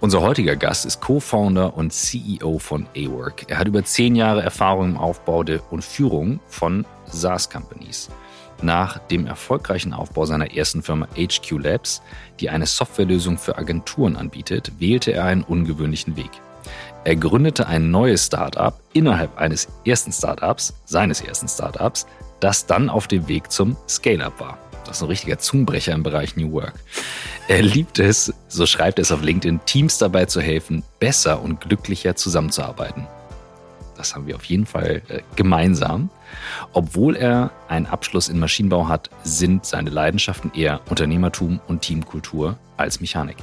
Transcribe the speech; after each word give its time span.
Unser 0.00 0.20
heutiger 0.20 0.54
Gast 0.54 0.86
ist 0.86 1.00
Co-Founder 1.00 1.76
und 1.76 1.92
CEO 1.92 2.60
von 2.60 2.86
A-Work. 2.96 3.46
Er 3.48 3.58
hat 3.58 3.66
über 3.66 3.82
zehn 3.82 4.14
Jahre 4.14 4.42
Erfahrung 4.42 4.90
im 4.90 4.96
Aufbau 4.96 5.44
und 5.70 5.84
Führung 5.84 6.38
von 6.46 6.86
SaaS-Companies. 7.06 8.08
Nach 8.62 8.98
dem 8.98 9.26
erfolgreichen 9.26 9.92
Aufbau 9.92 10.24
seiner 10.24 10.54
ersten 10.54 10.84
Firma 10.84 11.08
HQ 11.16 11.50
Labs, 11.58 12.00
die 12.38 12.48
eine 12.48 12.66
Softwarelösung 12.66 13.38
für 13.38 13.58
Agenturen 13.58 14.14
anbietet, 14.14 14.70
wählte 14.78 15.12
er 15.12 15.24
einen 15.24 15.42
ungewöhnlichen 15.42 16.16
Weg. 16.16 16.30
Er 17.02 17.16
gründete 17.16 17.66
ein 17.66 17.90
neues 17.90 18.26
Startup 18.26 18.74
innerhalb 18.92 19.36
eines 19.36 19.66
ersten 19.84 20.12
Startups, 20.12 20.74
seines 20.84 21.22
ersten 21.22 21.48
Startups, 21.48 22.06
das 22.38 22.66
dann 22.66 22.88
auf 22.88 23.08
dem 23.08 23.26
Weg 23.26 23.50
zum 23.50 23.76
Scale-up 23.88 24.38
war. 24.38 24.58
Das 24.88 24.96
ist 24.96 25.02
ein 25.02 25.08
richtiger 25.10 25.38
Zungenbrecher 25.38 25.92
im 25.92 26.02
Bereich 26.02 26.34
New 26.36 26.50
Work. 26.52 26.72
Er 27.46 27.60
liebt 27.60 27.98
es, 27.98 28.32
so 28.48 28.64
schreibt 28.64 28.98
er 28.98 29.02
es 29.02 29.12
auf 29.12 29.22
LinkedIn, 29.22 29.60
Teams 29.66 29.98
dabei 29.98 30.24
zu 30.24 30.40
helfen, 30.40 30.82
besser 30.98 31.42
und 31.42 31.60
glücklicher 31.60 32.16
zusammenzuarbeiten. 32.16 33.06
Das 33.98 34.14
haben 34.14 34.26
wir 34.26 34.36
auf 34.36 34.44
jeden 34.44 34.64
Fall 34.64 35.02
äh, 35.08 35.20
gemeinsam. 35.36 36.08
Obwohl 36.72 37.16
er 37.16 37.50
einen 37.68 37.84
Abschluss 37.84 38.28
in 38.28 38.38
Maschinenbau 38.38 38.88
hat, 38.88 39.10
sind 39.24 39.66
seine 39.66 39.90
Leidenschaften 39.90 40.52
eher 40.54 40.80
Unternehmertum 40.88 41.60
und 41.68 41.82
Teamkultur 41.82 42.56
als 42.78 43.00
Mechanik. 43.00 43.36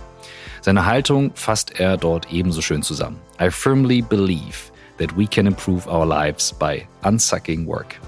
Seine 0.62 0.88
Haltung 0.88 1.32
fasst 1.36 1.80
er 1.80 1.98
dort 1.98 2.32
ebenso 2.32 2.62
schön 2.62 2.82
zusammen. 2.82 3.18
I 3.40 3.52
firmly 3.52 4.02
believe 4.02 4.72
that 4.98 5.16
we 5.16 5.28
can 5.28 5.46
improve 5.46 5.88
our 5.88 6.08
lives 6.08 6.52
by 6.52 6.88
unsucking 7.04 7.68
work. 7.68 8.00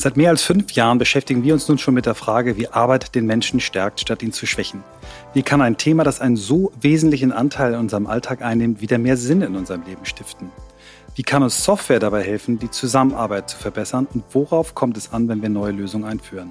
Seit 0.00 0.16
mehr 0.16 0.30
als 0.30 0.42
fünf 0.42 0.72
Jahren 0.72 0.96
beschäftigen 0.96 1.44
wir 1.44 1.52
uns 1.52 1.68
nun 1.68 1.76
schon 1.76 1.92
mit 1.92 2.06
der 2.06 2.14
Frage, 2.14 2.56
wie 2.56 2.68
Arbeit 2.68 3.14
den 3.14 3.26
Menschen 3.26 3.60
stärkt, 3.60 4.00
statt 4.00 4.22
ihn 4.22 4.32
zu 4.32 4.46
schwächen. 4.46 4.82
Wie 5.34 5.42
kann 5.42 5.60
ein 5.60 5.76
Thema, 5.76 6.04
das 6.04 6.22
einen 6.22 6.36
so 6.36 6.72
wesentlichen 6.80 7.32
Anteil 7.32 7.74
in 7.74 7.80
unserem 7.80 8.06
Alltag 8.06 8.40
einnimmt, 8.40 8.80
wieder 8.80 8.96
mehr 8.96 9.18
Sinn 9.18 9.42
in 9.42 9.56
unserem 9.56 9.82
Leben 9.82 10.06
stiften? 10.06 10.48
Wie 11.16 11.22
kann 11.22 11.42
uns 11.42 11.62
Software 11.64 11.98
dabei 11.98 12.22
helfen, 12.22 12.58
die 12.58 12.70
Zusammenarbeit 12.70 13.50
zu 13.50 13.58
verbessern 13.58 14.08
und 14.14 14.24
worauf 14.32 14.74
kommt 14.74 14.96
es 14.96 15.12
an, 15.12 15.28
wenn 15.28 15.42
wir 15.42 15.50
neue 15.50 15.72
Lösungen 15.72 16.06
einführen? 16.06 16.50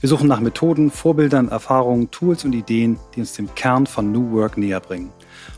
Wir 0.00 0.08
suchen 0.08 0.28
nach 0.28 0.40
Methoden, 0.40 0.90
Vorbildern, 0.90 1.48
Erfahrungen, 1.48 2.10
Tools 2.10 2.46
und 2.46 2.54
Ideen, 2.54 2.98
die 3.14 3.20
uns 3.20 3.34
dem 3.34 3.54
Kern 3.54 3.86
von 3.86 4.10
New 4.10 4.32
Work 4.32 4.56
näher 4.56 4.80
bringen. 4.80 5.12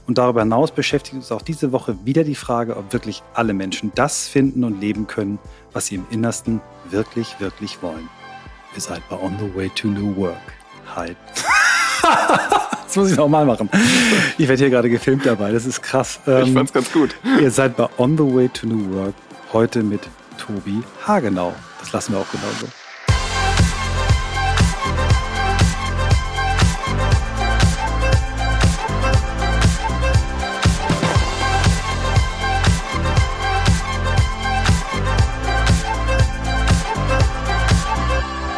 Und 0.08 0.18
darüber 0.18 0.40
hinaus 0.40 0.72
beschäftigt 0.72 1.14
uns 1.14 1.30
auch 1.30 1.42
diese 1.42 1.70
Woche 1.70 1.96
wieder 2.04 2.24
die 2.24 2.34
Frage, 2.34 2.76
ob 2.76 2.92
wirklich 2.92 3.22
alle 3.34 3.54
Menschen 3.54 3.92
das 3.94 4.26
finden 4.26 4.64
und 4.64 4.80
leben 4.80 5.06
können, 5.06 5.38
was 5.72 5.86
sie 5.86 5.96
im 5.96 6.06
Innersten 6.10 6.60
wirklich, 6.90 7.36
wirklich 7.38 7.82
wollen. 7.82 8.08
Ihr 8.74 8.80
seid 8.80 9.06
bei 9.08 9.16
On 9.16 9.36
the 9.38 9.54
Way 9.54 9.70
to 9.70 9.88
New 9.88 10.16
Work. 10.16 10.36
Hi. 10.96 11.14
das 12.86 12.96
muss 12.96 13.10
ich 13.10 13.16
nochmal 13.16 13.44
machen. 13.44 13.68
Ich 14.38 14.48
werde 14.48 14.62
hier 14.62 14.70
gerade 14.70 14.90
gefilmt 14.90 15.26
dabei, 15.26 15.52
das 15.52 15.66
ist 15.66 15.82
krass. 15.82 16.20
ich 16.26 16.48
ähm, 16.48 16.54
fand's 16.54 16.72
ganz 16.72 16.92
gut. 16.92 17.14
Ihr 17.40 17.50
seid 17.50 17.76
bei 17.76 17.88
On 17.98 18.16
the 18.16 18.24
Way 18.24 18.48
to 18.48 18.66
New 18.66 18.94
Work 18.96 19.14
heute 19.52 19.82
mit 19.82 20.00
Tobi 20.38 20.82
Hagenau. 21.06 21.54
Das 21.80 21.92
lassen 21.92 22.12
wir 22.12 22.20
auch 22.20 22.30
genauso. 22.30 22.66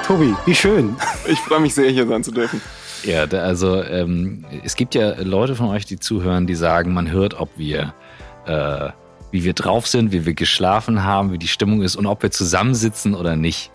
Tobi, 0.07 0.35
wie 0.45 0.55
schön. 0.55 0.97
Ich 1.27 1.39
freue 1.39 1.61
mich 1.61 1.75
sehr, 1.75 1.89
hier 1.89 2.07
sein 2.07 2.23
zu 2.23 2.31
dürfen. 2.31 2.61
Ja, 3.05 3.25
also 3.25 3.83
ähm, 3.83 4.45
es 4.63 4.77
gibt 4.77 4.95
ja 4.95 5.15
Leute 5.23 5.57
von 5.57 5.69
euch, 5.69 5.87
die 5.87 5.99
zuhören, 5.99 6.47
die 6.47 6.55
sagen, 6.55 6.93
man 6.93 7.11
hört, 7.11 7.41
ob 7.41 7.49
wir, 7.57 7.95
äh, 8.45 8.91
wie 9.31 9.45
wir 9.45 9.55
drauf 9.55 9.87
sind, 9.87 10.13
wie 10.13 10.27
wir 10.27 10.35
geschlafen 10.35 11.05
haben, 11.05 11.33
wie 11.33 11.39
die 11.39 11.49
Stimmung 11.49 11.81
ist 11.81 11.97
und 11.97 12.05
ob 12.05 12.23
wir 12.23 12.31
zusammensitzen 12.31 13.15
oder 13.15 13.37
nicht. 13.37 13.71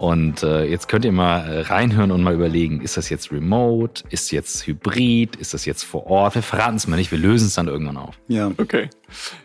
Und 0.00 0.42
äh, 0.42 0.64
jetzt 0.64 0.88
könnt 0.88 1.04
ihr 1.04 1.12
mal 1.12 1.46
äh, 1.46 1.60
reinhören 1.60 2.10
und 2.10 2.22
mal 2.22 2.32
überlegen, 2.32 2.80
ist 2.80 2.96
das 2.96 3.10
jetzt 3.10 3.30
remote, 3.30 4.02
ist 4.08 4.32
jetzt 4.32 4.66
hybrid, 4.66 5.36
ist 5.36 5.52
das 5.52 5.66
jetzt 5.66 5.82
vor 5.82 6.06
Ort? 6.06 6.36
Wir 6.36 6.42
verraten 6.42 6.76
es 6.76 6.86
mal 6.86 6.96
nicht, 6.96 7.10
wir 7.10 7.18
lösen 7.18 7.48
es 7.48 7.54
dann 7.54 7.68
irgendwann 7.68 7.98
auf. 7.98 8.18
Ja. 8.26 8.50
Okay. 8.56 8.88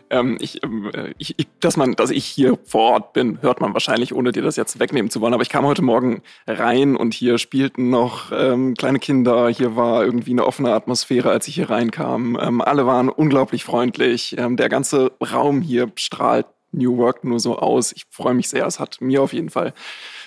Ähm, 0.08 0.38
ich, 0.40 0.62
äh, 0.62 1.12
ich, 1.18 1.34
ich, 1.36 1.46
dass 1.60 1.76
man, 1.76 1.92
dass 1.92 2.08
ich 2.10 2.24
hier 2.24 2.58
vor 2.64 2.92
Ort 2.92 3.12
bin, 3.12 3.42
hört 3.42 3.60
man 3.60 3.74
wahrscheinlich, 3.74 4.14
ohne 4.14 4.32
dir 4.32 4.42
das 4.42 4.56
jetzt 4.56 4.80
wegnehmen 4.80 5.10
zu 5.10 5.20
wollen. 5.20 5.34
Aber 5.34 5.42
ich 5.42 5.50
kam 5.50 5.66
heute 5.66 5.82
Morgen 5.82 6.22
rein 6.46 6.96
und 6.96 7.12
hier 7.12 7.36
spielten 7.36 7.90
noch 7.90 8.32
ähm, 8.32 8.72
kleine 8.76 8.98
Kinder. 8.98 9.50
Hier 9.50 9.76
war 9.76 10.06
irgendwie 10.06 10.30
eine 10.30 10.46
offene 10.46 10.72
Atmosphäre, 10.72 11.28
als 11.28 11.48
ich 11.48 11.56
hier 11.56 11.68
reinkam. 11.68 12.38
Ähm, 12.40 12.62
alle 12.62 12.86
waren 12.86 13.10
unglaublich 13.10 13.62
freundlich. 13.62 14.36
Ähm, 14.38 14.56
der 14.56 14.70
ganze 14.70 15.12
Raum 15.20 15.60
hier 15.60 15.92
strahlt 15.96 16.46
New 16.76 16.96
Work 16.98 17.24
nur 17.24 17.40
so 17.40 17.58
aus. 17.58 17.92
Ich 17.92 18.04
freue 18.10 18.34
mich 18.34 18.48
sehr. 18.48 18.66
Es 18.66 18.78
hat 18.78 19.00
mir 19.00 19.22
auf 19.22 19.32
jeden 19.32 19.50
Fall 19.50 19.72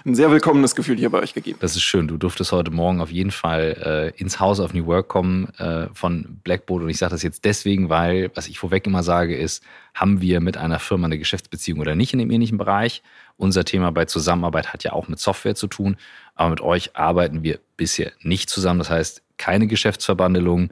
ein 0.05 0.15
sehr 0.15 0.31
willkommenes 0.31 0.75
Gefühl 0.75 0.97
hier 0.97 1.09
bei 1.09 1.19
euch 1.19 1.33
gegeben. 1.33 1.57
Das 1.61 1.75
ist 1.75 1.83
schön. 1.83 2.07
Du 2.07 2.17
durftest 2.17 2.51
heute 2.51 2.71
Morgen 2.71 3.01
auf 3.01 3.11
jeden 3.11 3.31
Fall 3.31 4.13
äh, 4.15 4.19
ins 4.21 4.39
Haus 4.39 4.59
auf 4.59 4.73
New 4.73 4.85
Work 4.87 5.07
kommen 5.07 5.49
äh, 5.57 5.87
von 5.93 6.39
Blackboard. 6.43 6.83
Und 6.83 6.89
ich 6.89 6.97
sage 6.97 7.11
das 7.11 7.23
jetzt 7.23 7.45
deswegen, 7.45 7.89
weil, 7.89 8.31
was 8.35 8.47
ich 8.47 8.59
vorweg 8.59 8.87
immer 8.87 9.03
sage, 9.03 9.37
ist, 9.37 9.63
haben 9.93 10.21
wir 10.21 10.39
mit 10.39 10.57
einer 10.57 10.79
Firma 10.79 11.05
eine 11.05 11.17
Geschäftsbeziehung 11.17 11.79
oder 11.79 11.95
nicht 11.95 12.13
in 12.13 12.19
dem 12.19 12.31
ähnlichen 12.31 12.57
Bereich? 12.57 13.03
Unser 13.37 13.63
Thema 13.63 13.91
bei 13.91 14.05
Zusammenarbeit 14.05 14.73
hat 14.73 14.83
ja 14.83 14.93
auch 14.93 15.07
mit 15.07 15.19
Software 15.19 15.55
zu 15.55 15.67
tun. 15.67 15.97
Aber 16.35 16.49
mit 16.49 16.61
euch 16.61 16.95
arbeiten 16.95 17.43
wir 17.43 17.59
bisher 17.77 18.11
nicht 18.21 18.49
zusammen. 18.49 18.79
Das 18.79 18.89
heißt, 18.89 19.21
keine 19.37 19.67
Geschäftsverbandelung. 19.67 20.71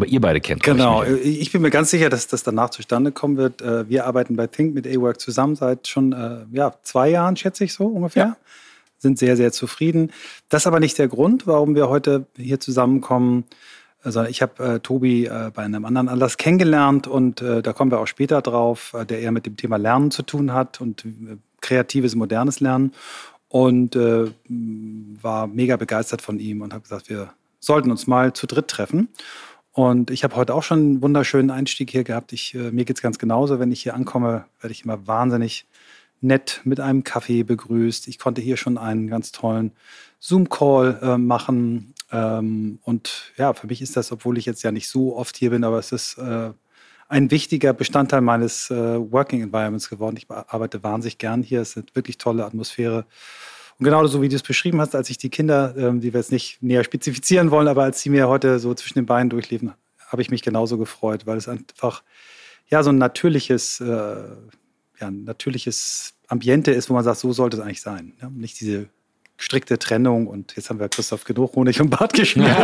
Aber 0.00 0.08
ihr 0.08 0.20
beide 0.22 0.40
kennt 0.40 0.62
Genau, 0.62 1.02
ich 1.02 1.52
bin 1.52 1.60
mir 1.60 1.68
ganz 1.68 1.90
sicher, 1.90 2.08
dass 2.08 2.26
das 2.26 2.42
danach 2.42 2.70
zustande 2.70 3.12
kommen 3.12 3.36
wird. 3.36 3.60
Äh, 3.60 3.86
wir 3.86 4.06
arbeiten 4.06 4.34
bei 4.34 4.46
Think 4.46 4.74
mit 4.74 4.86
A-Work 4.86 5.20
zusammen 5.20 5.56
seit 5.56 5.88
schon 5.88 6.12
äh, 6.12 6.46
ja, 6.52 6.72
zwei 6.82 7.10
Jahren, 7.10 7.36
schätze 7.36 7.64
ich 7.64 7.74
so 7.74 7.84
ungefähr. 7.84 8.24
Ja. 8.24 8.36
Sind 8.96 9.18
sehr, 9.18 9.36
sehr 9.36 9.52
zufrieden. 9.52 10.10
Das 10.48 10.62
ist 10.62 10.66
aber 10.66 10.80
nicht 10.80 10.96
der 10.96 11.08
Grund, 11.08 11.46
warum 11.46 11.74
wir 11.74 11.90
heute 11.90 12.24
hier 12.34 12.60
zusammenkommen. 12.60 13.44
Also 14.02 14.22
ich 14.22 14.40
habe 14.40 14.64
äh, 14.64 14.80
Tobi 14.80 15.26
äh, 15.26 15.50
bei 15.52 15.64
einem 15.64 15.84
anderen 15.84 16.08
Anlass 16.08 16.38
kennengelernt 16.38 17.06
und 17.06 17.42
äh, 17.42 17.60
da 17.60 17.74
kommen 17.74 17.90
wir 17.90 18.00
auch 18.00 18.06
später 18.06 18.40
drauf, 18.40 18.94
äh, 18.94 19.04
der 19.04 19.20
eher 19.20 19.32
mit 19.32 19.44
dem 19.44 19.58
Thema 19.58 19.76
Lernen 19.76 20.10
zu 20.10 20.22
tun 20.22 20.54
hat 20.54 20.80
und 20.80 21.04
kreatives, 21.60 22.14
modernes 22.14 22.60
Lernen. 22.60 22.94
Und 23.48 23.96
war 23.96 25.48
mega 25.48 25.76
begeistert 25.76 26.22
von 26.22 26.38
ihm 26.38 26.62
und 26.62 26.72
habe 26.72 26.82
gesagt, 26.82 27.10
wir 27.10 27.30
sollten 27.58 27.90
uns 27.90 28.06
mal 28.06 28.32
zu 28.32 28.46
dritt 28.46 28.68
treffen. 28.68 29.08
Und 29.72 30.10
ich 30.10 30.24
habe 30.24 30.36
heute 30.36 30.54
auch 30.54 30.62
schon 30.62 30.78
einen 30.78 31.02
wunderschönen 31.02 31.50
Einstieg 31.50 31.90
hier 31.90 32.04
gehabt. 32.04 32.32
Ich, 32.32 32.54
äh, 32.54 32.70
mir 32.72 32.84
geht 32.84 32.96
es 32.96 33.02
ganz 33.02 33.18
genauso. 33.18 33.60
Wenn 33.60 33.70
ich 33.70 33.82
hier 33.82 33.94
ankomme, 33.94 34.46
werde 34.60 34.72
ich 34.72 34.84
immer 34.84 35.06
wahnsinnig 35.06 35.66
nett 36.20 36.60
mit 36.64 36.80
einem 36.80 37.04
Kaffee 37.04 37.44
begrüßt. 37.44 38.08
Ich 38.08 38.18
konnte 38.18 38.40
hier 38.40 38.56
schon 38.56 38.78
einen 38.78 39.06
ganz 39.08 39.32
tollen 39.32 39.72
Zoom-Call 40.18 40.98
äh, 41.02 41.18
machen. 41.18 41.94
Ähm, 42.12 42.80
und 42.82 43.32
ja, 43.36 43.54
für 43.54 43.68
mich 43.68 43.80
ist 43.80 43.96
das, 43.96 44.12
obwohl 44.12 44.38
ich 44.38 44.46
jetzt 44.46 44.62
ja 44.62 44.72
nicht 44.72 44.88
so 44.88 45.16
oft 45.16 45.36
hier 45.36 45.50
bin, 45.50 45.64
aber 45.64 45.78
es 45.78 45.92
ist 45.92 46.18
äh, 46.18 46.50
ein 47.08 47.30
wichtiger 47.30 47.72
Bestandteil 47.72 48.20
meines 48.20 48.70
äh, 48.70 48.74
Working 48.74 49.42
Environments 49.42 49.88
geworden. 49.88 50.16
Ich 50.16 50.30
arbeite 50.30 50.82
wahnsinnig 50.82 51.18
gern 51.18 51.42
hier. 51.42 51.60
Es 51.60 51.70
ist 51.70 51.76
eine 51.78 51.86
wirklich 51.94 52.18
tolle 52.18 52.44
Atmosphäre. 52.44 53.04
Und 53.80 53.84
genau 53.84 54.06
so 54.06 54.20
wie 54.20 54.28
du 54.28 54.36
es 54.36 54.42
beschrieben 54.42 54.78
hast, 54.78 54.94
als 54.94 55.08
ich 55.08 55.16
die 55.16 55.30
Kinder, 55.30 55.74
ähm, 55.74 56.02
die 56.02 56.12
wir 56.12 56.20
jetzt 56.20 56.32
nicht 56.32 56.62
näher 56.62 56.84
spezifizieren 56.84 57.50
wollen, 57.50 57.66
aber 57.66 57.82
als 57.82 58.02
sie 58.02 58.10
mir 58.10 58.28
heute 58.28 58.58
so 58.58 58.74
zwischen 58.74 58.98
den 58.98 59.06
Beinen 59.06 59.30
durchliefen, 59.30 59.72
habe 60.06 60.20
ich 60.20 60.30
mich 60.30 60.42
genauso 60.42 60.76
gefreut, 60.76 61.26
weil 61.26 61.38
es 61.38 61.48
einfach 61.48 62.02
ja 62.68 62.82
so 62.82 62.90
ein 62.90 62.98
natürliches, 62.98 63.80
äh, 63.80 63.86
ja, 63.86 65.06
ein 65.06 65.24
natürliches 65.24 66.12
Ambiente 66.28 66.72
ist, 66.72 66.90
wo 66.90 66.94
man 66.94 67.04
sagt, 67.04 67.20
so 67.20 67.32
sollte 67.32 67.56
es 67.56 67.62
eigentlich 67.62 67.80
sein. 67.80 68.12
Ja? 68.20 68.28
Nicht 68.28 68.60
diese 68.60 68.90
strikte 69.40 69.78
Trennung 69.78 70.26
und 70.26 70.54
jetzt 70.54 70.68
haben 70.68 70.78
wir 70.78 70.88
Christoph 70.88 71.24
genug 71.24 71.54
Honig 71.56 71.80
und 71.80 71.90
Bart 71.90 72.12
geschmiert. 72.12 72.50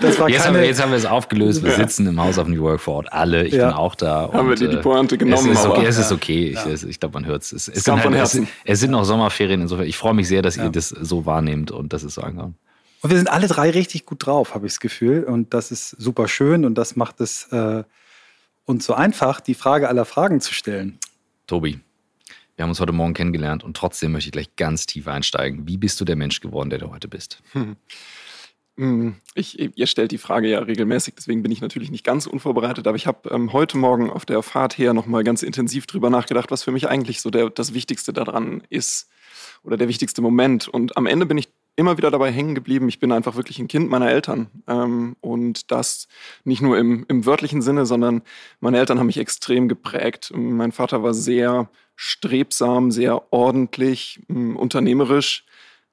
Das 0.00 0.18
war 0.18 0.28
jetzt, 0.28 0.42
keine, 0.42 0.48
haben 0.48 0.60
wir, 0.60 0.66
jetzt 0.66 0.82
haben 0.82 0.90
wir 0.90 0.98
es 0.98 1.06
aufgelöst. 1.06 1.62
Wir 1.62 1.70
ja. 1.70 1.76
sitzen 1.76 2.06
im 2.06 2.20
Haus 2.20 2.38
auf 2.38 2.46
New 2.46 2.62
York 2.62 2.80
vor 2.80 2.96
Ort. 2.96 3.12
Alle, 3.12 3.46
ich 3.46 3.54
ja. 3.54 3.68
bin 3.68 3.76
auch 3.76 3.94
da. 3.94 4.30
Haben 4.32 4.40
und, 4.40 4.48
wir 4.50 4.56
dir 4.56 4.68
die 4.68 4.76
Pointe 4.76 5.16
genommen? 5.16 5.50
Es 5.50 5.58
ist 5.58 5.66
okay. 5.66 5.86
Es, 5.86 5.98
ist 5.98 6.12
okay. 6.12 6.52
Ja. 6.52 6.66
Ich, 6.66 6.84
ich 6.84 7.00
glaube, 7.00 7.14
man 7.14 7.26
hört 7.26 7.42
es. 7.42 7.52
Es, 7.52 7.68
es, 7.68 7.84
sind 7.84 8.04
halt, 8.04 8.14
es, 8.14 8.40
es 8.64 8.80
sind 8.80 8.90
noch 8.90 9.04
Sommerferien. 9.04 9.62
Insofern, 9.62 9.86
ich 9.86 9.96
freue 9.96 10.14
mich 10.14 10.28
sehr, 10.28 10.42
dass 10.42 10.56
ihr 10.56 10.68
das 10.68 10.90
so 10.90 11.26
wahrnehmt 11.26 11.70
und 11.70 11.92
das 11.92 12.04
ist 12.04 12.14
so 12.14 12.20
angekommen. 12.20 12.56
Und 13.00 13.10
wir 13.10 13.16
sind 13.16 13.30
alle 13.30 13.46
drei 13.46 13.70
richtig 13.70 14.04
gut 14.06 14.26
drauf, 14.26 14.54
habe 14.54 14.66
ich 14.66 14.72
das 14.74 14.80
Gefühl. 14.80 15.24
Und 15.24 15.54
das 15.54 15.70
ist 15.70 15.90
super 15.90 16.28
schön 16.28 16.64
und 16.64 16.76
das 16.76 16.96
macht 16.96 17.20
es 17.20 17.44
äh, 17.52 17.84
uns 18.64 18.84
so 18.84 18.94
einfach, 18.94 19.40
die 19.40 19.54
Frage 19.54 19.88
aller 19.88 20.04
Fragen 20.04 20.40
zu 20.40 20.52
stellen. 20.52 20.98
Tobi, 21.46 21.80
wir 22.58 22.64
haben 22.64 22.70
uns 22.70 22.80
heute 22.80 22.92
Morgen 22.92 23.14
kennengelernt 23.14 23.62
und 23.62 23.76
trotzdem 23.76 24.10
möchte 24.10 24.28
ich 24.28 24.32
gleich 24.32 24.56
ganz 24.56 24.84
tief 24.84 25.06
einsteigen. 25.06 25.68
Wie 25.68 25.76
bist 25.76 26.00
du 26.00 26.04
der 26.04 26.16
Mensch 26.16 26.40
geworden, 26.40 26.70
der 26.70 26.80
du 26.80 26.90
heute 26.90 27.06
bist? 27.06 27.40
Hm. 27.52 27.76
Ich, 29.34 29.58
ihr 29.58 29.86
stellt 29.86 30.10
die 30.10 30.18
Frage 30.18 30.48
ja 30.48 30.58
regelmäßig, 30.58 31.14
deswegen 31.16 31.42
bin 31.42 31.52
ich 31.52 31.60
natürlich 31.60 31.92
nicht 31.92 32.04
ganz 32.04 32.26
unvorbereitet, 32.26 32.88
aber 32.88 32.96
ich 32.96 33.06
habe 33.06 33.28
ähm, 33.30 33.52
heute 33.52 33.76
Morgen 33.76 34.10
auf 34.10 34.24
der 34.24 34.42
Fahrt 34.42 34.76
her 34.76 34.92
nochmal 34.92 35.22
ganz 35.22 35.44
intensiv 35.44 35.86
drüber 35.86 36.10
nachgedacht, 36.10 36.50
was 36.50 36.64
für 36.64 36.72
mich 36.72 36.88
eigentlich 36.88 37.20
so 37.20 37.30
der, 37.30 37.48
das 37.50 37.74
Wichtigste 37.74 38.12
daran 38.12 38.62
ist 38.70 39.08
oder 39.62 39.76
der 39.76 39.88
wichtigste 39.88 40.20
Moment. 40.20 40.66
Und 40.66 40.96
am 40.96 41.06
Ende 41.06 41.26
bin 41.26 41.38
ich 41.38 41.48
immer 41.76 41.96
wieder 41.96 42.10
dabei 42.10 42.32
hängen 42.32 42.56
geblieben. 42.56 42.88
Ich 42.88 42.98
bin 42.98 43.12
einfach 43.12 43.36
wirklich 43.36 43.60
ein 43.60 43.68
Kind 43.68 43.88
meiner 43.88 44.10
Eltern. 44.10 44.48
Ähm, 44.66 45.14
und 45.20 45.70
das 45.70 46.08
nicht 46.42 46.60
nur 46.60 46.76
im, 46.76 47.04
im 47.06 47.24
wörtlichen 47.24 47.62
Sinne, 47.62 47.86
sondern 47.86 48.22
meine 48.58 48.78
Eltern 48.78 48.98
haben 48.98 49.06
mich 49.06 49.18
extrem 49.18 49.68
geprägt. 49.68 50.32
Mein 50.34 50.72
Vater 50.72 51.04
war 51.04 51.14
sehr 51.14 51.68
strebsam, 52.00 52.92
sehr 52.92 53.32
ordentlich, 53.32 54.20
ähm, 54.28 54.56
unternehmerisch, 54.56 55.44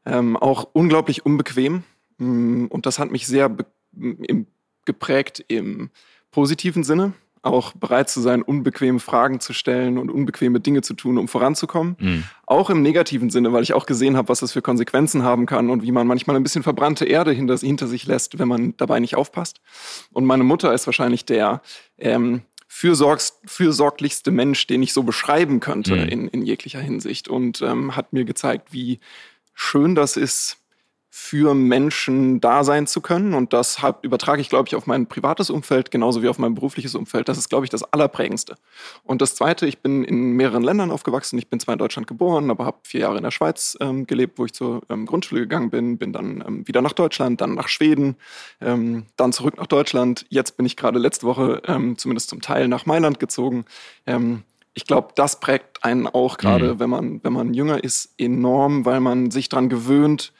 ähm, 0.05 0.37
auch 0.37 0.69
unglaublich 0.71 1.25
unbequem. 1.25 1.81
Ähm, 2.19 2.67
und 2.69 2.85
das 2.85 2.99
hat 2.99 3.09
mich 3.09 3.25
sehr 3.25 3.55
im, 3.97 4.45
geprägt 4.85 5.43
im 5.47 5.89
positiven 6.29 6.83
Sinne 6.83 7.13
auch 7.41 7.73
bereit 7.73 8.09
zu 8.09 8.21
sein, 8.21 8.41
unbequeme 8.41 8.99
Fragen 8.99 9.39
zu 9.39 9.53
stellen 9.53 9.97
und 9.97 10.09
unbequeme 10.09 10.59
Dinge 10.59 10.81
zu 10.81 10.95
tun, 10.95 11.17
um 11.17 11.27
voranzukommen. 11.27 11.95
Mhm. 11.99 12.23
Auch 12.47 12.69
im 12.69 12.81
negativen 12.81 13.29
Sinne, 13.29 13.53
weil 13.53 13.61
ich 13.61 13.73
auch 13.73 13.85
gesehen 13.85 14.17
habe, 14.17 14.29
was 14.29 14.39
das 14.39 14.51
für 14.51 14.63
Konsequenzen 14.63 15.23
haben 15.23 15.45
kann 15.45 15.69
und 15.69 15.83
wie 15.83 15.91
man 15.91 16.07
manchmal 16.07 16.35
ein 16.35 16.43
bisschen 16.43 16.63
verbrannte 16.63 17.05
Erde 17.05 17.31
hinter, 17.31 17.57
hinter 17.57 17.87
sich 17.87 18.07
lässt, 18.07 18.39
wenn 18.39 18.47
man 18.47 18.75
dabei 18.77 18.99
nicht 18.99 19.15
aufpasst. 19.15 19.61
Und 20.11 20.25
meine 20.25 20.43
Mutter 20.43 20.73
ist 20.73 20.87
wahrscheinlich 20.87 21.25
der 21.25 21.61
ähm, 21.99 22.41
fürsorglichste 22.75 24.31
Mensch, 24.31 24.67
den 24.67 24.83
ich 24.83 24.91
so 24.91 25.03
beschreiben 25.03 25.61
könnte 25.61 25.95
mhm. 25.95 26.09
in, 26.09 26.27
in 26.27 26.41
jeglicher 26.41 26.81
Hinsicht 26.81 27.29
und 27.29 27.61
ähm, 27.61 27.95
hat 27.95 28.11
mir 28.11 28.25
gezeigt, 28.25 28.73
wie 28.73 28.99
schön 29.53 29.95
das 29.95 30.17
ist, 30.17 30.57
für 31.17 31.55
Menschen 31.55 32.41
da 32.41 32.65
sein 32.65 32.87
zu 32.87 32.99
können. 32.99 33.35
Und 33.35 33.53
das 33.53 33.81
hab, 33.81 34.03
übertrage 34.03 34.41
ich, 34.41 34.49
glaube 34.49 34.67
ich, 34.67 34.75
auf 34.75 34.85
mein 34.85 35.07
privates 35.07 35.49
Umfeld 35.49 35.89
genauso 35.89 36.21
wie 36.21 36.27
auf 36.27 36.39
mein 36.39 36.55
berufliches 36.55 36.93
Umfeld. 36.93 37.29
Das 37.29 37.37
ist, 37.37 37.47
glaube 37.47 37.65
ich, 37.65 37.69
das 37.69 37.83
Allerprägendste. 37.83 38.55
Und 39.05 39.21
das 39.21 39.33
Zweite, 39.33 39.65
ich 39.65 39.79
bin 39.79 40.03
in 40.03 40.33
mehreren 40.33 40.61
Ländern 40.61 40.91
aufgewachsen. 40.91 41.39
Ich 41.39 41.47
bin 41.47 41.61
zwar 41.61 41.71
in 41.71 41.79
Deutschland 41.79 42.05
geboren, 42.05 42.51
aber 42.51 42.65
habe 42.65 42.79
vier 42.83 42.99
Jahre 42.99 43.15
in 43.15 43.23
der 43.23 43.31
Schweiz 43.31 43.77
ähm, 43.79 44.05
gelebt, 44.05 44.37
wo 44.37 44.43
ich 44.43 44.51
zur 44.51 44.81
ähm, 44.89 45.05
Grundschule 45.05 45.39
gegangen 45.39 45.69
bin. 45.69 45.97
Bin 45.97 46.11
dann 46.11 46.43
ähm, 46.45 46.67
wieder 46.67 46.81
nach 46.81 46.91
Deutschland, 46.91 47.39
dann 47.39 47.55
nach 47.55 47.69
Schweden, 47.69 48.17
ähm, 48.59 49.05
dann 49.15 49.31
zurück 49.31 49.55
nach 49.55 49.67
Deutschland. 49.67 50.25
Jetzt 50.27 50.57
bin 50.57 50.65
ich 50.65 50.75
gerade 50.75 50.99
letzte 50.99 51.25
Woche 51.25 51.61
ähm, 51.65 51.97
zumindest 51.97 52.29
zum 52.29 52.41
Teil 52.41 52.67
nach 52.67 52.85
Mailand 52.85 53.21
gezogen 53.21 53.63
ähm, 54.05 54.43
ich 54.77 54.83
glaube, 54.83 55.13
das 55.15 55.39
prägt 55.39 55.85
einen 55.85 56.05
auch 56.05 56.37
gerade, 56.37 56.73
mhm. 56.73 56.79
wenn 56.81 56.89
man 56.89 57.23
wenn 57.23 57.31
man 57.31 57.53
jünger 57.53 57.81
ist, 57.81 58.13
enorm, 58.17 58.83
weil 58.83 58.99
man 58.99 59.31
sich 59.31 59.47
daran 59.47 59.69
gewöhnt, 59.69 60.33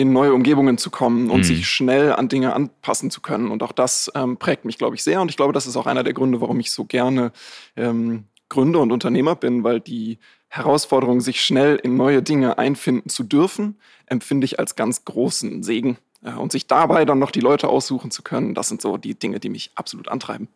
in 0.00 0.14
neue 0.14 0.32
Umgebungen 0.32 0.78
zu 0.78 0.90
kommen 0.90 1.28
und 1.28 1.40
mhm. 1.40 1.44
sich 1.44 1.68
schnell 1.68 2.12
an 2.12 2.28
Dinge 2.28 2.54
anpassen 2.54 3.10
zu 3.10 3.20
können. 3.20 3.50
Und 3.50 3.62
auch 3.62 3.72
das 3.72 4.10
ähm, 4.14 4.38
prägt 4.38 4.64
mich, 4.64 4.78
glaube 4.78 4.96
ich, 4.96 5.04
sehr. 5.04 5.20
Und 5.20 5.30
ich 5.30 5.36
glaube, 5.36 5.52
das 5.52 5.66
ist 5.66 5.76
auch 5.76 5.86
einer 5.86 6.02
der 6.02 6.14
Gründe, 6.14 6.40
warum 6.40 6.58
ich 6.58 6.70
so 6.70 6.86
gerne 6.86 7.32
ähm, 7.76 8.24
Gründer 8.48 8.80
und 8.80 8.92
Unternehmer 8.92 9.36
bin, 9.36 9.62
weil 9.62 9.78
die 9.78 10.18
Herausforderung, 10.48 11.20
sich 11.20 11.44
schnell 11.44 11.76
in 11.76 11.96
neue 11.96 12.22
Dinge 12.22 12.56
einfinden 12.56 13.10
zu 13.10 13.24
dürfen, 13.24 13.78
empfinde 14.06 14.46
ich 14.46 14.58
als 14.58 14.74
ganz 14.74 15.04
großen 15.04 15.62
Segen. 15.62 15.98
Äh, 16.24 16.32
und 16.32 16.50
sich 16.50 16.66
dabei 16.66 17.04
dann 17.04 17.18
noch 17.18 17.30
die 17.30 17.40
Leute 17.40 17.68
aussuchen 17.68 18.10
zu 18.10 18.22
können, 18.22 18.54
das 18.54 18.68
sind 18.68 18.80
so 18.80 18.96
die 18.96 19.14
Dinge, 19.14 19.38
die 19.38 19.50
mich 19.50 19.70
absolut 19.74 20.08
antreiben. 20.08 20.48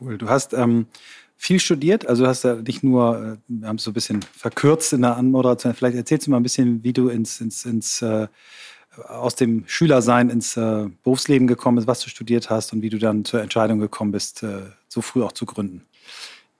Cool. 0.00 0.18
Du 0.18 0.28
hast 0.28 0.52
ähm, 0.52 0.86
viel 1.36 1.60
studiert, 1.60 2.06
also 2.06 2.24
du 2.24 2.28
hast 2.28 2.44
ja 2.44 2.54
nicht 2.54 2.84
nur, 2.84 3.16
äh, 3.18 3.36
wir 3.48 3.68
haben 3.68 3.76
es 3.76 3.84
so 3.84 3.90
ein 3.90 3.94
bisschen 3.94 4.22
verkürzt 4.22 4.92
in 4.92 5.02
der 5.02 5.16
Anmoderation, 5.16 5.74
vielleicht 5.74 5.96
erzählst 5.96 6.26
du 6.26 6.30
mal 6.30 6.36
ein 6.36 6.42
bisschen, 6.42 6.84
wie 6.84 6.92
du 6.92 7.08
ins, 7.08 7.40
ins, 7.40 7.64
ins 7.64 8.00
äh, 8.02 8.28
aus 9.08 9.34
dem 9.34 9.64
Schülersein 9.66 10.30
ins 10.30 10.56
äh, 10.56 10.88
Berufsleben 11.02 11.46
gekommen 11.46 11.76
bist, 11.76 11.88
was 11.88 12.00
du 12.00 12.10
studiert 12.10 12.50
hast 12.50 12.72
und 12.72 12.82
wie 12.82 12.90
du 12.90 12.98
dann 12.98 13.24
zur 13.24 13.40
Entscheidung 13.40 13.78
gekommen 13.78 14.12
bist, 14.12 14.42
äh, 14.42 14.62
so 14.88 15.00
früh 15.00 15.22
auch 15.22 15.32
zu 15.32 15.46
gründen. 15.46 15.86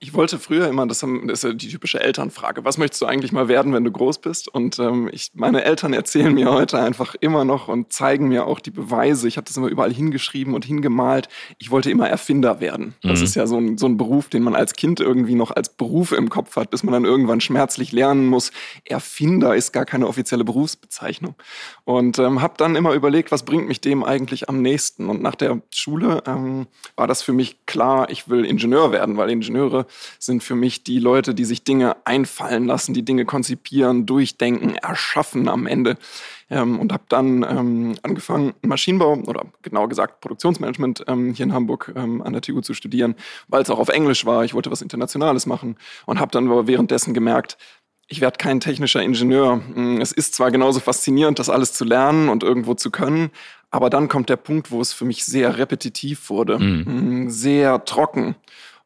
Ich 0.03 0.15
wollte 0.15 0.41
früher 0.41 0.67
immer, 0.67 0.85
das 0.85 1.05
ist 1.05 1.45
ja 1.45 1.53
die 1.53 1.69
typische 1.69 2.01
Elternfrage, 2.01 2.65
was 2.65 2.77
möchtest 2.77 3.03
du 3.03 3.07
eigentlich 3.07 3.31
mal 3.31 3.47
werden, 3.47 3.73
wenn 3.73 3.85
du 3.85 3.93
groß 3.93 4.19
bist? 4.19 4.49
Und 4.49 4.81
ähm, 4.81 5.09
ich, 5.13 5.31
meine 5.33 5.63
Eltern 5.63 5.93
erzählen 5.93 6.35
mir 6.35 6.51
heute 6.51 6.81
einfach 6.81 7.15
immer 7.21 7.45
noch 7.45 7.69
und 7.69 7.93
zeigen 7.93 8.27
mir 8.27 8.49
auch 8.49 8.59
die 8.59 8.73
Beweise. 8.73 9.29
Ich 9.29 9.37
habe 9.37 9.45
das 9.45 9.57
immer 9.57 9.69
überall 9.69 9.93
hingeschrieben 9.93 10.55
und 10.55 10.65
hingemalt. 10.65 11.29
Ich 11.59 11.71
wollte 11.71 11.89
immer 11.89 12.09
Erfinder 12.09 12.59
werden. 12.59 12.97
Das 13.05 13.21
mhm. 13.21 13.25
ist 13.25 13.37
ja 13.37 13.47
so 13.47 13.59
ein, 13.59 13.79
so 13.79 13.87
ein 13.87 13.97
Beruf, 13.97 14.29
den 14.29 14.43
man 14.43 14.57
als 14.57 14.73
Kind 14.73 14.99
irgendwie 14.99 15.37
noch 15.37 15.53
als 15.53 15.69
Beruf 15.69 16.11
im 16.11 16.31
Kopf 16.31 16.57
hat, 16.57 16.71
bis 16.71 16.83
man 16.83 16.93
dann 16.95 17.05
irgendwann 17.05 17.41
schmerzlich 17.41 17.93
lernen 17.93 18.27
muss. 18.27 18.51
Erfinder 18.85 19.55
ist 19.55 19.71
gar 19.71 19.85
keine 19.85 20.09
offizielle 20.09 20.43
Berufsbezeichnung. 20.43 21.37
Und 21.85 22.19
ähm, 22.19 22.43
habe 22.43 22.55
dann 22.57 22.75
immer 22.75 22.95
überlegt, 22.95 23.31
was 23.31 23.45
bringt 23.45 23.69
mich 23.69 23.81
dem 23.81 24.03
eigentlich 24.03 24.49
am 24.49 24.63
nächsten? 24.63 25.09
Und 25.09 25.23
nach 25.23 25.37
der 25.37 25.63
Schule 25.73 26.25
ähm, 26.27 26.67
war 26.97 27.07
das 27.07 27.23
für 27.23 27.33
mich 27.33 27.67
klar, 27.67 28.11
ich 28.11 28.29
will 28.29 28.45
Ingenieur 28.45 28.91
werden, 28.91 29.17
weil 29.17 29.31
Ingenieure 29.31 29.87
sind 30.19 30.43
für 30.43 30.55
mich 30.55 30.85
die 30.85 30.99
Leute, 30.99 31.35
die 31.35 31.45
sich 31.45 31.65
Dinge 31.65 31.97
einfallen 32.05 32.67
lassen, 32.67 32.95
die 32.95 33.05
Dinge 33.05 33.25
konzipieren, 33.25 34.07
durchdenken, 34.07 34.77
erschaffen 34.77 35.49
am 35.49 35.67
Ende. 35.67 35.97
Ähm, 36.51 36.79
und 36.79 36.93
habe 36.93 37.05
dann 37.09 37.43
ähm, 37.43 37.95
angefangen, 38.03 38.53
Maschinenbau 38.63 39.15
oder 39.27 39.47
genauer 39.63 39.89
gesagt 39.89 40.21
Produktionsmanagement 40.21 41.05
ähm, 41.09 41.33
hier 41.33 41.45
in 41.45 41.55
Hamburg 41.55 41.93
ähm, 41.97 42.21
an 42.21 42.35
der 42.35 42.43
TU 42.43 42.61
zu 42.61 42.75
studieren, 42.75 43.15
weil 43.49 43.63
es 43.63 43.71
auch 43.71 43.79
auf 43.79 43.89
Englisch 43.89 44.27
war. 44.27 44.45
Ich 44.45 44.53
wollte 44.53 44.71
was 44.71 44.83
Internationales 44.83 45.47
machen 45.47 45.77
und 46.05 46.21
habe 46.21 46.31
dann 46.31 46.49
aber 46.49 46.67
währenddessen 46.67 47.15
gemerkt, 47.15 47.57
ich 48.09 48.21
werde 48.21 48.37
kein 48.37 48.61
technischer 48.61 49.03
Ingenieur. 49.03 49.63
Hm, 49.75 50.01
es 50.01 50.13
ist 50.13 50.35
zwar 50.35 50.51
genauso 50.51 50.81
faszinierend, 50.81 51.39
das 51.39 51.49
alles 51.49 51.73
zu 51.73 51.85
lernen 51.85 52.29
und 52.29 52.43
irgendwo 52.43 52.75
zu 52.75 52.91
können, 52.91 53.31
aber 53.71 53.89
dann 53.89 54.09
kommt 54.09 54.29
der 54.29 54.37
Punkt, 54.37 54.71
wo 54.71 54.83
es 54.83 54.93
für 54.93 55.07
mich 55.07 55.25
sehr 55.25 55.57
repetitiv 55.57 56.29
wurde, 56.29 56.59
mhm. 56.59 56.85
Hm, 56.85 57.31
sehr 57.31 57.85
trocken 57.87 58.37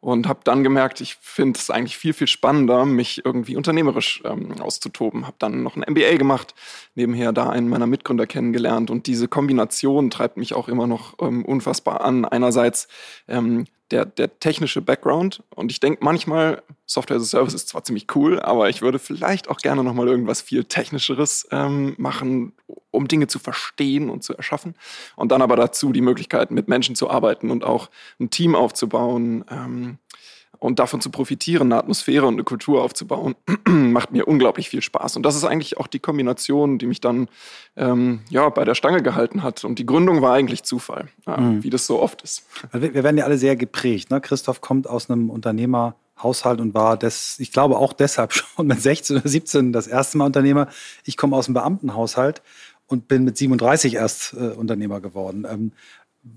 und 0.06 0.29
habe 0.29 0.38
dann 0.44 0.62
gemerkt, 0.62 1.00
ich 1.00 1.17
finde 1.20 1.58
es 1.58 1.69
eigentlich 1.69 1.99
viel, 1.99 2.12
viel 2.12 2.29
spannender, 2.29 2.87
mich 2.87 3.25
irgendwie 3.25 3.56
unternehmerisch 3.56 4.23
ähm, 4.25 4.53
auszutoben. 4.61 5.26
Habe 5.26 5.35
dann 5.41 5.64
noch 5.64 5.75
ein 5.75 5.82
MBA 5.85 6.17
gemacht, 6.17 6.55
nebenher 6.94 7.32
da 7.32 7.50
einen 7.50 7.69
meiner 7.69 7.88
Mitgründer 7.88 8.25
kennengelernt 8.25 8.88
und 8.88 9.08
diese 9.08 9.26
Kombination 9.26 10.08
treibt 10.08 10.37
mich 10.37 10.55
auch 10.55 10.69
immer 10.69 10.87
noch 10.87 11.14
ähm, 11.20 11.44
unfassbar 11.44 12.03
an. 12.03 12.25
Einerseits 12.25 12.87
ähm, 13.26 13.64
der, 13.91 14.05
der 14.05 14.38
technische 14.41 14.83
Background. 14.83 15.43
Und 15.55 15.71
ich 15.71 15.81
denke 15.81 16.05
manchmal, 16.05 16.62
Software 16.87 17.17
as 17.17 17.23
a 17.23 17.27
Service 17.27 17.55
ist 17.55 17.69
zwar 17.69 17.85
ziemlich 17.85 18.06
cool, 18.15 18.41
aber 18.41 18.69
ich 18.69 18.83
würde 18.83 18.99
vielleicht 18.99 19.49
auch 19.49 19.59
gerne 19.59 19.83
nochmal 19.83 20.09
irgendwas 20.09 20.41
viel 20.41 20.65
Technischeres 20.65 21.47
ähm, 21.50 21.94
machen, 21.99 22.53
um 22.91 23.09
Dinge 23.09 23.27
zu 23.27 23.38
verstehen 23.38 24.09
und 24.09 24.23
zu 24.23 24.37
erschaffen. 24.37 24.75
Und 25.17 25.33
dann 25.33 25.43
aber 25.43 25.56
dazu 25.56 25.93
die 25.93 26.00
Möglichkeit, 26.00 26.50
mit 26.50 26.69
Menschen 26.69 26.94
zu 26.94 27.11
arbeiten 27.11 27.50
und 27.50 27.65
auch 27.65 27.91
ein 28.21 28.31
Team 28.31 28.55
aufzubauen. 28.55 29.44
Ähm, 29.50 29.99
und 30.58 30.79
davon 30.79 31.00
zu 31.00 31.11
profitieren, 31.11 31.73
eine 31.73 31.81
Atmosphäre 31.81 32.26
und 32.26 32.35
eine 32.35 32.44
Kultur 32.44 32.82
aufzubauen, 32.82 33.35
macht 33.69 34.12
mir 34.12 34.26
unglaublich 34.26 34.69
viel 34.69 34.82
Spaß. 34.82 35.17
Und 35.17 35.25
das 35.25 35.37
ist 35.37 35.44
eigentlich 35.44 35.79
auch 35.79 35.87
die 35.87 35.99
Kombination, 35.99 36.79
die 36.79 36.87
mich 36.87 37.00
dann 37.00 37.29
ähm, 37.76 38.20
ja, 38.29 38.49
bei 38.49 38.64
der 38.64 38.75
Stange 38.75 39.03
gehalten 39.03 39.43
hat. 39.43 39.64
Und 39.64 39.79
die 39.79 39.87
Gründung 39.87 40.23
war 40.23 40.35
eigentlich 40.35 40.62
Zufall, 40.62 41.08
ja, 41.26 41.37
mhm. 41.37 41.62
wie 41.62 41.70
das 41.70 41.87
so 41.87 42.00
oft 42.00 42.23
ist. 42.23 42.44
Wir, 42.73 42.94
wir 42.94 43.05
werden 43.05 43.19
ja 43.19 43.25
alle 43.25 43.38
sehr 43.38 43.56
geprägt. 43.56 44.11
Ne? 44.11 44.20
Christoph 44.20 44.61
kommt 44.61 44.88
aus 44.88 45.11
einem 45.11 45.31
Unternehmerhaushalt 45.31 46.61
und 46.61 46.75
war 46.75 46.97
das, 46.97 47.37
ich 47.38 47.52
glaube 47.52 47.76
auch 47.76 47.92
deshalb 47.92 48.33
schon 48.35 48.66
mit 48.66 48.80
16 48.80 49.19
oder 49.19 49.28
17 49.28 49.73
das 49.73 49.87
erste 49.87 50.19
Mal 50.19 50.26
Unternehmer. 50.26 50.69
Ich 51.04 51.16
komme 51.16 51.37
aus 51.37 51.47
einem 51.47 51.54
Beamtenhaushalt 51.54 52.42
und 52.87 53.09
bin 53.09 53.25
mit 53.25 53.37
37 53.37 53.95
erst 53.95 54.35
äh, 54.35 54.50
Unternehmer 54.50 55.00
geworden. 55.00 55.47
Ähm, 55.49 55.73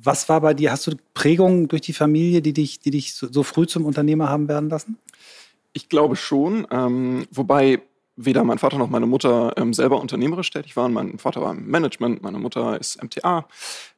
was 0.01 0.29
war 0.29 0.41
bei 0.41 0.53
dir? 0.53 0.71
Hast 0.71 0.87
du 0.87 0.91
Prägungen 1.13 1.67
durch 1.67 1.81
die 1.81 1.93
Familie, 1.93 2.41
die 2.41 2.53
dich, 2.53 2.79
die 2.79 2.91
dich 2.91 3.13
so, 3.15 3.43
früh 3.43 3.65
zum 3.65 3.85
Unternehmer 3.85 4.29
haben 4.29 4.47
werden 4.47 4.69
lassen? 4.69 4.97
Ich 5.73 5.89
glaube 5.89 6.15
schon, 6.15 6.67
ähm, 6.71 7.25
wobei 7.31 7.81
weder 8.15 8.43
mein 8.43 8.59
Vater 8.59 8.77
noch 8.77 8.89
meine 8.89 9.05
Mutter 9.05 9.53
ähm, 9.57 9.73
selber 9.73 9.99
unternehmerisch 10.01 10.51
tätig 10.51 10.75
waren. 10.75 10.93
Mein 10.93 11.17
Vater 11.19 11.41
war 11.41 11.51
im 11.51 11.67
Management, 11.67 12.21
meine 12.21 12.37
Mutter 12.37 12.79
ist 12.79 13.01
MTA. 13.01 13.47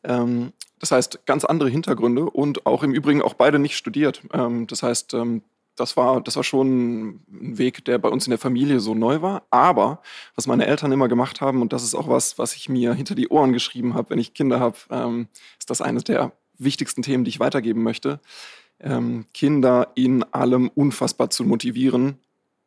Ähm, 0.04 0.54
das 0.80 0.92
heißt, 0.92 1.26
ganz 1.26 1.44
andere 1.44 1.70
Hintergründe 1.70 2.26
und 2.26 2.66
auch 2.66 2.84
im 2.84 2.94
Übrigen 2.94 3.22
auch 3.22 3.34
beide 3.34 3.60
nicht 3.60 3.76
studiert. 3.76 4.22
Ähm, 4.34 4.68
das 4.68 4.84
heißt, 4.84 5.14
ähm, 5.16 5.42
das 5.82 5.98
war, 5.98 6.22
das 6.22 6.36
war 6.36 6.44
schon 6.44 7.10
ein 7.30 7.58
Weg, 7.58 7.84
der 7.86 7.98
bei 7.98 8.10
uns 8.10 8.28
in 8.28 8.32
der 8.32 8.38
Familie 8.38 8.80
so 8.80 8.94
neu 8.94 9.22
war. 9.22 9.44
Aber 9.50 10.02
was 10.36 10.48
meine 10.48 10.68
Eltern 10.68 10.92
immer 10.92 11.08
gemacht 11.08 11.42
haben, 11.42 11.62
und 11.62 11.74
das 11.74 11.84
ist 11.84 11.96
auch 11.96 12.08
was, 12.08 12.38
was 12.38 12.56
ich 12.56 12.70
mir 12.70 12.94
hinter 12.94 13.16
die 13.16 13.30
Ohren 13.30 13.52
geschrieben 13.52 13.96
habe, 13.96 14.12
wenn 14.12 14.20
ich 14.20 14.34
Kinder 14.34 14.60
habe, 14.60 14.78
ähm, 14.92 15.28
ist 15.60 15.70
das 15.70 15.82
eines 15.82 16.04
der 16.04 16.34
wichtigsten 16.60 17.02
Themen, 17.02 17.24
die 17.24 17.30
ich 17.30 17.40
weitergeben 17.40 17.82
möchte. 17.82 18.20
Ähm, 18.80 19.26
Kinder 19.34 19.92
in 19.96 20.24
allem 20.24 20.70
unfassbar 20.70 21.32
zu 21.32 21.44
motivieren, 21.44 22.20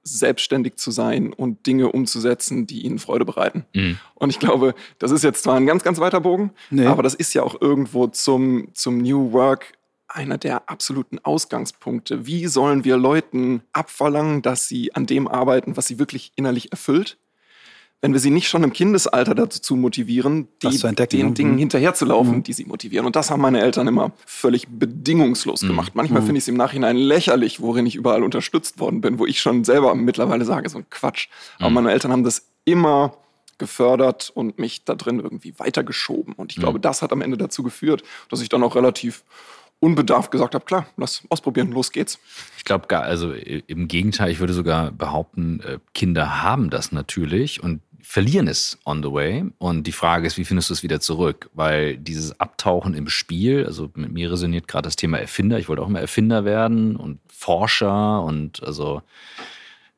selbstständig 0.02 0.76
zu 0.76 0.90
sein 0.90 1.32
und 1.32 1.66
Dinge 1.66 1.92
umzusetzen, 1.92 2.66
die 2.66 2.82
ihnen 2.82 2.98
Freude 2.98 3.24
bereiten. 3.24 3.64
Mhm. 3.74 3.98
Und 4.14 4.30
ich 4.30 4.40
glaube, 4.40 4.74
das 4.98 5.12
ist 5.12 5.22
jetzt 5.22 5.44
zwar 5.44 5.56
ein 5.56 5.66
ganz, 5.66 5.84
ganz 5.84 6.00
weiter 6.00 6.20
Bogen, 6.20 6.50
nee. 6.70 6.86
aber 6.86 7.02
das 7.02 7.14
ist 7.14 7.32
ja 7.32 7.42
auch 7.44 7.60
irgendwo 7.60 8.08
zum, 8.08 8.68
zum 8.74 8.98
New 8.98 9.32
Work 9.32 9.72
einer 10.08 10.38
der 10.38 10.68
absoluten 10.68 11.18
Ausgangspunkte. 11.22 12.26
Wie 12.26 12.46
sollen 12.46 12.84
wir 12.84 12.96
Leuten 12.96 13.62
abverlangen, 13.72 14.42
dass 14.42 14.68
sie 14.68 14.94
an 14.94 15.06
dem 15.06 15.28
arbeiten, 15.28 15.76
was 15.76 15.86
sie 15.86 15.98
wirklich 15.98 16.32
innerlich 16.36 16.72
erfüllt? 16.72 17.18
Wenn 18.00 18.12
wir 18.12 18.20
sie 18.20 18.30
nicht 18.30 18.48
schon 18.48 18.62
im 18.62 18.72
Kindesalter 18.74 19.34
dazu 19.34 19.76
motivieren, 19.76 20.48
die, 20.62 20.78
den 21.06 21.28
mhm. 21.28 21.34
Dingen 21.34 21.56
hinterherzulaufen, 21.56 22.36
mhm. 22.36 22.42
die 22.42 22.52
sie 22.52 22.66
motivieren. 22.66 23.06
Und 23.06 23.16
das 23.16 23.30
haben 23.30 23.40
meine 23.40 23.62
Eltern 23.62 23.88
immer 23.88 24.12
völlig 24.26 24.68
bedingungslos 24.68 25.62
mhm. 25.62 25.68
gemacht. 25.68 25.94
Manchmal 25.94 26.20
mhm. 26.20 26.26
finde 26.26 26.38
ich 26.38 26.44
es 26.44 26.48
im 26.48 26.56
Nachhinein 26.56 26.98
lächerlich, 26.98 27.62
worin 27.62 27.86
ich 27.86 27.96
überall 27.96 28.22
unterstützt 28.22 28.78
worden 28.78 29.00
bin, 29.00 29.18
wo 29.18 29.24
ich 29.24 29.40
schon 29.40 29.64
selber 29.64 29.94
mittlerweile 29.94 30.44
sage, 30.44 30.68
so 30.68 30.78
ein 30.78 30.90
Quatsch. 30.90 31.28
Aber 31.58 31.70
mhm. 31.70 31.74
meine 31.76 31.92
Eltern 31.92 32.12
haben 32.12 32.24
das 32.24 32.46
immer 32.66 33.16
gefördert 33.56 34.30
und 34.34 34.58
mich 34.58 34.84
da 34.84 34.94
drin 34.94 35.20
irgendwie 35.20 35.58
weitergeschoben. 35.58 36.34
Und 36.34 36.52
ich 36.52 36.58
mhm. 36.58 36.62
glaube, 36.62 36.80
das 36.80 37.00
hat 37.00 37.10
am 37.10 37.22
Ende 37.22 37.38
dazu 37.38 37.62
geführt, 37.62 38.02
dass 38.28 38.42
ich 38.42 38.50
dann 38.50 38.62
auch 38.62 38.76
relativ 38.76 39.24
unbedarft 39.84 40.30
gesagt 40.30 40.54
habe, 40.54 40.64
klar, 40.64 40.86
lass 40.96 41.22
ausprobieren, 41.28 41.70
los 41.70 41.92
geht's. 41.92 42.18
Ich 42.56 42.64
glaube, 42.64 42.88
also 42.98 43.32
im 43.32 43.88
Gegenteil, 43.88 44.30
ich 44.30 44.40
würde 44.40 44.52
sogar 44.52 44.90
behaupten, 44.90 45.60
äh, 45.60 45.78
Kinder 45.92 46.42
haben 46.42 46.70
das 46.70 46.92
natürlich 46.92 47.62
und 47.62 47.80
verlieren 48.04 48.48
es 48.48 48.78
on 48.84 49.02
the 49.02 49.10
way. 49.10 49.44
Und 49.58 49.86
die 49.86 49.92
Frage 49.92 50.26
ist, 50.26 50.36
wie 50.36 50.44
findest 50.44 50.68
du 50.70 50.74
es 50.74 50.82
wieder 50.82 51.00
zurück? 51.00 51.50
Weil 51.54 51.96
dieses 51.96 52.38
Abtauchen 52.38 52.94
im 52.94 53.08
Spiel, 53.08 53.64
also 53.66 53.90
mit 53.94 54.12
mir 54.12 54.30
resoniert 54.30 54.68
gerade 54.68 54.86
das 54.86 54.96
Thema 54.96 55.18
Erfinder. 55.18 55.58
Ich 55.58 55.68
wollte 55.68 55.82
auch 55.82 55.88
immer 55.88 56.00
Erfinder 56.00 56.44
werden 56.44 56.96
und 56.96 57.18
Forscher 57.28 58.22
und 58.22 58.62
also 58.62 59.02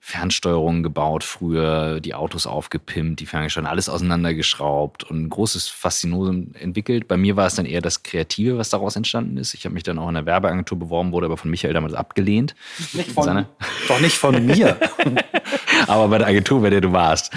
Fernsteuerungen 0.08 0.84
gebaut 0.84 1.24
früher, 1.24 1.98
die 1.98 2.14
Autos 2.14 2.46
aufgepimpt, 2.46 3.18
die 3.18 3.26
Ferngesteuerung, 3.26 3.68
alles 3.68 3.88
auseinandergeschraubt 3.88 5.02
und 5.02 5.24
ein 5.24 5.28
großes 5.28 5.66
Faszinosum 5.66 6.52
entwickelt. 6.54 7.08
Bei 7.08 7.16
mir 7.16 7.34
war 7.34 7.48
es 7.48 7.56
dann 7.56 7.66
eher 7.66 7.80
das 7.80 8.04
Kreative, 8.04 8.56
was 8.56 8.70
daraus 8.70 8.94
entstanden 8.94 9.36
ist. 9.36 9.52
Ich 9.54 9.64
habe 9.64 9.74
mich 9.74 9.82
dann 9.82 9.98
auch 9.98 10.06
in 10.06 10.14
der 10.14 10.24
Werbeagentur 10.24 10.78
beworben, 10.78 11.10
wurde 11.10 11.26
aber 11.26 11.36
von 11.36 11.50
Michael 11.50 11.74
damals 11.74 11.94
abgelehnt. 11.94 12.54
Nicht 12.92 13.10
von, 13.10 13.24
Seine... 13.24 13.48
Doch 13.88 13.98
nicht 13.98 14.16
von 14.16 14.46
mir. 14.46 14.76
aber 15.88 16.06
bei 16.06 16.18
der 16.18 16.28
Agentur, 16.28 16.62
bei 16.62 16.70
der 16.70 16.82
du 16.82 16.92
warst. 16.92 17.32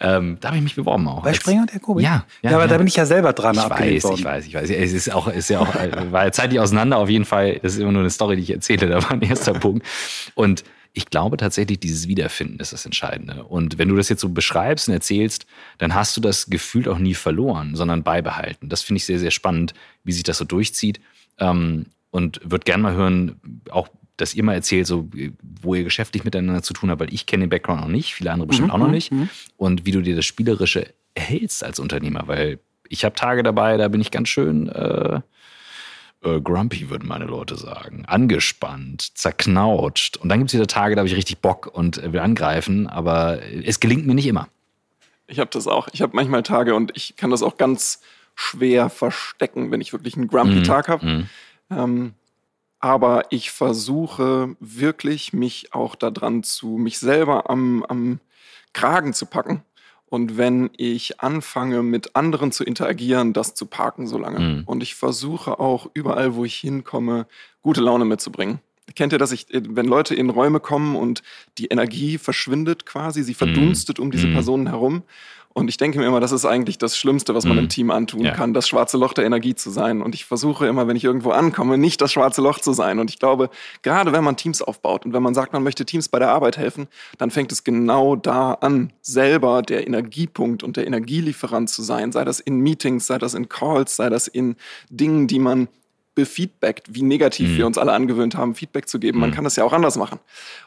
Ähm, 0.00 0.38
da 0.40 0.48
habe 0.48 0.56
ich 0.56 0.64
mich 0.64 0.74
beworben 0.74 1.06
auch. 1.08 1.22
Bei 1.22 1.34
Springer 1.34 1.60
und 1.60 1.72
der 1.74 1.80
Kobi? 1.80 2.02
Ja, 2.02 2.24
ja. 2.40 2.50
Ja, 2.50 2.56
aber 2.56 2.64
ja. 2.64 2.70
da 2.70 2.78
bin 2.78 2.86
ich 2.86 2.96
ja 2.96 3.04
selber 3.04 3.34
dran 3.34 3.56
ich 3.56 3.68
weiß, 3.68 4.04
worden. 4.04 4.14
Ich 4.20 4.24
weiß, 4.24 4.46
ich 4.46 4.54
weiß. 4.54 4.70
Es 4.70 4.94
ist 4.94 5.12
auch, 5.12 5.28
ist 5.28 5.50
ja 5.50 5.60
auch, 5.60 5.74
war 6.10 6.24
ja 6.24 6.32
zeitlich 6.32 6.60
auseinander 6.60 6.96
auf 6.96 7.10
jeden 7.10 7.26
Fall. 7.26 7.58
Das 7.62 7.74
ist 7.74 7.78
immer 7.78 7.92
nur 7.92 8.00
eine 8.00 8.10
Story, 8.10 8.36
die 8.36 8.42
ich 8.42 8.52
erzähle. 8.52 8.88
Da 8.88 9.02
war 9.02 9.10
ein 9.10 9.20
erster 9.20 9.52
Punkt. 9.52 9.86
Und 10.34 10.64
ich 10.96 11.10
glaube 11.10 11.36
tatsächlich, 11.36 11.78
dieses 11.78 12.08
Wiederfinden 12.08 12.58
ist 12.58 12.72
das 12.72 12.86
Entscheidende. 12.86 13.44
Und 13.44 13.76
wenn 13.76 13.88
du 13.88 13.96
das 13.96 14.08
jetzt 14.08 14.22
so 14.22 14.30
beschreibst 14.30 14.88
und 14.88 14.94
erzählst, 14.94 15.44
dann 15.76 15.94
hast 15.94 16.16
du 16.16 16.22
das 16.22 16.46
Gefühl 16.46 16.88
auch 16.88 16.96
nie 16.96 17.12
verloren, 17.12 17.76
sondern 17.76 18.02
beibehalten. 18.02 18.70
Das 18.70 18.80
finde 18.80 18.96
ich 18.96 19.04
sehr, 19.04 19.18
sehr 19.18 19.30
spannend, 19.30 19.74
wie 20.04 20.12
sich 20.12 20.22
das 20.22 20.38
so 20.38 20.46
durchzieht. 20.46 20.98
Ähm, 21.38 21.84
und 22.10 22.40
würde 22.42 22.64
gerne 22.64 22.82
mal 22.82 22.94
hören, 22.94 23.38
auch 23.68 23.88
dass 24.16 24.34
ihr 24.34 24.42
mal 24.42 24.54
erzählt, 24.54 24.86
so, 24.86 25.10
wo 25.60 25.74
ihr 25.74 25.84
geschäftlich 25.84 26.24
miteinander 26.24 26.62
zu 26.62 26.72
tun 26.72 26.90
habt, 26.90 27.02
weil 27.02 27.12
ich 27.12 27.26
kenne 27.26 27.44
den 27.44 27.50
Background 27.50 27.82
noch 27.82 27.88
nicht, 27.88 28.14
viele 28.14 28.32
andere 28.32 28.46
bestimmt 28.46 28.68
mhm, 28.68 28.74
auch 28.74 28.78
noch 28.78 28.86
mhm, 28.86 28.94
nicht. 28.94 29.12
Mhm. 29.12 29.28
Und 29.58 29.84
wie 29.84 29.92
du 29.92 30.00
dir 30.00 30.16
das 30.16 30.24
Spielerische 30.24 30.94
erhältst 31.14 31.62
als 31.62 31.78
Unternehmer, 31.78 32.22
weil 32.26 32.58
ich 32.88 33.04
habe 33.04 33.14
Tage 33.14 33.42
dabei, 33.42 33.76
da 33.76 33.88
bin 33.88 34.00
ich 34.00 34.10
ganz 34.10 34.30
schön 34.30 34.70
äh, 34.70 35.20
äh, 36.26 36.40
grumpy, 36.40 36.90
würden 36.90 37.08
meine 37.08 37.24
Leute 37.24 37.56
sagen. 37.56 38.04
Angespannt, 38.06 39.16
zerknautscht. 39.16 40.16
Und 40.16 40.28
dann 40.28 40.40
gibt 40.40 40.50
es 40.50 40.54
wieder 40.54 40.66
Tage, 40.66 40.94
da 40.94 41.00
habe 41.00 41.08
ich 41.08 41.16
richtig 41.16 41.38
Bock 41.38 41.70
und 41.72 42.02
will 42.12 42.20
angreifen, 42.20 42.86
aber 42.88 43.40
es 43.64 43.80
gelingt 43.80 44.06
mir 44.06 44.14
nicht 44.14 44.26
immer. 44.26 44.48
Ich 45.28 45.38
habe 45.38 45.50
das 45.52 45.66
auch. 45.66 45.88
Ich 45.92 46.02
habe 46.02 46.14
manchmal 46.14 46.42
Tage 46.42 46.74
und 46.74 46.92
ich 46.96 47.16
kann 47.16 47.30
das 47.30 47.42
auch 47.42 47.56
ganz 47.56 48.00
schwer 48.34 48.90
verstecken, 48.90 49.70
wenn 49.70 49.80
ich 49.80 49.92
wirklich 49.92 50.16
einen 50.16 50.28
grumpy 50.28 50.60
mm, 50.60 50.64
Tag 50.64 50.88
habe. 50.88 51.06
Mm. 51.06 51.28
Ähm, 51.70 52.14
aber 52.80 53.24
ich 53.30 53.50
versuche 53.50 54.56
wirklich, 54.60 55.32
mich 55.32 55.72
auch 55.72 55.94
daran 55.94 56.42
zu, 56.42 56.76
mich 56.76 56.98
selber 56.98 57.48
am, 57.50 57.84
am 57.84 58.20
Kragen 58.72 59.14
zu 59.14 59.26
packen 59.26 59.62
und 60.08 60.36
wenn 60.36 60.70
ich 60.76 61.20
anfange, 61.20 61.82
mit 61.82 62.14
anderen 62.14 62.52
zu 62.52 62.64
interagieren, 62.64 63.32
das 63.32 63.54
zu 63.54 63.66
parken 63.66 64.06
so 64.06 64.18
lange. 64.18 64.38
Mhm. 64.38 64.62
Und 64.64 64.82
ich 64.82 64.94
versuche 64.94 65.58
auch 65.58 65.90
überall, 65.94 66.34
wo 66.36 66.44
ich 66.44 66.54
hinkomme, 66.56 67.26
gute 67.62 67.80
Laune 67.80 68.04
mitzubringen. 68.04 68.60
Kennt 68.94 69.12
ihr 69.12 69.18
das? 69.18 69.32
Ich, 69.32 69.46
wenn 69.50 69.86
Leute 69.86 70.14
in 70.14 70.30
Räume 70.30 70.60
kommen 70.60 70.94
und 70.94 71.24
die 71.58 71.66
Energie 71.66 72.18
verschwindet 72.18 72.86
quasi, 72.86 73.24
sie 73.24 73.34
verdunstet 73.34 73.98
mhm. 73.98 74.04
um 74.04 74.10
diese 74.12 74.28
mhm. 74.28 74.34
Personen 74.34 74.68
herum 74.68 75.02
und 75.56 75.68
ich 75.68 75.78
denke 75.78 75.98
mir 75.98 76.06
immer, 76.06 76.20
das 76.20 76.32
ist 76.32 76.44
eigentlich 76.44 76.76
das 76.76 76.98
Schlimmste, 76.98 77.34
was 77.34 77.46
man 77.46 77.54
mhm. 77.54 77.62
im 77.62 77.68
Team 77.70 77.90
antun 77.90 78.20
ja. 78.20 78.32
kann, 78.32 78.52
das 78.52 78.68
schwarze 78.68 78.98
Loch 78.98 79.14
der 79.14 79.24
Energie 79.24 79.54
zu 79.54 79.70
sein. 79.70 80.02
Und 80.02 80.14
ich 80.14 80.26
versuche 80.26 80.66
immer, 80.66 80.86
wenn 80.86 80.96
ich 80.96 81.04
irgendwo 81.04 81.30
ankomme, 81.30 81.78
nicht 81.78 82.02
das 82.02 82.12
schwarze 82.12 82.42
Loch 82.42 82.58
zu 82.58 82.74
sein. 82.74 82.98
Und 82.98 83.08
ich 83.08 83.18
glaube, 83.18 83.48
gerade 83.80 84.12
wenn 84.12 84.22
man 84.22 84.36
Teams 84.36 84.60
aufbaut 84.60 85.06
und 85.06 85.14
wenn 85.14 85.22
man 85.22 85.32
sagt, 85.32 85.54
man 85.54 85.62
möchte 85.62 85.86
Teams 85.86 86.10
bei 86.10 86.18
der 86.18 86.28
Arbeit 86.28 86.58
helfen, 86.58 86.88
dann 87.16 87.30
fängt 87.30 87.52
es 87.52 87.64
genau 87.64 88.16
da 88.16 88.52
an, 88.52 88.92
selber 89.00 89.62
der 89.62 89.86
Energiepunkt 89.86 90.62
und 90.62 90.76
der 90.76 90.86
Energielieferant 90.86 91.70
zu 91.70 91.82
sein. 91.82 92.12
Sei 92.12 92.26
das 92.26 92.38
in 92.38 92.58
Meetings, 92.58 93.06
sei 93.06 93.16
das 93.16 93.32
in 93.32 93.48
Calls, 93.48 93.96
sei 93.96 94.10
das 94.10 94.28
in 94.28 94.56
Dingen, 94.90 95.26
die 95.26 95.38
man 95.38 95.68
befeedbackt, 96.14 96.94
wie 96.94 97.02
negativ 97.02 97.48
mhm. 97.48 97.56
wir 97.56 97.66
uns 97.66 97.78
alle 97.78 97.94
angewöhnt 97.94 98.36
haben, 98.36 98.54
Feedback 98.54 98.90
zu 98.90 98.98
geben. 98.98 99.20
Man 99.20 99.30
mhm. 99.30 99.34
kann 99.34 99.44
das 99.44 99.56
ja 99.56 99.64
auch 99.64 99.72
anders 99.72 99.96
machen. 99.96 100.18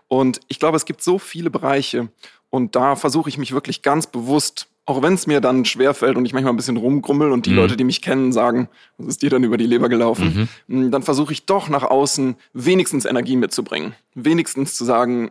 Und 0.08 0.40
ich 0.48 0.58
glaube, 0.58 0.78
es 0.78 0.86
gibt 0.86 1.04
so 1.04 1.20
viele 1.20 1.52
Bereiche 1.52 2.10
und 2.50 2.76
da 2.76 2.96
versuche 2.96 3.30
ich 3.30 3.38
mich 3.38 3.52
wirklich 3.52 3.84
ganz 3.84 4.08
bewusst 4.08 4.69
auch 4.90 5.04
wenn 5.04 5.14
es 5.14 5.28
mir 5.28 5.40
dann 5.40 5.66
schwerfällt 5.66 6.18
und 6.18 6.26
ich 6.26 6.34
manchmal 6.34 6.52
ein 6.52 6.58
bisschen 6.58 6.76
rumgrummel 6.76 7.32
und 7.32 7.46
die 7.46 7.52
mhm. 7.52 7.58
Leute, 7.58 7.78
die 7.78 7.84
mich 7.84 8.02
kennen, 8.02 8.34
sagen, 8.34 8.70
was 8.98 9.08
ist 9.08 9.22
dir 9.22 9.30
dann 9.30 9.44
über 9.44 9.56
die 9.56 9.68
Leber 9.68 9.88
gelaufen, 9.88 10.50
mhm. 10.68 10.88
Mm, 10.88 10.92
dann 10.92 11.04
versuche 11.04 11.32
ich 11.32 11.46
doch 11.46 11.70
nach 11.70 11.84
außen 11.84 12.36
wenigstens 12.54 13.06
Energie 13.06 13.36
mitzubringen. 13.36 13.94
Wenigstens 14.16 14.74
zu 14.74 14.86
sagen, 14.86 15.30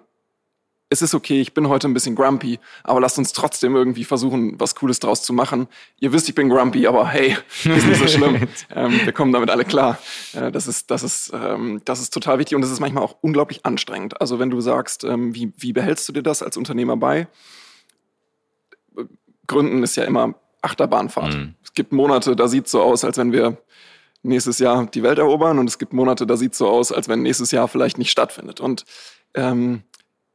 es 0.90 1.02
ist 1.02 1.12
okay, 1.12 1.40
ich 1.40 1.54
bin 1.54 1.68
heute 1.68 1.88
ein 1.88 1.92
bisschen 1.92 2.14
grumpy, 2.14 2.60
aber 2.84 3.00
lasst 3.00 3.18
uns 3.18 3.32
trotzdem 3.32 3.74
irgendwie 3.74 4.04
versuchen, 4.04 4.58
was 4.60 4.76
Cooles 4.76 5.00
draus 5.00 5.22
zu 5.22 5.32
machen. 5.32 5.66
Ihr 5.98 6.12
wisst, 6.12 6.28
ich 6.28 6.36
bin 6.36 6.48
grumpy, 6.48 6.86
aber 6.86 7.08
hey, 7.08 7.36
ist 7.64 7.86
nicht 7.86 7.98
so 7.98 8.06
schlimm. 8.06 8.46
ähm, 8.74 9.00
wir 9.04 9.12
kommen 9.12 9.32
damit 9.32 9.50
alle 9.50 9.64
klar. 9.64 9.98
Äh, 10.34 10.52
das, 10.52 10.68
ist, 10.68 10.88
das, 10.92 11.02
ist, 11.02 11.32
ähm, 11.34 11.82
das 11.84 12.00
ist 12.00 12.14
total 12.14 12.38
wichtig 12.38 12.54
und 12.54 12.62
das 12.62 12.70
ist 12.70 12.78
manchmal 12.78 13.02
auch 13.02 13.16
unglaublich 13.22 13.66
anstrengend. 13.66 14.20
Also 14.20 14.38
wenn 14.38 14.50
du 14.50 14.60
sagst, 14.60 15.02
ähm, 15.02 15.34
wie, 15.34 15.52
wie 15.56 15.72
behältst 15.72 16.08
du 16.08 16.12
dir 16.12 16.22
das 16.22 16.44
als 16.44 16.56
Unternehmer 16.56 16.96
bei? 16.96 17.26
Gründen 19.58 19.82
ist 19.82 19.96
ja 19.96 20.04
immer 20.04 20.34
Achterbahnfahrt. 20.62 21.34
Mhm. 21.34 21.54
Es 21.64 21.74
gibt 21.74 21.92
Monate, 21.92 22.36
da 22.36 22.46
sieht 22.46 22.66
es 22.66 22.70
so 22.70 22.80
aus, 22.80 23.02
als 23.02 23.18
wenn 23.18 23.32
wir 23.32 23.58
nächstes 24.22 24.60
Jahr 24.60 24.86
die 24.86 25.02
Welt 25.02 25.18
erobern 25.18 25.58
und 25.58 25.68
es 25.68 25.78
gibt 25.78 25.92
Monate, 25.92 26.28
da 26.28 26.36
sieht 26.36 26.52
es 26.52 26.58
so 26.58 26.68
aus, 26.68 26.92
als 26.92 27.08
wenn 27.08 27.22
nächstes 27.22 27.50
Jahr 27.50 27.66
vielleicht 27.66 27.98
nicht 27.98 28.10
stattfindet. 28.10 28.60
Und 28.60 28.84
ähm, 29.34 29.82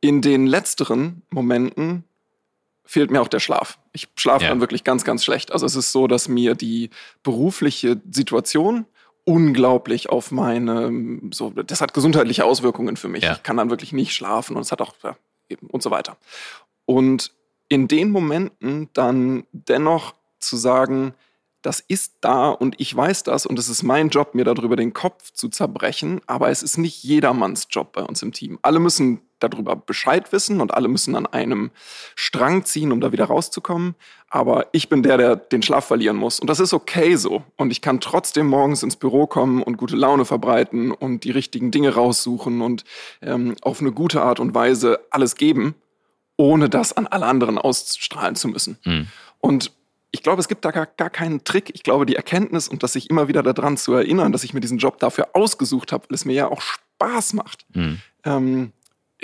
in 0.01 0.22
den 0.22 0.46
letzteren 0.46 1.22
Momenten 1.30 2.03
fehlt 2.84 3.12
mir 3.12 3.22
auch 3.22 3.30
der 3.30 3.39
Schlaf. 3.39 3.80
Ich 3.94 4.10
schlafe 4.18 4.44
ja. 4.44 4.50
dann 4.50 4.60
wirklich 4.60 4.84
ganz, 4.84 5.06
ganz 5.06 5.24
schlecht. 5.24 5.53
Also 5.53 5.65
es 5.65 5.77
ist 5.77 5.94
so, 5.94 6.08
dass 6.08 6.27
mir 6.27 6.53
die 6.53 6.89
berufliche 7.24 8.01
Situation 8.12 8.86
unglaublich 9.24 10.10
auf 10.10 10.32
meine, 10.32 10.92
so, 11.32 11.51
das 11.51 11.80
hat 11.80 11.94
gesundheitliche 11.94 12.44
Auswirkungen 12.44 12.98
für 12.98 13.08
mich. 13.08 13.24
Ja. 13.24 13.34
Ich 13.34 13.44
kann 13.44 13.56
dann 13.56 13.70
wirklich 13.70 13.94
nicht 13.94 14.13
schlafen 14.13 14.58
und 14.58 14.63
es 14.63 14.74
hat 14.74 14.82
auch, 14.82 14.96
ja, 15.01 15.15
eben 15.48 15.68
und 15.68 15.82
so 15.82 15.92
weiter. 15.92 16.18
Und 16.86 17.32
in 17.74 17.88
den 17.88 18.12
Momenten 18.12 18.89
dann 18.94 19.46
dennoch 19.51 20.13
zu 20.38 20.58
sagen, 20.58 21.15
das 21.63 21.80
ist 21.80 22.18
da 22.22 22.50
und 22.50 22.75
ich 22.77 22.96
weiß 22.96 23.24
das 23.24 23.48
und 23.48 23.58
es 23.58 23.68
ist 23.68 23.82
mein 23.82 24.10
Job, 24.10 24.36
mir 24.36 24.44
darüber 24.44 24.75
den 24.75 24.94
Kopf 24.94 25.32
zu 25.32 25.50
zerbrechen, 25.50 26.22
aber 26.27 26.50
es 26.51 26.62
ist 26.62 26.77
nicht 26.77 27.03
jedermanns 27.03 27.68
Job 27.72 27.94
bei 27.94 28.03
uns 28.03 28.22
im 28.22 28.32
Team. 28.32 28.60
Alle 28.62 28.80
müssen 28.80 29.22
darüber 29.39 29.75
Bescheid 29.75 30.32
wissen 30.32 30.62
und 30.62 30.74
alle 30.74 30.88
müssen 30.88 31.15
an 31.15 31.25
einem 31.25 31.72
Strang 32.15 32.63
ziehen, 32.63 32.92
um 32.92 33.01
da 33.01 33.12
wieder 33.12 33.25
rauszukommen. 33.25 33.96
Aber 34.30 34.68
ich 34.72 34.88
bin 34.88 35.01
der, 35.01 35.18
der 35.18 35.36
den 35.36 35.63
Schlaf 35.63 35.86
verlieren 35.86 36.15
muss. 36.15 36.39
Und 36.39 36.50
das 36.50 36.60
ist 36.60 36.74
okay 36.74 37.15
so. 37.15 37.44
Und 37.58 37.72
ich 37.72 37.82
kann 37.82 38.00
trotzdem 38.00 38.48
morgens 38.48 38.84
ins 38.84 38.96
Büro 38.96 39.25
kommen 39.25 39.63
und 39.63 39.77
gute 39.77 39.96
Laune 39.96 40.25
verbreiten 40.25 40.92
und 40.92 41.24
die 41.24 41.32
richtigen 41.32 41.72
Dinge 41.72 41.96
raussuchen 41.96 42.62
und 42.62 42.84
ähm, 43.22 43.56
auf 43.62 43.82
eine 43.82 43.92
gute 43.92 44.22
Art 44.22 44.39
und 44.39 44.53
Weise 44.53 45.00
alles 45.10 45.36
geben 45.36 45.75
ohne 46.37 46.69
das 46.69 46.93
an 46.93 47.07
alle 47.07 47.25
anderen 47.25 47.57
ausstrahlen 47.57 48.35
zu 48.35 48.47
müssen. 48.47 48.77
Mhm. 48.83 49.07
Und 49.39 49.71
ich 50.11 50.21
glaube, 50.21 50.39
es 50.39 50.47
gibt 50.47 50.63
da 50.63 50.71
gar, 50.71 50.85
gar 50.85 51.09
keinen 51.09 51.43
Trick. 51.43 51.71
Ich 51.73 51.83
glaube, 51.83 52.05
die 52.05 52.15
Erkenntnis 52.15 52.67
und 52.67 52.83
dass 52.83 52.93
sich 52.93 53.09
immer 53.09 53.27
wieder 53.27 53.41
daran 53.41 53.77
zu 53.77 53.93
erinnern, 53.93 54.31
dass 54.31 54.43
ich 54.43 54.53
mir 54.53 54.59
diesen 54.59 54.77
Job 54.77 54.99
dafür 54.99 55.29
ausgesucht 55.33 55.91
habe, 55.91 56.05
weil 56.07 56.15
es 56.15 56.25
mir 56.25 56.33
ja 56.33 56.47
auch 56.47 56.61
Spaß 56.61 57.33
macht, 57.33 57.65
mhm. 57.73 57.99
ähm, 58.23 58.71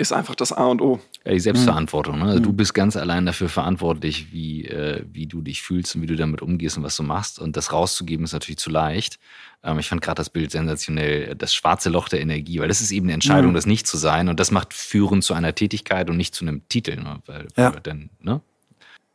ist 0.00 0.12
einfach 0.12 0.34
das 0.34 0.52
A 0.52 0.66
und 0.66 0.80
O. 0.80 0.98
Ja, 1.24 1.32
die 1.32 1.40
Selbstverantwortung. 1.40 2.18
Ne? 2.18 2.24
Also 2.24 2.38
mhm. 2.38 2.44
Du 2.44 2.52
bist 2.52 2.72
ganz 2.72 2.96
allein 2.96 3.26
dafür 3.26 3.48
verantwortlich, 3.48 4.32
wie, 4.32 4.64
äh, 4.64 5.04
wie 5.12 5.26
du 5.26 5.42
dich 5.42 5.62
fühlst 5.62 5.94
und 5.94 6.02
wie 6.02 6.06
du 6.06 6.16
damit 6.16 6.40
umgehst 6.40 6.78
und 6.78 6.82
was 6.82 6.96
du 6.96 7.02
machst. 7.02 7.38
Und 7.38 7.56
das 7.56 7.72
rauszugeben 7.72 8.24
ist 8.24 8.32
natürlich 8.32 8.58
zu 8.58 8.70
leicht. 8.70 9.18
Ähm, 9.62 9.78
ich 9.78 9.88
fand 9.88 10.00
gerade 10.00 10.16
das 10.16 10.30
Bild 10.30 10.50
sensationell, 10.50 11.34
das 11.34 11.54
schwarze 11.54 11.90
Loch 11.90 12.08
der 12.08 12.20
Energie, 12.20 12.60
weil 12.60 12.68
das 12.68 12.80
ist 12.80 12.92
eben 12.92 13.06
eine 13.06 13.12
Entscheidung, 13.14 13.50
mhm. 13.50 13.54
das 13.54 13.66
nicht 13.66 13.86
zu 13.86 13.98
sein. 13.98 14.28
Und 14.28 14.40
das 14.40 14.50
macht 14.50 14.72
Führen 14.72 15.20
zu 15.20 15.34
einer 15.34 15.54
Tätigkeit 15.54 16.08
und 16.08 16.16
nicht 16.16 16.34
zu 16.34 16.44
einem 16.44 16.66
Titel. 16.68 16.96
Ne? 16.96 17.20
Weil, 17.26 17.48
ja. 17.56 17.70
Denn, 17.70 18.08
ne? 18.20 18.40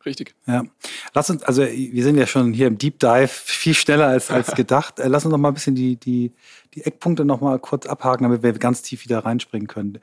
Richtig. 0.06 0.36
Ja. 0.46 0.64
Lass 1.16 1.32
uns, 1.32 1.42
also 1.42 1.64
wir 1.64 2.04
sind 2.04 2.18
ja 2.18 2.28
schon 2.28 2.54
hier 2.54 2.68
im 2.68 2.78
Deep 2.78 3.00
Dive 3.00 3.28
viel 3.28 3.74
schneller 3.74 4.06
als, 4.06 4.30
als 4.30 4.52
gedacht. 4.56 5.00
Äh, 5.00 5.08
lass 5.08 5.26
uns 5.26 5.32
noch 5.32 5.40
mal 5.40 5.48
ein 5.48 5.56
bisschen 5.56 5.74
die, 5.74 5.96
die, 5.96 6.32
die 6.76 6.84
Eckpunkte 6.84 7.26
noch 7.26 7.42
mal 7.42 7.58
kurz 7.58 7.88
abhaken, 7.88 8.24
damit 8.24 8.44
wir 8.44 8.54
ganz 8.54 8.84
tief 8.84 9.04
wieder 9.04 9.26
reinspringen 9.26 9.68
können. 9.68 10.00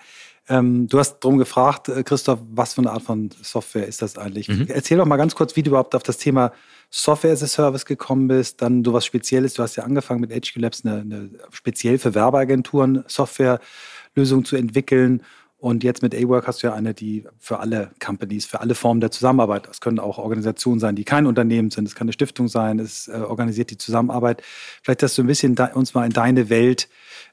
Ähm, 0.48 0.88
du 0.88 0.98
hast 0.98 1.20
darum 1.20 1.38
gefragt, 1.38 1.88
äh, 1.88 2.02
Christoph, 2.02 2.40
was 2.50 2.74
für 2.74 2.80
eine 2.80 2.90
Art 2.90 3.02
von 3.02 3.30
Software 3.42 3.86
ist 3.86 4.02
das 4.02 4.18
eigentlich? 4.18 4.48
Mhm. 4.48 4.66
Erzähl 4.68 4.98
doch 4.98 5.06
mal 5.06 5.16
ganz 5.16 5.34
kurz, 5.34 5.54
wie 5.54 5.62
du 5.62 5.70
überhaupt 5.70 5.94
auf 5.94 6.02
das 6.02 6.18
Thema 6.18 6.52
Software 6.90 7.32
as 7.32 7.42
a 7.42 7.46
Service 7.46 7.86
gekommen 7.86 8.28
bist, 8.28 8.60
dann 8.60 8.82
du 8.82 8.92
was 8.92 9.06
Spezielles, 9.06 9.54
du 9.54 9.62
hast 9.62 9.76
ja 9.76 9.84
angefangen 9.84 10.20
mit 10.20 10.32
HQ 10.32 10.56
Labs 10.56 10.84
eine, 10.84 11.00
eine 11.00 11.30
speziell 11.52 11.98
für 11.98 12.14
Werbeagenturen 12.14 13.04
Softwarelösung 13.06 14.44
zu 14.44 14.56
entwickeln 14.56 15.22
Und 15.62 15.84
jetzt 15.84 16.02
mit 16.02 16.12
A-Work 16.12 16.48
hast 16.48 16.64
du 16.64 16.66
ja 16.66 16.74
eine, 16.74 16.92
die 16.92 17.24
für 17.38 17.60
alle 17.60 17.92
Companies, 18.04 18.46
für 18.46 18.60
alle 18.60 18.74
Formen 18.74 19.00
der 19.00 19.12
Zusammenarbeit, 19.12 19.68
das 19.68 19.80
können 19.80 20.00
auch 20.00 20.18
Organisationen 20.18 20.80
sein, 20.80 20.96
die 20.96 21.04
kein 21.04 21.24
Unternehmen 21.24 21.70
sind, 21.70 21.86
es 21.86 21.94
kann 21.94 22.06
eine 22.06 22.12
Stiftung 22.12 22.48
sein, 22.48 22.80
es 22.80 23.06
äh, 23.06 23.12
organisiert 23.12 23.70
die 23.70 23.78
Zusammenarbeit. 23.78 24.42
Vielleicht, 24.82 25.04
dass 25.04 25.14
du 25.14 25.22
ein 25.22 25.28
bisschen 25.28 25.54
da, 25.54 25.66
uns 25.66 25.94
mal 25.94 26.04
in 26.04 26.12
deine 26.12 26.50
Welt, 26.50 26.88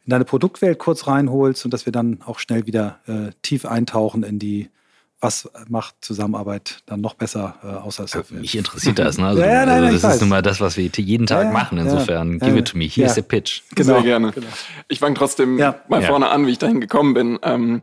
in 0.05 0.11
deine 0.11 0.25
Produktwelt 0.25 0.77
kurz 0.77 1.07
reinholst 1.07 1.65
und 1.65 1.73
dass 1.73 1.87
wir 1.87 1.91
dann 1.91 2.19
auch 2.23 2.37
schnell 2.37 2.67
wieder 2.67 2.99
äh, 3.07 3.31
tief 3.41 3.65
eintauchen 3.65 4.21
in 4.21 4.37
die 4.37 4.69
was 5.21 5.49
macht 5.67 5.95
Zusammenarbeit 5.99 6.81
dann 6.85 7.01
noch 7.01 7.13
besser 7.15 7.55
äh, 7.61 7.67
außer 7.67 8.07
Software? 8.07 8.39
Mich 8.39 8.55
interessiert 8.55 8.99
das. 8.99 9.17
Ne? 9.17 9.25
Also, 9.29 9.41
ja, 9.41 9.47
ja, 9.47 9.65
nein, 9.65 9.83
also 9.83 9.99
das 9.99 10.15
ist 10.15 10.21
nun 10.21 10.29
mal 10.29 10.41
das, 10.41 10.61
was 10.61 10.77
wir 10.77 10.85
jeden 10.85 11.27
Tag 11.27 11.47
ja, 11.47 11.51
machen. 11.51 11.77
Insofern, 11.77 12.39
give 12.39 12.57
it 12.57 12.69
to 12.69 12.77
me. 12.77 12.85
Here's 12.85 13.15
the 13.15 13.21
pitch. 13.21 13.63
Genau. 13.75 13.95
Sehr 13.95 14.03
gerne. 14.03 14.31
Genau. 14.31 14.47
Ich 14.87 14.99
fange 14.99 15.15
trotzdem 15.15 15.57
mal 15.57 16.01
vorne 16.03 16.29
an, 16.29 16.47
wie 16.47 16.51
ich 16.51 16.57
dahin 16.57 16.79
gekommen 16.79 17.15
bin. 17.15 17.39
Ähm, 17.43 17.81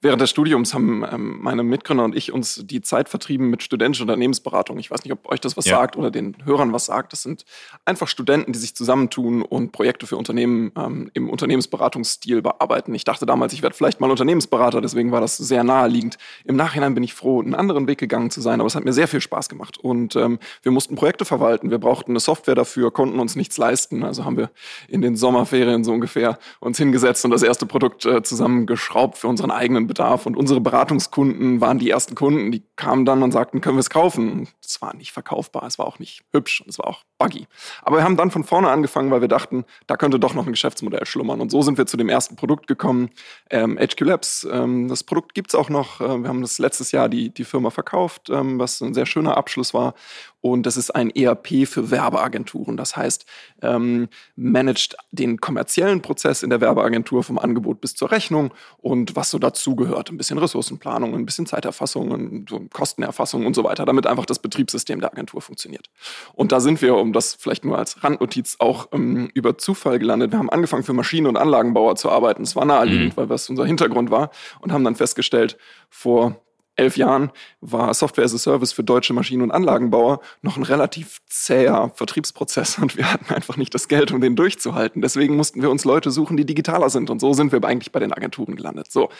Während 0.00 0.20
des 0.22 0.30
Studiums 0.30 0.74
haben 0.74 1.04
ähm, 1.10 1.38
meine 1.40 1.64
Mitgründer 1.64 2.04
und 2.04 2.14
ich 2.14 2.32
uns 2.32 2.62
die 2.64 2.80
Zeit 2.82 3.08
vertrieben 3.08 3.50
mit 3.50 3.64
studentischer 3.64 4.04
Unternehmensberatung. 4.04 4.78
Ich 4.78 4.92
weiß 4.92 5.02
nicht, 5.02 5.12
ob 5.12 5.28
euch 5.28 5.40
das 5.40 5.56
was 5.56 5.64
ja. 5.64 5.76
sagt 5.76 5.96
oder 5.96 6.12
den 6.12 6.36
Hörern 6.44 6.72
was 6.72 6.86
sagt. 6.86 7.12
Das 7.12 7.22
sind 7.22 7.44
einfach 7.84 8.06
Studenten, 8.06 8.52
die 8.52 8.60
sich 8.60 8.76
zusammentun 8.76 9.42
und 9.42 9.72
Projekte 9.72 10.06
für 10.06 10.16
Unternehmen 10.16 10.70
ähm, 10.76 11.10
im 11.14 11.28
Unternehmensberatungsstil 11.28 12.42
bearbeiten. 12.42 12.94
Ich 12.94 13.02
dachte 13.02 13.26
damals, 13.26 13.52
ich 13.52 13.62
werde 13.62 13.74
vielleicht 13.74 13.98
mal 14.00 14.08
Unternehmensberater, 14.08 14.80
deswegen 14.80 15.10
war 15.10 15.20
das 15.20 15.36
sehr 15.36 15.64
naheliegend. 15.64 16.16
Im 16.44 16.54
Nachhinein 16.54 16.94
bin 16.94 17.02
ich 17.02 17.14
froh, 17.14 17.40
einen 17.40 17.56
anderen 17.56 17.88
Weg 17.88 17.98
gegangen 17.98 18.30
zu 18.30 18.40
sein, 18.40 18.60
aber 18.60 18.68
es 18.68 18.76
hat 18.76 18.84
mir 18.84 18.92
sehr 18.92 19.08
viel 19.08 19.20
Spaß 19.20 19.48
gemacht. 19.48 19.78
Und 19.78 20.14
ähm, 20.14 20.38
wir 20.62 20.70
mussten 20.70 20.94
Projekte 20.94 21.24
verwalten, 21.24 21.72
wir 21.72 21.78
brauchten 21.78 22.12
eine 22.12 22.20
Software 22.20 22.54
dafür, 22.54 22.92
konnten 22.92 23.18
uns 23.18 23.34
nichts 23.34 23.58
leisten. 23.58 24.04
Also 24.04 24.24
haben 24.24 24.36
wir 24.36 24.52
in 24.86 25.02
den 25.02 25.16
Sommerferien 25.16 25.82
so 25.82 25.90
ungefähr 25.90 26.38
uns 26.60 26.78
hingesetzt 26.78 27.24
und 27.24 27.32
das 27.32 27.42
erste 27.42 27.66
Produkt 27.66 28.06
äh, 28.06 28.22
zusammengeschraubt 28.22 29.18
für 29.18 29.26
unseren 29.26 29.50
eigenen 29.50 29.87
Bedarf. 29.88 30.26
Und 30.26 30.36
unsere 30.36 30.60
Beratungskunden 30.60 31.60
waren 31.60 31.78
die 31.78 31.90
ersten 31.90 32.14
Kunden, 32.14 32.52
die 32.52 32.62
kamen 32.76 33.04
dann 33.04 33.22
und 33.24 33.32
sagten, 33.32 33.60
können 33.60 33.76
wir 33.76 33.80
es 33.80 33.90
kaufen? 33.90 34.48
Es 34.64 34.80
war 34.80 34.94
nicht 34.94 35.10
verkaufbar, 35.10 35.64
es 35.64 35.78
war 35.78 35.86
auch 35.86 35.98
nicht 35.98 36.22
hübsch 36.30 36.60
und 36.60 36.68
es 36.68 36.78
war 36.78 36.86
auch 36.86 37.02
buggy. 37.18 37.48
Aber 37.82 37.96
wir 37.96 38.04
haben 38.04 38.16
dann 38.16 38.30
von 38.30 38.44
vorne 38.44 38.70
angefangen, 38.70 39.10
weil 39.10 39.20
wir 39.20 39.28
dachten, 39.28 39.64
da 39.88 39.96
könnte 39.96 40.20
doch 40.20 40.34
noch 40.34 40.46
ein 40.46 40.52
Geschäftsmodell 40.52 41.04
schlummern. 41.06 41.40
Und 41.40 41.50
so 41.50 41.62
sind 41.62 41.78
wir 41.78 41.86
zu 41.86 41.96
dem 41.96 42.08
ersten 42.08 42.36
Produkt 42.36 42.68
gekommen, 42.68 43.10
ähm, 43.50 43.76
HQ 43.78 44.00
Labs. 44.02 44.46
Ähm, 44.50 44.88
das 44.88 45.02
Produkt 45.02 45.34
gibt 45.34 45.50
es 45.50 45.54
auch 45.56 45.68
noch. 45.68 46.00
Äh, 46.00 46.22
wir 46.22 46.28
haben 46.28 46.42
das 46.42 46.58
letztes 46.58 46.92
Jahr 46.92 47.08
die, 47.08 47.30
die 47.30 47.44
Firma 47.44 47.70
verkauft, 47.70 48.30
ähm, 48.30 48.58
was 48.58 48.80
ein 48.80 48.94
sehr 48.94 49.06
schöner 49.06 49.36
Abschluss 49.36 49.74
war. 49.74 49.94
Und 50.40 50.66
das 50.66 50.76
ist 50.76 50.94
ein 50.94 51.10
ERP 51.10 51.66
für 51.66 51.90
Werbeagenturen. 51.90 52.76
Das 52.76 52.96
heißt, 52.96 53.26
ähm, 53.62 54.08
managt 54.36 54.96
den 55.10 55.40
kommerziellen 55.40 56.00
Prozess 56.00 56.42
in 56.42 56.50
der 56.50 56.60
Werbeagentur 56.60 57.24
vom 57.24 57.38
Angebot 57.38 57.80
bis 57.80 57.94
zur 57.94 58.12
Rechnung 58.12 58.54
und 58.76 59.16
was 59.16 59.30
so 59.30 59.38
dazugehört. 59.38 60.10
Ein 60.10 60.16
bisschen 60.16 60.38
Ressourcenplanung, 60.38 61.14
ein 61.14 61.26
bisschen 61.26 61.46
Zeiterfassung, 61.46 62.46
so 62.48 62.60
Kostenerfassung 62.72 63.46
und 63.46 63.54
so 63.54 63.64
weiter, 63.64 63.84
damit 63.84 64.06
einfach 64.06 64.26
das 64.26 64.38
Betriebssystem 64.38 65.00
der 65.00 65.12
Agentur 65.12 65.40
funktioniert. 65.40 65.90
Und 66.34 66.52
da 66.52 66.60
sind 66.60 66.80
wir, 66.82 66.94
um 66.96 67.12
das 67.12 67.34
vielleicht 67.34 67.64
nur 67.64 67.76
als 67.76 68.04
Randnotiz 68.04 68.56
auch 68.60 68.88
ähm, 68.92 69.30
über 69.34 69.58
Zufall 69.58 69.98
gelandet. 69.98 70.30
Wir 70.32 70.38
haben 70.38 70.50
angefangen 70.50 70.84
für 70.84 70.92
Maschinen- 70.92 71.26
und 71.26 71.36
Anlagenbauer 71.36 71.96
zu 71.96 72.10
arbeiten. 72.10 72.42
Es 72.42 72.54
war 72.54 72.64
naheliegend, 72.64 73.16
mhm. 73.16 73.20
weil 73.20 73.26
das 73.26 73.50
unser 73.50 73.66
Hintergrund 73.66 74.10
war 74.10 74.30
und 74.60 74.72
haben 74.72 74.84
dann 74.84 74.94
festgestellt, 74.94 75.58
vor 75.90 76.36
elf 76.78 76.96
Jahren 76.96 77.30
war 77.60 77.92
Software 77.92 78.24
as 78.24 78.34
a 78.34 78.38
Service 78.38 78.72
für 78.72 78.84
deutsche 78.84 79.12
Maschinen- 79.12 79.42
und 79.42 79.50
Anlagenbauer 79.50 80.20
noch 80.42 80.56
ein 80.56 80.62
relativ 80.62 81.18
zäher 81.26 81.90
Vertriebsprozess 81.94 82.78
und 82.78 82.96
wir 82.96 83.12
hatten 83.12 83.32
einfach 83.34 83.56
nicht 83.56 83.74
das 83.74 83.88
Geld, 83.88 84.12
um 84.12 84.20
den 84.20 84.36
durchzuhalten. 84.36 85.02
Deswegen 85.02 85.36
mussten 85.36 85.62
wir 85.62 85.70
uns 85.70 85.84
Leute 85.84 86.10
suchen, 86.10 86.36
die 86.36 86.46
digitaler 86.46 86.90
sind 86.90 87.10
und 87.10 87.20
so 87.20 87.32
sind 87.32 87.52
wir 87.52 87.62
eigentlich 87.64 87.92
bei 87.92 88.00
den 88.00 88.12
Agenturen 88.12 88.56
gelandet. 88.56 88.90
So. 88.90 89.10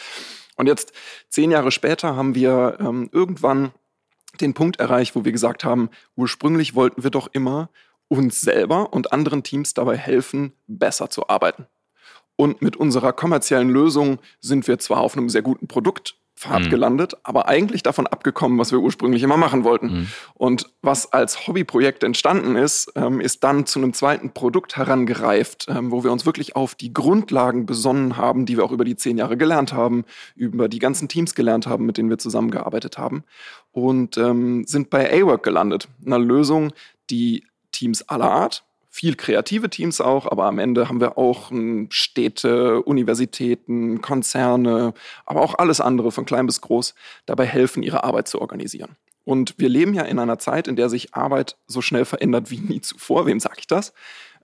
Und 0.56 0.66
jetzt, 0.66 0.92
zehn 1.28 1.50
Jahre 1.50 1.70
später, 1.70 2.16
haben 2.16 2.34
wir 2.34 2.78
ähm, 2.80 3.08
irgendwann 3.12 3.72
den 4.40 4.54
Punkt 4.54 4.78
erreicht, 4.80 5.14
wo 5.14 5.24
wir 5.24 5.32
gesagt 5.32 5.64
haben, 5.64 5.88
ursprünglich 6.16 6.74
wollten 6.74 7.02
wir 7.02 7.10
doch 7.10 7.28
immer 7.32 7.70
uns 8.08 8.40
selber 8.40 8.92
und 8.92 9.12
anderen 9.12 9.42
Teams 9.42 9.74
dabei 9.74 9.96
helfen, 9.96 10.52
besser 10.66 11.10
zu 11.10 11.28
arbeiten. 11.28 11.66
Und 12.36 12.62
mit 12.62 12.76
unserer 12.76 13.12
kommerziellen 13.12 13.68
Lösung 13.68 14.18
sind 14.40 14.68
wir 14.68 14.78
zwar 14.78 15.00
auf 15.00 15.16
einem 15.16 15.28
sehr 15.28 15.42
guten 15.42 15.66
Produkt 15.66 16.17
Pfad 16.38 16.64
mhm. 16.64 16.70
gelandet, 16.70 17.16
aber 17.24 17.48
eigentlich 17.48 17.82
davon 17.82 18.06
abgekommen, 18.06 18.58
was 18.58 18.70
wir 18.72 18.78
ursprünglich 18.78 19.22
immer 19.22 19.36
machen 19.36 19.64
wollten. 19.64 19.86
Mhm. 19.86 20.06
Und 20.34 20.70
was 20.82 21.12
als 21.12 21.46
Hobbyprojekt 21.46 22.04
entstanden 22.04 22.56
ist, 22.56 22.92
ähm, 22.94 23.20
ist 23.20 23.44
dann 23.44 23.66
zu 23.66 23.78
einem 23.78 23.92
zweiten 23.92 24.30
Produkt 24.30 24.76
herangereift, 24.76 25.66
ähm, 25.68 25.90
wo 25.90 26.04
wir 26.04 26.12
uns 26.12 26.26
wirklich 26.26 26.56
auf 26.56 26.74
die 26.74 26.92
Grundlagen 26.92 27.66
besonnen 27.66 28.16
haben, 28.16 28.46
die 28.46 28.56
wir 28.56 28.64
auch 28.64 28.72
über 28.72 28.84
die 28.84 28.96
zehn 28.96 29.18
Jahre 29.18 29.36
gelernt 29.36 29.72
haben, 29.72 30.04
über 30.36 30.68
die 30.68 30.78
ganzen 30.78 31.08
Teams 31.08 31.34
gelernt 31.34 31.66
haben, 31.66 31.86
mit 31.86 31.98
denen 31.98 32.10
wir 32.10 32.18
zusammengearbeitet 32.18 32.98
haben 32.98 33.24
und 33.72 34.16
ähm, 34.18 34.64
sind 34.66 34.90
bei 34.90 35.12
A-Work 35.12 35.42
gelandet, 35.42 35.88
einer 36.04 36.18
Lösung, 36.18 36.72
die 37.10 37.44
Teams 37.72 38.08
aller 38.08 38.30
Art, 38.30 38.64
viel 38.98 39.14
kreative 39.14 39.70
Teams 39.70 40.00
auch, 40.00 40.26
aber 40.26 40.46
am 40.46 40.58
Ende 40.58 40.88
haben 40.88 41.00
wir 41.00 41.16
auch 41.18 41.50
hm, 41.50 41.86
Städte, 41.88 42.82
Universitäten, 42.82 44.02
Konzerne, 44.02 44.92
aber 45.24 45.40
auch 45.40 45.54
alles 45.54 45.80
andere 45.80 46.10
von 46.10 46.24
klein 46.24 46.46
bis 46.46 46.60
groß 46.60 46.96
dabei 47.24 47.46
helfen, 47.46 47.84
ihre 47.84 48.02
Arbeit 48.02 48.26
zu 48.26 48.40
organisieren. 48.40 48.96
Und 49.24 49.54
wir 49.56 49.68
leben 49.68 49.94
ja 49.94 50.02
in 50.02 50.18
einer 50.18 50.40
Zeit, 50.40 50.66
in 50.66 50.74
der 50.74 50.88
sich 50.88 51.14
Arbeit 51.14 51.56
so 51.68 51.80
schnell 51.80 52.06
verändert 52.06 52.50
wie 52.50 52.58
nie 52.58 52.80
zuvor. 52.80 53.26
Wem 53.26 53.38
sage 53.38 53.58
ich 53.60 53.68
das? 53.68 53.92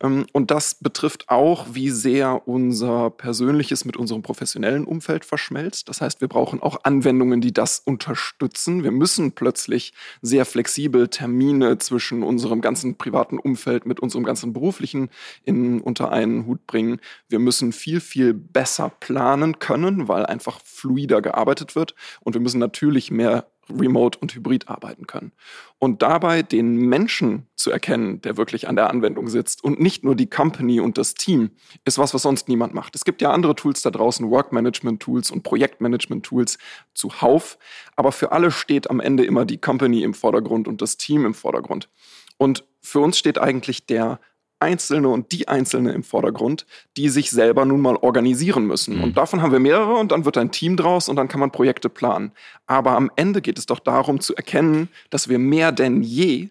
Ähm, 0.01 0.27
und 0.33 0.51
das 0.51 0.75
betrifft 0.75 1.29
auch, 1.29 1.67
wie 1.73 1.91
sehr 1.91 2.47
unser 2.47 3.11
persönliches 3.11 3.85
mit 3.85 3.97
unserem 3.97 4.23
professionellen 4.23 4.85
Umfeld 4.85 5.25
verschmelzt. 5.25 5.89
Das 5.89 6.01
heißt, 6.01 6.21
wir 6.21 6.29
brauchen 6.29 6.61
auch 6.61 6.81
Anwendungen, 6.85 7.41
die 7.41 7.53
das 7.53 7.81
unterstützen. 7.85 8.85
Wir 8.85 8.91
müssen 8.91 9.33
plötzlich 9.33 9.93
sehr 10.23 10.45
flexibel 10.45 11.09
Termine 11.09 11.79
zwischen 11.79 12.23
unserem 12.23 12.61
ganzen 12.61 12.97
privaten 12.97 13.39
Umfeld 13.39 13.87
mit 13.87 14.01
unserem 14.01 14.25
ganzen 14.25 14.53
beruflichen 14.53 15.11
in, 15.45 15.81
unter 15.81 16.13
einen 16.13 16.47
Hut 16.47 16.67
bringen. 16.67 17.01
Wir 17.29 17.39
müssen 17.39 17.73
viel, 17.73 18.01
viel 18.01 18.35
besser 18.35 18.91
planen 19.01 19.59
können, 19.59 20.09
weil 20.09 20.27
einfach 20.27 20.61
fluider 20.65 21.23
gearbeitet 21.23 21.77
wird. 21.77 21.95
Und 22.21 22.35
wir 22.35 22.41
müssen 22.41 22.59
natürlich 22.59 23.11
mehr 23.11 23.47
remote 23.71 24.19
und 24.19 24.35
hybrid 24.35 24.69
arbeiten 24.69 25.07
können. 25.07 25.33
Und 25.79 26.03
dabei 26.03 26.43
den 26.43 26.77
Menschen 26.77 27.47
zu 27.57 27.71
erkennen, 27.71 28.21
der 28.23 28.37
wirklich 28.37 28.69
an 28.69 28.77
der 28.77 28.91
Anwendung 28.91 29.29
sitzt 29.29 29.63
und 29.63 29.81
nicht 29.81 30.05
nur 30.05 30.15
die 30.15 30.29
Company 30.29 30.81
und 30.81 30.99
das 30.99 31.15
Team, 31.15 31.51
ist 31.85 31.99
was, 31.99 32.15
was 32.15 32.23
sonst 32.23 32.49
niemand 32.49 32.75
macht. 32.75 32.95
Es 32.95 33.05
gibt 33.05 33.23
ja 33.23 33.33
andere 33.33 33.55
Tools 33.55 33.83
da 33.83 33.91
draußen, 33.91 34.31
Work-Management-Tools 34.31 35.31
und 35.31 35.43
Projektmanagement-Tools 35.43 36.59
zuhauf, 36.95 37.59
aber 37.97 38.13
für 38.13 38.33
alle 38.33 38.51
steht 38.51 38.91
am 38.91 39.01
Ende 39.01 39.25
immer 39.25 39.45
die 39.45 39.59
Company 39.59 40.03
im 40.03 40.15
Vordergrund 40.15 40.69
und 40.69 40.83
das 40.83 40.97
Team 40.97 41.25
im 41.27 41.35
Vordergrund. 41.35 41.89
Und 42.37 42.65
für 42.81 43.01
uns 43.01 43.19
steht 43.19 43.39
eigentlich 43.39 43.87
der 43.87 44.21
Einzelne 44.61 45.09
und 45.09 45.33
die 45.33 45.49
Einzelne 45.49 45.93
im 45.93 46.03
Vordergrund, 46.03 46.67
die 46.97 47.09
sich 47.09 47.31
selber 47.31 47.65
nun 47.65 47.81
mal 47.81 47.97
organisieren 47.97 48.67
müssen. 48.67 48.97
Mhm. 48.97 49.05
Und 49.05 49.17
davon 49.17 49.43
haben 49.43 49.53
wir 49.53 49.61
mehrere 49.61 49.95
und 49.95 50.13
dann 50.13 50.25
wird 50.25 50.39
ein 50.39 50.51
Team 50.51 50.77
draus 50.77 51.09
und 51.09 51.17
dann 51.17 51.29
kann 51.29 51.41
man 51.41 51.51
Projekte 51.51 51.89
planen. 51.89 52.33
Aber 52.67 52.93
am 52.93 53.11
Ende 53.17 53.43
geht 53.43 53.59
es 53.59 53.67
doch 53.67 53.81
darum 53.81 54.21
zu 54.21 54.35
erkennen, 54.35 54.89
dass 55.11 55.29
wir 55.29 55.39
mehr 55.39 55.73
denn 55.73 56.03
je 56.03 56.49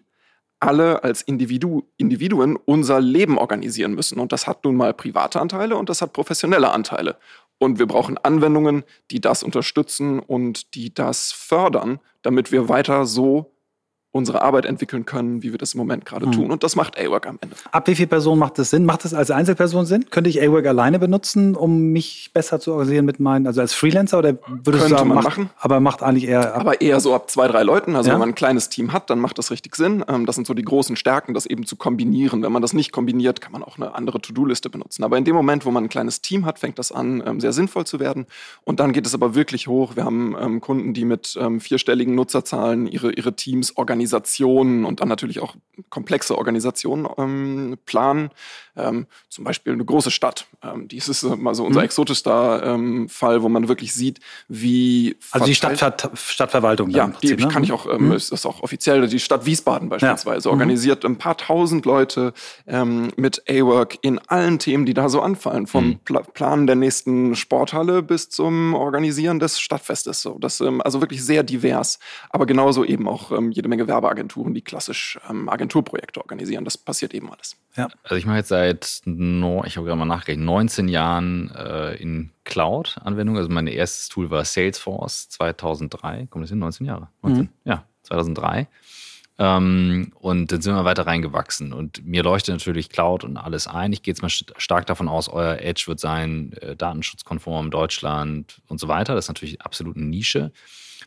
alle 0.60 1.04
als 1.04 1.22
Individu 1.22 1.82
Individuen 1.96 2.56
unser 2.56 3.00
Leben 3.00 3.36
organisieren 3.38 3.94
müssen. 3.94 4.18
Und 4.18 4.32
das 4.32 4.46
hat 4.46 4.64
nun 4.64 4.76
mal 4.76 4.94
private 4.94 5.40
Anteile 5.40 5.76
und 5.76 5.88
das 5.88 6.00
hat 6.00 6.12
professionelle 6.12 6.70
Anteile. 6.70 7.16
Und 7.58 7.78
wir 7.78 7.86
brauchen 7.86 8.18
Anwendungen, 8.18 8.84
die 9.10 9.20
das 9.20 9.42
unterstützen 9.42 10.20
und 10.20 10.74
die 10.74 10.92
das 10.92 11.32
fördern, 11.32 12.00
damit 12.22 12.50
wir 12.50 12.68
weiter 12.68 13.06
so 13.06 13.53
unsere 14.14 14.42
Arbeit 14.42 14.64
entwickeln 14.64 15.04
können, 15.04 15.42
wie 15.42 15.50
wir 15.50 15.58
das 15.58 15.74
im 15.74 15.78
Moment 15.78 16.04
gerade 16.06 16.26
mhm. 16.26 16.32
tun. 16.32 16.50
Und 16.52 16.62
das 16.62 16.76
macht 16.76 16.96
A-Work 16.96 17.26
am 17.26 17.36
Ende. 17.40 17.56
Ab 17.72 17.88
wie 17.88 17.96
viel 17.96 18.06
Personen 18.06 18.38
macht 18.38 18.56
das 18.60 18.70
Sinn? 18.70 18.86
Macht 18.86 19.04
das 19.04 19.12
als 19.12 19.32
Einzelperson 19.32 19.86
Sinn? 19.86 20.06
Könnte 20.08 20.30
ich 20.30 20.40
A-Work 20.40 20.66
alleine 20.66 21.00
benutzen, 21.00 21.56
um 21.56 21.88
mich 21.88 22.30
besser 22.32 22.60
zu 22.60 22.70
organisieren 22.70 23.06
mit 23.06 23.18
meinen, 23.18 23.48
also 23.48 23.60
als 23.60 23.74
Freelancer 23.74 24.20
oder 24.20 24.34
würdest 24.46 24.84
du 24.84 24.88
sagen, 24.90 25.08
man 25.08 25.16
macht, 25.16 25.24
machen. 25.26 25.50
aber 25.58 25.80
macht 25.80 26.04
eigentlich 26.04 26.28
eher. 26.28 26.54
Aber 26.54 26.80
eher 26.80 27.00
so 27.00 27.12
ab 27.12 27.28
zwei, 27.28 27.48
drei 27.48 27.64
Leuten. 27.64 27.96
Also 27.96 28.08
Ja? 28.08 28.14
wenn 28.14 28.20
man 28.20 28.28
ein 28.28 28.34
kleines 28.36 28.68
Team 28.68 28.92
hat, 28.92 29.10
dann 29.10 29.18
macht 29.18 29.36
das 29.36 29.50
richtig 29.50 29.74
Sinn. 29.74 30.04
Ähm, 30.06 30.26
Das 30.26 30.36
sind 30.36 30.46
so 30.46 30.54
die 30.54 30.62
großen 30.62 30.94
Stärken, 30.94 31.34
das 31.34 31.46
eben 31.46 31.66
zu 31.66 31.74
kombinieren. 31.74 32.44
Wenn 32.44 32.52
man 32.52 32.62
das 32.62 32.72
nicht 32.72 32.92
kombiniert, 32.92 33.40
kann 33.40 33.50
man 33.50 33.64
auch 33.64 33.78
eine 33.78 33.96
andere 33.96 34.20
To-Do-Liste 34.20 34.70
benutzen. 34.70 35.02
Aber 35.02 35.18
in 35.18 35.24
dem 35.24 35.34
Moment, 35.34 35.66
wo 35.66 35.72
man 35.72 35.82
ein 35.82 35.88
kleines 35.88 36.20
Team 36.20 36.46
hat, 36.46 36.60
fängt 36.60 36.78
das 36.78 36.92
an, 36.92 37.20
ähm, 37.26 37.40
sehr 37.40 37.52
sinnvoll 37.52 37.84
zu 37.84 37.98
werden. 37.98 38.26
Und 38.62 38.78
dann 38.78 38.92
geht 38.92 39.06
es 39.06 39.14
aber 39.14 39.34
wirklich 39.34 39.66
hoch. 39.66 39.96
Wir 39.96 40.04
haben 40.04 40.36
ähm, 40.40 40.60
Kunden, 40.60 40.94
die 40.94 41.04
mit 41.04 41.36
vierstelligen 41.58 42.14
Nutzerzahlen 42.14 42.86
ihre, 42.86 43.12
ihre 43.12 43.34
Teams 43.34 43.76
organisieren 43.76 44.03
Organisationen 44.04 44.84
und 44.84 45.00
dann 45.00 45.08
natürlich 45.08 45.40
auch 45.40 45.56
komplexe 45.90 46.36
Organisationen 46.36 47.08
ähm, 47.18 47.76
planen. 47.86 48.30
Ähm, 48.76 49.06
zum 49.28 49.44
Beispiel 49.44 49.72
eine 49.72 49.84
große 49.84 50.10
Stadt. 50.10 50.46
Ähm, 50.62 50.88
dies 50.88 51.08
ist 51.08 51.22
mal 51.22 51.54
so 51.54 51.64
unser 51.64 51.80
mhm. 51.80 51.84
exotischster 51.84 52.62
ähm, 52.64 53.08
Fall, 53.08 53.42
wo 53.42 53.48
man 53.48 53.68
wirklich 53.68 53.94
sieht, 53.94 54.18
wie. 54.48 55.16
Also 55.30 55.46
die 55.46 55.54
Stadtver 55.54 56.10
Stadtverwaltung. 56.14 56.90
Ja, 56.90 57.06
Prinzip, 57.06 57.38
die 57.38 57.44
ne? 57.44 57.50
kann 57.50 57.62
ich 57.62 57.72
auch, 57.72 57.86
ähm, 57.86 58.06
mhm. 58.06 58.12
ist 58.12 58.32
das 58.32 58.46
auch 58.46 58.62
offiziell, 58.62 59.06
die 59.06 59.20
Stadt 59.20 59.46
Wiesbaden 59.46 59.88
beispielsweise, 59.88 60.48
ja. 60.48 60.54
Mhm. 60.54 60.60
organisiert 60.60 61.04
ein 61.04 61.18
paar 61.18 61.36
tausend 61.36 61.86
Leute 61.86 62.32
ähm, 62.66 63.12
mit 63.16 63.44
A-Work 63.48 63.98
in 64.02 64.18
allen 64.18 64.58
Themen, 64.58 64.86
die 64.86 64.94
da 64.94 65.08
so 65.08 65.20
anfallen. 65.20 65.66
Vom 65.66 65.86
mhm. 65.86 65.98
Pla 66.04 66.22
Planen 66.22 66.66
der 66.66 66.76
nächsten 66.76 67.36
Sporthalle 67.36 68.02
bis 68.02 68.28
zum 68.28 68.74
Organisieren 68.74 69.38
des 69.38 69.60
Stadtfestes. 69.60 70.20
So. 70.20 70.36
Das, 70.40 70.60
also 70.60 71.00
wirklich 71.00 71.24
sehr 71.24 71.44
divers. 71.44 72.00
Aber 72.30 72.46
genauso 72.46 72.84
eben 72.84 73.08
auch 73.08 73.30
jede 73.50 73.68
Menge 73.68 73.86
Werbeagenturen, 73.94 74.54
die 74.54 74.62
klassisch 74.62 75.18
ähm, 75.28 75.48
Agenturprojekte 75.48 76.20
organisieren. 76.20 76.64
Das 76.64 76.76
passiert 76.76 77.14
eben 77.14 77.30
alles. 77.30 77.56
Ja. 77.76 77.88
Also 78.02 78.16
ich 78.16 78.26
mache 78.26 78.38
jetzt 78.38 78.48
seit, 78.48 79.02
no, 79.04 79.64
ich 79.64 79.76
habe 79.76 79.86
gerade 79.86 79.98
mal 79.98 80.04
nachgerechnet, 80.04 80.44
19 80.44 80.88
Jahren 80.88 81.50
äh, 81.54 81.94
in 81.96 82.30
Cloud-Anwendung. 82.44 83.36
Also 83.36 83.48
mein 83.48 83.66
erstes 83.66 84.08
Tool 84.08 84.30
war 84.30 84.44
Salesforce 84.44 85.28
2003. 85.30 86.26
Kommt 86.30 86.42
das 86.42 86.50
hin? 86.50 86.58
19 86.58 86.86
Jahre? 86.86 87.08
19? 87.22 87.44
Mhm. 87.44 87.48
Ja, 87.64 87.84
2003. 88.02 88.68
Ähm, 89.36 90.12
und 90.20 90.52
dann 90.52 90.60
sind 90.60 90.74
wir 90.74 90.84
weiter 90.84 91.06
reingewachsen. 91.06 91.72
Und 91.72 92.06
mir 92.06 92.22
leuchtet 92.22 92.54
natürlich 92.54 92.88
Cloud 92.88 93.24
und 93.24 93.36
alles 93.36 93.66
ein. 93.66 93.92
Ich 93.92 94.02
gehe 94.02 94.12
jetzt 94.12 94.22
mal 94.22 94.28
stark 94.28 94.86
davon 94.86 95.08
aus, 95.08 95.28
euer 95.28 95.58
Edge 95.58 95.84
wird 95.86 95.98
sein, 95.98 96.52
äh, 96.60 96.76
datenschutzkonform, 96.76 97.70
Deutschland 97.70 98.60
und 98.68 98.78
so 98.78 98.86
weiter. 98.86 99.14
Das 99.14 99.24
ist 99.24 99.28
natürlich 99.28 99.60
absolut 99.62 99.96
eine 99.96 100.06
Nische. 100.06 100.52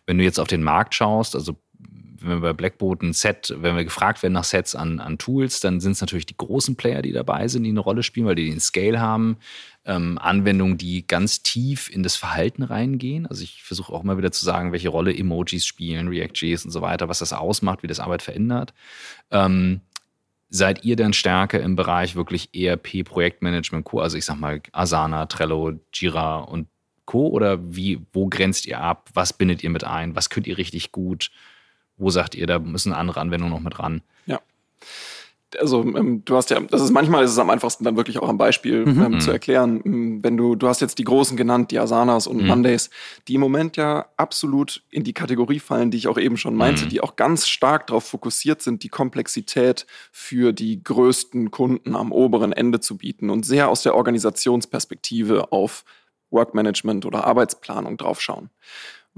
Wenn 0.06 0.18
du 0.18 0.24
jetzt 0.24 0.40
auf 0.40 0.48
den 0.48 0.64
Markt 0.64 0.96
schaust, 0.96 1.36
also 1.36 1.58
wenn 2.28 2.38
wir 2.38 2.50
bei 2.50 2.54
Blackboard 2.54 3.02
ein 3.02 3.14
Set, 3.14 3.54
wenn 3.58 3.76
wir 3.76 3.84
gefragt 3.84 4.24
werden 4.24 4.34
nach 4.34 4.44
Sets 4.44 4.76
an, 4.76 5.00
an 5.00 5.18
Tools, 5.18 5.60
dann 5.60 5.80
sind 5.80 5.94
es 5.94 6.02
natürlich 6.02 6.26
die 6.26 6.38
großen 6.38 6.76
Player, 6.76 7.02
die 7.02 7.12
dabei 7.12 7.48
sind, 7.48 7.64
die 7.64 7.70
eine 7.70 7.80
Rolle 7.80 8.04
spielen, 8.04 8.26
weil 8.26 8.36
die 8.36 8.50
den 8.50 8.60
Scale 8.60 9.00
haben. 9.00 9.38
Ähm, 9.86 10.18
Anwendungen, 10.18 10.78
die 10.78 11.08
ganz 11.08 11.44
tief 11.44 11.90
in 11.90 12.04
das 12.04 12.16
Verhalten 12.16 12.64
reingehen. 12.64 13.26
Also 13.26 13.44
ich 13.44 13.64
versuche 13.64 13.94
auch 13.94 14.04
mal 14.04 14.18
wieder 14.18 14.32
zu 14.32 14.44
sagen, 14.44 14.72
welche 14.72 14.90
Rolle 14.90 15.16
Emojis 15.16 15.66
spielen, 15.66 16.10
React.js 16.10 16.66
und 16.66 16.72
so 16.72 16.82
weiter, 16.82 17.08
was 17.08 17.20
das 17.20 17.34
ausmacht, 17.34 17.84
wie 17.84 17.88
das 17.88 18.00
Arbeit 18.00 18.22
verändert. 18.22 18.74
Ähm, 19.32 19.82
seid 20.50 20.84
ihr 20.86 20.96
dann 20.96 21.14
stärker 21.14 21.62
im 21.62 21.76
Bereich 21.76 22.16
wirklich 22.16 22.50
ERP, 22.54 23.04
Projektmanagement, 23.04 23.86
Co., 23.86 24.00
also 24.00 24.18
ich 24.18 24.26
sag 24.26 24.40
mal 24.40 24.62
Asana, 24.72 25.26
Trello, 25.26 25.80
Jira 25.94 26.40
und 26.40 26.68
Co. 27.06 27.28
Oder 27.28 27.60
wie, 27.76 28.06
wo 28.14 28.28
grenzt 28.28 28.66
ihr 28.68 28.80
ab? 28.80 29.10
Was 29.14 29.34
bindet 29.34 29.64
ihr 29.64 29.70
mit 29.70 29.84
ein? 29.84 30.16
Was 30.16 30.30
könnt 30.30 30.48
ihr 30.48 30.58
richtig 30.58 30.92
gut? 30.92 31.32
Wo 31.98 32.10
sagt 32.10 32.36
ihr, 32.36 32.48
da 32.48 32.60
müssen 32.60 32.94
andere 32.94 33.20
Anwendungen 33.20 33.54
noch 33.54 33.62
mit 33.62 33.80
ran? 33.80 34.02
Ja. 34.26 34.40
Also 35.60 35.82
ähm, 35.82 36.24
du 36.26 36.36
hast 36.36 36.50
ja, 36.50 36.60
das 36.60 36.82
ist 36.82 36.92
manchmal 36.92 37.24
ist 37.24 37.32
es 37.32 37.40
am 37.40 37.50
einfachsten 37.50 37.86
dann 37.86 37.96
wirklich 37.96 38.20
auch 38.20 38.28
am 38.28 38.38
Beispiel 38.38 38.86
mhm. 38.86 39.02
ähm, 39.02 39.20
zu 39.20 39.30
mhm. 39.30 39.34
erklären. 39.34 39.82
Ähm, 39.86 40.24
wenn 40.24 40.36
du, 40.36 40.56
du 40.56 40.68
hast 40.68 40.82
jetzt 40.82 41.00
die 41.00 41.06
großen 41.06 41.38
genannt, 41.38 41.72
die 41.72 41.80
Asanas 41.80 42.28
und 42.28 42.42
mhm. 42.42 42.48
Mondays, 42.48 42.90
die 43.28 43.36
im 43.36 43.42
Moment 43.42 43.78
ja 43.78 44.08
absolut 44.18 44.84
in 44.92 45.04
die 45.04 45.14
Kategorie 45.14 45.60
fallen, 45.60 45.90
die 45.90 45.98
ich 45.98 46.08
auch 46.08 46.18
eben 46.18 46.38
schon 46.38 46.56
meinte, 46.56 46.86
mhm. 46.86 46.90
die 46.90 47.02
auch 47.02 47.16
ganz 47.16 47.48
stark 47.48 47.88
darauf 47.88 48.04
fokussiert 48.04 48.62
sind, 48.62 48.84
die 48.84 48.90
Komplexität 48.90 49.88
für 50.12 50.52
die 50.52 50.84
größten 50.84 51.50
Kunden 51.50 51.96
am 51.96 52.12
oberen 52.12 52.52
Ende 52.52 52.80
zu 52.82 52.98
bieten 52.98 53.30
und 53.30 53.46
sehr 53.46 53.70
aus 53.70 53.82
der 53.84 53.96
Organisationsperspektive 53.96 55.52
auf 55.52 55.86
Workmanagement 56.30 57.06
oder 57.06 57.26
Arbeitsplanung 57.26 57.96
draufschauen 57.96 58.50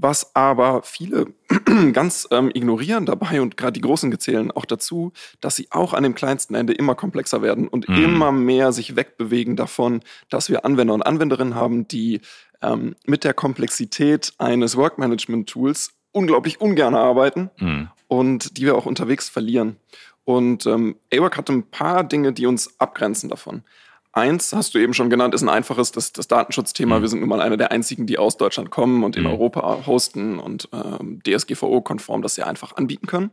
was 0.02 0.34
aber 0.34 0.82
viele 0.82 1.26
ganz 1.92 2.26
ähm, 2.30 2.50
ignorieren 2.52 3.06
dabei 3.06 3.40
und 3.40 3.56
gerade 3.56 3.72
die 3.72 3.80
Großen 3.80 4.10
gezählen 4.10 4.50
auch 4.50 4.64
dazu, 4.64 5.12
dass 5.40 5.56
sie 5.56 5.68
auch 5.70 5.92
an 5.94 6.02
dem 6.02 6.14
kleinsten 6.14 6.54
Ende 6.54 6.72
immer 6.72 6.94
komplexer 6.94 7.42
werden 7.42 7.68
und 7.68 7.88
mhm. 7.88 8.04
immer 8.04 8.32
mehr 8.32 8.72
sich 8.72 8.96
wegbewegen 8.96 9.56
davon, 9.56 10.00
dass 10.28 10.48
wir 10.48 10.64
Anwender 10.64 10.94
und 10.94 11.02
Anwenderinnen 11.02 11.54
haben, 11.54 11.86
die 11.86 12.20
ähm, 12.62 12.96
mit 13.06 13.24
der 13.24 13.34
Komplexität 13.34 14.32
eines 14.38 14.76
Workmanagement-Tools 14.76 15.92
unglaublich 16.12 16.60
ungern 16.60 16.94
arbeiten 16.94 17.50
mhm. 17.58 17.88
und 18.08 18.56
die 18.56 18.66
wir 18.66 18.76
auch 18.76 18.86
unterwegs 18.86 19.28
verlieren. 19.28 19.76
Und 20.24 20.66
ähm, 20.66 20.96
AWORK 21.12 21.36
hat 21.36 21.50
ein 21.50 21.64
paar 21.70 22.04
Dinge, 22.04 22.32
die 22.32 22.46
uns 22.46 22.78
abgrenzen 22.78 23.28
davon. 23.28 23.62
Eins 24.12 24.52
hast 24.52 24.74
du 24.74 24.78
eben 24.78 24.92
schon 24.92 25.08
genannt, 25.08 25.34
ist 25.34 25.42
ein 25.42 25.48
einfaches, 25.48 25.92
das, 25.92 26.12
das 26.12 26.26
Datenschutzthema. 26.26 26.98
Mhm. 26.98 27.02
Wir 27.02 27.08
sind 27.08 27.20
nun 27.20 27.28
mal 27.28 27.40
einer 27.40 27.56
der 27.56 27.70
einzigen, 27.70 28.06
die 28.06 28.18
aus 28.18 28.36
Deutschland 28.36 28.70
kommen 28.70 29.04
und 29.04 29.16
in 29.16 29.22
mhm. 29.22 29.30
Europa 29.30 29.86
hosten 29.86 30.38
und 30.40 30.68
ähm, 30.72 31.20
DSGVO-konform 31.24 32.22
das 32.22 32.34
sehr 32.34 32.48
einfach 32.48 32.76
anbieten 32.76 33.06
können. 33.06 33.30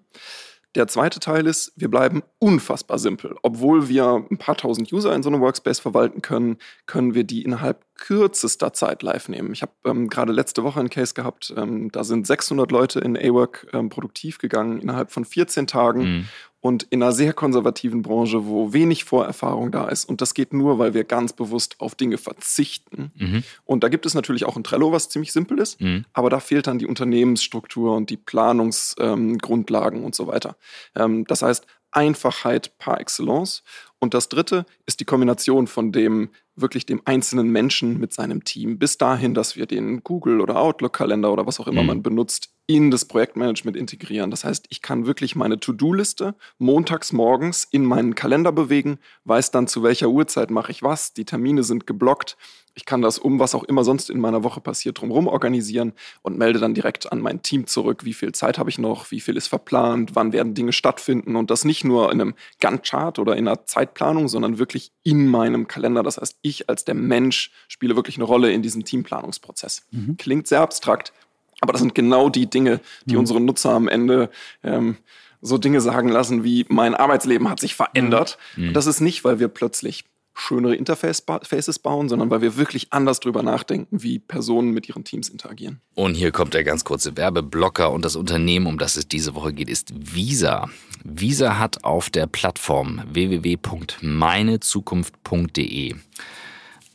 Der 0.75 0.87
zweite 0.87 1.19
Teil 1.19 1.47
ist, 1.47 1.71
wir 1.75 1.89
bleiben 1.89 2.21
unfassbar 2.37 2.99
simpel. 2.99 3.35
Obwohl 3.41 3.89
wir 3.89 4.23
ein 4.29 4.37
paar 4.37 4.55
tausend 4.55 4.93
User 4.93 5.15
in 5.15 5.23
so 5.23 5.29
einem 5.29 5.41
Workspace 5.41 5.79
verwalten 5.79 6.21
können, 6.21 6.57
können 6.85 7.15
wir 7.15 7.23
die 7.23 7.41
innerhalb 7.41 7.83
kürzester 7.95 8.73
Zeit 8.73 9.01
live 9.01 9.27
nehmen. 9.29 9.53
Ich 9.53 9.63
habe 9.63 9.71
ähm, 9.85 10.07
gerade 10.07 10.31
letzte 10.31 10.63
Woche 10.63 10.79
einen 10.79 10.91
Case 10.91 11.15
gehabt, 11.15 11.51
ähm, 11.57 11.91
da 11.91 12.03
sind 12.03 12.27
600 12.27 12.71
Leute 12.71 12.99
in 12.99 13.17
A-Work 13.17 13.67
ähm, 13.73 13.89
produktiv 13.89 14.37
gegangen 14.37 14.79
innerhalb 14.79 15.09
von 15.09 15.25
14 15.25 15.65
Tagen. 15.65 16.01
Mhm 16.03 16.25
und 16.67 16.83
in 16.89 17.01
einer 17.01 17.13
sehr 17.13 17.31
konservativen 17.31 18.01
Branche, 18.01 18.45
wo 18.45 18.73
wenig 18.73 19.05
Vorerfahrung 19.05 19.71
da 19.71 19.87
ist. 19.87 20.03
Und 20.03 20.19
das 20.19 20.33
geht 20.33 20.51
nur, 20.51 20.79
weil 20.79 20.93
wir 20.93 21.05
ganz 21.05 21.31
bewusst 21.31 21.77
auf 21.79 21.95
Dinge 21.95 22.17
verzichten. 22.17 23.11
Mhm. 23.15 23.43
Und 23.63 23.85
da 23.85 23.87
gibt 23.87 24.05
es 24.05 24.13
natürlich 24.13 24.43
auch 24.43 24.57
ein 24.57 24.65
Trello, 24.65 24.91
was 24.91 25.07
ziemlich 25.07 25.31
simpel 25.31 25.59
ist, 25.59 25.79
mhm. 25.79 26.03
aber 26.11 26.29
da 26.29 26.41
fehlt 26.41 26.67
dann 26.67 26.77
die 26.77 26.85
Unternehmensstruktur 26.85 27.95
und 27.95 28.09
die 28.09 28.17
Planungsgrundlagen 28.17 29.99
ähm, 29.99 30.05
und 30.05 30.13
so 30.13 30.27
weiter. 30.27 30.57
Ähm, 30.93 31.25
das 31.25 31.41
heißt, 31.41 31.65
Einfachheit 31.91 32.77
par 32.77 32.99
excellence. 32.99 33.63
Und 33.99 34.13
das 34.13 34.27
dritte 34.27 34.65
ist 34.85 34.99
die 34.99 35.05
Kombination 35.05 35.67
von 35.67 35.93
dem 35.93 36.29
wirklich 36.57 36.85
dem 36.85 37.01
einzelnen 37.05 37.49
Menschen 37.49 37.99
mit 37.99 38.11
seinem 38.11 38.43
Team 38.43 38.79
bis 38.79 38.97
dahin, 38.97 39.33
dass 39.33 39.55
wir 39.55 39.65
den 39.67 40.03
Google 40.03 40.41
oder 40.41 40.59
Outlook-Kalender 40.59 41.31
oder 41.31 41.45
was 41.45 41.59
auch 41.59 41.67
immer 41.67 41.81
mhm. 41.81 41.87
man 41.87 42.03
benutzt, 42.03 42.49
in 42.67 42.91
das 42.91 43.05
Projektmanagement 43.05 43.77
integrieren. 43.77 44.29
Das 44.29 44.43
heißt, 44.43 44.65
ich 44.69 44.81
kann 44.81 45.05
wirklich 45.05 45.37
meine 45.37 45.59
To-Do-Liste 45.59 46.35
montags 46.57 47.13
morgens 47.13 47.63
in 47.63 47.85
meinen 47.85 48.13
Kalender 48.13 48.51
bewegen, 48.51 48.99
weiß 49.23 49.51
dann, 49.51 49.67
zu 49.67 49.83
welcher 49.83 50.09
Uhrzeit 50.09 50.51
mache 50.51 50.71
ich 50.71 50.83
was, 50.83 51.13
die 51.13 51.23
Termine 51.23 51.63
sind 51.63 51.87
geblockt. 51.87 52.35
Ich 52.75 52.85
kann 52.85 53.01
das 53.01 53.17
um 53.17 53.39
was 53.39 53.55
auch 53.55 53.63
immer 53.63 53.83
sonst 53.83 54.09
in 54.09 54.19
meiner 54.19 54.43
Woche 54.43 54.61
passiert 54.61 55.01
drumherum 55.01 55.27
organisieren 55.27 55.93
und 56.21 56.37
melde 56.37 56.59
dann 56.59 56.75
direkt 56.75 57.11
an 57.11 57.21
mein 57.21 57.41
Team 57.41 57.65
zurück, 57.65 58.05
wie 58.05 58.13
viel 58.13 58.33
Zeit 58.33 58.59
habe 58.59 58.69
ich 58.69 58.77
noch, 58.77 59.09
wie 59.09 59.19
viel 59.19 59.35
ist 59.35 59.47
verplant, 59.47 60.11
wann 60.13 60.31
werden 60.31 60.53
Dinge 60.53 60.73
stattfinden 60.73 61.35
und 61.37 61.49
das 61.49 61.65
nicht 61.65 61.85
nur 61.85 62.11
in 62.11 62.21
einem 62.21 62.35
Gantt-Chart 62.59 63.17
oder 63.17 63.35
in 63.35 63.47
einer 63.47 63.65
Zeitplanung, 63.65 64.27
sondern 64.27 64.59
wirklich 64.59 64.91
in 65.01 65.27
meinem 65.27 65.67
Kalender. 65.67 66.03
Das 66.03 66.17
heißt, 66.17 66.37
ich 66.49 66.69
als 66.69 66.85
der 66.85 66.95
Mensch 66.95 67.51
spiele 67.67 67.95
wirklich 67.95 68.17
eine 68.17 68.25
Rolle 68.25 68.51
in 68.51 68.61
diesem 68.61 68.85
Teamplanungsprozess. 68.85 69.85
Mhm. 69.91 70.17
Klingt 70.17 70.47
sehr 70.47 70.61
abstrakt, 70.61 71.13
aber 71.61 71.73
das 71.73 71.81
sind 71.81 71.95
genau 71.95 72.29
die 72.29 72.49
Dinge, 72.49 72.79
die 73.05 73.13
mhm. 73.13 73.19
unsere 73.19 73.41
Nutzer 73.41 73.71
am 73.71 73.87
Ende 73.87 74.29
ähm, 74.63 74.97
so 75.41 75.57
Dinge 75.57 75.81
sagen 75.81 76.09
lassen 76.09 76.43
wie 76.43 76.65
mein 76.69 76.95
Arbeitsleben 76.95 77.49
hat 77.49 77.59
sich 77.59 77.75
verändert. 77.75 78.37
Mhm. 78.55 78.73
Das 78.73 78.87
ist 78.87 79.01
nicht, 79.01 79.23
weil 79.23 79.39
wir 79.39 79.47
plötzlich 79.47 80.05
schönere 80.37 80.75
Interfaces 80.75 81.79
bauen, 81.79 82.09
sondern 82.09 82.29
weil 82.29 82.41
wir 82.41 82.57
wirklich 82.57 82.93
anders 82.93 83.19
drüber 83.19 83.41
nachdenken, 83.43 84.03
wie 84.03 84.19
Personen 84.19 84.71
mit 84.71 84.87
ihren 84.87 85.03
Teams 85.03 85.27
interagieren. 85.29 85.81
Und 85.95 86.13
hier 86.15 86.31
kommt 86.31 86.53
der 86.53 86.63
ganz 86.63 86.83
kurze 86.83 87.17
Werbeblocker 87.17 87.91
und 87.91 88.05
das 88.05 88.15
Unternehmen, 88.15 88.67
um 88.67 88.77
das 88.77 88.97
es 88.97 89.07
diese 89.07 89.33
Woche 89.35 89.53
geht, 89.53 89.69
ist 89.69 89.91
Visa. 89.95 90.69
Visa 91.03 91.57
hat 91.57 91.83
auf 91.83 92.09
der 92.09 92.27
Plattform 92.27 93.01
www.meinezukunft.de 93.11 95.95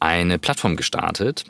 eine 0.02 0.38
Plattform 0.38 0.76
gestartet, 0.76 1.44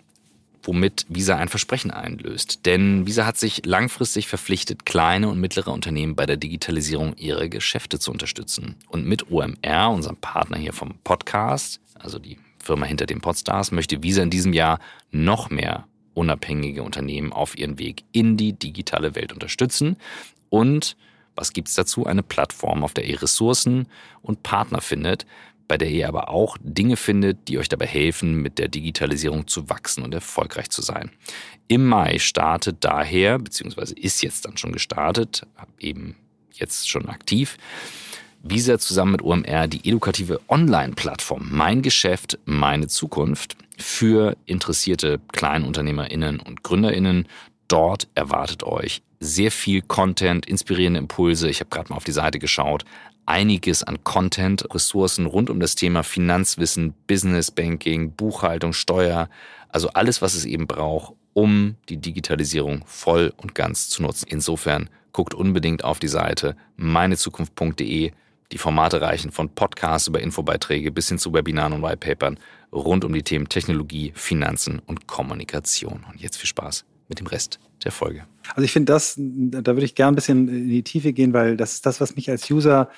womit 0.63 1.07
Visa 1.09 1.37
ein 1.37 1.49
Versprechen 1.49 1.91
einlöst. 1.91 2.67
Denn 2.67 3.07
Visa 3.07 3.27
hat 3.27 3.37
sich 3.37 3.65
langfristig 3.65 4.29
verpflichtet, 4.29 4.87
kleine 4.87 5.29
und 5.29 5.41
mittlere 5.41 5.73
Unternehmen 5.73 6.15
bei 6.15 6.27
der 6.27 6.37
Digitalisierung 6.37 7.17
ihrer 7.17 7.49
Geschäfte 7.49 7.99
zu 7.99 8.11
unterstützen. 8.11 8.77
Und 8.89 9.07
mit 9.07 9.31
OMR, 9.31 9.91
unserem 9.91 10.17
Partner 10.17 10.57
hier 10.57 10.73
vom 10.73 10.95
Podcast, 11.05 11.81
also 11.99 12.19
die 12.19 12.39
Firma 12.59 12.87
hinter 12.87 13.07
den 13.07 13.21
Podstars, 13.21 13.73
möchte 13.73 14.03
Visa 14.03 14.23
in 14.23 14.31
diesem 14.31 14.53
Jahr 14.53 14.79
noch 15.11 15.51
mehr 15.51 15.87
unabhängige 16.15 16.83
Unternehmen 16.83 17.33
auf 17.33 17.57
ihren 17.59 17.79
Weg 17.79 18.05
in 18.13 18.37
die 18.37 18.53
digitale 18.53 19.15
Welt 19.15 19.33
unterstützen 19.33 19.97
und 20.51 20.97
was 21.35 21.53
gibt's 21.53 21.75
dazu? 21.75 22.07
Eine 22.07 22.23
Plattform, 22.23 22.85
auf 22.85 22.93
der 22.93 23.05
ihr 23.07 23.23
Ressourcen 23.23 23.87
und 24.21 24.43
Partner 24.43 24.81
findet, 24.81 25.27
bei 25.69 25.79
der 25.79 25.91
ihr 25.91 26.09
aber 26.09 26.29
auch 26.29 26.57
Dinge 26.61 26.97
findet, 26.97 27.49
die 27.49 27.59
euch 27.59 27.69
dabei 27.69 27.87
helfen, 27.87 28.37
mit 28.37 28.59
der 28.59 28.69
Digitalisierung 28.69 29.47
zu 29.47 29.69
wachsen 29.69 30.05
und 30.05 30.15
erfolgreich 30.15 30.71
zu 30.71 30.83
sein. 30.83 31.11
Im 31.69 31.87
Mai 31.87 32.19
startet 32.19 32.79
daher, 32.81 33.39
beziehungsweise 33.39 33.95
ist 33.95 34.23
jetzt 34.23 34.45
dann 34.45 34.57
schon 34.57 34.73
gestartet, 34.73 35.47
eben 35.79 36.17
jetzt 36.53 36.89
schon 36.89 37.09
aktiv, 37.09 37.57
Visa 38.43 38.79
zusammen 38.79 39.13
mit 39.13 39.23
OMR 39.23 39.69
die 39.69 39.89
edukative 39.89 40.41
Online-Plattform 40.49 41.49
Mein 41.51 41.81
Geschäft, 41.81 42.39
meine 42.45 42.89
Zukunft 42.89 43.57
für 43.79 44.37
interessierte 44.47 45.21
KleinunternehmerInnen 45.33 46.41
und 46.41 46.63
GründerInnen 46.65 47.29
dort 47.69 48.09
erwartet 48.15 48.65
euch 48.65 49.03
sehr 49.21 49.53
viel 49.53 49.83
Content, 49.83 50.47
inspirierende 50.47 50.99
Impulse. 50.99 51.49
Ich 51.49 51.61
habe 51.61 51.71
gerade 51.71 51.91
mal 51.91 51.97
auf 51.97 52.05
die 52.05 52.13
Seite 52.13 52.39
geschaut. 52.39 52.85
Einiges 53.27 53.83
an 53.83 54.03
Content, 54.05 54.67
Ressourcen 54.75 55.27
rund 55.27 55.51
um 55.51 55.61
das 55.61 55.75
Thema 55.75 56.03
Finanzwissen, 56.03 56.95
Business 57.07 57.51
Banking, 57.51 58.13
Buchhaltung, 58.13 58.73
Steuer. 58.73 59.29
Also 59.69 59.89
alles, 59.91 60.23
was 60.23 60.35
es 60.35 60.45
eben 60.45 60.67
braucht, 60.67 61.15
um 61.33 61.77
die 61.89 61.97
Digitalisierung 61.97 62.85
voll 62.87 63.33
und 63.37 63.55
ganz 63.55 63.89
zu 63.89 64.03
nutzen. 64.03 64.27
Insofern 64.29 64.91
guckt 65.13 65.35
unbedingt 65.35 65.85
auf 65.85 65.99
die 65.99 66.09
Seite 66.09 66.57
meinezukunft.de. 66.77 68.13
Die 68.51 68.59
Formate 68.59 69.01
reichen 69.01 69.31
von 69.31 69.49
Podcasts 69.49 70.09
über 70.09 70.21
Infobeiträge 70.21 70.91
bis 70.91 71.09
hin 71.09 71.19
zu 71.19 71.33
Webinaren 71.33 71.73
und 71.73 71.83
Whitepapern 71.83 72.39
rund 72.73 73.05
um 73.05 73.13
die 73.13 73.23
Themen 73.23 73.49
Technologie, 73.49 74.13
Finanzen 74.15 74.81
und 74.81 75.07
Kommunikation. 75.07 76.05
Und 76.11 76.21
jetzt 76.21 76.37
viel 76.37 76.49
Spaß 76.49 76.85
mit 77.09 77.19
dem 77.19 77.27
Rest 77.27 77.61
der 77.85 77.93
Folge. 77.93 78.25
Also 78.55 78.63
ich 78.63 78.73
finde 78.73 78.93
das, 78.93 79.15
da 79.17 79.75
würde 79.75 79.85
ich 79.85 79.95
gerne 79.95 80.13
ein 80.13 80.15
bisschen 80.17 80.49
in 80.49 80.69
die 80.69 80.83
Tiefe 80.83 81.13
gehen, 81.13 81.33
weil 81.33 81.57
das 81.57 81.75
ist 81.75 81.87
das, 81.87 82.01
was 82.01 82.17
mich 82.17 82.31
als 82.31 82.51
User, 82.51 82.89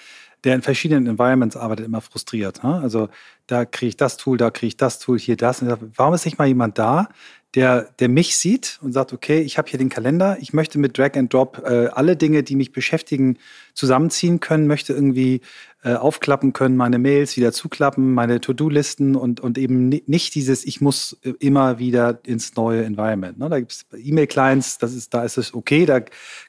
der 0.45 0.55
in 0.55 0.63
verschiedenen 0.63 1.07
Environments 1.07 1.57
arbeitet, 1.57 1.87
immer 1.87 2.01
frustriert. 2.01 2.63
Ne? 2.63 2.81
Also 2.81 3.09
da 3.47 3.65
kriege 3.65 3.89
ich 3.89 3.97
das 3.97 4.17
Tool, 4.17 4.37
da 4.37 4.51
kriege 4.51 4.69
ich 4.69 4.77
das 4.77 4.99
Tool, 4.99 5.19
hier 5.19 5.37
das. 5.37 5.65
Warum 5.97 6.15
ist 6.15 6.25
nicht 6.25 6.39
mal 6.39 6.47
jemand 6.47 6.79
da, 6.79 7.09
der, 7.55 7.89
der 8.01 8.09
mich 8.09 8.37
sieht 8.37 8.79
und 8.83 8.93
sagt, 8.93 9.13
okay, 9.13 9.41
ich 9.41 9.59
habe 9.59 9.71
hier 9.71 9.79
den 9.79 9.89
Kalender, 9.89 10.37
ich 10.41 10.53
möchte 10.53 10.79
mit 10.79 10.99
Drag 10.99 11.15
and 11.15 11.33
Drop 11.33 11.63
äh, 11.65 11.87
alle 11.87 12.17
Dinge, 12.17 12.43
die 12.43 12.57
mich 12.57 12.73
beschäftigen, 12.73 13.39
zusammenziehen 13.75 14.41
können, 14.41 14.67
möchte 14.67 14.93
irgendwie 14.93 15.41
äh, 15.85 15.95
aufklappen 15.95 16.53
können, 16.53 16.77
meine 16.77 16.99
Mails 16.99 17.37
wieder 17.37 17.53
zuklappen, 17.53 18.13
meine 18.13 18.41
To-Do-Listen 18.41 19.15
und, 19.15 19.41
und 19.41 19.57
eben 19.59 19.89
nicht 19.89 20.35
dieses, 20.35 20.65
ich 20.65 20.81
muss 20.81 21.17
äh, 21.23 21.33
immer 21.39 21.79
wieder 21.79 22.19
ins 22.25 22.57
neue 22.57 22.85
Environment. 22.85 23.39
Ne? 23.39 23.49
Da 23.49 23.61
gibt 23.61 23.73
es 23.73 23.87
E-Mail-Clients, 23.93 24.79
das 24.79 24.93
ist, 24.93 25.15
da 25.15 25.23
ist 25.23 25.39
es 25.39 25.55
okay, 25.55 25.87
da 25.87 26.01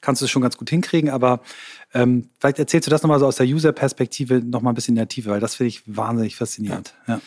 kannst 0.01 0.21
du 0.21 0.25
es 0.25 0.31
schon 0.31 0.41
ganz 0.41 0.57
gut 0.57 0.69
hinkriegen, 0.71 1.11
aber 1.11 1.41
ähm, 1.93 2.29
vielleicht 2.39 2.57
erzählst 2.57 2.87
du 2.87 2.91
das 2.91 3.03
nochmal 3.03 3.19
so 3.19 3.27
aus 3.27 3.35
der 3.35 3.45
User-Perspektive 3.45 4.39
nochmal 4.39 4.73
ein 4.73 4.75
bisschen 4.75 4.93
in 4.93 4.99
der 4.99 5.07
Tiefe, 5.07 5.29
weil 5.29 5.39
das 5.39 5.55
finde 5.55 5.67
ich 5.67 5.83
wahnsinnig 5.85 6.35
faszinierend. 6.35 6.95
Ja. 7.07 7.15
ja. 7.15 7.21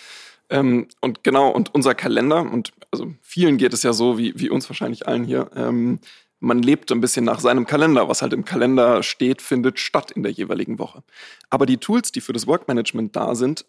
Ähm, 0.51 0.89
und 1.01 1.25
genau, 1.25 1.51
und 1.51 1.75
unser 1.75 1.95
Kalender, 1.95 2.41
und 2.41 2.73
also 2.91 3.13
vielen 3.21 3.59
geht 3.59 3.73
es 3.75 3.83
ja 3.83 3.93
so, 3.93 4.19
wie, 4.19 4.33
wie 4.37 4.51
uns 4.51 4.69
wahrscheinlich 4.69 5.07
allen 5.07 5.25
hier, 5.25 5.51
ähm, 5.55 6.01
man 6.41 6.63
lebt 6.63 6.93
ein 6.93 7.01
bisschen 7.01 7.25
nach 7.25 7.41
seinem 7.41 7.67
Kalender. 7.67 8.09
Was 8.09 8.23
halt 8.23 8.33
im 8.33 8.45
Kalender 8.45 9.03
steht, 9.03 9.43
findet 9.43 9.79
statt 9.79 10.11
in 10.11 10.23
der 10.23 10.33
jeweiligen 10.33 10.79
Woche. 10.79 11.03
Aber 11.51 11.67
die 11.67 11.79
Tools, 11.79 12.13
die 12.13 12.21
für 12.21 12.33
das 12.33 12.47
Workmanagement 12.47 13.17
da 13.17 13.35
sind, 13.35 13.67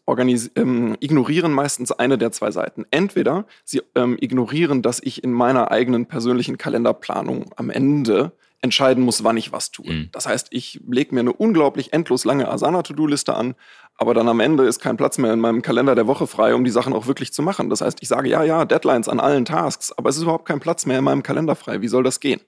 ähm, 0.55 0.95
ignorieren 0.99 1.51
meistens 1.51 1.91
eine 1.91 2.17
der 2.17 2.31
zwei 2.31 2.51
Seiten. 2.51 2.85
Entweder 2.91 3.45
sie 3.63 3.81
ähm, 3.95 4.17
ignorieren, 4.19 4.81
dass 4.81 5.01
ich 5.01 5.23
in 5.23 5.31
meiner 5.31 5.71
eigenen 5.71 6.05
persönlichen 6.05 6.57
Kalenderplanung 6.57 7.51
am 7.55 7.69
Ende 7.69 8.33
entscheiden 8.61 9.03
muss, 9.03 9.23
wann 9.23 9.37
ich 9.37 9.51
was 9.51 9.71
tue. 9.71 9.91
Mhm. 9.91 10.09
Das 10.11 10.25
heißt, 10.25 10.47
ich 10.51 10.81
lege 10.87 11.13
mir 11.13 11.21
eine 11.21 11.33
unglaublich 11.33 11.93
endlos 11.93 12.25
lange 12.25 12.49
Asana-To-Do-Liste 12.49 13.33
an, 13.33 13.55
aber 13.95 14.13
dann 14.13 14.27
am 14.27 14.39
Ende 14.39 14.65
ist 14.65 14.79
kein 14.79 14.97
Platz 14.97 15.17
mehr 15.17 15.33
in 15.33 15.39
meinem 15.39 15.61
Kalender 15.61 15.95
der 15.95 16.07
Woche 16.07 16.27
frei, 16.27 16.55
um 16.55 16.63
die 16.63 16.71
Sachen 16.71 16.93
auch 16.93 17.07
wirklich 17.07 17.33
zu 17.33 17.41
machen. 17.41 17.69
Das 17.69 17.81
heißt, 17.81 17.99
ich 18.01 18.07
sage, 18.07 18.29
ja, 18.29 18.43
ja, 18.43 18.65
Deadlines 18.65 19.07
an 19.07 19.19
allen 19.19 19.45
Tasks, 19.45 19.91
aber 19.91 20.09
es 20.09 20.17
ist 20.17 20.23
überhaupt 20.23 20.47
kein 20.47 20.59
Platz 20.59 20.85
mehr 20.85 20.99
in 20.99 21.03
meinem 21.03 21.23
Kalender 21.23 21.55
frei. 21.55 21.81
Wie 21.81 21.87
soll 21.87 22.03
das 22.03 22.19
gehen? 22.19 22.41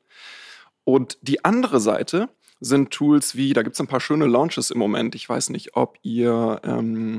Und 0.83 1.17
die 1.21 1.45
andere 1.45 1.79
Seite 1.79 2.29
sind 2.59 2.91
Tools 2.91 3.35
wie, 3.35 3.53
da 3.53 3.63
gibt 3.63 3.75
es 3.75 3.79
ein 3.79 3.87
paar 3.87 3.99
schöne 3.99 4.27
Launches 4.27 4.71
im 4.71 4.79
Moment. 4.79 5.15
Ich 5.15 5.27
weiß 5.27 5.49
nicht, 5.49 5.75
ob 5.75 5.97
ihr 6.03 6.61
ähm, 6.63 7.17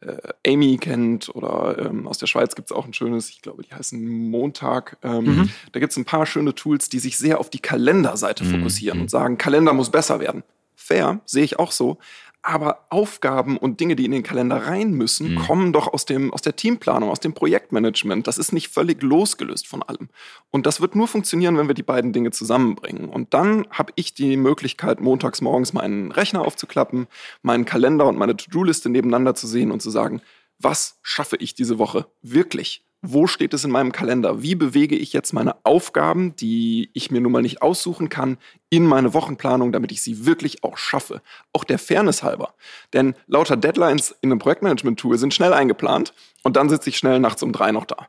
äh, 0.00 0.52
Amy 0.52 0.76
kennt 0.78 1.28
oder 1.34 1.76
ähm, 1.78 2.06
aus 2.06 2.18
der 2.18 2.26
Schweiz 2.26 2.54
gibt 2.54 2.70
es 2.70 2.76
auch 2.76 2.86
ein 2.86 2.94
schönes, 2.94 3.30
ich 3.30 3.42
glaube, 3.42 3.62
die 3.62 3.74
heißen 3.74 4.30
Montag. 4.30 4.96
Ähm, 5.02 5.24
mhm. 5.24 5.50
Da 5.72 5.80
gibt 5.80 5.92
es 5.92 5.96
ein 5.96 6.04
paar 6.04 6.26
schöne 6.26 6.54
Tools, 6.54 6.88
die 6.88 6.98
sich 6.98 7.18
sehr 7.18 7.40
auf 7.40 7.50
die 7.50 7.60
Kalenderseite 7.60 8.44
mhm. 8.44 8.50
fokussieren 8.50 9.00
und 9.00 9.10
sagen, 9.10 9.38
Kalender 9.38 9.72
muss 9.72 9.90
besser 9.90 10.20
werden. 10.20 10.44
Fair, 10.76 11.20
sehe 11.26 11.44
ich 11.44 11.58
auch 11.58 11.72
so 11.72 11.98
aber 12.42 12.86
Aufgaben 12.90 13.56
und 13.56 13.80
Dinge, 13.80 13.96
die 13.96 14.04
in 14.04 14.12
den 14.12 14.22
Kalender 14.22 14.66
rein 14.66 14.92
müssen, 14.92 15.34
mhm. 15.34 15.38
kommen 15.38 15.72
doch 15.72 15.92
aus, 15.92 16.06
dem, 16.06 16.32
aus 16.32 16.40
der 16.40 16.56
Teamplanung, 16.56 17.10
aus 17.10 17.20
dem 17.20 17.34
Projektmanagement. 17.34 18.26
Das 18.26 18.38
ist 18.38 18.52
nicht 18.52 18.68
völlig 18.68 19.02
losgelöst 19.02 19.66
von 19.66 19.82
allem. 19.82 20.08
Und 20.50 20.66
das 20.66 20.80
wird 20.80 20.94
nur 20.94 21.08
funktionieren, 21.08 21.58
wenn 21.58 21.68
wir 21.68 21.74
die 21.74 21.82
beiden 21.82 22.12
Dinge 22.12 22.30
zusammenbringen. 22.30 23.08
Und 23.08 23.34
dann 23.34 23.66
habe 23.70 23.92
ich 23.96 24.14
die 24.14 24.36
Möglichkeit, 24.36 25.00
montags 25.00 25.40
morgens 25.40 25.72
meinen 25.72 26.12
Rechner 26.12 26.42
aufzuklappen, 26.42 27.06
meinen 27.42 27.64
Kalender 27.64 28.06
und 28.06 28.16
meine 28.16 28.36
To-Do-Liste 28.36 28.88
nebeneinander 28.88 29.34
zu 29.34 29.46
sehen 29.46 29.70
und 29.70 29.82
zu 29.82 29.90
sagen, 29.90 30.22
was 30.58 30.98
schaffe 31.02 31.36
ich 31.36 31.54
diese 31.54 31.78
Woche 31.78 32.06
wirklich? 32.22 32.87
Wo 33.00 33.26
steht 33.28 33.54
es 33.54 33.64
in 33.64 33.70
meinem 33.70 33.92
Kalender? 33.92 34.42
Wie 34.42 34.56
bewege 34.56 34.96
ich 34.96 35.12
jetzt 35.12 35.32
meine 35.32 35.54
Aufgaben, 35.64 36.34
die 36.36 36.90
ich 36.94 37.10
mir 37.10 37.20
nun 37.20 37.32
mal 37.32 37.42
nicht 37.42 37.62
aussuchen 37.62 38.08
kann, 38.08 38.38
in 38.70 38.84
meine 38.86 39.14
Wochenplanung, 39.14 39.70
damit 39.70 39.92
ich 39.92 40.02
sie 40.02 40.26
wirklich 40.26 40.64
auch 40.64 40.78
schaffe? 40.78 41.22
Auch 41.52 41.64
der 41.64 41.78
Fairness 41.78 42.22
halber. 42.22 42.54
Denn 42.92 43.14
lauter 43.28 43.56
Deadlines 43.56 44.16
in 44.20 44.32
einem 44.32 44.40
Projektmanagement-Tool 44.40 45.16
sind 45.16 45.32
schnell 45.32 45.52
eingeplant 45.52 46.12
und 46.42 46.56
dann 46.56 46.68
sitze 46.68 46.90
ich 46.90 46.98
schnell 46.98 47.20
nachts 47.20 47.42
um 47.42 47.52
drei 47.52 47.70
noch 47.70 47.84
da. 47.84 48.08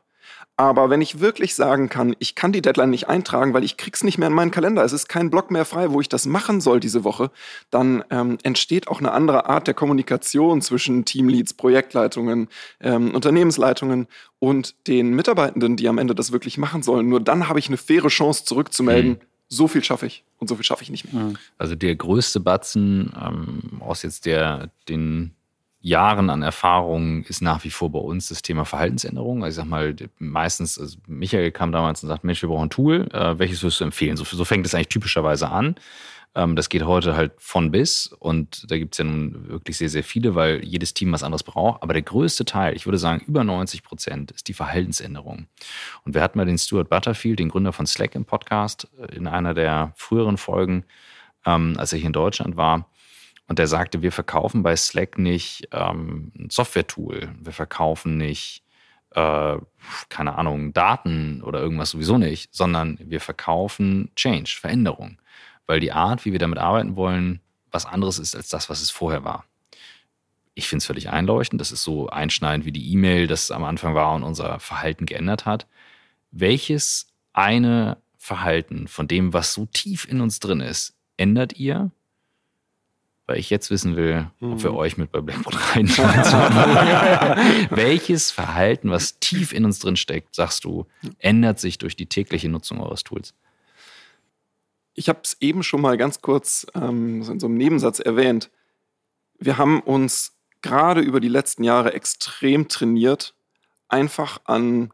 Aber 0.60 0.90
wenn 0.90 1.00
ich 1.00 1.20
wirklich 1.20 1.54
sagen 1.54 1.88
kann, 1.88 2.14
ich 2.18 2.34
kann 2.34 2.52
die 2.52 2.60
Deadline 2.60 2.90
nicht 2.90 3.08
eintragen, 3.08 3.54
weil 3.54 3.64
ich 3.64 3.78
krieg's 3.78 4.04
nicht 4.04 4.18
mehr 4.18 4.28
in 4.28 4.34
meinen 4.34 4.50
Kalender, 4.50 4.84
es 4.84 4.92
ist 4.92 5.08
kein 5.08 5.30
Block 5.30 5.50
mehr 5.50 5.64
frei, 5.64 5.90
wo 5.90 6.02
ich 6.02 6.10
das 6.10 6.26
machen 6.26 6.60
soll 6.60 6.80
diese 6.80 7.02
Woche, 7.02 7.30
dann 7.70 8.04
ähm, 8.10 8.36
entsteht 8.42 8.86
auch 8.86 8.98
eine 8.98 9.12
andere 9.12 9.46
Art 9.46 9.68
der 9.68 9.72
Kommunikation 9.72 10.60
zwischen 10.60 11.06
Teamleads, 11.06 11.54
Projektleitungen, 11.54 12.48
ähm, 12.80 13.14
Unternehmensleitungen 13.14 14.06
und 14.38 14.74
den 14.86 15.14
Mitarbeitenden, 15.14 15.78
die 15.78 15.88
am 15.88 15.96
Ende 15.96 16.14
das 16.14 16.30
wirklich 16.30 16.58
machen 16.58 16.82
sollen. 16.82 17.08
Nur 17.08 17.20
dann 17.20 17.48
habe 17.48 17.58
ich 17.58 17.68
eine 17.68 17.78
faire 17.78 18.08
Chance 18.08 18.44
zurückzumelden. 18.44 19.12
Mhm 19.12 19.20
so 19.52 19.66
viel 19.66 19.82
schaffe 19.82 20.06
ich 20.06 20.22
und 20.38 20.46
so 20.46 20.54
viel 20.54 20.64
schaffe 20.64 20.84
ich 20.84 20.90
nicht 20.90 21.12
mehr. 21.12 21.32
Also 21.58 21.74
der 21.74 21.96
größte 21.96 22.38
Batzen 22.38 23.12
ähm, 23.20 23.82
aus 23.82 24.04
jetzt 24.04 24.24
der 24.24 24.70
den 24.88 25.34
Jahren 25.80 26.28
an 26.28 26.42
Erfahrung 26.42 27.22
ist 27.24 27.40
nach 27.40 27.64
wie 27.64 27.70
vor 27.70 27.90
bei 27.90 27.98
uns 27.98 28.28
das 28.28 28.42
Thema 28.42 28.64
Verhaltensänderung. 28.64 29.42
Also 29.42 29.60
ich 29.60 29.64
sag 29.64 29.70
mal, 29.70 29.96
meistens, 30.18 30.78
also 30.78 30.98
Michael 31.06 31.52
kam 31.52 31.72
damals 31.72 32.02
und 32.02 32.08
sagt, 32.10 32.22
Mensch, 32.22 32.42
wir 32.42 32.48
brauchen 32.50 32.66
ein 32.66 32.70
Tool, 32.70 33.08
äh, 33.12 33.38
welches 33.38 33.62
würdest 33.62 33.80
du 33.80 33.84
empfehlen? 33.84 34.16
So, 34.16 34.24
so 34.24 34.44
fängt 34.44 34.66
es 34.66 34.74
eigentlich 34.74 34.88
typischerweise 34.88 35.50
an. 35.50 35.76
Ähm, 36.34 36.54
das 36.54 36.68
geht 36.68 36.84
heute 36.84 37.16
halt 37.16 37.32
von 37.38 37.70
bis 37.70 38.06
und 38.06 38.70
da 38.70 38.78
gibt 38.78 38.94
es 38.94 38.98
ja 38.98 39.04
nun 39.04 39.48
wirklich 39.48 39.78
sehr, 39.78 39.88
sehr 39.88 40.04
viele, 40.04 40.34
weil 40.34 40.64
jedes 40.64 40.94
Team 40.94 41.12
was 41.12 41.22
anderes 41.22 41.42
braucht. 41.42 41.82
Aber 41.82 41.94
der 41.94 42.02
größte 42.02 42.44
Teil, 42.44 42.76
ich 42.76 42.86
würde 42.86 42.98
sagen 42.98 43.24
über 43.26 43.42
90 43.42 43.82
Prozent, 43.82 44.30
ist 44.32 44.48
die 44.48 44.54
Verhaltensänderung. 44.54 45.46
Und 46.04 46.14
wir 46.14 46.22
hatten 46.22 46.38
mal 46.38 46.46
den 46.46 46.58
Stuart 46.58 46.90
Butterfield, 46.90 47.38
den 47.38 47.48
Gründer 47.48 47.72
von 47.72 47.86
Slack 47.86 48.14
im 48.14 48.26
Podcast, 48.26 48.88
äh, 48.98 49.14
in 49.16 49.26
einer 49.26 49.54
der 49.54 49.92
früheren 49.96 50.36
Folgen, 50.36 50.84
ähm, 51.46 51.74
als 51.78 51.92
er 51.92 51.98
hier 51.98 52.08
in 52.08 52.12
Deutschland 52.12 52.56
war. 52.56 52.89
Und 53.50 53.58
der 53.58 53.66
sagte, 53.66 54.00
wir 54.00 54.12
verkaufen 54.12 54.62
bei 54.62 54.76
Slack 54.76 55.18
nicht 55.18 55.70
ähm, 55.72 56.30
ein 56.38 56.50
Software-Tool, 56.50 57.34
wir 57.40 57.52
verkaufen 57.52 58.16
nicht, 58.16 58.62
äh, 59.10 59.56
keine 60.08 60.38
Ahnung, 60.38 60.72
Daten 60.72 61.42
oder 61.42 61.58
irgendwas 61.58 61.90
sowieso 61.90 62.16
nicht, 62.16 62.54
sondern 62.54 62.96
wir 63.02 63.20
verkaufen 63.20 64.12
Change, 64.14 64.56
Veränderung. 64.60 65.20
Weil 65.66 65.80
die 65.80 65.90
Art, 65.90 66.24
wie 66.24 66.30
wir 66.30 66.38
damit 66.38 66.60
arbeiten 66.60 66.94
wollen, 66.94 67.40
was 67.72 67.86
anderes 67.86 68.20
ist 68.20 68.36
als 68.36 68.50
das, 68.50 68.70
was 68.70 68.82
es 68.82 68.92
vorher 68.92 69.24
war. 69.24 69.44
Ich 70.54 70.68
finde 70.68 70.82
es 70.82 70.86
völlig 70.86 71.10
einleuchtend. 71.10 71.60
Das 71.60 71.72
ist 71.72 71.82
so 71.82 72.08
einschneidend 72.08 72.66
wie 72.66 72.72
die 72.72 72.92
E-Mail, 72.92 73.26
das 73.26 73.50
am 73.50 73.64
Anfang 73.64 73.96
war 73.96 74.14
und 74.14 74.22
unser 74.22 74.60
Verhalten 74.60 75.06
geändert 75.06 75.44
hat. 75.44 75.66
Welches 76.30 77.08
eine 77.32 77.96
Verhalten 78.16 78.86
von 78.86 79.08
dem, 79.08 79.32
was 79.32 79.54
so 79.54 79.66
tief 79.66 80.06
in 80.06 80.20
uns 80.20 80.38
drin 80.38 80.60
ist, 80.60 80.94
ändert 81.16 81.54
ihr, 81.54 81.90
weil 83.30 83.38
ich 83.38 83.48
jetzt 83.48 83.70
wissen 83.70 83.94
will, 83.94 84.28
ob 84.40 84.60
wir 84.60 84.72
mhm. 84.72 84.76
euch 84.76 84.96
mit 84.96 85.12
bei 85.12 85.20
Blackboard 85.20 85.76
reinschreiben. 85.76 86.24
Welches 87.70 88.32
Verhalten, 88.32 88.90
was 88.90 89.20
tief 89.20 89.52
in 89.52 89.64
uns 89.64 89.78
drin 89.78 89.94
steckt, 89.94 90.34
sagst 90.34 90.64
du, 90.64 90.86
ändert 91.20 91.60
sich 91.60 91.78
durch 91.78 91.94
die 91.94 92.06
tägliche 92.06 92.48
Nutzung 92.48 92.80
eures 92.80 93.04
Tools? 93.04 93.32
Ich 94.94 95.08
habe 95.08 95.20
es 95.22 95.36
eben 95.38 95.62
schon 95.62 95.80
mal 95.80 95.96
ganz 95.96 96.22
kurz 96.22 96.66
ähm, 96.74 97.22
in 97.22 97.38
so 97.38 97.46
einem 97.46 97.54
Nebensatz 97.54 98.00
erwähnt. 98.00 98.50
Wir 99.38 99.58
haben 99.58 99.78
uns 99.78 100.32
gerade 100.60 101.00
über 101.00 101.20
die 101.20 101.28
letzten 101.28 101.62
Jahre 101.62 101.94
extrem 101.94 102.66
trainiert, 102.66 103.36
einfach 103.86 104.40
an 104.42 104.90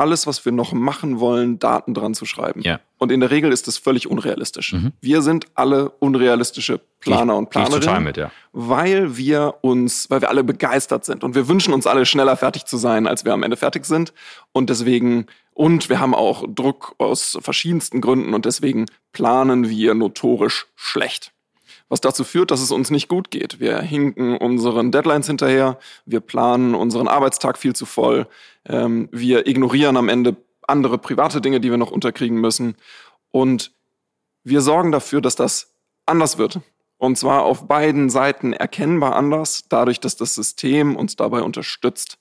alles, 0.00 0.26
was 0.26 0.44
wir 0.46 0.52
noch 0.52 0.72
machen 0.72 1.20
wollen, 1.20 1.58
Daten 1.58 1.92
dran 1.92 2.14
zu 2.14 2.24
schreiben. 2.24 2.62
Ja. 2.62 2.80
Und 2.96 3.12
in 3.12 3.20
der 3.20 3.30
Regel 3.30 3.52
ist 3.52 3.68
das 3.68 3.76
völlig 3.76 4.08
unrealistisch. 4.08 4.72
Mhm. 4.72 4.92
Wir 5.02 5.20
sind 5.20 5.46
alle 5.54 5.90
unrealistische 5.90 6.80
Planer 7.00 7.34
ich, 7.34 7.38
und 7.38 7.50
Planerinnen, 7.50 8.02
mit, 8.02 8.16
ja. 8.16 8.30
weil 8.52 9.18
wir 9.18 9.56
uns, 9.60 10.08
weil 10.08 10.22
wir 10.22 10.30
alle 10.30 10.42
begeistert 10.42 11.04
sind 11.04 11.22
und 11.22 11.34
wir 11.34 11.48
wünschen 11.48 11.74
uns 11.74 11.86
alle 11.86 12.06
schneller 12.06 12.36
fertig 12.36 12.64
zu 12.64 12.78
sein, 12.78 13.06
als 13.06 13.26
wir 13.26 13.34
am 13.34 13.42
Ende 13.42 13.58
fertig 13.58 13.84
sind. 13.84 14.14
Und 14.52 14.70
deswegen 14.70 15.26
und 15.52 15.90
wir 15.90 16.00
haben 16.00 16.14
auch 16.14 16.44
Druck 16.48 16.94
aus 16.96 17.36
verschiedensten 17.42 18.00
Gründen 18.00 18.32
und 18.32 18.46
deswegen 18.46 18.86
planen 19.12 19.68
wir 19.68 19.92
notorisch 19.92 20.66
schlecht 20.74 21.32
was 21.90 22.00
dazu 22.00 22.24
führt, 22.24 22.50
dass 22.50 22.62
es 22.62 22.70
uns 22.70 22.90
nicht 22.90 23.08
gut 23.08 23.30
geht. 23.30 23.60
Wir 23.60 23.78
hinken 23.80 24.36
unseren 24.36 24.92
Deadlines 24.92 25.26
hinterher, 25.26 25.78
wir 26.06 26.20
planen 26.20 26.74
unseren 26.74 27.08
Arbeitstag 27.08 27.58
viel 27.58 27.74
zu 27.74 27.84
voll, 27.84 28.26
ähm, 28.66 29.08
wir 29.12 29.46
ignorieren 29.46 29.98
am 29.98 30.08
Ende 30.08 30.36
andere 30.66 30.96
private 30.96 31.40
Dinge, 31.40 31.60
die 31.60 31.70
wir 31.70 31.76
noch 31.76 31.90
unterkriegen 31.90 32.40
müssen. 32.40 32.76
Und 33.32 33.72
wir 34.44 34.62
sorgen 34.62 34.92
dafür, 34.92 35.20
dass 35.20 35.34
das 35.36 35.74
anders 36.06 36.38
wird. 36.38 36.60
Und 36.96 37.18
zwar 37.18 37.42
auf 37.42 37.66
beiden 37.66 38.08
Seiten 38.08 38.52
erkennbar 38.52 39.16
anders, 39.16 39.64
dadurch, 39.68 40.00
dass 40.00 40.16
das 40.16 40.34
System 40.34 40.96
uns 40.96 41.16
dabei 41.16 41.42
unterstützt. 41.42 42.18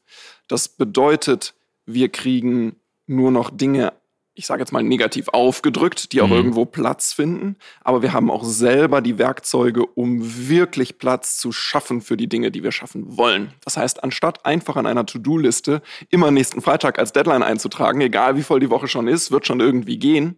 Das 0.48 0.68
bedeutet, 0.68 1.54
wir 1.86 2.10
kriegen 2.10 2.76
nur 3.06 3.30
noch 3.32 3.50
Dinge 3.52 3.94
ich 4.40 4.46
sage 4.46 4.62
jetzt 4.62 4.72
mal 4.72 4.82
negativ 4.82 5.28
aufgedrückt, 5.28 6.14
die 6.14 6.22
auch 6.22 6.30
mhm. 6.30 6.34
irgendwo 6.34 6.66
Platz 6.66 7.12
finden. 7.12 7.58
Aber 7.82 8.02
wir 8.02 8.14
haben 8.14 8.32
auch 8.32 8.46
selber 8.46 9.02
die 9.02 9.18
Werkzeuge, 9.18 9.86
um 9.86 10.48
wirklich 10.48 10.98
Platz 10.98 11.38
zu 11.38 11.52
schaffen 11.52 12.00
für 12.00 12.16
die 12.16 12.28
Dinge, 12.28 12.50
die 12.50 12.64
wir 12.64 12.72
schaffen 12.72 13.18
wollen. 13.18 13.52
Das 13.66 13.76
heißt, 13.76 14.02
anstatt 14.02 14.46
einfach 14.46 14.78
an 14.78 14.86
einer 14.86 15.06
To-Do-Liste 15.06 15.82
immer 16.10 16.32
nächsten 16.32 16.62
Freitag 16.62 17.00
als 17.00 17.12
Deadline 17.12 17.44
einzutragen, 17.44 18.00
egal 18.00 18.38
wie 18.38 18.44
voll 18.44 18.62
die 18.62 18.70
Woche 18.70 18.88
schon 18.88 19.10
ist, 19.10 19.30
wird 19.30 19.46
schon 19.46 19.60
irgendwie 19.60 20.00
gehen, 20.00 20.38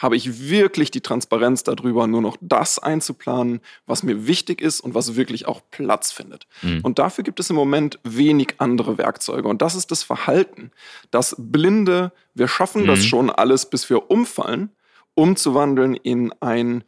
habe 0.00 0.16
ich 0.16 0.48
wirklich 0.48 0.90
die 0.90 1.02
Transparenz 1.02 1.62
darüber, 1.62 2.06
nur 2.06 2.22
noch 2.22 2.38
das 2.40 2.78
einzuplanen, 2.78 3.60
was 3.86 4.02
mir 4.02 4.26
wichtig 4.26 4.62
ist 4.62 4.80
und 4.80 4.94
was 4.94 5.14
wirklich 5.14 5.46
auch 5.46 5.60
Platz 5.70 6.10
findet. 6.10 6.46
Mhm. 6.62 6.80
Und 6.82 6.98
dafür 6.98 7.22
gibt 7.22 7.38
es 7.38 7.50
im 7.50 7.56
Moment 7.56 7.98
wenig 8.02 8.54
andere 8.58 8.96
Werkzeuge. 8.96 9.46
Und 9.46 9.60
das 9.60 9.74
ist 9.74 9.90
das 9.90 10.02
Verhalten, 10.02 10.72
das 11.10 11.36
blinde, 11.38 12.12
wir 12.34 12.48
schaffen 12.48 12.84
mhm. 12.84 12.86
das 12.86 13.04
schon 13.04 13.28
alles, 13.28 13.68
bis 13.68 13.90
wir 13.90 14.10
umfallen, 14.10 14.70
umzuwandeln 15.14 15.94
in 15.94 16.32
ein 16.40 16.82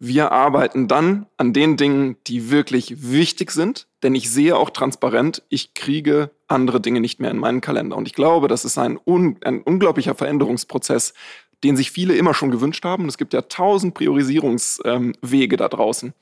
wir 0.00 0.30
arbeiten 0.30 0.86
dann 0.86 1.26
an 1.38 1.52
den 1.52 1.76
Dingen, 1.76 2.16
die 2.28 2.50
wirklich 2.50 3.10
wichtig 3.10 3.50
sind, 3.50 3.88
denn 4.04 4.14
ich 4.14 4.30
sehe 4.30 4.56
auch 4.56 4.70
transparent, 4.70 5.42
ich 5.48 5.74
kriege 5.74 6.30
andere 6.46 6.80
Dinge 6.80 7.00
nicht 7.00 7.18
mehr 7.18 7.32
in 7.32 7.38
meinen 7.38 7.60
Kalender. 7.60 7.96
Und 7.96 8.06
ich 8.06 8.14
glaube, 8.14 8.46
das 8.46 8.64
ist 8.64 8.78
ein, 8.78 8.98
un 9.04 9.38
ein 9.42 9.60
unglaublicher 9.60 10.14
Veränderungsprozess, 10.14 11.14
den 11.64 11.76
sich 11.76 11.90
viele 11.90 12.14
immer 12.14 12.34
schon 12.34 12.50
gewünscht 12.50 12.84
haben. 12.84 13.08
Es 13.08 13.18
gibt 13.18 13.32
ja 13.32 13.42
tausend 13.42 13.94
Priorisierungswege 13.94 15.56
da 15.56 15.68
draußen. 15.68 16.12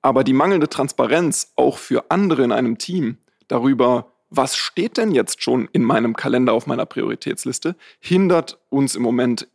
Aber 0.00 0.24
die 0.24 0.32
mangelnde 0.32 0.68
Transparenz 0.68 1.52
auch 1.56 1.78
für 1.78 2.10
andere 2.10 2.44
in 2.44 2.52
einem 2.52 2.78
Team 2.78 3.18
darüber, 3.48 4.12
was 4.30 4.56
steht 4.56 4.96
denn 4.96 5.12
jetzt 5.12 5.42
schon 5.42 5.68
in 5.72 5.82
meinem 5.82 6.14
Kalender 6.14 6.52
auf 6.52 6.66
meiner 6.66 6.86
Prioritätsliste, 6.86 7.76
hindert 7.98 8.58
uns 8.68 8.94
im 8.94 9.02
Moment 9.02 9.48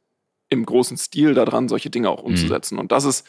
im 0.49 0.65
großen 0.65 0.97
Stil 0.97 1.33
daran, 1.33 1.69
solche 1.69 1.89
Dinge 1.89 2.09
auch 2.09 2.21
mhm. 2.21 2.29
umzusetzen. 2.31 2.75
Mhm. 2.75 2.81
Und 2.81 2.91
das 2.91 3.05
ist 3.05 3.25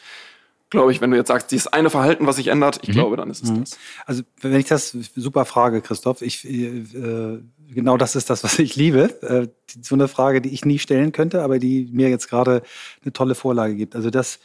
glaube 0.69 0.91
ich, 0.91 1.01
wenn 1.01 1.11
du 1.11 1.17
jetzt 1.17 1.27
sagst, 1.27 1.51
dieses 1.51 1.67
eine 1.67 1.89
Verhalten, 1.89 2.27
was 2.27 2.37
sich 2.37 2.47
ändert, 2.47 2.79
ich 2.81 2.89
mhm. 2.89 2.93
glaube, 2.93 3.17
dann 3.17 3.29
ist 3.29 3.43
es 3.43 3.51
mhm. 3.51 3.61
das. 3.61 3.77
Also 4.05 4.23
wenn 4.41 4.55
ich 4.55 4.65
das, 4.65 4.91
super 5.15 5.45
Frage, 5.45 5.81
Christoph, 5.81 6.21
ich, 6.21 6.45
äh, 6.45 7.39
genau 7.69 7.97
das 7.97 8.15
ist 8.15 8.29
das, 8.29 8.43
was 8.43 8.59
ich 8.59 8.75
liebe. 8.75 9.21
Äh, 9.21 9.47
so 9.81 9.95
eine 9.95 10.07
Frage, 10.07 10.41
die 10.41 10.49
ich 10.49 10.65
nie 10.65 10.79
stellen 10.79 11.11
könnte, 11.11 11.41
aber 11.41 11.59
die 11.59 11.89
mir 11.91 12.09
jetzt 12.09 12.29
gerade 12.29 12.61
eine 13.03 13.13
tolle 13.13 13.35
Vorlage 13.35 13.75
gibt. 13.75 13.95
Also 13.95 14.09
das, 14.09 14.39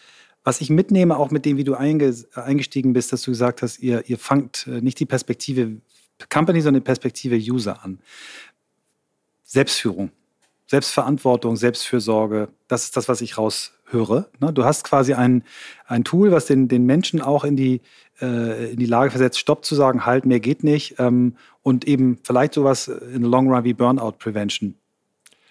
was 0.44 0.60
ich 0.60 0.70
mitnehme, 0.70 1.16
auch 1.16 1.30
mit 1.30 1.44
dem, 1.44 1.56
wie 1.56 1.64
du 1.64 1.74
eingestiegen 1.74 2.92
bist, 2.92 3.12
dass 3.12 3.22
du 3.22 3.30
gesagt 3.30 3.62
hast, 3.62 3.78
ihr, 3.80 4.08
ihr 4.08 4.18
fangt 4.18 4.66
äh, 4.66 4.80
nicht 4.80 4.98
die 5.00 5.06
Perspektive 5.06 5.80
Company, 6.28 6.60
sondern 6.60 6.82
die 6.82 6.86
Perspektive 6.86 7.36
User 7.36 7.82
an. 7.84 7.98
Selbstführung, 9.44 10.10
Selbstverantwortung, 10.66 11.56
Selbstfürsorge, 11.56 12.48
das 12.68 12.84
ist 12.84 12.96
das, 12.96 13.08
was 13.08 13.20
ich 13.20 13.36
raushöre. 13.36 14.28
Ne? 14.38 14.52
Du 14.52 14.64
hast 14.64 14.84
quasi 14.84 15.14
ein, 15.14 15.42
ein 15.86 16.04
Tool, 16.04 16.30
was 16.30 16.46
den, 16.46 16.68
den 16.68 16.86
Menschen 16.86 17.20
auch 17.20 17.44
in 17.44 17.56
die, 17.56 17.80
äh, 18.20 18.72
in 18.72 18.78
die 18.78 18.86
Lage 18.86 19.10
versetzt, 19.10 19.38
Stopp 19.38 19.64
zu 19.64 19.74
sagen, 19.74 20.06
halt, 20.06 20.26
mehr 20.26 20.40
geht 20.40 20.62
nicht. 20.62 20.96
Ähm, 20.98 21.36
und 21.62 21.86
eben 21.86 22.18
vielleicht 22.22 22.54
sowas 22.54 22.88
in 22.88 23.22
the 23.22 23.28
long 23.28 23.48
run 23.48 23.64
wie 23.64 23.74
Burnout 23.74 24.12
Prevention. 24.12 24.74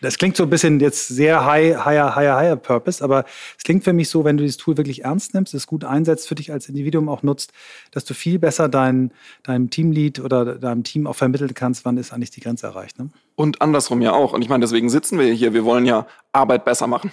Das 0.02 0.17
klingt 0.17 0.38
so 0.38 0.43
ein 0.43 0.50
bisschen 0.50 0.80
jetzt 0.80 1.10
sehr 1.10 1.45
high, 1.45 1.84
higher, 1.84 2.15
higher, 2.15 2.38
higher 2.38 2.56
Purpose, 2.56 3.04
aber 3.04 3.26
es 3.58 3.63
klingt 3.63 3.84
für 3.84 3.91
mich 3.91 4.08
so, 4.08 4.24
wenn 4.24 4.38
du 4.38 4.43
dieses 4.43 4.58
Tool 4.58 4.78
wirklich 4.78 5.04
ernst 5.04 5.34
nimmst, 5.34 5.54
es 5.54 5.67
gut 5.67 5.84
einsetzt, 5.84 6.28
für 6.28 6.36
dich 6.36 6.54
als 6.54 6.69
Individuum 6.69 7.10
auch 7.10 7.22
nutzt, 7.22 7.52
dass 7.91 8.06
du 8.06 8.13
viel 8.13 8.39
besser 8.39 8.69
dein, 8.69 9.12
deinem 9.43 9.69
Teamlead 9.69 10.22
oder 10.22 10.56
deinem 10.56 10.84
Team 10.84 11.06
auch 11.06 11.15
vermitteln 11.15 11.54
kannst, 11.54 11.84
wann 11.84 11.98
ist 11.98 12.13
eigentlich 12.13 12.32
die 12.32 12.39
Grenze 12.39 12.67
erreicht. 12.67 12.98
Ne? 12.98 13.10
Und 13.36 13.62
andersrum 13.62 14.02
ja 14.02 14.13
auch. 14.13 14.32
Und 14.32 14.41
ich 14.41 14.48
meine, 14.48 14.62
deswegen 14.62 14.89
sitzen 14.89 15.19
wir 15.19 15.34
hier. 15.34 15.54
Wir 15.54 15.65
wollen 15.65 15.86
ja 15.86 16.08
Arbeit 16.32 16.63
besser 16.63 16.88
machen. 16.88 17.12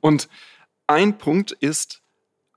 Und 0.00 0.28
ein 0.86 1.18
Punkt 1.18 1.52
ist, 1.52 2.02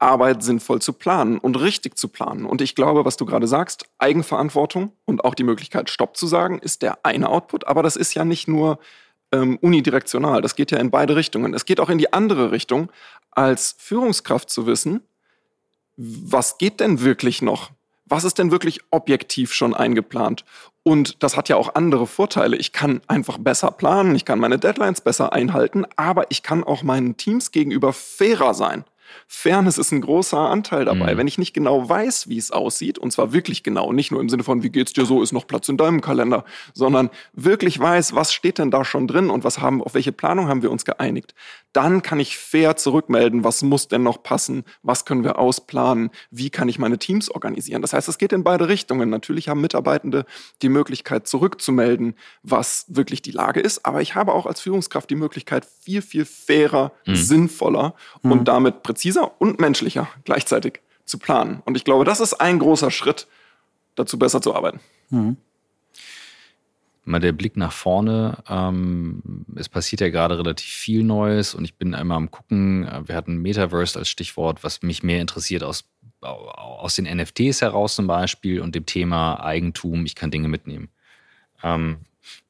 Arbeit 0.01 0.43
sinnvoll 0.43 0.81
zu 0.81 0.93
planen 0.93 1.37
und 1.37 1.59
richtig 1.59 1.97
zu 1.97 2.07
planen. 2.07 2.45
Und 2.45 2.61
ich 2.61 2.75
glaube, 2.75 3.05
was 3.05 3.17
du 3.17 3.25
gerade 3.25 3.47
sagst, 3.47 3.85
Eigenverantwortung 3.97 4.93
und 5.05 5.23
auch 5.23 5.35
die 5.35 5.43
Möglichkeit, 5.43 5.89
Stopp 5.89 6.17
zu 6.17 6.27
sagen, 6.27 6.59
ist 6.59 6.81
der 6.81 7.05
eine 7.05 7.29
Output. 7.29 7.67
Aber 7.67 7.83
das 7.83 7.95
ist 7.95 8.13
ja 8.13 8.25
nicht 8.25 8.47
nur 8.47 8.79
ähm, 9.31 9.57
unidirektional, 9.61 10.41
das 10.41 10.55
geht 10.55 10.71
ja 10.71 10.79
in 10.79 10.91
beide 10.91 11.15
Richtungen. 11.15 11.53
Es 11.53 11.65
geht 11.65 11.79
auch 11.79 11.89
in 11.89 11.97
die 11.97 12.13
andere 12.13 12.51
Richtung, 12.51 12.91
als 13.31 13.75
Führungskraft 13.77 14.49
zu 14.49 14.65
wissen, 14.65 15.01
was 15.97 16.57
geht 16.57 16.79
denn 16.79 17.01
wirklich 17.01 17.41
noch? 17.41 17.71
Was 18.05 18.23
ist 18.23 18.39
denn 18.39 18.51
wirklich 18.51 18.81
objektiv 18.89 19.53
schon 19.53 19.73
eingeplant? 19.73 20.43
Und 20.83 21.23
das 21.23 21.37
hat 21.37 21.47
ja 21.47 21.55
auch 21.55 21.75
andere 21.75 22.07
Vorteile. 22.07 22.57
Ich 22.57 22.73
kann 22.73 23.01
einfach 23.07 23.37
besser 23.37 23.71
planen, 23.71 24.15
ich 24.15 24.25
kann 24.25 24.39
meine 24.39 24.57
Deadlines 24.57 25.01
besser 25.01 25.31
einhalten, 25.31 25.85
aber 25.95 26.25
ich 26.29 26.43
kann 26.43 26.63
auch 26.63 26.83
meinen 26.83 27.15
Teams 27.17 27.51
gegenüber 27.51 27.93
fairer 27.93 28.53
sein. 28.53 28.83
Fairness 29.27 29.77
ist 29.77 29.91
ein 29.91 30.01
großer 30.01 30.37
Anteil 30.37 30.85
dabei. 30.85 31.13
Mhm. 31.13 31.17
Wenn 31.17 31.27
ich 31.27 31.37
nicht 31.37 31.53
genau 31.53 31.87
weiß, 31.87 32.29
wie 32.29 32.37
es 32.37 32.51
aussieht, 32.51 32.97
und 32.97 33.11
zwar 33.11 33.33
wirklich 33.33 33.63
genau, 33.63 33.91
nicht 33.93 34.11
nur 34.11 34.21
im 34.21 34.29
Sinne 34.29 34.43
von, 34.43 34.63
wie 34.63 34.69
geht's 34.69 34.93
dir 34.93 35.05
so, 35.05 35.21
ist 35.21 35.31
noch 35.31 35.47
Platz 35.47 35.69
in 35.69 35.77
deinem 35.77 36.01
Kalender, 36.01 36.45
sondern 36.73 37.09
wirklich 37.33 37.79
weiß, 37.79 38.15
was 38.15 38.33
steht 38.33 38.57
denn 38.57 38.71
da 38.71 38.85
schon 38.85 39.07
drin 39.07 39.29
und 39.29 39.43
was 39.43 39.59
haben, 39.59 39.83
auf 39.83 39.93
welche 39.93 40.11
Planung 40.11 40.47
haben 40.47 40.61
wir 40.61 40.71
uns 40.71 40.85
geeinigt, 40.85 41.33
dann 41.73 42.01
kann 42.01 42.19
ich 42.19 42.37
fair 42.37 42.75
zurückmelden, 42.75 43.43
was 43.43 43.61
muss 43.61 43.87
denn 43.87 44.03
noch 44.03 44.23
passen, 44.23 44.63
was 44.83 45.05
können 45.05 45.23
wir 45.23 45.39
ausplanen, 45.39 46.09
wie 46.29 46.49
kann 46.49 46.67
ich 46.69 46.79
meine 46.79 46.97
Teams 46.97 47.29
organisieren. 47.29 47.81
Das 47.81 47.93
heißt, 47.93 48.09
es 48.09 48.17
geht 48.17 48.33
in 48.33 48.43
beide 48.43 48.67
Richtungen. 48.67 49.09
Natürlich 49.09 49.47
haben 49.49 49.61
Mitarbeitende 49.61 50.25
die 50.61 50.69
Möglichkeit 50.69 51.27
zurückzumelden, 51.27 52.15
was 52.43 52.85
wirklich 52.87 53.21
die 53.21 53.31
Lage 53.31 53.59
ist, 53.59 53.85
aber 53.85 54.01
ich 54.01 54.15
habe 54.15 54.33
auch 54.33 54.45
als 54.45 54.61
Führungskraft 54.61 55.09
die 55.09 55.15
Möglichkeit, 55.15 55.65
viel, 55.65 56.01
viel 56.01 56.25
fairer, 56.25 56.91
mhm. 57.05 57.15
sinnvoller 57.15 57.95
mhm. 58.21 58.31
und 58.31 58.47
damit 58.47 58.83
präziser 58.83 59.00
präziser 59.01 59.31
und 59.41 59.59
menschlicher 59.59 60.07
gleichzeitig 60.25 60.81
zu 61.05 61.17
planen. 61.17 61.63
Und 61.65 61.75
ich 61.75 61.83
glaube, 61.83 62.05
das 62.05 62.19
ist 62.19 62.35
ein 62.35 62.59
großer 62.59 62.91
Schritt, 62.91 63.27
dazu 63.95 64.19
besser 64.19 64.41
zu 64.41 64.55
arbeiten. 64.55 64.79
Mhm. 65.09 65.37
Mal 67.03 67.19
der 67.19 67.31
Blick 67.31 67.57
nach 67.57 67.71
vorne. 67.71 68.37
Ähm, 68.47 69.45
es 69.55 69.69
passiert 69.69 70.01
ja 70.01 70.09
gerade 70.09 70.37
relativ 70.37 70.69
viel 70.69 71.03
Neues 71.03 71.55
und 71.55 71.65
ich 71.65 71.75
bin 71.75 71.95
einmal 71.95 72.17
am 72.17 72.29
Gucken. 72.29 72.87
Wir 73.07 73.15
hatten 73.15 73.37
Metaverse 73.37 73.97
als 73.97 74.07
Stichwort, 74.07 74.63
was 74.63 74.83
mich 74.83 75.01
mehr 75.01 75.19
interessiert 75.19 75.63
aus, 75.63 75.85
aus 76.21 76.95
den 76.95 77.05
NFTs 77.05 77.61
heraus 77.61 77.95
zum 77.95 78.05
Beispiel 78.05 78.61
und 78.61 78.75
dem 78.75 78.85
Thema 78.85 79.43
Eigentum. 79.43 80.05
Ich 80.05 80.13
kann 80.13 80.29
Dinge 80.29 80.47
mitnehmen. 80.47 80.89
Ähm, 81.63 81.97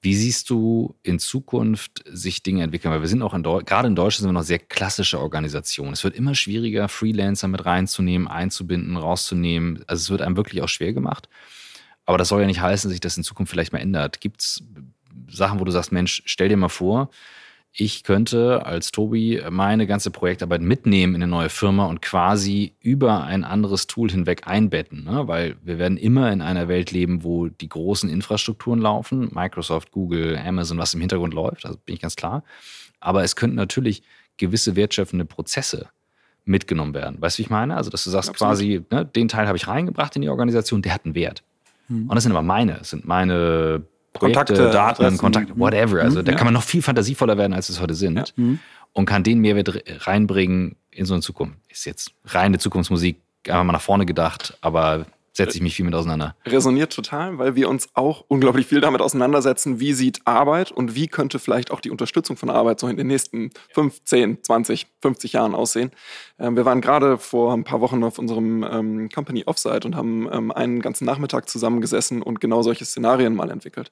wie 0.01 0.15
siehst 0.15 0.49
du 0.49 0.95
in 1.03 1.19
Zukunft 1.19 2.03
sich 2.05 2.43
Dinge 2.43 2.63
entwickeln? 2.63 2.91
Weil 2.91 3.01
wir 3.01 3.07
sind 3.07 3.21
auch 3.21 3.33
in 3.33 3.43
gerade 3.43 3.87
in 3.87 3.95
Deutschland 3.95 4.21
sind 4.21 4.29
wir 4.29 4.39
noch 4.39 4.43
sehr 4.43 4.59
klassische 4.59 5.19
Organisationen. 5.19 5.93
Es 5.93 6.03
wird 6.03 6.15
immer 6.15 6.35
schwieriger, 6.35 6.87
Freelancer 6.89 7.47
mit 7.47 7.65
reinzunehmen, 7.65 8.27
einzubinden, 8.27 8.97
rauszunehmen. 8.97 9.83
Also 9.87 10.01
es 10.01 10.09
wird 10.09 10.21
einem 10.21 10.37
wirklich 10.37 10.61
auch 10.61 10.69
schwer 10.69 10.93
gemacht. 10.93 11.29
Aber 12.05 12.17
das 12.17 12.29
soll 12.29 12.41
ja 12.41 12.47
nicht 12.47 12.61
heißen, 12.61 12.89
dass 12.89 12.93
sich 12.93 12.99
das 12.99 13.17
in 13.17 13.23
Zukunft 13.23 13.51
vielleicht 13.51 13.73
mal 13.73 13.79
ändert. 13.79 14.21
Gibt 14.21 14.41
es 14.41 14.63
Sachen, 15.29 15.59
wo 15.59 15.63
du 15.63 15.71
sagst, 15.71 15.91
Mensch, 15.91 16.23
stell 16.25 16.49
dir 16.49 16.57
mal 16.57 16.69
vor, 16.69 17.09
ich 17.73 18.03
könnte 18.03 18.65
als 18.65 18.91
Tobi 18.91 19.41
meine 19.49 19.87
ganze 19.87 20.11
Projektarbeit 20.11 20.61
mitnehmen 20.61 21.15
in 21.15 21.23
eine 21.23 21.31
neue 21.31 21.49
Firma 21.49 21.85
und 21.85 22.01
quasi 22.01 22.75
über 22.81 23.23
ein 23.23 23.45
anderes 23.45 23.87
Tool 23.87 24.11
hinweg 24.11 24.45
einbetten. 24.45 25.05
Ne? 25.05 25.27
Weil 25.27 25.55
wir 25.63 25.79
werden 25.79 25.97
immer 25.97 26.31
in 26.33 26.41
einer 26.41 26.67
Welt 26.67 26.91
leben, 26.91 27.23
wo 27.23 27.47
die 27.47 27.69
großen 27.69 28.09
Infrastrukturen 28.09 28.79
laufen, 28.79 29.29
Microsoft, 29.33 29.91
Google, 29.91 30.37
Amazon, 30.37 30.77
was 30.79 30.93
im 30.93 30.99
Hintergrund 30.99 31.33
läuft, 31.33 31.65
also 31.65 31.77
bin 31.85 31.95
ich 31.95 32.01
ganz 32.01 32.17
klar. 32.17 32.43
Aber 32.99 33.23
es 33.23 33.37
könnten 33.37 33.55
natürlich 33.55 34.03
gewisse 34.37 34.75
wertschöpfende 34.75 35.25
Prozesse 35.25 35.87
mitgenommen 36.43 36.93
werden. 36.93 37.21
Weißt 37.21 37.37
du, 37.37 37.39
wie 37.39 37.43
ich 37.43 37.49
meine? 37.49 37.77
Also, 37.77 37.89
dass 37.89 38.03
du 38.03 38.09
sagst 38.09 38.31
Absolut. 38.31 38.49
quasi, 38.49 38.85
ne, 38.91 39.05
den 39.05 39.27
Teil 39.27 39.47
habe 39.47 39.57
ich 39.57 39.67
reingebracht 39.67 40.15
in 40.15 40.21
die 40.21 40.29
Organisation, 40.29 40.81
der 40.81 40.93
hat 40.93 41.05
einen 41.05 41.15
Wert. 41.15 41.43
Hm. 41.87 42.09
Und 42.09 42.15
das 42.15 42.23
sind 42.23 42.31
aber 42.31 42.41
meine, 42.41 42.73
das 42.73 42.89
sind 42.89 43.05
meine 43.05 43.83
Projekte, 44.13 44.53
Kontakte, 44.53 44.71
Daten, 44.71 45.03
Adressen. 45.03 45.17
Kontakte, 45.17 45.53
whatever. 45.57 46.01
Also 46.01 46.19
mhm. 46.19 46.25
da 46.25 46.33
kann 46.33 46.45
man 46.45 46.53
noch 46.53 46.63
viel 46.63 46.81
fantasievoller 46.81 47.37
werden, 47.37 47.53
als 47.53 47.69
es 47.69 47.81
heute 47.81 47.93
sind. 47.93 48.17
Ja. 48.17 48.25
Mhm. 48.35 48.59
Und 48.93 49.05
kann 49.05 49.23
den 49.23 49.39
Mehrwert 49.39 49.83
reinbringen 50.05 50.75
in 50.89 51.05
so 51.05 51.13
eine 51.13 51.21
Zukunft. 51.21 51.55
Ist 51.69 51.85
jetzt 51.85 52.11
reine 52.25 52.59
Zukunftsmusik, 52.59 53.17
einfach 53.47 53.63
mal 53.63 53.73
nach 53.73 53.81
vorne 53.81 54.05
gedacht, 54.05 54.57
aber 54.59 55.05
setze 55.33 55.57
ich 55.57 55.61
mich 55.61 55.75
viel 55.75 55.85
mit 55.85 55.95
auseinander. 55.95 56.35
Resoniert 56.45 56.93
total, 56.93 57.37
weil 57.37 57.55
wir 57.55 57.69
uns 57.69 57.89
auch 57.93 58.25
unglaublich 58.27 58.67
viel 58.67 58.81
damit 58.81 59.01
auseinandersetzen, 59.01 59.79
wie 59.79 59.93
sieht 59.93 60.19
Arbeit 60.25 60.71
und 60.71 60.95
wie 60.95 61.07
könnte 61.07 61.39
vielleicht 61.39 61.71
auch 61.71 61.79
die 61.79 61.89
Unterstützung 61.89 62.37
von 62.37 62.49
Arbeit 62.49 62.79
so 62.79 62.87
in 62.87 62.97
den 62.97 63.07
nächsten 63.07 63.51
5, 63.73 64.03
10, 64.03 64.43
20, 64.43 64.87
50 65.01 65.33
Jahren 65.33 65.55
aussehen. 65.55 65.91
Ähm, 66.37 66.55
wir 66.55 66.65
waren 66.65 66.81
gerade 66.81 67.17
vor 67.17 67.53
ein 67.53 67.63
paar 67.63 67.81
Wochen 67.81 68.03
auf 68.03 68.19
unserem 68.19 68.63
ähm, 68.63 69.09
Company 69.09 69.43
Offsite 69.45 69.85
und 69.85 69.95
haben 69.95 70.27
ähm, 70.31 70.51
einen 70.51 70.81
ganzen 70.81 71.05
Nachmittag 71.05 71.49
zusammengesessen 71.49 72.21
und 72.21 72.41
genau 72.41 72.61
solche 72.61 72.85
Szenarien 72.85 73.33
mal 73.33 73.49
entwickelt. 73.49 73.91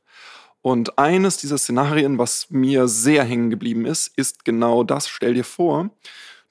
Und 0.62 1.00
eines 1.00 1.38
dieser 1.38 1.58
Szenarien, 1.58 2.18
was 2.18 2.50
mir 2.50 2.90
sehr 2.90 3.24
hängen 3.24 3.50
geblieben 3.50 3.86
ist, 3.86 4.12
ist 4.18 4.44
genau 4.44 4.84
das. 4.84 5.08
Stell 5.08 5.34
dir 5.34 5.46
vor, 5.46 5.90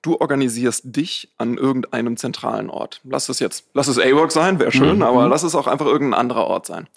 Du 0.01 0.21
organisierst 0.21 0.83
dich 0.85 1.33
an 1.39 1.59
irgendeinem 1.59 2.17
zentralen 2.17 2.71
Ort. 2.71 3.01
Lass 3.05 3.29
es 3.29 3.41
jetzt, 3.41 3.65
lass 3.75 3.89
es 3.89 3.99
A-Work 3.99 4.31
sein, 4.31 4.61
wäre 4.61 4.71
schön, 4.71 4.97
mhm. 4.97 5.03
aber 5.03 5.29
lass 5.29 5.43
es 5.43 5.55
auch 5.55 5.67
einfach 5.67 5.87
irgendein 5.87 6.21
anderer 6.21 6.47
Ort 6.47 6.67
sein. 6.67 6.89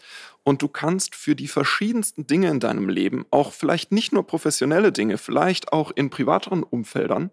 Und 0.43 0.61
du 0.61 0.67
kannst 0.67 1.15
für 1.15 1.35
die 1.35 1.47
verschiedensten 1.47 2.25
Dinge 2.25 2.49
in 2.49 2.59
deinem 2.59 2.89
Leben, 2.89 3.25
auch 3.31 3.53
vielleicht 3.53 3.91
nicht 3.91 4.11
nur 4.11 4.25
professionelle 4.25 4.91
Dinge, 4.91 5.17
vielleicht 5.17 5.71
auch 5.71 5.91
in 5.91 6.09
privateren 6.09 6.63
Umfeldern, 6.63 7.31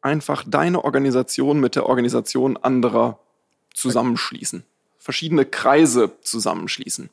einfach 0.00 0.44
deine 0.46 0.84
Organisation 0.84 1.60
mit 1.60 1.74
der 1.74 1.86
Organisation 1.86 2.56
anderer 2.56 3.18
zusammenschließen. 3.74 4.64
Verschiedene 4.98 5.44
Kreise 5.44 6.12
zusammenschließen. 6.22 7.10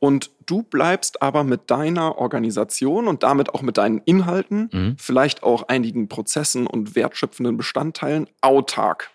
Und 0.00 0.30
du 0.46 0.62
bleibst 0.62 1.22
aber 1.22 1.42
mit 1.42 1.70
deiner 1.70 2.18
Organisation 2.18 3.08
und 3.08 3.22
damit 3.22 3.54
auch 3.54 3.62
mit 3.62 3.78
deinen 3.78 3.98
Inhalten, 4.04 4.70
mhm. 4.72 4.96
vielleicht 4.98 5.42
auch 5.42 5.64
einigen 5.68 6.08
Prozessen 6.08 6.66
und 6.66 6.94
wertschöpfenden 6.94 7.56
Bestandteilen 7.56 8.28
autark. 8.40 9.10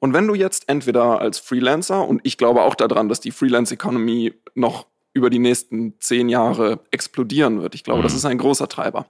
Und 0.00 0.12
wenn 0.12 0.26
du 0.26 0.34
jetzt 0.34 0.68
entweder 0.68 1.20
als 1.20 1.38
Freelancer, 1.38 2.06
und 2.06 2.20
ich 2.24 2.36
glaube 2.36 2.62
auch 2.62 2.74
daran, 2.74 3.08
dass 3.08 3.20
die 3.20 3.30
Freelance 3.30 3.74
Economy 3.74 4.34
noch 4.54 4.86
über 5.14 5.30
die 5.30 5.38
nächsten 5.38 5.94
zehn 6.00 6.28
Jahre 6.28 6.80
explodieren 6.90 7.62
wird. 7.62 7.74
Ich 7.74 7.84
glaube, 7.84 8.00
mhm. 8.00 8.04
das 8.04 8.14
ist 8.14 8.24
ein 8.24 8.38
großer 8.38 8.68
Treiber 8.68 9.06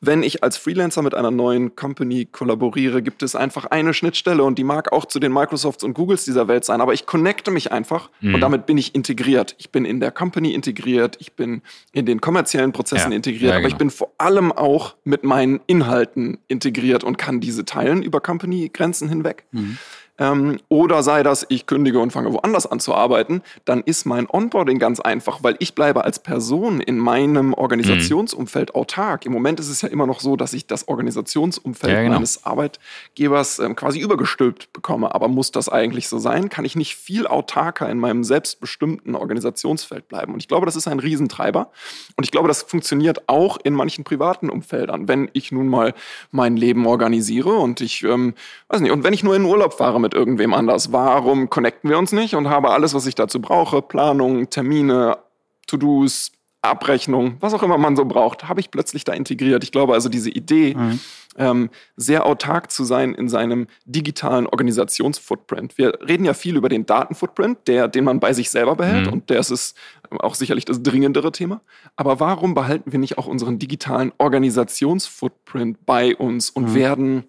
wenn 0.00 0.22
ich 0.22 0.42
als 0.42 0.56
Freelancer 0.56 1.02
mit 1.02 1.14
einer 1.14 1.30
neuen 1.30 1.76
Company 1.76 2.24
kollaboriere, 2.24 3.02
gibt 3.02 3.22
es 3.22 3.34
einfach 3.34 3.66
eine 3.66 3.92
Schnittstelle 3.92 4.42
und 4.42 4.58
die 4.58 4.64
mag 4.64 4.92
auch 4.92 5.04
zu 5.04 5.20
den 5.20 5.32
Microsofts 5.32 5.84
und 5.84 5.92
Googles 5.92 6.24
dieser 6.24 6.48
Welt 6.48 6.64
sein, 6.64 6.80
aber 6.80 6.94
ich 6.94 7.04
connecte 7.04 7.50
mich 7.50 7.70
einfach 7.70 8.08
mhm. 8.20 8.34
und 8.34 8.40
damit 8.40 8.64
bin 8.64 8.78
ich 8.78 8.94
integriert. 8.94 9.54
Ich 9.58 9.70
bin 9.70 9.84
in 9.84 10.00
der 10.00 10.10
Company 10.10 10.54
integriert, 10.54 11.16
ich 11.20 11.34
bin 11.34 11.60
in 11.92 12.06
den 12.06 12.20
kommerziellen 12.20 12.72
Prozessen 12.72 13.12
ja. 13.12 13.16
integriert, 13.16 13.50
ja, 13.50 13.56
aber 13.56 13.62
genau. 13.62 13.74
ich 13.74 13.78
bin 13.78 13.90
vor 13.90 14.10
allem 14.16 14.52
auch 14.52 14.96
mit 15.04 15.22
meinen 15.22 15.60
Inhalten 15.66 16.38
integriert 16.48 17.04
und 17.04 17.18
kann 17.18 17.40
diese 17.40 17.66
teilen 17.66 18.02
über 18.02 18.20
Company-Grenzen 18.20 19.08
hinweg. 19.08 19.44
Mhm 19.52 19.78
ähm, 20.20 20.60
oder 20.68 21.02
sei 21.02 21.22
das, 21.22 21.46
ich 21.48 21.66
kündige 21.66 21.98
und 21.98 22.12
fange 22.12 22.32
woanders 22.32 22.66
an 22.66 22.78
zu 22.78 22.94
arbeiten, 22.94 23.42
dann 23.64 23.80
ist 23.80 24.04
mein 24.04 24.28
Onboarding 24.30 24.78
ganz 24.78 25.00
einfach, 25.00 25.42
weil 25.42 25.56
ich 25.58 25.74
bleibe 25.74 26.04
als 26.04 26.18
Person 26.18 26.80
in 26.80 26.98
meinem 26.98 27.54
Organisationsumfeld 27.54 28.74
autark. 28.74 29.24
Im 29.24 29.32
Moment 29.32 29.58
ist 29.58 29.70
es 29.70 29.80
ja 29.80 29.88
immer 29.88 30.06
noch 30.06 30.20
so, 30.20 30.36
dass 30.36 30.52
ich 30.52 30.66
das 30.66 30.88
Organisationsumfeld 30.88 31.92
ja, 31.92 32.02
genau. 32.02 32.14
meines 32.14 32.44
Arbeitgebers 32.44 33.58
ähm, 33.60 33.74
quasi 33.74 33.98
übergestülpt 33.98 34.72
bekomme. 34.74 35.14
Aber 35.14 35.28
muss 35.28 35.52
das 35.52 35.70
eigentlich 35.70 36.08
so 36.08 36.18
sein? 36.18 36.50
Kann 36.50 36.66
ich 36.66 36.76
nicht 36.76 36.96
viel 36.96 37.26
autarker 37.26 37.88
in 37.88 37.98
meinem 37.98 38.22
selbstbestimmten 38.22 39.14
Organisationsfeld 39.14 40.06
bleiben? 40.08 40.34
Und 40.34 40.40
ich 40.40 40.48
glaube, 40.48 40.66
das 40.66 40.76
ist 40.76 40.86
ein 40.86 40.98
Riesentreiber. 40.98 41.70
Und 42.16 42.24
ich 42.24 42.30
glaube, 42.30 42.48
das 42.48 42.62
funktioniert 42.62 43.28
auch 43.28 43.56
in 43.62 43.72
manchen 43.72 44.04
privaten 44.04 44.50
Umfeldern. 44.50 45.08
Wenn 45.08 45.30
ich 45.32 45.50
nun 45.50 45.68
mal 45.68 45.94
mein 46.30 46.58
Leben 46.58 46.86
organisiere 46.86 47.54
und 47.54 47.80
ich, 47.80 48.02
ähm, 48.02 48.34
weiß 48.68 48.80
nicht, 48.80 48.92
und 48.92 49.02
wenn 49.02 49.14
ich 49.14 49.24
nur 49.24 49.34
in 49.34 49.44
Urlaub 49.44 49.72
fahre 49.72 49.98
mit 49.98 50.09
mit 50.10 50.14
irgendwem 50.14 50.52
anders. 50.54 50.92
Warum 50.92 51.50
connecten 51.50 51.88
wir 51.88 51.98
uns 51.98 52.12
nicht 52.12 52.34
und 52.34 52.48
habe 52.48 52.70
alles, 52.70 52.94
was 52.94 53.06
ich 53.06 53.14
dazu 53.14 53.40
brauche, 53.40 53.80
Planung, 53.82 54.50
Termine, 54.50 55.18
To-Dos, 55.66 56.32
Abrechnung, 56.62 57.36
was 57.40 57.54
auch 57.54 57.62
immer 57.62 57.78
man 57.78 57.96
so 57.96 58.04
braucht, 58.04 58.46
habe 58.48 58.60
ich 58.60 58.70
plötzlich 58.70 59.04
da 59.04 59.14
integriert. 59.14 59.64
Ich 59.64 59.72
glaube 59.72 59.94
also, 59.94 60.10
diese 60.10 60.28
Idee, 60.28 60.74
mhm. 60.74 61.00
ähm, 61.38 61.70
sehr 61.96 62.26
autark 62.26 62.70
zu 62.70 62.84
sein 62.84 63.14
in 63.14 63.30
seinem 63.30 63.66
digitalen 63.86 64.46
Organisationsfootprint. 64.46 65.78
Wir 65.78 65.98
reden 66.06 66.26
ja 66.26 66.34
viel 66.34 66.56
über 66.56 66.68
den 66.68 66.84
Datenfootprint, 66.84 67.66
der, 67.66 67.88
den 67.88 68.04
man 68.04 68.20
bei 68.20 68.34
sich 68.34 68.50
selber 68.50 68.76
behält 68.76 69.06
mhm. 69.06 69.12
und 69.12 69.30
der 69.30 69.38
ist 69.38 69.50
es 69.50 69.74
auch 70.10 70.34
sicherlich 70.34 70.66
das 70.66 70.82
dringendere 70.82 71.32
Thema. 71.32 71.62
Aber 71.96 72.20
warum 72.20 72.52
behalten 72.52 72.92
wir 72.92 72.98
nicht 72.98 73.16
auch 73.16 73.26
unseren 73.26 73.58
digitalen 73.58 74.12
Organisationsfootprint 74.18 75.86
bei 75.86 76.14
uns 76.14 76.50
und 76.50 76.70
mhm. 76.70 76.74
werden 76.74 77.24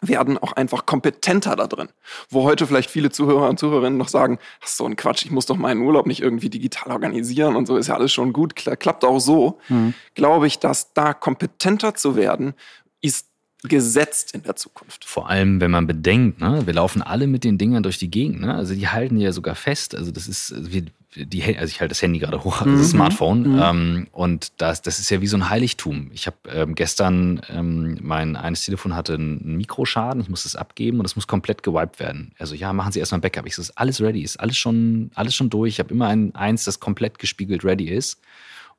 werden 0.00 0.38
auch 0.38 0.52
einfach 0.52 0.86
kompetenter 0.86 1.56
da 1.56 1.66
drin. 1.66 1.88
Wo 2.28 2.44
heute 2.44 2.66
vielleicht 2.66 2.90
viele 2.90 3.10
Zuhörer 3.10 3.48
und 3.48 3.58
Zuhörerinnen 3.58 3.98
noch 3.98 4.08
sagen, 4.08 4.38
ist 4.64 4.76
so 4.76 4.86
ein 4.86 4.96
Quatsch, 4.96 5.24
ich 5.24 5.30
muss 5.30 5.46
doch 5.46 5.56
meinen 5.56 5.82
Urlaub 5.82 6.06
nicht 6.06 6.22
irgendwie 6.22 6.50
digital 6.50 6.92
organisieren 6.92 7.56
und 7.56 7.66
so 7.66 7.76
ist 7.76 7.88
ja 7.88 7.94
alles 7.94 8.12
schon 8.12 8.32
gut, 8.32 8.54
klappt 8.54 9.04
auch 9.04 9.18
so. 9.18 9.58
Mhm. 9.68 9.94
Glaube 10.14 10.46
ich, 10.46 10.58
dass 10.58 10.92
da 10.94 11.12
kompetenter 11.12 11.94
zu 11.94 12.16
werden, 12.16 12.54
ist 13.00 13.26
gesetzt 13.62 14.34
in 14.34 14.42
der 14.42 14.56
Zukunft. 14.56 15.04
Vor 15.04 15.28
allem, 15.28 15.60
wenn 15.60 15.70
man 15.70 15.86
bedenkt, 15.86 16.40
ne, 16.40 16.62
wir 16.66 16.72
laufen 16.72 17.02
alle 17.02 17.26
mit 17.26 17.44
den 17.44 17.58
Dingern 17.58 17.82
durch 17.82 17.98
die 17.98 18.10
Gegend. 18.10 18.40
Ne? 18.40 18.54
Also 18.54 18.74
die 18.74 18.88
halten 18.88 19.18
ja 19.18 19.32
sogar 19.32 19.54
fest. 19.54 19.94
Also 19.94 20.10
das 20.10 20.28
ist, 20.28 20.52
also 20.52 20.72
wir, 20.72 20.84
die, 21.16 21.42
also 21.58 21.70
ich 21.70 21.80
halte 21.80 21.90
das 21.90 22.02
Handy 22.02 22.20
gerade 22.20 22.44
hoch, 22.44 22.60
also 22.60 22.72
das 22.72 22.88
mhm. 22.88 22.90
Smartphone. 22.90 23.54
Mhm. 23.54 23.60
Ähm, 23.62 24.06
und 24.12 24.52
das, 24.60 24.80
das 24.82 25.00
ist 25.00 25.10
ja 25.10 25.20
wie 25.20 25.26
so 25.26 25.36
ein 25.36 25.50
Heiligtum. 25.50 26.10
Ich 26.12 26.26
habe 26.26 26.36
ähm, 26.48 26.74
gestern, 26.74 27.40
ähm, 27.48 27.98
mein 28.00 28.36
eines 28.36 28.64
Telefon 28.64 28.94
hatte 28.94 29.14
einen 29.14 29.56
Mikroschaden, 29.56 30.22
ich 30.22 30.28
muss 30.28 30.44
es 30.44 30.54
abgeben 30.54 31.00
und 31.00 31.06
es 31.06 31.16
muss 31.16 31.26
komplett 31.26 31.62
gewiped 31.62 31.98
werden. 31.98 32.32
Also 32.38 32.54
ja, 32.54 32.72
machen 32.72 32.92
Sie 32.92 33.00
erstmal 33.00 33.18
ein 33.18 33.22
Backup. 33.22 33.46
Ich 33.46 33.56
so, 33.56 33.62
ist 33.62 33.76
alles 33.76 34.00
ready, 34.00 34.22
ist 34.22 34.38
alles 34.38 34.56
schon, 34.56 35.10
alles 35.14 35.34
schon 35.34 35.50
durch. 35.50 35.74
Ich 35.74 35.78
habe 35.80 35.92
immer 35.92 36.06
ein 36.06 36.34
eins, 36.34 36.64
das 36.64 36.78
komplett 36.78 37.18
gespiegelt 37.18 37.64
ready 37.64 37.88
ist. 37.88 38.20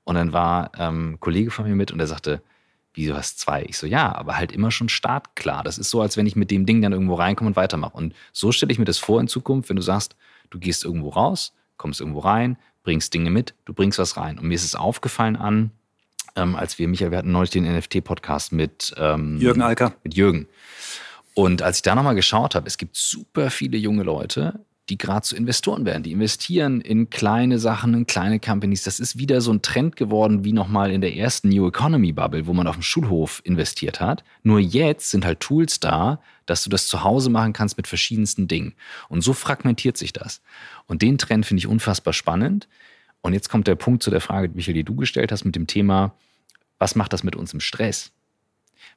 Und 0.03 0.15
dann 0.15 0.33
war 0.33 0.71
ähm, 0.77 1.13
ein 1.13 1.19
Kollege 1.19 1.51
von 1.51 1.65
mir 1.65 1.75
mit 1.75 1.91
und 1.91 1.97
der 1.97 2.07
sagte, 2.07 2.41
wie 2.93 3.07
du 3.07 3.15
hast 3.15 3.39
zwei? 3.39 3.63
Ich 3.63 3.77
so, 3.77 3.87
ja, 3.87 4.13
aber 4.13 4.37
halt 4.37 4.51
immer 4.51 4.71
schon 4.71 4.89
startklar. 4.89 5.63
Das 5.63 5.77
ist 5.77 5.89
so, 5.89 6.01
als 6.01 6.17
wenn 6.17 6.27
ich 6.27 6.35
mit 6.35 6.51
dem 6.51 6.65
Ding 6.65 6.81
dann 6.81 6.91
irgendwo 6.91 7.15
reinkomme 7.15 7.49
und 7.49 7.55
weitermache. 7.55 7.95
Und 7.95 8.13
so 8.33 8.51
stelle 8.51 8.71
ich 8.71 8.79
mir 8.79 8.85
das 8.85 8.97
vor 8.97 9.21
in 9.21 9.27
Zukunft, 9.27 9.69
wenn 9.69 9.75
du 9.75 9.81
sagst, 9.81 10.15
du 10.49 10.59
gehst 10.59 10.83
irgendwo 10.83 11.09
raus, 11.09 11.53
kommst 11.81 11.99
irgendwo 11.99 12.19
rein, 12.19 12.57
bringst 12.83 13.13
Dinge 13.13 13.29
mit, 13.29 13.53
du 13.65 13.73
bringst 13.73 13.99
was 13.99 14.15
rein. 14.15 14.39
Und 14.39 14.47
mir 14.47 14.55
ist 14.55 14.63
es 14.63 14.75
aufgefallen 14.75 15.35
an, 15.35 15.71
ähm, 16.35 16.55
als 16.55 16.79
wir, 16.79 16.87
Michael, 16.87 17.11
wir 17.11 17.17
hatten 17.17 17.31
neulich 17.31 17.49
den 17.49 17.65
NFT-Podcast 17.65 18.53
mit 18.53 18.93
ähm, 18.97 19.37
Jürgen 19.39 19.61
Alker. 19.61 19.93
Mit 20.03 20.13
Jürgen. 20.13 20.47
Und 21.33 21.61
als 21.61 21.77
ich 21.77 21.81
da 21.81 21.95
nochmal 21.95 22.15
geschaut 22.15 22.55
habe, 22.55 22.67
es 22.67 22.77
gibt 22.77 22.95
super 22.95 23.49
viele 23.49 23.77
junge 23.77 24.03
Leute, 24.03 24.63
die 24.91 24.97
gerade 24.97 25.21
zu 25.21 25.37
Investoren 25.37 25.85
werden. 25.85 26.03
Die 26.03 26.11
investieren 26.11 26.81
in 26.81 27.09
kleine 27.09 27.59
Sachen, 27.59 27.93
in 27.93 28.07
kleine 28.07 28.41
Companies. 28.41 28.83
Das 28.83 28.99
ist 28.99 29.17
wieder 29.17 29.39
so 29.39 29.53
ein 29.53 29.61
Trend 29.61 29.95
geworden 29.95 30.43
wie 30.43 30.51
nochmal 30.51 30.91
in 30.91 30.99
der 30.99 31.15
ersten 31.15 31.47
New 31.47 31.65
Economy 31.65 32.11
Bubble, 32.11 32.45
wo 32.45 32.51
man 32.51 32.67
auf 32.67 32.75
dem 32.75 32.81
Schulhof 32.81 33.41
investiert 33.45 34.01
hat. 34.01 34.25
Nur 34.43 34.59
jetzt 34.59 35.09
sind 35.09 35.23
halt 35.23 35.39
Tools 35.39 35.79
da, 35.79 36.21
dass 36.45 36.65
du 36.65 36.69
das 36.69 36.87
zu 36.87 37.05
Hause 37.05 37.29
machen 37.29 37.53
kannst 37.53 37.77
mit 37.77 37.87
verschiedensten 37.87 38.49
Dingen. 38.49 38.73
Und 39.07 39.21
so 39.21 39.31
fragmentiert 39.31 39.95
sich 39.95 40.11
das. 40.11 40.41
Und 40.87 41.01
den 41.01 41.17
Trend 41.17 41.45
finde 41.45 41.59
ich 41.59 41.67
unfassbar 41.67 42.11
spannend. 42.11 42.67
Und 43.21 43.33
jetzt 43.33 43.47
kommt 43.47 43.67
der 43.67 43.75
Punkt 43.75 44.03
zu 44.03 44.11
der 44.11 44.19
Frage, 44.19 44.51
Michael, 44.53 44.73
die 44.73 44.83
du 44.83 44.97
gestellt 44.97 45.31
hast 45.31 45.45
mit 45.45 45.55
dem 45.55 45.67
Thema, 45.67 46.15
was 46.79 46.95
macht 46.95 47.13
das 47.13 47.23
mit 47.23 47.37
uns 47.37 47.53
im 47.53 47.61
Stress? 47.61 48.11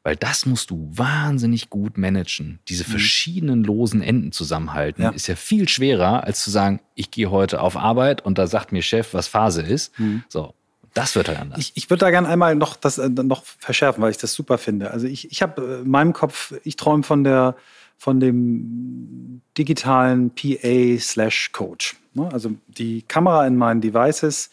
Weil 0.05 0.17
das 0.17 0.45
musst 0.45 0.71
du 0.71 0.87
wahnsinnig 0.93 1.71
gut 1.71 1.97
managen. 1.97 2.61
Diese 2.69 2.85
mhm. 2.85 2.91
verschiedenen 2.91 3.65
losen 3.65 4.03
Enden 4.03 4.33
zusammenhalten 4.33 5.03
ja. 5.03 5.11
ist 5.11 5.27
ja 5.27 5.35
viel 5.35 5.67
schwerer, 5.67 6.25
als 6.25 6.45
zu 6.45 6.51
sagen, 6.51 6.81
ich 6.95 7.11
gehe 7.11 7.31
heute 7.31 7.61
auf 7.61 7.77
Arbeit 7.77 8.25
und 8.25 8.37
da 8.37 8.47
sagt 8.47 8.71
mir 8.71 8.83
Chef, 8.83 9.15
was 9.15 9.29
Phase 9.29 9.63
ist. 9.63 9.99
Mhm. 9.99 10.23
So, 10.29 10.53
das 10.93 11.17
wird 11.17 11.29
halt 11.29 11.41
anders. 11.41 11.59
Ich, 11.59 11.73
ich 11.75 11.89
würde 11.89 12.01
da 12.01 12.11
gerne 12.11 12.29
einmal 12.29 12.55
noch 12.55 12.77
das 12.77 12.99
äh, 12.99 13.09
noch 13.09 13.45
verschärfen, 13.45 14.03
weil 14.03 14.11
ich 14.11 14.19
das 14.19 14.35
super 14.35 14.59
finde. 14.59 14.91
Also 14.91 15.07
ich, 15.07 15.33
ich 15.33 15.41
habe 15.41 15.81
in 15.83 15.91
meinem 15.91 16.13
Kopf, 16.13 16.53
ich 16.63 16.77
träume 16.77 17.03
von 17.03 17.25
der 17.25 17.57
von 17.97 18.21
dem 18.21 19.41
digitalen 19.57 20.31
PA 20.31 20.99
slash 21.01 21.53
Coach. 21.53 21.97
Ne? 22.13 22.29
Also 22.33 22.51
die 22.67 23.03
Kamera 23.03 23.47
in 23.47 23.57
meinen 23.57 23.81
Devices 23.81 24.51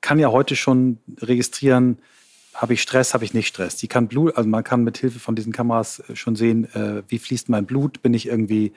kann 0.00 0.18
ja 0.18 0.30
heute 0.30 0.56
schon 0.56 0.98
registrieren, 1.20 1.98
habe 2.54 2.74
ich 2.74 2.82
Stress, 2.82 3.14
habe 3.14 3.24
ich 3.24 3.34
nicht 3.34 3.48
Stress. 3.48 3.76
Die 3.76 3.88
kann 3.88 4.08
Blut, 4.08 4.36
also 4.36 4.48
man 4.48 4.64
kann 4.64 4.84
mit 4.84 4.98
Hilfe 4.98 5.18
von 5.18 5.34
diesen 5.34 5.52
Kameras 5.52 6.00
äh, 6.08 6.16
schon 6.16 6.36
sehen, 6.36 6.72
äh, 6.74 7.02
wie 7.08 7.18
fließt 7.18 7.48
mein 7.48 7.66
Blut, 7.66 8.02
bin 8.02 8.14
ich 8.14 8.26
irgendwie 8.28 8.72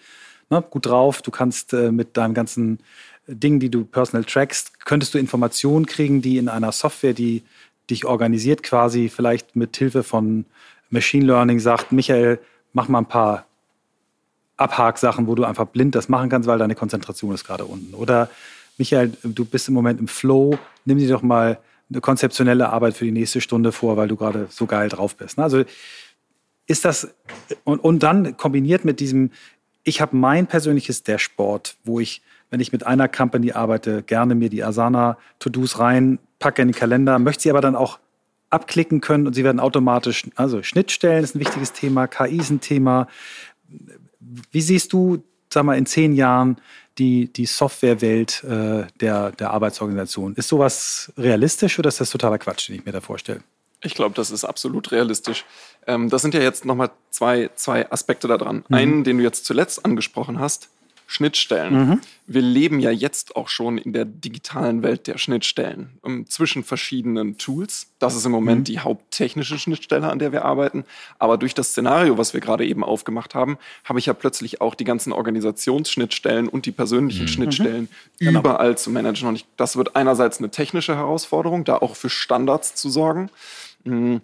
ne, 0.50 0.62
gut 0.62 0.86
drauf. 0.86 1.22
Du 1.22 1.32
kannst 1.32 1.74
äh, 1.74 1.92
mit 1.92 2.18
deinem 2.18 2.34
ganzen 2.34 2.80
Ding, 3.28 3.60
die 3.60 3.70
du 3.70 3.86
personal 3.86 4.24
trackst, 4.24 4.86
könntest 4.86 5.14
du 5.14 5.18
Informationen 5.18 5.86
kriegen, 5.86 6.22
die 6.22 6.38
in 6.38 6.48
einer 6.48 6.72
Software, 6.72 7.14
die 7.14 7.44
dich 7.90 8.06
organisiert, 8.06 8.64
quasi 8.64 9.10
vielleicht 9.10 9.56
mit 9.56 9.76
Hilfe 9.78 10.04
von 10.04 10.46
Machine 10.90 11.26
Learning 11.26 11.60
sagt, 11.60 11.92
Michael, 11.92 12.40
mach 12.74 12.88
mal 12.88 13.00
ein 13.00 13.08
paar 13.08 13.46
Abhaksachen, 14.58 15.28
wo 15.28 15.36
du 15.36 15.44
einfach 15.44 15.66
blind 15.66 15.96
das 15.96 16.08
machen 16.08 16.30
kannst, 16.30 16.48
weil 16.48 16.60
deine 16.60 16.76
Konzentration 16.76 17.34
ist 17.34 17.44
gerade 17.44 17.66
unten. 17.66 17.94
Oder 17.94 18.30
Michael, 18.78 19.12
du 19.24 19.46
bist 19.46 19.68
im 19.68 19.74
Moment 19.74 20.00
im 20.00 20.08
Flow, 20.08 20.58
nimm 20.86 20.98
dir 20.98 21.10
doch 21.10 21.22
mal 21.22 21.60
eine 21.90 22.02
konzeptionelle 22.02 22.70
Arbeit 22.70 22.96
für 22.96 23.06
die 23.06 23.12
nächste 23.12 23.42
Stunde 23.42 23.72
vor, 23.72 23.98
weil 23.98 24.08
du 24.08 24.16
gerade 24.16 24.48
so 24.50 24.66
geil 24.66 24.90
drauf 24.90 25.16
bist. 25.16 25.38
Ne? 25.38 25.44
Also 25.44 25.64
ist 26.68 26.86
das 26.86 27.14
und, 27.64 27.80
und 27.80 28.02
dann 28.02 28.38
kombiniert 28.38 28.86
mit 28.86 29.00
diesem, 29.00 29.32
ich 29.84 30.02
habe 30.02 30.16
mein 30.16 30.48
persönliches 30.48 31.04
Dashboard, 31.04 31.78
wo 31.84 32.00
ich, 32.00 32.24
wenn 32.50 32.60
ich 32.60 32.72
mit 32.72 32.86
einer 32.86 33.08
Company 33.08 33.52
arbeite, 33.52 34.02
gerne 34.02 34.34
mir 34.34 34.50
die 34.50 34.64
Asana 34.64 35.18
To-Dos 35.40 35.80
reinpacke 35.80 36.62
in 36.62 36.70
den 36.70 36.76
Kalender, 36.76 37.20
möchte 37.20 37.44
sie 37.44 37.50
aber 37.52 37.62
dann 37.62 37.76
auch 37.76 38.00
abklicken 38.50 39.02
können 39.02 39.28
und 39.28 39.34
sie 39.34 39.44
werden 39.44 39.60
automatisch, 39.60 40.26
also 40.36 40.64
Schnittstellen 40.64 41.24
ist 41.24 41.36
ein 41.36 41.40
wichtiges 41.40 41.74
Thema, 41.74 42.08
KI 42.08 42.38
ist 42.38 42.50
ein 42.50 42.62
Thema. 42.62 43.08
Wie 44.52 44.62
siehst 44.62 44.94
du, 44.94 45.24
sag 45.54 45.64
mal, 45.64 45.78
in 45.78 45.86
zehn 45.86 46.14
Jahren 46.14 46.58
die, 46.98 47.32
die 47.32 47.46
Softwarewelt 47.46 48.44
äh, 48.44 48.86
der, 49.02 49.32
der 49.32 49.52
Arbeitsorganisation. 49.52 50.36
Ist 50.36 50.48
sowas 50.48 51.12
realistisch 51.18 51.78
oder 51.80 51.90
ist 51.90 52.00
das 52.00 52.10
totaler 52.10 52.38
Quatsch, 52.38 52.70
den 52.70 52.76
ich 52.76 52.86
mir 52.86 52.92
da 52.92 53.02
vorstelle? 53.02 53.42
Ich 53.82 53.94
glaube, 53.94 54.16
das 54.16 54.32
ist 54.32 54.46
absolut 54.46 54.92
realistisch. 54.92 55.46
Ähm, 55.86 56.10
das 56.10 56.22
sind 56.22 56.34
ja 56.34 56.42
jetzt 56.42 56.66
nochmal 56.66 56.92
zwei, 57.12 57.50
zwei 57.56 57.92
Aspekte 57.92 58.28
daran. 58.28 58.64
Mhm. 58.68 58.76
Einen, 58.76 59.04
den 59.04 59.18
du 59.18 59.24
jetzt 59.24 59.46
zuletzt 59.46 59.86
angesprochen 59.86 60.40
hast, 60.40 60.70
Schnittstellen. 61.08 61.74
Mhm. 61.74 62.02
Wir 62.28 62.42
leben 62.42 62.80
ja 62.80 62.90
jetzt 62.90 63.36
auch 63.36 63.48
schon 63.48 63.78
in 63.78 63.94
der 63.94 64.06
digitalen 64.06 64.82
Welt 64.82 65.06
der 65.08 65.18
Schnittstellen 65.18 65.98
um, 66.02 66.14
ähm, 66.14 66.28
zwischen 66.28 66.64
verschiedenen 66.64 67.38
Tools. 67.38 67.88
Das 68.00 68.16
ist 68.16 68.26
im 68.26 68.32
Moment 68.32 68.62
mhm. 68.62 68.64
die 68.66 68.80
haupttechnische 68.80 69.60
Schnittstelle, 69.60 70.10
an 70.10 70.20
der 70.20 70.32
wir 70.32 70.44
arbeiten. 70.46 70.86
Aber 71.20 71.38
durch 71.38 71.54
das 71.54 71.70
Szenario, 71.70 72.18
was 72.18 72.34
wir 72.34 72.42
gerade 72.42 72.66
eben 72.66 72.84
aufgemacht 72.84 73.36
haben, 73.36 73.58
habe 73.84 74.00
ich 74.00 74.08
ja 74.08 74.14
plötzlich 74.14 74.62
auch 74.62 74.74
die 74.74 74.84
ganzen 74.84 75.14
Organisationsschnittstellen 75.14 76.48
und 76.48 76.66
die 76.66 76.72
persönlichen 76.72 77.24
mhm. 77.24 77.30
Schnittstellen 77.30 77.90
genau. 78.20 78.40
überall 78.40 78.78
zu 78.78 78.90
managen. 78.90 79.28
Und 79.28 79.36
ich, 79.36 79.46
das 79.58 79.78
wird 79.78 79.96
einerseits 79.96 80.40
eine 80.40 80.50
technische 80.50 80.96
Herausforderung, 80.96 81.64
da 81.64 81.78
auch 81.78 81.96
für 81.96 82.10
Standards 82.10 82.76
zu 82.76 82.90
sorgen. 82.90 83.30
Mhm 83.84 84.22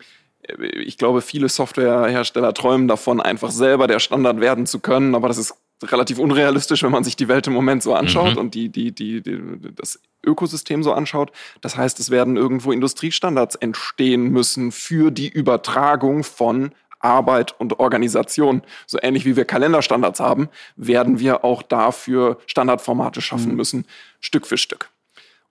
ich 0.59 0.97
glaube, 0.97 1.21
viele 1.21 1.49
Softwarehersteller 1.49 2.53
träumen 2.53 2.87
davon, 2.87 3.21
einfach 3.21 3.51
selber 3.51 3.87
der 3.87 3.99
Standard 3.99 4.39
werden 4.39 4.65
zu 4.65 4.79
können, 4.79 5.15
aber 5.15 5.27
das 5.27 5.37
ist 5.37 5.55
relativ 5.83 6.19
unrealistisch, 6.19 6.83
wenn 6.83 6.91
man 6.91 7.03
sich 7.03 7.15
die 7.15 7.27
Welt 7.27 7.47
im 7.47 7.53
Moment 7.53 7.83
so 7.83 7.93
anschaut 7.93 8.33
mhm. 8.33 8.39
und 8.39 8.55
die, 8.55 8.69
die, 8.69 8.91
die, 8.91 9.21
die, 9.21 9.39
das 9.75 9.99
Ökosystem 10.25 10.83
so 10.83 10.93
anschaut. 10.93 11.31
Das 11.61 11.77
heißt, 11.77 11.99
es 11.99 12.09
werden 12.09 12.37
irgendwo 12.37 12.71
Industriestandards 12.71 13.55
entstehen 13.55 14.29
müssen 14.29 14.71
für 14.71 15.11
die 15.11 15.29
Übertragung 15.29 16.23
von 16.23 16.71
Arbeit 16.99 17.59
und 17.59 17.79
Organisation. 17.79 18.61
So 18.85 18.99
ähnlich 19.01 19.25
wie 19.25 19.35
wir 19.35 19.45
Kalenderstandards 19.45 20.19
haben, 20.19 20.49
werden 20.75 21.19
wir 21.19 21.43
auch 21.43 21.63
dafür 21.63 22.37
Standardformate 22.45 23.21
schaffen 23.21 23.51
mhm. 23.51 23.57
müssen, 23.57 23.87
Stück 24.19 24.45
für 24.45 24.57
Stück. 24.57 24.89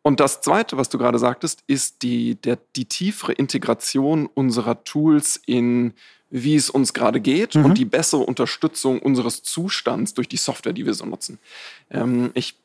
Und 0.03 0.21
das 0.21 0.41
Zweite, 0.41 0.79
was 0.79 0.89
du 0.89 0.97
gerade 0.97 1.19
sagtest, 1.19 1.63
ist 1.67 2.03
die, 2.03 2.41
der, 2.41 2.59
die 2.75 2.87
tiefere 2.87 3.33
Integration 3.33 4.27
unserer 4.33 4.83
Tools 4.85 5.41
in 5.45 5.93
wie 6.31 6.55
es 6.55 6.71
uns 6.71 6.95
gerade 6.95 7.21
geht 7.21 7.57
mhm. 7.57 7.65
und 7.65 7.79
die 7.79 7.85
bessere 7.85 8.21
Unterstützung 8.21 9.01
unseres 9.01 9.43
Zustands 9.43 10.15
durch 10.15 10.29
die 10.29 10.37
Software, 10.37 10.73
die 10.73 10.87
wir 10.87 10.95
so 10.95 11.05
nutzen. 11.05 11.39
Ähm, 11.91 12.31
ich, 12.35 12.57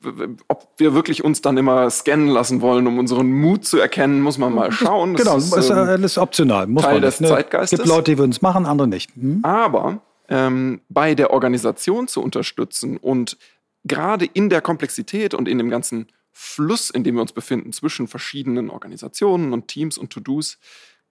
ob 0.48 0.68
wir 0.78 0.94
wirklich 0.94 1.24
uns 1.24 1.42
dann 1.42 1.58
immer 1.58 1.90
scannen 1.90 2.28
lassen 2.28 2.62
wollen, 2.62 2.86
um 2.86 3.00
unseren 3.00 3.32
Mut 3.32 3.66
zu 3.66 3.80
erkennen, 3.80 4.22
muss 4.22 4.38
man 4.38 4.54
mal 4.54 4.72
schauen. 4.72 5.14
Das 5.14 5.24
genau, 5.24 5.38
ist, 5.38 5.56
ist, 5.56 5.70
ähm, 5.70 6.04
ist 6.04 6.18
optional. 6.18 6.68
Muss 6.68 6.84
Teil 6.84 7.02
des 7.02 7.20
ne? 7.20 7.28
Zeitgeistes. 7.28 7.80
Es 7.80 7.84
gibt 7.84 7.90
Leute, 7.90 8.12
die 8.12 8.18
würden 8.20 8.32
es 8.32 8.42
machen, 8.42 8.66
andere 8.66 8.88
nicht. 8.88 9.18
Mhm. 9.18 9.40
Aber 9.44 10.00
ähm, 10.30 10.82
bei 10.90 11.16
der 11.16 11.32
Organisation 11.32 12.08
zu 12.08 12.22
unterstützen 12.22 12.98
und 12.98 13.38
gerade 13.84 14.26
in 14.26 14.50
der 14.50 14.62
Komplexität 14.62 15.34
und 15.34 15.48
in 15.48 15.58
dem 15.58 15.70
ganzen 15.70 16.08
Fluss, 16.32 16.90
in 16.90 17.04
dem 17.04 17.16
wir 17.16 17.22
uns 17.22 17.32
befinden 17.32 17.72
zwischen 17.72 18.08
verschiedenen 18.08 18.70
Organisationen 18.70 19.54
und 19.54 19.68
Teams 19.70 19.98
und 19.98 20.12
To-Dos, 20.12 20.58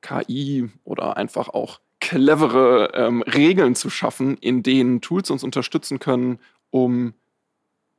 KI 0.02 0.68
oder 0.84 1.16
einfach 1.16 1.48
auch 1.48 1.80
clevere 2.04 2.90
ähm, 2.92 3.22
Regeln 3.22 3.74
zu 3.74 3.88
schaffen, 3.88 4.36
in 4.36 4.62
denen 4.62 5.00
Tools 5.00 5.30
uns 5.30 5.42
unterstützen 5.42 5.98
können, 5.98 6.38
um 6.68 7.14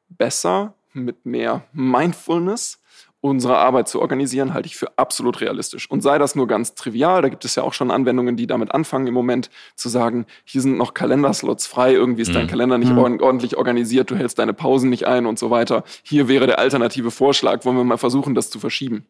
besser 0.09 0.75
mit 0.93 1.25
mehr 1.25 1.63
Mindfulness 1.73 2.79
unsere 3.19 3.57
Arbeit 3.57 3.87
zu 3.87 3.99
organisieren, 3.99 4.53
halte 4.53 4.67
ich 4.67 4.75
für 4.75 4.99
absolut 4.99 5.41
realistisch. 5.41 5.89
Und 5.89 6.01
sei 6.01 6.19
das 6.19 6.35
nur 6.35 6.47
ganz 6.47 6.75
trivial, 6.75 7.23
da 7.23 7.29
gibt 7.29 7.43
es 7.45 7.55
ja 7.55 7.63
auch 7.63 7.73
schon 7.73 7.89
Anwendungen, 7.89 8.37
die 8.37 8.45
damit 8.45 8.71
anfangen 8.71 9.07
im 9.07 9.15
Moment 9.15 9.49
zu 9.75 9.89
sagen, 9.89 10.27
hier 10.43 10.61
sind 10.61 10.77
noch 10.77 10.93
Kalenderslots 10.93 11.65
frei, 11.65 11.93
irgendwie 11.93 12.21
ist 12.21 12.29
mhm. 12.29 12.33
dein 12.33 12.47
Kalender 12.47 12.77
nicht 12.77 12.91
mhm. 12.91 12.99
ordentlich 12.99 13.57
organisiert, 13.57 14.11
du 14.11 14.15
hältst 14.15 14.37
deine 14.37 14.53
Pausen 14.53 14.91
nicht 14.91 15.07
ein 15.07 15.25
und 15.25 15.39
so 15.39 15.49
weiter. 15.49 15.83
Hier 16.03 16.27
wäre 16.27 16.45
der 16.45 16.59
alternative 16.59 17.09
Vorschlag, 17.09 17.65
wollen 17.65 17.77
wir 17.77 17.83
mal 17.83 17.97
versuchen, 17.97 18.35
das 18.35 18.51
zu 18.51 18.59
verschieben 18.59 19.07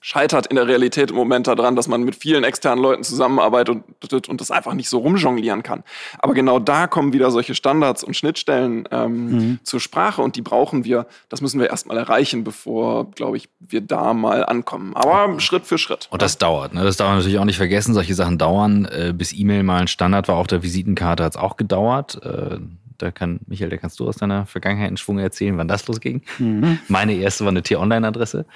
scheitert 0.00 0.46
in 0.46 0.56
der 0.56 0.66
Realität 0.66 1.10
im 1.10 1.16
Moment 1.16 1.46
daran, 1.46 1.76
dass 1.76 1.86
man 1.86 2.02
mit 2.02 2.16
vielen 2.16 2.42
externen 2.42 2.82
Leuten 2.82 3.04
zusammenarbeitet 3.04 3.82
und, 4.12 4.28
und 4.28 4.40
das 4.40 4.50
einfach 4.50 4.72
nicht 4.74 4.88
so 4.88 4.98
rumjonglieren 4.98 5.62
kann. 5.62 5.84
Aber 6.18 6.32
genau 6.34 6.58
da 6.58 6.86
kommen 6.86 7.12
wieder 7.12 7.30
solche 7.30 7.54
Standards 7.54 8.02
und 8.02 8.14
Schnittstellen 8.14 8.88
ähm, 8.90 9.30
mhm. 9.30 9.58
zur 9.62 9.80
Sprache 9.80 10.22
und 10.22 10.36
die 10.36 10.42
brauchen 10.42 10.84
wir, 10.84 11.06
das 11.28 11.42
müssen 11.42 11.60
wir 11.60 11.68
erstmal 11.68 11.98
erreichen, 11.98 12.44
bevor, 12.44 13.10
glaube 13.10 13.36
ich, 13.36 13.48
wir 13.60 13.82
da 13.82 14.14
mal 14.14 14.44
ankommen. 14.44 14.96
Aber 14.96 15.28
mhm. 15.28 15.40
Schritt 15.40 15.66
für 15.66 15.76
Schritt. 15.76 16.08
Und 16.10 16.22
das 16.22 16.38
dauert, 16.38 16.72
ne? 16.72 16.82
Das 16.82 16.96
darf 16.96 17.08
man 17.08 17.18
natürlich 17.18 17.38
auch 17.38 17.44
nicht 17.44 17.58
vergessen. 17.58 17.92
Solche 17.92 18.14
Sachen 18.14 18.38
dauern. 18.38 18.86
Äh, 18.86 19.12
bis 19.14 19.32
E-Mail 19.32 19.62
mal 19.62 19.82
ein 19.82 19.88
Standard 19.88 20.28
war, 20.28 20.36
auch 20.36 20.46
der 20.46 20.62
Visitenkarte 20.62 21.24
hat 21.24 21.34
es 21.34 21.40
auch 21.40 21.56
gedauert. 21.56 22.20
Äh, 22.24 22.58
da 22.98 23.10
kann, 23.10 23.40
Michael, 23.46 23.70
da 23.70 23.76
kannst 23.76 23.98
du 24.00 24.08
aus 24.08 24.16
deiner 24.16 24.46
Vergangenheit 24.46 24.88
einen 24.88 24.96
Schwung 24.96 25.18
erzählen, 25.18 25.56
wann 25.58 25.68
das 25.68 25.86
losging. 25.86 26.22
Mhm. 26.38 26.78
Meine 26.88 27.14
erste 27.14 27.44
war 27.44 27.50
eine 27.50 27.62
T-Online-Adresse. 27.62 28.46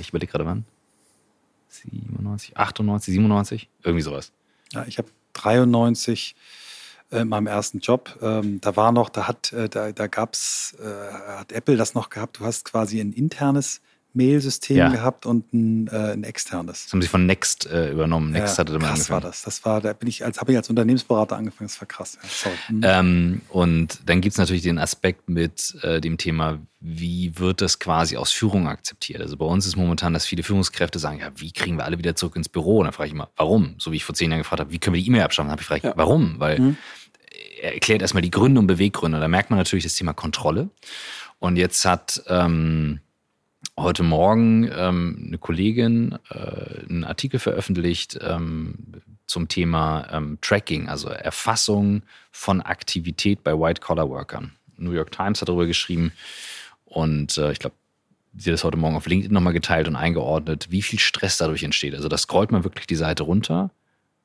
Ich 0.00 0.10
überlege 0.10 0.32
gerade 0.32 0.46
wann. 0.46 0.64
97, 1.68 2.56
98, 2.56 3.14
97, 3.14 3.68
irgendwie 3.82 4.02
sowas. 4.02 4.32
Ja, 4.72 4.84
ich 4.86 4.98
habe 4.98 5.08
93 5.34 6.36
äh, 7.10 7.20
in 7.20 7.28
meinem 7.28 7.46
ersten 7.46 7.80
Job. 7.80 8.18
Ähm, 8.22 8.60
da 8.60 8.76
war 8.76 8.92
noch, 8.92 9.08
da 9.08 9.28
hat, 9.28 9.52
äh, 9.52 9.68
da, 9.68 9.92
da 9.92 10.06
gab's, 10.06 10.76
äh, 10.80 11.12
hat 11.38 11.52
Apple 11.52 11.76
das 11.76 11.94
noch 11.94 12.10
gehabt. 12.10 12.40
Du 12.40 12.44
hast 12.44 12.64
quasi 12.64 13.00
ein 13.00 13.12
internes 13.12 13.80
Mail-System 14.14 14.76
ja. 14.76 14.88
gehabt 14.88 15.26
und 15.26 15.52
ein, 15.52 15.88
äh, 15.88 16.12
ein, 16.12 16.24
externes. 16.24 16.84
Das 16.84 16.92
haben 16.92 17.02
sie 17.02 17.08
von 17.08 17.26
Next 17.26 17.66
äh, 17.66 17.90
übernommen. 17.90 18.30
Next 18.30 18.54
ja, 18.54 18.58
hatte 18.58 18.72
damit 18.72 18.88
angefangen. 18.88 19.22
war 19.22 19.28
das. 19.28 19.42
Das 19.42 19.64
war, 19.64 19.80
da 19.80 19.92
bin 19.92 20.08
ich, 20.08 20.24
als 20.24 20.40
habe 20.40 20.52
ich 20.52 20.56
als 20.56 20.70
Unternehmensberater 20.70 21.36
angefangen. 21.36 21.68
Das 21.68 21.80
war 21.80 21.88
krass. 21.88 22.16
Mhm. 22.68 22.80
ähm, 22.84 23.40
und 23.48 23.98
dann 24.06 24.20
gibt 24.20 24.32
es 24.32 24.38
natürlich 24.38 24.62
den 24.62 24.78
Aspekt 24.78 25.28
mit 25.28 25.76
äh, 25.82 26.00
dem 26.00 26.16
Thema, 26.16 26.60
wie 26.80 27.38
wird 27.38 27.60
das 27.60 27.78
quasi 27.78 28.16
aus 28.16 28.30
Führung 28.30 28.68
akzeptiert? 28.68 29.20
Also 29.20 29.36
bei 29.36 29.46
uns 29.46 29.66
ist 29.66 29.76
momentan, 29.76 30.12
dass 30.12 30.26
viele 30.26 30.42
Führungskräfte 30.42 30.98
sagen, 30.98 31.18
ja, 31.18 31.30
wie 31.36 31.50
kriegen 31.50 31.76
wir 31.76 31.84
alle 31.84 31.98
wieder 31.98 32.14
zurück 32.14 32.36
ins 32.36 32.48
Büro? 32.48 32.78
Und 32.78 32.84
dann 32.84 32.92
frage 32.92 33.08
ich 33.08 33.14
immer, 33.14 33.30
warum? 33.36 33.74
So 33.78 33.90
wie 33.90 33.96
ich 33.96 34.04
vor 34.04 34.14
zehn 34.14 34.30
Jahren 34.30 34.42
gefragt 34.42 34.60
habe, 34.60 34.70
wie 34.70 34.78
können 34.78 34.94
wir 34.94 35.02
die 35.02 35.08
E-Mail 35.08 35.22
abschaffen? 35.22 35.48
Dann 35.48 35.52
habe 35.52 35.62
ich 35.62 35.68
gefragt, 35.68 35.84
ja. 35.84 35.92
warum? 35.96 36.38
Weil 36.38 36.60
mhm. 36.60 36.76
er 37.62 37.74
erklärt 37.74 38.02
erstmal 38.02 38.22
die 38.22 38.30
Gründe 38.30 38.60
und 38.60 38.68
Beweggründe. 38.68 39.18
Da 39.18 39.28
merkt 39.28 39.50
man 39.50 39.58
natürlich 39.58 39.84
das 39.84 39.94
Thema 39.94 40.12
Kontrolle. 40.12 40.68
Und 41.38 41.56
jetzt 41.56 41.84
hat 41.84 42.22
ähm, 42.28 43.00
heute 43.78 44.02
Morgen 44.02 44.70
ähm, 44.72 45.24
eine 45.26 45.38
Kollegin 45.38 46.18
äh, 46.30 46.88
einen 46.88 47.04
Artikel 47.04 47.40
veröffentlicht 47.40 48.18
ähm, 48.22 48.74
zum 49.26 49.48
Thema 49.48 50.06
ähm, 50.12 50.38
Tracking, 50.40 50.88
also 50.88 51.08
Erfassung 51.08 52.02
von 52.30 52.60
Aktivität 52.60 53.42
bei 53.42 53.52
White-Collar-Workern. 53.52 54.52
New 54.76 54.92
York 54.92 55.12
Times 55.12 55.40
hat 55.40 55.48
darüber 55.48 55.66
geschrieben 55.66 56.12
und 56.84 57.36
äh, 57.38 57.52
ich 57.52 57.58
glaube, 57.58 57.74
sie 58.36 58.50
hat 58.50 58.54
das 58.54 58.64
heute 58.64 58.76
Morgen 58.76 58.96
auf 58.96 59.06
LinkedIn 59.06 59.32
nochmal 59.32 59.52
geteilt 59.52 59.88
und 59.88 59.96
eingeordnet, 59.96 60.68
wie 60.70 60.82
viel 60.82 60.98
Stress 60.98 61.38
dadurch 61.38 61.62
entsteht. 61.62 61.94
Also 61.94 62.08
da 62.08 62.18
scrollt 62.18 62.52
man 62.52 62.64
wirklich 62.64 62.86
die 62.86 62.96
Seite 62.96 63.22
runter, 63.22 63.70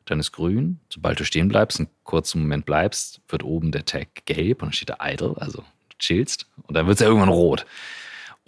dann 0.05 0.19
ist 0.19 0.31
grün. 0.31 0.79
Sobald 0.89 1.19
du 1.19 1.25
stehen 1.25 1.47
bleibst, 1.47 1.79
einen 1.79 1.89
kurzen 2.03 2.41
Moment 2.41 2.65
bleibst, 2.65 3.21
wird 3.29 3.43
oben 3.43 3.71
der 3.71 3.85
Tag 3.85 4.07
gelb 4.25 4.61
und 4.61 4.67
dann 4.67 4.73
steht 4.73 4.89
da 4.89 4.97
idle, 5.01 5.35
also 5.37 5.63
chillst 5.99 6.47
und 6.63 6.75
dann 6.75 6.87
wird 6.87 6.95
es 6.95 7.01
ja 7.01 7.07
irgendwann 7.07 7.29
rot. 7.29 7.65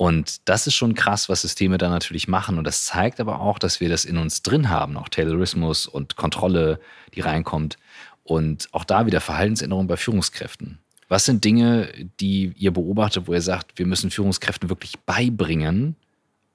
Und 0.01 0.49
das 0.49 0.65
ist 0.65 0.73
schon 0.73 0.95
krass, 0.95 1.29
was 1.29 1.43
Systeme 1.43 1.77
da 1.77 1.87
natürlich 1.87 2.27
machen. 2.27 2.57
Und 2.57 2.63
das 2.63 2.85
zeigt 2.85 3.19
aber 3.19 3.39
auch, 3.39 3.59
dass 3.59 3.81
wir 3.81 3.87
das 3.87 4.03
in 4.03 4.17
uns 4.17 4.41
drin 4.41 4.71
haben, 4.71 4.97
auch 4.97 5.09
Taylorismus 5.09 5.85
und 5.85 6.15
Kontrolle, 6.15 6.79
die 7.13 7.21
reinkommt. 7.21 7.77
Und 8.23 8.67
auch 8.71 8.83
da 8.83 9.05
wieder 9.05 9.21
Verhaltensänderungen 9.21 9.85
bei 9.85 9.97
Führungskräften. 9.97 10.79
Was 11.07 11.25
sind 11.25 11.45
Dinge, 11.45 11.93
die 12.19 12.51
ihr 12.57 12.73
beobachtet, 12.73 13.27
wo 13.27 13.33
ihr 13.33 13.43
sagt, 13.43 13.77
wir 13.77 13.85
müssen 13.85 14.09
Führungskräften 14.09 14.69
wirklich 14.69 14.97
beibringen, 15.01 15.95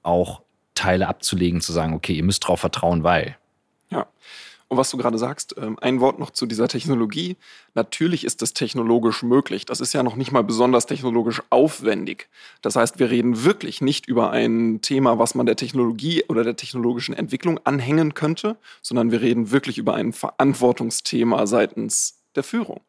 auch 0.03 0.41
Teile 0.75 1.07
abzulegen, 1.07 1.61
zu 1.61 1.71
sagen, 1.71 1.93
okay, 1.93 2.15
ihr 2.15 2.23
müsst 2.23 2.43
darauf 2.43 2.59
vertrauen, 2.59 3.03
weil. 3.03 3.37
Ja, 3.89 4.07
und 4.69 4.77
was 4.77 4.91
du 4.91 4.97
gerade 4.97 5.17
sagst, 5.17 5.55
ähm, 5.57 5.77
ein 5.79 6.01
Wort 6.01 6.19
noch 6.19 6.31
zu 6.31 6.45
dieser 6.45 6.67
Technologie. 6.67 7.37
Natürlich 7.73 8.25
ist 8.25 8.41
das 8.41 8.53
technologisch 8.53 9.23
möglich. 9.23 9.65
Das 9.65 9.79
ist 9.79 9.93
ja 9.93 10.03
noch 10.03 10.15
nicht 10.15 10.31
mal 10.31 10.43
besonders 10.43 10.85
technologisch 10.85 11.41
aufwendig. 11.49 12.27
Das 12.61 12.75
heißt, 12.75 12.99
wir 12.99 13.09
reden 13.09 13.45
wirklich 13.45 13.81
nicht 13.81 14.07
über 14.07 14.31
ein 14.31 14.79
Thema, 14.81 15.19
was 15.19 15.35
man 15.35 15.45
der 15.45 15.55
Technologie 15.55 16.23
oder 16.27 16.43
der 16.43 16.57
technologischen 16.57 17.15
Entwicklung 17.15 17.59
anhängen 17.63 18.13
könnte, 18.13 18.57
sondern 18.81 19.11
wir 19.11 19.21
reden 19.21 19.51
wirklich 19.51 19.77
über 19.77 19.93
ein 19.93 20.11
Verantwortungsthema 20.11 21.47
seitens 21.47 22.19
der 22.35 22.43
Führung. 22.43 22.81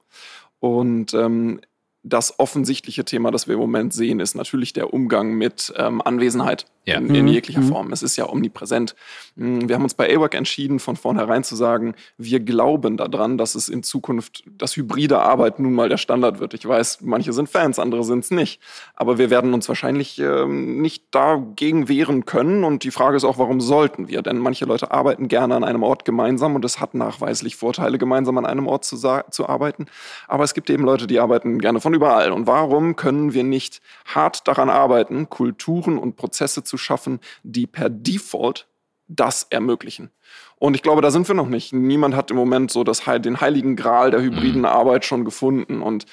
Und 0.59 1.15
ähm, 1.15 1.61
das 2.03 2.39
offensichtliche 2.39 3.05
Thema, 3.05 3.31
das 3.31 3.47
wir 3.47 3.55
im 3.55 3.61
Moment 3.61 3.93
sehen, 3.93 4.21
ist 4.21 4.35
natürlich 4.35 4.73
der 4.73 4.93
Umgang 4.93 5.35
mit 5.35 5.73
ähm, 5.77 6.01
Anwesenheit 6.03 6.67
ja. 6.89 6.99
in, 6.99 7.15
in, 7.15 7.27
mhm. 7.27 7.33
jeglicher 7.33 7.61
mhm. 7.61 7.69
Form. 7.69 7.93
Es 7.93 8.03
ist 8.03 8.17
ja 8.17 8.29
omnipräsent. 8.29 8.95
Mm, 9.37 9.69
wir 9.69 9.75
haben 9.75 9.83
uns 9.83 9.95
bei 9.95 10.15
AWAC 10.15 10.35
entschieden, 10.35 10.79
von 10.79 10.97
vornherein 10.97 11.45
zu 11.45 11.57
sagen, 11.57 11.95
wir 12.17 12.41
glauben 12.41 12.97
daran, 12.97 13.39
dass 13.39 13.55
es 13.55 13.69
in 13.69 13.83
Zukunft 13.83 14.45
das 14.47 14.77
hybride 14.77 15.21
Arbeit 15.21 15.59
nun 15.59 15.75
mal 15.75 15.89
der 15.89 15.99
Standard 15.99 16.41
wird. 16.41 16.55
Ich 16.55 16.67
weiß, 16.67 17.01
manche 17.03 17.33
sind 17.33 17.49
Fans, 17.49 17.79
andere 17.79 18.05
sind 18.05 18.25
es 18.25 18.31
nicht. 18.31 18.61
Aber 18.95 19.19
wir 19.19 19.31
werden 19.31 19.53
uns 19.55 19.69
wahrscheinlich 19.69 20.19
ähm, 20.19 20.81
nicht 20.81 21.05
dagegen 21.11 21.89
wehren 21.89 22.25
können. 22.25 22.65
Und 22.65 22.85
die 22.85 22.91
Frage 22.91 23.17
ist 23.17 23.25
auch, 23.25 23.39
warum 23.39 23.61
sollten 23.61 24.09
wir? 24.09 24.23
Denn 24.23 24.39
manche 24.39 24.65
Leute 24.65 24.91
arbeiten 24.91 25.29
gerne 25.29 25.55
an 25.57 25.65
einem 25.65 25.83
Ort 25.83 26.05
gemeinsam 26.05 26.55
und 26.55 26.65
es 26.65 26.81
hat 26.81 26.95
nachweislich 26.95 27.57
Vorteile, 27.57 27.99
gemeinsam 27.99 28.39
an 28.39 28.47
einem 28.47 28.67
Ort 28.67 28.85
zu, 28.85 28.97
zu 28.97 29.49
arbeiten. 29.49 29.87
Aber 30.27 30.45
es 30.45 30.55
gibt 30.55 30.71
eben 30.71 30.85
Leute, 30.85 31.07
die 31.07 31.21
arbeiten 31.21 31.59
gerne 31.59 31.81
von 31.81 31.93
überall. 31.93 32.33
Und 32.33 32.47
warum 32.47 32.97
können 32.97 33.35
wir 33.35 33.45
nicht 33.45 33.83
hart 34.07 34.49
daran 34.49 34.71
arbeiten, 34.71 35.29
Kulturen 35.29 35.99
und 35.99 36.17
Prozesse 36.17 36.65
zu 36.65 36.78
schaffen, 36.79 37.21
die 37.43 37.67
per 37.67 37.91
Default 37.91 38.67
das 39.09 39.45
ermöglichen. 39.51 40.11
Und 40.57 40.75
ich 40.75 40.83
glaube, 40.83 41.03
da 41.03 41.11
sind 41.11 41.27
wir 41.29 41.35
noch 41.35 41.49
nicht. 41.49 41.73
Niemand 41.73 42.15
hat 42.15 42.31
im 42.31 42.37
Moment 42.37 42.71
so 42.71 42.85
das, 42.85 43.03
den 43.05 43.41
heiligen 43.41 43.75
Gral 43.75 44.11
der 44.11 44.21
hybriden 44.21 44.61
mhm. 44.61 44.67
Arbeit 44.67 45.05
schon 45.05 45.25
gefunden. 45.25 45.83
Und 45.83 46.07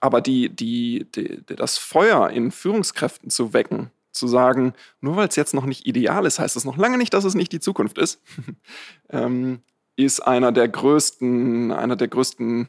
aber 0.00 0.20
die, 0.20 0.48
die, 0.48 1.06
die, 1.14 1.42
das 1.44 1.78
Feuer 1.78 2.30
in 2.30 2.50
Führungskräften 2.50 3.30
zu 3.30 3.52
wecken, 3.52 3.90
zu 4.12 4.26
sagen, 4.26 4.72
nur 5.00 5.16
weil 5.16 5.28
es 5.28 5.36
jetzt 5.36 5.54
noch 5.54 5.66
nicht 5.66 5.86
ideal 5.86 6.26
ist, 6.26 6.38
heißt 6.38 6.56
es 6.56 6.64
noch 6.64 6.76
lange 6.76 6.98
nicht, 6.98 7.14
dass 7.14 7.24
es 7.24 7.34
nicht 7.34 7.52
die 7.52 7.60
Zukunft 7.60 7.98
ist, 7.98 8.20
ähm, 9.10 9.60
ist 9.96 10.20
einer 10.20 10.52
der 10.52 10.68
größten, 10.68 11.70
einer 11.70 11.96
der 11.96 12.08
größten 12.08 12.68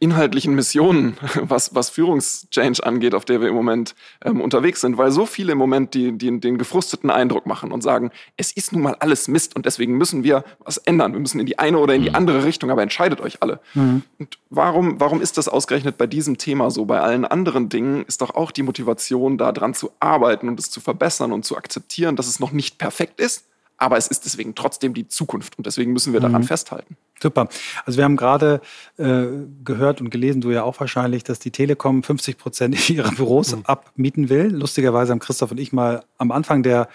inhaltlichen 0.00 0.54
Missionen, 0.54 1.16
was, 1.42 1.74
was 1.74 1.90
Führungschange 1.90 2.82
angeht, 2.82 3.14
auf 3.14 3.24
der 3.24 3.40
wir 3.40 3.48
im 3.48 3.54
Moment 3.54 3.94
ähm, 4.24 4.40
unterwegs 4.40 4.80
sind, 4.80 4.96
weil 4.98 5.10
so 5.10 5.26
viele 5.26 5.52
im 5.52 5.58
Moment 5.58 5.94
die, 5.94 6.12
die, 6.12 6.40
den 6.40 6.58
gefrusteten 6.58 7.10
Eindruck 7.10 7.46
machen 7.46 7.72
und 7.72 7.82
sagen, 7.82 8.10
es 8.36 8.52
ist 8.52 8.72
nun 8.72 8.82
mal 8.82 8.96
alles 9.00 9.28
Mist 9.28 9.56
und 9.56 9.66
deswegen 9.66 9.96
müssen 9.96 10.24
wir 10.24 10.44
was 10.60 10.78
ändern. 10.78 11.12
Wir 11.12 11.20
müssen 11.20 11.40
in 11.40 11.46
die 11.46 11.58
eine 11.58 11.78
oder 11.78 11.94
in 11.94 12.02
die 12.02 12.10
mhm. 12.10 12.16
andere 12.16 12.44
Richtung, 12.44 12.70
aber 12.70 12.82
entscheidet 12.82 13.20
euch 13.20 13.42
alle. 13.42 13.60
Mhm. 13.74 14.02
Und 14.18 14.38
warum, 14.50 15.00
warum 15.00 15.20
ist 15.20 15.38
das 15.38 15.48
ausgerechnet 15.48 15.98
bei 15.98 16.06
diesem 16.06 16.38
Thema 16.38 16.70
so? 16.70 16.84
Bei 16.86 17.00
allen 17.00 17.24
anderen 17.24 17.68
Dingen 17.68 18.04
ist 18.06 18.20
doch 18.20 18.34
auch 18.34 18.50
die 18.50 18.62
Motivation, 18.62 19.38
da 19.38 19.52
dran 19.52 19.74
zu 19.74 19.90
arbeiten 20.00 20.48
und 20.48 20.58
es 20.58 20.70
zu 20.70 20.80
verbessern 20.80 21.32
und 21.32 21.44
zu 21.44 21.56
akzeptieren, 21.56 22.16
dass 22.16 22.26
es 22.26 22.40
noch 22.40 22.52
nicht 22.52 22.78
perfekt 22.78 23.20
ist, 23.20 23.44
aber 23.84 23.96
es 23.96 24.08
ist 24.08 24.24
deswegen 24.24 24.54
trotzdem 24.54 24.94
die 24.94 25.08
Zukunft 25.08 25.58
und 25.58 25.66
deswegen 25.66 25.92
müssen 25.92 26.12
wir 26.12 26.20
daran 26.20 26.42
mhm. 26.42 26.46
festhalten. 26.46 26.96
Super. 27.20 27.48
Also 27.84 27.98
wir 27.98 28.04
haben 28.04 28.16
gerade 28.16 28.60
äh, 28.96 29.24
gehört 29.64 30.00
und 30.00 30.10
gelesen, 30.10 30.40
du 30.40 30.50
ja 30.50 30.62
auch 30.62 30.80
wahrscheinlich, 30.80 31.24
dass 31.24 31.38
die 31.38 31.50
Telekom 31.50 32.02
50 32.02 32.38
Prozent 32.38 32.90
ihrer 32.90 33.12
Büros 33.12 33.54
mhm. 33.54 33.62
abmieten 33.64 34.28
will. 34.28 34.46
Lustigerweise 34.46 35.12
haben 35.12 35.20
Christoph 35.20 35.52
und 35.52 35.58
ich 35.60 35.72
mal 35.72 36.04
am 36.18 36.32
Anfang 36.32 36.62
der 36.62 36.88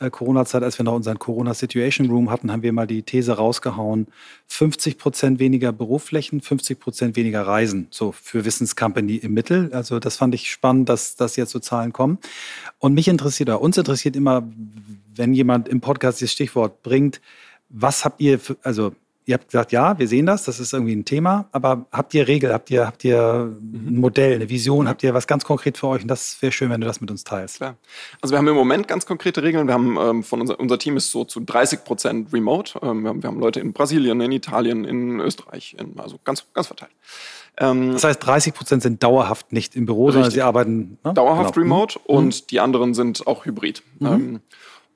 äh, 0.00 0.10
Corona-Zeit, 0.10 0.62
als 0.62 0.78
wir 0.78 0.84
noch 0.84 0.94
unseren 0.94 1.18
Corona-Situation 1.18 2.10
Room 2.10 2.30
hatten, 2.30 2.50
haben 2.50 2.62
wir 2.62 2.72
mal 2.72 2.86
die 2.86 3.02
These 3.02 3.32
rausgehauen, 3.32 4.06
50 4.48 4.98
Prozent 4.98 5.38
weniger 5.38 5.72
Büroflächen, 5.72 6.40
50 6.40 6.80
Prozent 6.80 7.16
weniger 7.16 7.46
Reisen, 7.46 7.86
so 7.90 8.12
für 8.12 8.44
Wissenscompany 8.44 9.16
im 9.16 9.34
Mittel. 9.34 9.70
Also 9.72 10.00
das 10.00 10.16
fand 10.16 10.34
ich 10.34 10.50
spannend, 10.50 10.88
dass, 10.88 11.16
dass 11.16 11.36
jetzt 11.36 11.50
so 11.50 11.58
Zahlen 11.58 11.92
kommen. 11.92 12.18
Und 12.78 12.94
mich 12.94 13.08
interessiert, 13.08 13.50
oder 13.50 13.60
uns 13.60 13.76
interessiert 13.76 14.16
immer, 14.16 14.42
wenn 15.20 15.34
jemand 15.34 15.68
im 15.68 15.80
Podcast 15.80 16.22
das 16.22 16.32
Stichwort 16.32 16.82
bringt, 16.82 17.20
was 17.68 18.04
habt 18.04 18.20
ihr, 18.20 18.38
für, 18.40 18.56
also 18.62 18.92
ihr 19.26 19.34
habt 19.34 19.48
gesagt, 19.48 19.70
ja, 19.70 19.98
wir 19.98 20.08
sehen 20.08 20.26
das, 20.26 20.44
das 20.44 20.58
ist 20.58 20.72
irgendwie 20.72 20.96
ein 20.96 21.04
Thema, 21.04 21.48
aber 21.52 21.86
habt 21.92 22.14
ihr 22.14 22.26
Regel, 22.26 22.52
habt 22.52 22.70
ihr, 22.70 22.86
habt 22.86 23.04
ihr 23.04 23.52
ein 23.52 24.00
Modell, 24.00 24.34
eine 24.34 24.48
Vision, 24.48 24.88
habt 24.88 25.02
ihr 25.02 25.14
was 25.14 25.26
ganz 25.26 25.44
konkret 25.44 25.76
für 25.76 25.88
euch? 25.88 26.02
Und 26.02 26.08
das 26.08 26.40
wäre 26.40 26.50
schön, 26.50 26.70
wenn 26.70 26.80
du 26.80 26.86
das 26.86 27.00
mit 27.00 27.10
uns 27.10 27.22
teilst. 27.22 27.58
Klar. 27.58 27.76
Also 28.22 28.32
wir 28.32 28.38
haben 28.38 28.48
im 28.48 28.54
Moment 28.54 28.88
ganz 28.88 29.06
konkrete 29.06 29.42
Regeln. 29.42 29.68
Wir 29.68 29.74
haben 29.74 29.96
ähm, 30.00 30.22
von 30.24 30.40
unser, 30.40 30.58
unser 30.58 30.78
Team 30.78 30.96
ist 30.96 31.10
so 31.10 31.24
zu 31.24 31.40
30 31.40 31.84
Prozent 31.84 32.32
remote. 32.32 32.80
Ähm, 32.82 33.02
wir, 33.02 33.10
haben, 33.10 33.22
wir 33.22 33.28
haben 33.28 33.38
Leute 33.38 33.60
in 33.60 33.72
Brasilien, 33.72 34.20
in 34.20 34.32
Italien, 34.32 34.84
in 34.84 35.20
Österreich, 35.20 35.76
in, 35.78 36.00
also 36.00 36.18
ganz, 36.24 36.46
ganz 36.54 36.66
verteilt. 36.66 36.92
Ähm, 37.58 37.92
das 37.92 38.04
heißt, 38.04 38.24
30 38.24 38.54
Prozent 38.54 38.82
sind 38.82 39.02
dauerhaft 39.02 39.52
nicht 39.52 39.76
im 39.76 39.86
Büro, 39.86 40.06
richtig. 40.06 40.14
sondern 40.14 40.30
sie 40.32 40.42
arbeiten 40.42 40.98
ne? 41.04 41.14
dauerhaft 41.14 41.54
genau. 41.54 41.64
remote 41.64 41.98
mhm. 42.00 42.14
und 42.16 42.50
die 42.50 42.58
anderen 42.58 42.94
sind 42.94 43.26
auch 43.26 43.44
hybrid. 43.44 43.82
Mhm. 43.98 44.40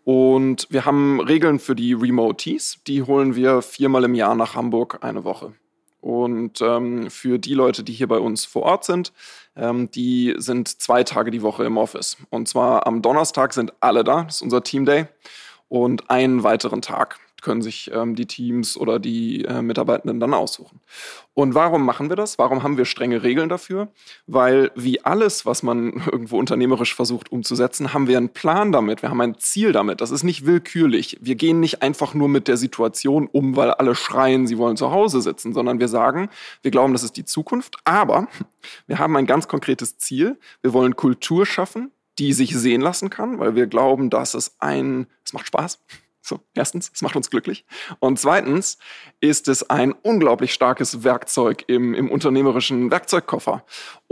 Und 0.04 0.66
wir 0.70 0.84
haben 0.84 1.20
Regeln 1.20 1.58
für 1.58 1.74
die 1.74 1.94
Remotees. 1.94 2.78
Die 2.86 3.02
holen 3.02 3.34
wir 3.34 3.62
viermal 3.62 4.04
im 4.04 4.14
Jahr 4.14 4.34
nach 4.34 4.54
Hamburg 4.54 4.98
eine 5.02 5.24
Woche. 5.24 5.54
Und 6.02 6.60
ähm, 6.60 7.10
für 7.10 7.38
die 7.38 7.54
Leute, 7.54 7.82
die 7.82 7.94
hier 7.94 8.08
bei 8.08 8.18
uns 8.18 8.44
vor 8.44 8.64
Ort 8.64 8.84
sind, 8.84 9.14
ähm, 9.56 9.90
die 9.90 10.34
sind 10.36 10.68
zwei 10.68 11.02
Tage 11.02 11.30
die 11.30 11.40
Woche 11.40 11.64
im 11.64 11.78
Office. 11.78 12.18
Und 12.28 12.46
zwar 12.46 12.86
am 12.86 13.00
Donnerstag 13.00 13.54
sind 13.54 13.72
alle 13.80 14.04
da, 14.04 14.24
das 14.24 14.36
ist 14.36 14.42
unser 14.42 14.62
Team 14.62 14.84
Day. 14.84 15.06
Und 15.68 16.10
einen 16.10 16.42
weiteren 16.42 16.82
Tag 16.82 17.18
können 17.44 17.62
sich 17.62 17.90
ähm, 17.94 18.16
die 18.16 18.26
Teams 18.26 18.76
oder 18.76 18.98
die 18.98 19.44
äh, 19.44 19.62
Mitarbeitenden 19.62 20.18
dann 20.18 20.34
aussuchen. 20.34 20.80
Und 21.34 21.54
warum 21.54 21.84
machen 21.84 22.08
wir 22.08 22.16
das? 22.16 22.38
Warum 22.38 22.62
haben 22.62 22.76
wir 22.76 22.86
strenge 22.86 23.22
Regeln 23.22 23.48
dafür? 23.48 23.88
Weil 24.26 24.72
wie 24.74 25.04
alles, 25.04 25.46
was 25.46 25.62
man 25.62 25.92
irgendwo 26.12 26.38
unternehmerisch 26.38 26.94
versucht 26.94 27.30
umzusetzen, 27.30 27.92
haben 27.92 28.08
wir 28.08 28.16
einen 28.16 28.30
Plan 28.30 28.72
damit, 28.72 29.02
wir 29.02 29.10
haben 29.10 29.20
ein 29.20 29.38
Ziel 29.38 29.72
damit. 29.72 30.00
Das 30.00 30.10
ist 30.10 30.24
nicht 30.24 30.46
willkürlich. 30.46 31.18
Wir 31.20 31.36
gehen 31.36 31.60
nicht 31.60 31.82
einfach 31.82 32.14
nur 32.14 32.28
mit 32.28 32.48
der 32.48 32.56
Situation 32.56 33.28
um, 33.30 33.56
weil 33.56 33.70
alle 33.70 33.94
schreien, 33.94 34.46
sie 34.46 34.58
wollen 34.58 34.76
zu 34.76 34.90
Hause 34.90 35.20
sitzen, 35.20 35.52
sondern 35.52 35.78
wir 35.78 35.88
sagen, 35.88 36.30
wir 36.62 36.70
glauben, 36.70 36.94
das 36.94 37.04
ist 37.04 37.16
die 37.16 37.24
Zukunft, 37.24 37.76
aber 37.84 38.26
wir 38.86 38.98
haben 38.98 39.16
ein 39.16 39.26
ganz 39.26 39.46
konkretes 39.46 39.98
Ziel. 39.98 40.38
Wir 40.62 40.72
wollen 40.72 40.96
Kultur 40.96 41.44
schaffen, 41.44 41.92
die 42.18 42.32
sich 42.32 42.56
sehen 42.56 42.80
lassen 42.80 43.10
kann, 43.10 43.38
weil 43.38 43.54
wir 43.54 43.66
glauben, 43.66 44.08
dass 44.08 44.34
es 44.34 44.56
ein, 44.60 45.06
es 45.24 45.32
macht 45.32 45.46
Spaß, 45.46 45.80
so, 46.26 46.40
erstens, 46.54 46.90
es 46.94 47.02
macht 47.02 47.16
uns 47.16 47.28
glücklich. 47.28 47.66
Und 47.98 48.18
zweitens 48.18 48.78
ist 49.20 49.46
es 49.46 49.68
ein 49.68 49.92
unglaublich 49.92 50.54
starkes 50.54 51.04
Werkzeug 51.04 51.64
im, 51.66 51.92
im 51.92 52.10
unternehmerischen 52.10 52.90
Werkzeugkoffer. 52.90 53.62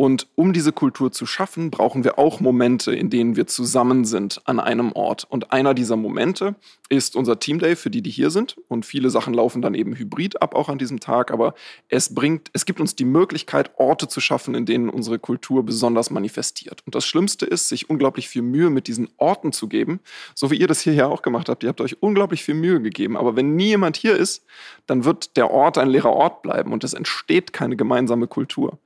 Und 0.03 0.27
um 0.35 0.53
diese 0.53 0.73
Kultur 0.73 1.13
zu 1.13 1.27
schaffen, 1.27 1.71
brauchen 1.71 2.03
wir 2.03 2.19
auch 2.19 2.41
Momente, 2.41 2.93
in 2.93 3.09
denen 3.09 3.37
wir 3.37 3.47
zusammen 3.47 4.05
sind 4.05 4.41
an 4.47 4.59
einem 4.59 4.91
Ort. 4.91 5.29
Und 5.31 5.53
einer 5.53 5.75
dieser 5.75 5.95
Momente 5.95 6.57
ist 6.89 7.15
unser 7.15 7.39
Team 7.39 7.61
Day 7.61 7.77
für 7.77 7.89
die, 7.89 8.03
die 8.03 8.11
hier 8.11 8.31
sind. 8.31 8.57
Und 8.67 8.85
viele 8.85 9.11
Sachen 9.11 9.33
laufen 9.33 9.63
dann 9.63 9.75
eben 9.75 9.95
hybrid 9.95 10.43
ab, 10.43 10.57
auch 10.57 10.69
an 10.69 10.79
diesem 10.79 10.99
Tag. 10.99 11.31
Aber 11.31 11.55
es 11.89 12.17
bringt, 12.17 12.51
es 12.53 12.67
gibt 12.67 12.81
uns 12.81 12.97
die 12.97 13.05
Möglichkeit, 13.05 13.79
Orte 13.79 14.09
zu 14.09 14.21
schaffen, 14.21 14.57
in 14.57 14.67
denen 14.67 14.89
unsere 14.89 15.21
Kultur 15.21 15.65
besonders 15.65 16.11
manifestiert. 16.11 16.83
Und 16.85 16.97
das 16.97 17.07
Schlimmste 17.07 17.47
ist, 17.47 17.69
sich 17.69 17.89
unglaublich 17.89 18.29
viel 18.29 18.43
Mühe 18.43 18.71
mit 18.71 18.89
diesen 18.89 19.09
Orten 19.19 19.53
zu 19.53 19.69
geben, 19.69 20.01
so 20.35 20.51
wie 20.51 20.57
ihr 20.57 20.67
das 20.67 20.81
hier 20.81 20.95
ja 20.95 21.07
auch 21.07 21.23
gemacht 21.23 21.49
habt. 21.49 21.63
Ihr 21.63 21.69
habt 21.69 21.81
euch 21.81 22.03
unglaublich 22.03 22.43
viel 22.43 22.57
Mühe 22.57 22.83
gegeben. 22.83 23.17
Aber 23.17 23.37
wenn 23.37 23.55
nie 23.55 23.69
jemand 23.69 23.97
hier 23.97 24.17
ist, 24.17 24.45
dann 24.89 25.05
wird 25.05 25.37
der 25.37 25.53
Ort 25.53 25.79
ein 25.79 25.89
leerer 25.89 26.13
Ort 26.13 26.43
bleiben 26.43 26.73
und 26.73 26.83
es 26.83 26.93
entsteht 26.93 27.53
keine 27.53 27.77
gemeinsame 27.77 28.27
Kultur. 28.27 28.81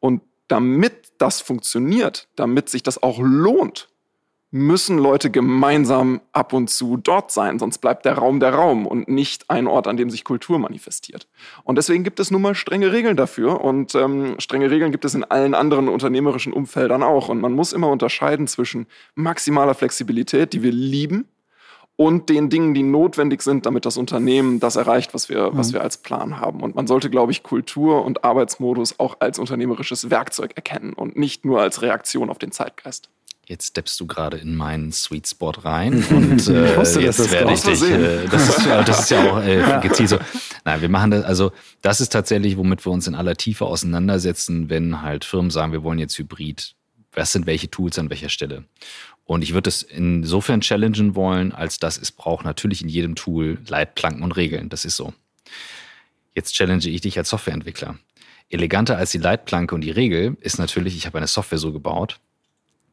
Und 0.00 0.20
damit 0.48 1.12
das 1.18 1.40
funktioniert, 1.40 2.28
damit 2.36 2.68
sich 2.68 2.82
das 2.82 3.02
auch 3.02 3.20
lohnt, 3.20 3.88
müssen 4.50 4.96
Leute 4.96 5.30
gemeinsam 5.30 6.22
ab 6.32 6.54
und 6.54 6.70
zu 6.70 6.96
dort 6.96 7.30
sein, 7.30 7.58
sonst 7.58 7.78
bleibt 7.78 8.06
der 8.06 8.14
Raum 8.14 8.40
der 8.40 8.54
Raum 8.54 8.86
und 8.86 9.06
nicht 9.06 9.50
ein 9.50 9.66
Ort, 9.66 9.86
an 9.86 9.98
dem 9.98 10.08
sich 10.08 10.24
Kultur 10.24 10.58
manifestiert. 10.58 11.28
Und 11.64 11.76
deswegen 11.76 12.02
gibt 12.02 12.18
es 12.18 12.30
nun 12.30 12.40
mal 12.40 12.54
strenge 12.54 12.90
Regeln 12.90 13.16
dafür 13.16 13.60
und 13.60 13.94
ähm, 13.94 14.36
strenge 14.38 14.70
Regeln 14.70 14.90
gibt 14.90 15.04
es 15.04 15.14
in 15.14 15.24
allen 15.24 15.54
anderen 15.54 15.88
unternehmerischen 15.88 16.54
Umfeldern 16.54 17.02
auch. 17.02 17.28
Und 17.28 17.40
man 17.40 17.52
muss 17.52 17.74
immer 17.74 17.90
unterscheiden 17.90 18.46
zwischen 18.46 18.86
maximaler 19.14 19.74
Flexibilität, 19.74 20.54
die 20.54 20.62
wir 20.62 20.72
lieben, 20.72 21.28
und 21.98 22.28
den 22.28 22.48
Dingen, 22.48 22.74
die 22.74 22.84
notwendig 22.84 23.42
sind, 23.42 23.66
damit 23.66 23.84
das 23.84 23.96
Unternehmen 23.96 24.60
das 24.60 24.76
erreicht, 24.76 25.14
was 25.14 25.28
wir, 25.28 25.50
was 25.54 25.70
mhm. 25.70 25.74
wir 25.74 25.80
als 25.82 25.96
Plan 25.96 26.38
haben. 26.38 26.60
Und 26.60 26.76
man 26.76 26.86
sollte, 26.86 27.10
glaube 27.10 27.32
ich, 27.32 27.42
Kultur 27.42 28.04
und 28.04 28.22
Arbeitsmodus 28.22 29.00
auch 29.00 29.16
als 29.18 29.40
unternehmerisches 29.40 30.08
Werkzeug 30.08 30.52
erkennen 30.54 30.92
und 30.92 31.16
nicht 31.16 31.44
nur 31.44 31.60
als 31.60 31.82
Reaktion 31.82 32.30
auf 32.30 32.38
den 32.38 32.52
Zeitgeist. 32.52 33.10
Jetzt 33.46 33.66
steppst 33.66 33.98
du 33.98 34.06
gerade 34.06 34.36
in 34.36 34.54
meinen 34.54 34.92
Sweet 34.92 35.26
Spot 35.26 35.50
rein 35.50 36.04
und 36.10 36.46
äh, 36.46 36.76
wusste, 36.76 37.00
jetzt 37.00 37.32
werde 37.32 37.52
ich 37.52 37.62
dich. 37.62 37.82
Äh, 37.82 38.26
das, 38.30 38.48
ist, 38.48 38.66
ja, 38.66 38.82
das 38.84 39.00
ist 39.00 39.10
ja 39.10 39.32
auch 39.32 39.42
äh, 39.42 39.80
gezielt 39.82 40.10
so. 40.10 40.18
Nein, 40.64 40.80
wir 40.80 40.88
machen 40.88 41.10
das. 41.10 41.24
Also 41.24 41.50
das 41.82 42.00
ist 42.00 42.10
tatsächlich, 42.10 42.56
womit 42.56 42.86
wir 42.86 42.92
uns 42.92 43.08
in 43.08 43.16
aller 43.16 43.34
Tiefe 43.34 43.64
auseinandersetzen, 43.64 44.70
wenn 44.70 45.02
halt 45.02 45.24
Firmen 45.24 45.50
sagen, 45.50 45.72
wir 45.72 45.82
wollen 45.82 45.98
jetzt 45.98 46.16
Hybrid. 46.16 46.76
Was 47.12 47.32
sind 47.32 47.46
welche 47.46 47.68
Tools 47.68 47.98
an 47.98 48.08
welcher 48.08 48.28
Stelle? 48.28 48.66
Und 49.28 49.42
ich 49.42 49.52
würde 49.52 49.68
es 49.68 49.82
insofern 49.82 50.62
challengen 50.62 51.14
wollen, 51.14 51.52
als 51.52 51.78
dass 51.78 51.98
es 51.98 52.10
braucht 52.10 52.46
natürlich 52.46 52.80
in 52.80 52.88
jedem 52.88 53.14
Tool 53.14 53.58
Leitplanken 53.68 54.22
und 54.22 54.32
Regeln. 54.32 54.70
Das 54.70 54.86
ist 54.86 54.96
so. 54.96 55.12
Jetzt 56.34 56.54
challenge 56.54 56.88
ich 56.88 57.02
dich 57.02 57.18
als 57.18 57.28
Softwareentwickler. 57.28 57.98
Eleganter 58.48 58.96
als 58.96 59.10
die 59.10 59.18
Leitplanke 59.18 59.74
und 59.74 59.82
die 59.82 59.90
Regel 59.90 60.38
ist 60.40 60.58
natürlich, 60.58 60.96
ich 60.96 61.04
habe 61.04 61.18
eine 61.18 61.26
Software 61.26 61.58
so 61.58 61.74
gebaut, 61.74 62.20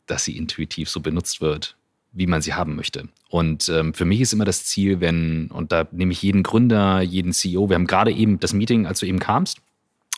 dass 0.08 0.26
sie 0.26 0.36
intuitiv 0.36 0.90
so 0.90 1.00
benutzt 1.00 1.40
wird, 1.40 1.78
wie 2.12 2.28
man 2.28 2.42
sie 2.42 2.54
haben 2.54 2.76
möchte. 2.76 3.08
Und 3.30 3.70
ähm, 3.70 3.94
für 3.94 4.04
mich 4.04 4.20
ist 4.20 4.34
immer 4.34 4.44
das 4.44 4.66
Ziel, 4.66 5.00
wenn, 5.00 5.50
und 5.52 5.72
da 5.72 5.88
nehme 5.92 6.12
ich 6.12 6.22
jeden 6.22 6.44
Gründer, 6.44 7.00
jeden 7.00 7.32
CEO, 7.32 7.70
wir 7.70 7.76
haben 7.76 7.88
gerade 7.88 8.12
eben 8.12 8.42
das 8.42 8.52
Meeting, 8.52 8.88
als 8.88 9.00
du 9.00 9.06
eben 9.06 9.20
kamst, 9.20 9.62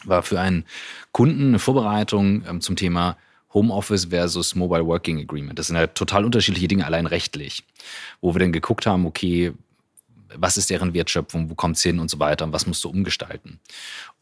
war 0.03 0.24
für 0.24 0.39
einen 0.39 0.65
Kunden 1.11 1.49
eine 1.49 1.59
Vorbereitung 1.59 2.43
ähm, 2.49 2.59
zum 2.59 2.76
Thema 2.76 3.18
Homeoffice 3.54 4.06
versus 4.06 4.56
Mobile 4.56 4.86
Working 4.86 5.20
Agreement. 5.20 5.58
Das 5.58 5.68
sind 5.68 5.76
ja 5.76 5.88
total 5.88 6.26
unterschiedliche 6.26 6.68
Dinge, 6.68 6.86
allein 6.86 7.06
rechtlich. 7.06 7.64
Wo 8.22 8.36
wir 8.36 8.39
dann 8.39 8.52
geguckt 8.52 8.86
haben, 8.86 9.06
okay, 9.06 9.54
was 10.36 10.58
ist 10.58 10.70
deren 10.70 10.93
Wertschöpfung, 10.93 11.50
wo 11.50 11.56
kommt 11.56 11.78
es 11.78 11.84
hin 11.84 12.00
und 12.00 12.10
so 12.10 12.20
weiter 12.20 12.45
und 12.45 12.54
was 12.54 12.68
musst 12.68 12.84
du 12.84 12.89
umgestalten. 12.89 13.60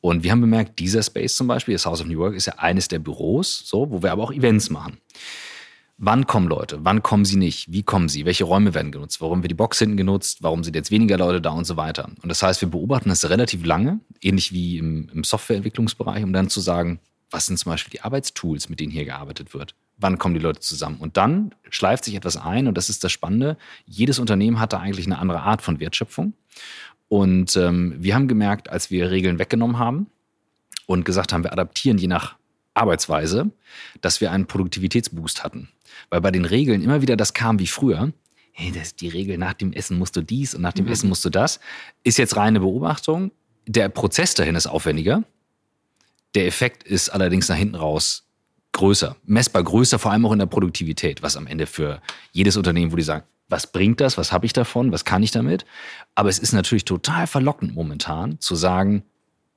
Und 0.02 0.24
wir 0.24 0.32
haben 0.32 0.42
bemerkt, 0.42 0.80
dieser 0.80 1.02
Space 1.02 1.36
zum 1.36 1.48
Beispiel, 1.48 1.74
das 1.74 1.86
House 1.86 2.02
of 2.02 2.08
New 2.08 2.20
Work, 2.20 2.36
ist 2.36 2.46
ja 2.46 2.54
eines 2.58 2.88
der 2.88 3.00
Büros, 3.00 3.64
so, 3.66 3.90
wo 3.90 4.04
wir 4.04 4.12
aber 4.12 4.24
auch 4.24 4.32
Events 4.32 4.70
machen. 4.70 5.00
Wann 5.98 6.28
kommen 6.28 6.48
Leute? 6.48 6.80
Wann 6.82 7.02
kommen 7.02 7.24
sie 7.24 7.38
nicht? 7.38 7.72
Wie 7.72 7.82
kommen 7.82 8.10
sie? 8.10 8.26
Welche 8.26 8.44
Räume 8.44 8.74
werden 8.74 8.92
genutzt? 8.92 9.22
Warum 9.22 9.42
wird 9.42 9.52
die 9.52 9.56
Box 9.56 9.80
hinten 9.80 9.96
genutzt? 9.96 10.40
Warum 10.42 10.64
sind 10.64 10.76
jetzt 10.76 10.92
weniger 10.92 11.18
Leute 11.18 11.40
da 11.40 11.52
und 11.52 11.64
so 11.64 11.78
weiter? 11.78 12.10
Und 12.22 12.28
das 12.28 12.44
heißt, 12.44 12.62
wir 12.62 12.70
beobachten 12.70 13.08
das 13.08 13.30
relativ 13.30 13.66
lange, 13.66 14.02
ähnlich 14.22 14.52
wie 14.52 14.78
im, 14.78 15.08
im 15.14 15.24
Softwareentwicklungsbereich, 15.24 16.24
um 16.24 16.34
dann 16.34 16.50
zu 16.50 16.60
sagen, 16.60 17.00
was 17.32 17.46
sind 17.46 17.58
zum 17.58 17.72
Beispiel 17.72 17.92
die 17.92 18.02
Arbeitstools, 18.02 18.70
mit 18.70 18.80
denen 18.80 18.92
hier 18.92 19.06
gearbeitet 19.06 19.54
wird? 19.54 19.76
wann 19.98 20.18
kommen 20.18 20.36
die 20.36 20.42
Leute 20.42 20.60
zusammen. 20.60 20.98
Und 20.98 21.18
dann 21.18 21.54
schleift 21.70 22.06
sich 22.06 22.16
etwas 22.16 22.38
ein 22.38 22.68
und 22.68 22.78
das 22.78 22.90
ist 22.90 23.04
das 23.04 23.12
Spannende. 23.12 23.58
Jedes 23.86 24.20
Unternehmen 24.20 24.60
hat 24.60 24.74
da 24.74 24.80
eigentlich 24.80 25.06
eine 25.06 25.20
andere 25.20 25.42
Art 25.42 25.62
von 25.62 25.80
Wertschöpfung. 25.80 26.34
Und 27.08 27.56
ähm, 27.56 27.96
wir 28.00 28.16
haben 28.16 28.28
gemerkt, 28.28 28.70
als 28.70 28.92
wir 28.92 29.12
Regeln 29.12 29.40
weggenommen 29.40 29.80
haben 29.80 30.08
und 30.86 31.06
gesagt 31.06 31.34
haben, 31.34 31.44
wir 31.44 31.54
adaptieren 31.54 31.98
je 31.98 32.08
nach 32.08 32.36
Arbeitsweise, 32.74 33.52
dass 34.02 34.20
wir 34.20 34.32
einen 34.32 34.48
Produktivitätsboost 34.48 35.44
hatten. 35.44 35.70
Weil 36.10 36.22
bei 36.22 36.32
den 36.32 36.46
Regeln 36.46 36.82
immer 36.82 37.02
wieder 37.02 37.16
das 37.16 37.34
kam 37.34 37.60
wie 37.60 37.68
früher. 37.68 38.12
Hey, 38.52 38.72
das 38.72 38.88
ist 38.88 39.02
die 39.02 39.10
Regel, 39.10 39.38
nach 39.38 39.54
dem 39.54 39.72
Essen 39.72 39.98
musst 39.98 40.16
du 40.16 40.22
dies 40.22 40.56
und 40.56 40.62
nach 40.62 40.74
dem 40.74 40.86
mhm. 40.86 40.92
Essen 40.92 41.10
musst 41.10 41.24
du 41.24 41.30
das. 41.30 41.60
Ist 42.04 42.18
jetzt 42.18 42.36
reine 42.36 42.60
Beobachtung. 42.60 43.32
Der 43.68 43.90
Prozess 43.90 44.34
dahin 44.34 44.56
ist 44.56 44.68
aufwendiger. 44.68 45.24
Der 46.36 46.46
Effekt 46.46 46.84
ist 46.84 47.10
allerdings 47.10 47.48
nach 47.48 47.56
hinten 47.56 47.76
raus 47.76 48.28
größer, 48.74 49.16
messbar 49.24 49.64
größer, 49.64 49.98
vor 49.98 50.12
allem 50.12 50.26
auch 50.26 50.34
in 50.34 50.40
der 50.40 50.46
Produktivität, 50.48 51.24
was 51.24 51.38
am 51.38 51.48
Ende 51.48 51.66
für 51.66 52.02
jedes 52.34 52.58
Unternehmen, 52.58 52.92
wo 52.92 52.98
die 52.98 53.04
sagen, 53.04 53.24
was 53.48 53.72
bringt 53.72 54.02
das, 54.02 54.18
was 54.18 54.34
habe 54.34 54.46
ich 54.46 54.52
davon, 54.52 54.92
was 54.92 55.06
kann 55.06 55.24
ich 55.24 55.32
damit? 55.32 55.66
Aber 56.14 56.28
es 56.28 56.40
ist 56.40 56.52
natürlich 56.52 56.84
total 56.84 57.26
verlockend 57.26 57.74
momentan 57.74 58.40
zu 58.42 58.56
sagen, 58.56 59.04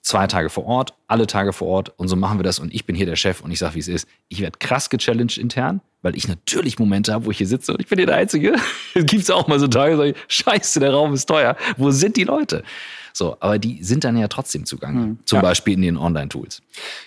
zwei 0.02 0.28
Tage 0.28 0.50
vor 0.50 0.66
Ort, 0.66 0.94
alle 1.08 1.26
Tage 1.26 1.52
vor 1.52 1.66
Ort 1.66 1.98
und 1.98 2.06
so 2.06 2.14
machen 2.14 2.38
wir 2.38 2.44
das 2.44 2.60
und 2.60 2.72
ich 2.72 2.86
bin 2.86 2.94
hier 2.94 3.06
der 3.06 3.16
Chef 3.16 3.40
und 3.40 3.50
ich 3.50 3.58
sage, 3.58 3.74
wie 3.74 3.80
es 3.80 3.88
ist. 3.88 4.08
Ich 4.28 4.40
werde 4.40 4.58
krass 4.58 4.88
gechallenged 4.88 5.38
intern, 5.38 5.80
weil 6.02 6.16
ich 6.16 6.28
natürlich 6.28 6.78
Momente 6.78 7.12
habe, 7.12 7.26
wo 7.26 7.32
ich 7.32 7.38
hier 7.38 7.48
sitze 7.48 7.72
und 7.72 7.80
ich 7.80 7.88
bin 7.88 7.98
hier 7.98 8.06
der 8.06 8.16
Einzige. 8.16 8.54
Es 8.94 9.04
gibt 9.04 9.30
auch 9.32 9.48
mal 9.48 9.58
so 9.58 9.66
Tage, 9.66 9.96
sage 9.96 10.10
ich, 10.10 10.16
scheiße, 10.28 10.78
der 10.78 10.92
Raum 10.92 11.12
ist 11.12 11.26
teuer. 11.26 11.56
Wo 11.76 11.90
sind 11.90 12.16
die 12.16 12.24
Leute? 12.24 12.62
So, 13.18 13.36
aber 13.40 13.58
die 13.58 13.82
sind 13.82 14.04
dann 14.04 14.16
ja 14.16 14.28
trotzdem 14.28 14.64
zugange. 14.64 15.00
Mhm. 15.00 15.18
Zum 15.24 15.38
ja. 15.38 15.42
Beispiel 15.42 15.74
in 15.74 15.82
den 15.82 15.96
Online-Tools. 15.96 16.62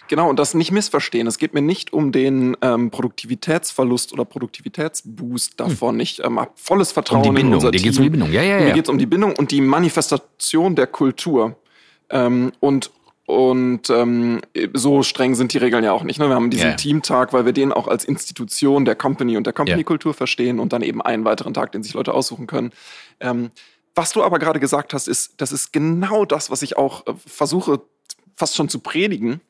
Genau, 0.09 0.29
und 0.29 0.37
das 0.37 0.53
nicht 0.53 0.73
missverstehen. 0.73 1.25
Es 1.25 1.37
geht 1.37 1.53
mir 1.53 1.61
nicht 1.61 1.93
um 1.93 2.11
den 2.11 2.57
ähm, 2.61 2.91
Produktivitätsverlust 2.91 4.11
oder 4.11 4.25
Produktivitätsboost 4.25 5.57
davon. 5.57 5.95
Mhm. 5.95 6.01
Ich 6.01 6.21
ähm, 6.21 6.37
habe 6.37 6.51
volles 6.55 6.91
Vertrauen 6.91 7.19
um 7.19 7.23
die 7.33 7.41
Bindung. 7.41 7.47
in 7.47 7.55
unser 7.55 7.71
Dir 7.71 7.79
geht 7.79 7.93
es 7.93 7.97
um 7.97 8.03
die 8.03 8.09
Bindung. 8.09 8.29
Ja, 8.29 8.41
ja, 8.41 8.59
ja. 8.59 8.65
Mir 8.65 8.73
geht 8.73 8.83
es 8.83 8.89
um 8.89 8.97
die 8.97 9.05
Bindung 9.05 9.33
und 9.37 9.51
die 9.51 9.61
Manifestation 9.61 10.75
der 10.75 10.87
Kultur. 10.87 11.55
Ähm, 12.09 12.51
und 12.59 12.91
und 13.25 13.89
ähm, 13.89 14.41
so 14.73 15.03
streng 15.03 15.35
sind 15.35 15.53
die 15.53 15.59
Regeln 15.59 15.85
ja 15.85 15.93
auch 15.93 16.03
nicht. 16.03 16.19
Ne? 16.19 16.27
Wir 16.27 16.35
haben 16.35 16.49
diesen 16.49 16.67
yeah. 16.67 16.75
Teamtag, 16.75 17.31
weil 17.31 17.45
wir 17.45 17.53
den 17.53 17.71
auch 17.71 17.87
als 17.87 18.03
Institution 18.03 18.83
der 18.83 18.95
Company 18.95 19.37
und 19.37 19.45
der 19.45 19.53
Company-Kultur 19.53 20.09
yeah. 20.09 20.17
verstehen 20.17 20.59
und 20.59 20.73
dann 20.73 20.81
eben 20.81 21.01
einen 21.01 21.23
weiteren 21.23 21.53
Tag, 21.53 21.71
den 21.71 21.81
sich 21.81 21.93
Leute 21.93 22.13
aussuchen 22.13 22.47
können. 22.47 22.71
Ähm, 23.21 23.51
was 23.95 24.11
du 24.11 24.23
aber 24.23 24.39
gerade 24.39 24.59
gesagt 24.59 24.93
hast, 24.93 25.07
ist, 25.07 25.33
das 25.37 25.51
ist 25.51 25.73
genau 25.73 26.25
das, 26.25 26.49
was 26.49 26.61
ich 26.61 26.77
auch 26.77 27.05
äh, 27.07 27.13
versuche 27.25 27.81
fast 28.35 28.55
schon 28.55 28.69
zu 28.69 28.79
predigen. 28.79 29.41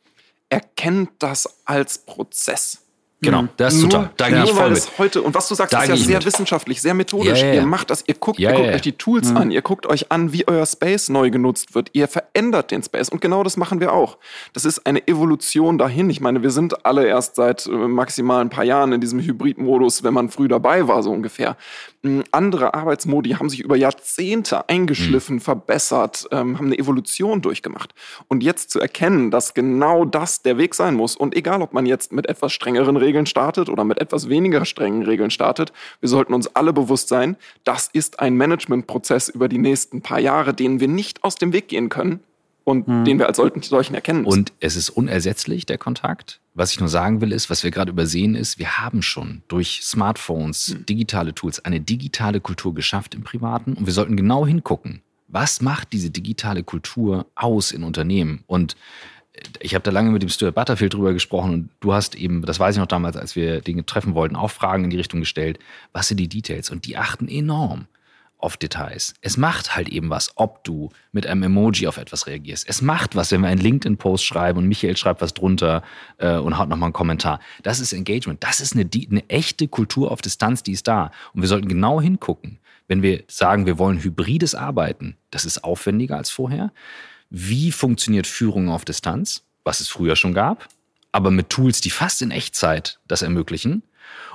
Erkennt 0.49 1.11
das 1.19 1.61
als 1.65 1.99
Prozess. 1.99 2.81
Genau, 3.23 3.47
das 3.55 3.75
ist 3.75 3.83
total. 3.83 4.09
Da 4.17 4.29
gehe 4.29 4.43
ich 4.43 4.51
voll 4.51 4.71
mit. 4.71 4.97
Heute, 4.97 5.21
und 5.21 5.35
was 5.35 5.47
du 5.47 5.53
sagst, 5.53 5.73
da 5.73 5.83
ist 5.83 5.89
ja 5.89 5.95
sehr 5.95 6.17
mit. 6.17 6.25
wissenschaftlich, 6.25 6.81
sehr 6.81 6.95
methodisch. 6.95 7.39
Ja, 7.39 7.47
ja, 7.47 7.53
ja. 7.53 7.61
Ihr 7.61 7.67
macht 7.67 7.91
das, 7.91 8.03
ihr 8.07 8.15
guckt, 8.15 8.39
ihr 8.39 8.51
guckt 8.51 8.67
euch 8.67 8.81
die 8.81 8.93
Tools 8.93 9.29
mhm. 9.29 9.37
an, 9.37 9.51
ihr 9.51 9.61
guckt 9.61 9.85
euch 9.85 10.11
an, 10.11 10.33
wie 10.33 10.47
euer 10.47 10.65
Space 10.65 11.07
neu 11.09 11.29
genutzt 11.29 11.75
wird. 11.75 11.91
Ihr 11.93 12.07
verändert 12.07 12.71
den 12.71 12.81
Space. 12.81 13.09
Und 13.09 13.21
genau 13.21 13.43
das 13.43 13.57
machen 13.57 13.79
wir 13.79 13.93
auch. 13.93 14.17
Das 14.53 14.65
ist 14.65 14.87
eine 14.87 15.07
Evolution 15.07 15.77
dahin. 15.77 16.09
Ich 16.09 16.19
meine, 16.19 16.41
wir 16.41 16.49
sind 16.49 16.83
alle 16.83 17.05
erst 17.05 17.35
seit 17.35 17.67
äh, 17.67 17.69
maximal 17.69 18.41
ein 18.41 18.49
paar 18.49 18.63
Jahren 18.63 18.91
in 18.91 19.01
diesem 19.01 19.19
Hybrid-Modus, 19.19 20.03
wenn 20.03 20.15
man 20.15 20.29
früh 20.29 20.47
dabei 20.47 20.87
war, 20.87 21.03
so 21.03 21.11
ungefähr. 21.11 21.57
Hm, 22.03 22.23
andere 22.31 22.73
Arbeitsmodi 22.73 23.31
haben 23.31 23.49
sich 23.49 23.59
über 23.59 23.75
Jahrzehnte 23.75 24.67
eingeschliffen, 24.67 25.35
mhm. 25.35 25.41
verbessert, 25.41 26.27
ähm, 26.31 26.57
haben 26.57 26.65
eine 26.65 26.79
Evolution 26.79 27.43
durchgemacht. 27.43 27.93
Und 28.27 28.41
jetzt 28.41 28.71
zu 28.71 28.79
erkennen, 28.79 29.29
dass 29.29 29.53
genau 29.53 30.05
das 30.05 30.41
der 30.41 30.57
Weg 30.57 30.73
sein 30.73 30.95
muss 30.95 31.15
und 31.15 31.35
egal, 31.35 31.61
ob 31.61 31.73
man 31.73 31.85
jetzt 31.85 32.11
mit 32.11 32.27
etwas 32.27 32.53
strengeren 32.53 32.97
Regeln 32.97 33.27
startet 33.27 33.69
oder 33.69 33.83
mit 33.83 33.99
etwas 34.01 34.29
weniger 34.29 34.65
strengen 34.65 35.03
Regeln 35.03 35.29
startet, 35.29 35.73
wir 35.99 36.09
sollten 36.09 36.33
uns 36.33 36.47
alle 36.55 36.73
bewusst 36.73 37.07
sein, 37.07 37.37
das 37.65 37.87
ist 37.93 38.19
ein 38.19 38.35
Managementprozess 38.35 39.29
über 39.29 39.47
die 39.47 39.59
nächsten 39.59 40.01
paar 40.01 40.19
Jahre, 40.19 40.55
den 40.55 40.79
wir 40.79 40.87
nicht 40.87 41.23
aus 41.23 41.35
dem 41.35 41.53
Weg 41.53 41.67
gehen 41.67 41.89
können, 41.89 42.21
und 42.63 42.87
mhm. 42.87 43.05
den 43.05 43.19
wir 43.19 43.27
als 43.27 43.37
solchen 43.37 43.95
erkennen 43.95 44.23
müssen. 44.23 44.39
Und 44.39 44.53
es 44.59 44.75
ist 44.75 44.89
unersetzlich, 44.89 45.65
der 45.65 45.77
Kontakt. 45.77 46.39
Was 46.53 46.71
ich 46.73 46.79
nur 46.79 46.89
sagen 46.89 47.21
will, 47.21 47.31
ist, 47.31 47.49
was 47.49 47.63
wir 47.63 47.71
gerade 47.71 47.91
übersehen, 47.91 48.35
ist, 48.35 48.59
wir 48.59 48.77
haben 48.77 49.01
schon 49.01 49.41
durch 49.47 49.81
Smartphones, 49.83 50.75
mhm. 50.75 50.85
digitale 50.85 51.33
Tools, 51.33 51.63
eine 51.63 51.79
digitale 51.79 52.41
Kultur 52.41 52.73
geschafft 52.73 53.15
im 53.15 53.23
Privaten 53.23 53.73
und 53.73 53.85
wir 53.85 53.93
sollten 53.93 54.17
genau 54.17 54.45
hingucken. 54.45 55.01
Was 55.27 55.61
macht 55.61 55.93
diese 55.93 56.09
digitale 56.09 56.61
Kultur 56.61 57.25
aus 57.35 57.71
in 57.71 57.83
Unternehmen? 57.83 58.43
Und 58.47 58.75
äh, 59.33 59.41
ich 59.61 59.75
habe 59.75 59.83
da 59.83 59.91
lange 59.91 60.11
mit 60.11 60.21
dem 60.21 60.29
Stuart 60.29 60.55
Butterfield 60.55 60.93
drüber 60.93 61.13
gesprochen 61.13 61.53
und 61.53 61.69
du 61.79 61.93
hast 61.93 62.15
eben, 62.15 62.41
das 62.41 62.59
weiß 62.59 62.75
ich 62.75 62.79
noch 62.79 62.87
damals, 62.87 63.15
als 63.15 63.35
wir 63.35 63.61
Dinge 63.61 63.85
treffen 63.85 64.13
wollten, 64.13 64.35
auch 64.35 64.51
Fragen 64.51 64.83
in 64.83 64.89
die 64.89 64.97
Richtung 64.97 65.21
gestellt. 65.21 65.57
Was 65.93 66.09
sind 66.09 66.19
die 66.19 66.27
Details? 66.27 66.69
Und 66.69 66.85
die 66.85 66.97
achten 66.97 67.29
enorm 67.29 67.87
auf 68.43 68.57
Details. 68.57 69.13
Es 69.21 69.37
macht 69.37 69.75
halt 69.75 69.89
eben 69.89 70.09
was, 70.09 70.31
ob 70.35 70.63
du 70.63 70.89
mit 71.11 71.27
einem 71.27 71.43
Emoji 71.43 71.87
auf 71.87 71.97
etwas 71.97 72.27
reagierst. 72.27 72.67
Es 72.67 72.81
macht 72.81 73.15
was, 73.15 73.31
wenn 73.31 73.41
wir 73.41 73.47
einen 73.47 73.61
LinkedIn-Post 73.61 74.25
schreiben 74.25 74.59
und 74.59 74.67
Michael 74.67 74.97
schreibt 74.97 75.21
was 75.21 75.33
drunter 75.33 75.83
äh, 76.17 76.37
und 76.37 76.57
haut 76.57 76.69
nochmal 76.69 76.87
einen 76.87 76.93
Kommentar. 76.93 77.39
Das 77.63 77.79
ist 77.79 77.93
Engagement. 77.93 78.43
Das 78.43 78.59
ist 78.59 78.73
eine, 78.73 78.89
eine 79.09 79.29
echte 79.29 79.67
Kultur 79.67 80.11
auf 80.11 80.21
Distanz, 80.21 80.63
die 80.63 80.73
ist 80.73 80.87
da. 80.87 81.11
Und 81.33 81.41
wir 81.41 81.47
sollten 81.47 81.67
genau 81.67 82.01
hingucken, 82.01 82.59
wenn 82.87 83.01
wir 83.01 83.23
sagen, 83.27 83.65
wir 83.65 83.77
wollen 83.77 84.03
hybrides 84.03 84.55
Arbeiten. 84.55 85.17
Das 85.29 85.45
ist 85.45 85.63
aufwendiger 85.63 86.17
als 86.17 86.29
vorher. 86.29 86.71
Wie 87.29 87.71
funktioniert 87.71 88.27
Führung 88.27 88.69
auf 88.69 88.85
Distanz? 88.85 89.43
Was 89.63 89.79
es 89.79 89.87
früher 89.89 90.15
schon 90.15 90.33
gab, 90.33 90.67
aber 91.11 91.29
mit 91.29 91.49
Tools, 91.49 91.81
die 91.81 91.89
fast 91.89 92.21
in 92.21 92.31
Echtzeit 92.31 92.99
das 93.07 93.21
ermöglichen 93.21 93.83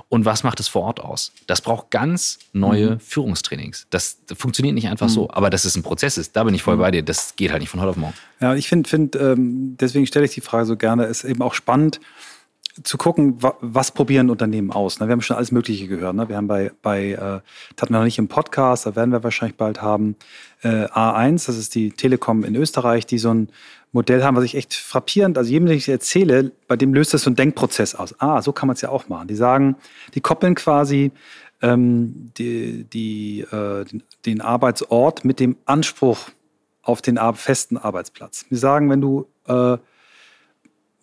und 0.09 0.25
was 0.25 0.45
macht 0.45 0.61
es 0.61 0.69
vor 0.69 0.83
Ort 0.83 1.01
aus? 1.01 1.33
Das 1.47 1.61
braucht 1.61 1.91
ganz 1.91 2.39
neue 2.53 2.93
mhm. 2.93 3.01
Führungstrainings. 3.01 3.87
Das 3.91 4.19
funktioniert 4.37 4.75
nicht 4.75 4.89
einfach 4.89 5.09
mhm. 5.09 5.13
so, 5.13 5.31
aber 5.31 5.51
dass 5.51 5.65
es 5.65 5.77
ein 5.77 5.83
Prozess 5.83 6.17
ist, 6.17 6.37
da 6.37 6.45
bin 6.45 6.55
ich 6.55 6.63
voll 6.63 6.77
mhm. 6.77 6.81
bei 6.81 6.91
dir. 6.93 7.03
Das 7.03 7.35
geht 7.37 7.51
halt 7.51 7.61
nicht 7.61 7.71
von 7.71 7.81
heute 7.81 7.91
auf 7.91 7.97
morgen. 7.97 8.15
Ja, 8.41 8.55
ich 8.55 8.69
finde, 8.69 8.89
find, 8.89 9.17
ähm, 9.17 9.77
deswegen 9.81 10.07
stelle 10.07 10.25
ich 10.25 10.35
die 10.35 10.41
Frage 10.41 10.67
so 10.67 10.77
gerne, 10.77 11.05
ist 11.05 11.25
eben 11.25 11.43
auch 11.43 11.55
spannend 11.55 12.01
zu 12.83 12.99
gucken, 12.99 13.43
wa 13.43 13.55
was 13.61 13.91
probieren 13.91 14.31
Unternehmen 14.31 14.71
aus. 14.71 15.01
Ne? 15.01 15.09
Wir 15.09 15.13
haben 15.13 15.23
schon 15.23 15.37
alles 15.37 15.53
Mögliche 15.53 15.89
gehört. 15.89 16.15
Ne? 16.15 16.29
Wir 16.29 16.37
haben 16.37 16.47
bei, 16.47 16.71
bei 16.83 17.13
äh, 17.13 17.17
das 17.17 17.83
hatten 17.83 17.95
wir 17.95 17.99
noch 17.99 18.05
nicht 18.05 18.19
im 18.19 18.29
Podcast, 18.29 18.87
da 18.87 18.97
werden 18.97 19.13
wir 19.13 19.25
wahrscheinlich 19.25 19.57
bald 19.57 19.83
haben, 19.83 20.17
äh, 20.63 20.87
A1, 20.87 21.47
das 21.47 21.57
ist 21.57 21.75
die 21.75 21.91
Telekom 21.91 22.45
in 22.45 22.55
Österreich, 22.55 23.07
die 23.07 23.19
so 23.19 23.33
ein 23.33 23.49
Modell 23.93 24.23
haben, 24.23 24.37
was 24.37 24.45
ich 24.45 24.57
echt 24.57 24.75
frappierend, 24.75 25.39
also 25.39 25.51
jedem, 25.51 25.67
den 25.67 25.79
ich 25.79 25.89
erzähle, 25.89 26.53
bei 26.69 26.77
dem 26.77 26.93
löst 26.93 27.15
das 27.15 27.23
so 27.23 27.31
einen 27.31 27.37
Denkprozess 27.37 27.95
aus. 27.95 28.15
Ah, 28.21 28.43
so 28.43 28.53
kann 28.53 28.67
man 28.67 28.75
es 28.75 28.83
ja 28.83 28.91
auch 28.91 29.09
machen. 29.09 29.29
Die 29.29 29.37
sagen, 29.37 29.77
die 30.15 30.21
koppeln 30.21 30.55
quasi 30.55 31.13
ähm, 31.63 32.33
die, 32.37 32.85
die, 32.85 33.41
äh, 33.41 33.85
den, 33.85 34.03
den, 34.27 34.41
Arbeitsort 34.43 35.25
mit 35.25 35.41
dem 35.41 35.57
Anspruch 35.65 36.29
auf 36.83 37.01
den 37.01 37.19
festen 37.35 37.79
Arbeitsplatz. 37.79 38.45
Die 38.51 38.57
sagen, 38.57 38.91
wenn 38.91 39.01
du, 39.01 39.27
äh, 39.47 39.79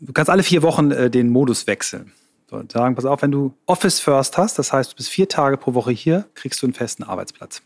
du 0.05 0.13
kannst 0.13 0.29
alle 0.29 0.43
vier 0.43 0.61
Wochen 0.61 0.91
äh, 0.91 1.09
den 1.09 1.29
Modus 1.29 1.67
wechseln. 1.67 2.11
So, 2.49 2.61
sagen, 2.71 2.95
pass 2.95 3.05
auf, 3.05 3.21
wenn 3.21 3.31
du 3.31 3.53
Office 3.65 3.99
First 3.99 4.37
hast, 4.37 4.59
das 4.59 4.71
heißt, 4.71 4.91
du 4.91 4.95
bist 4.95 5.09
vier 5.09 5.27
Tage 5.27 5.57
pro 5.57 5.73
Woche 5.73 5.91
hier, 5.91 6.25
kriegst 6.35 6.61
du 6.61 6.67
einen 6.67 6.73
festen 6.73 7.03
Arbeitsplatz. 7.03 7.61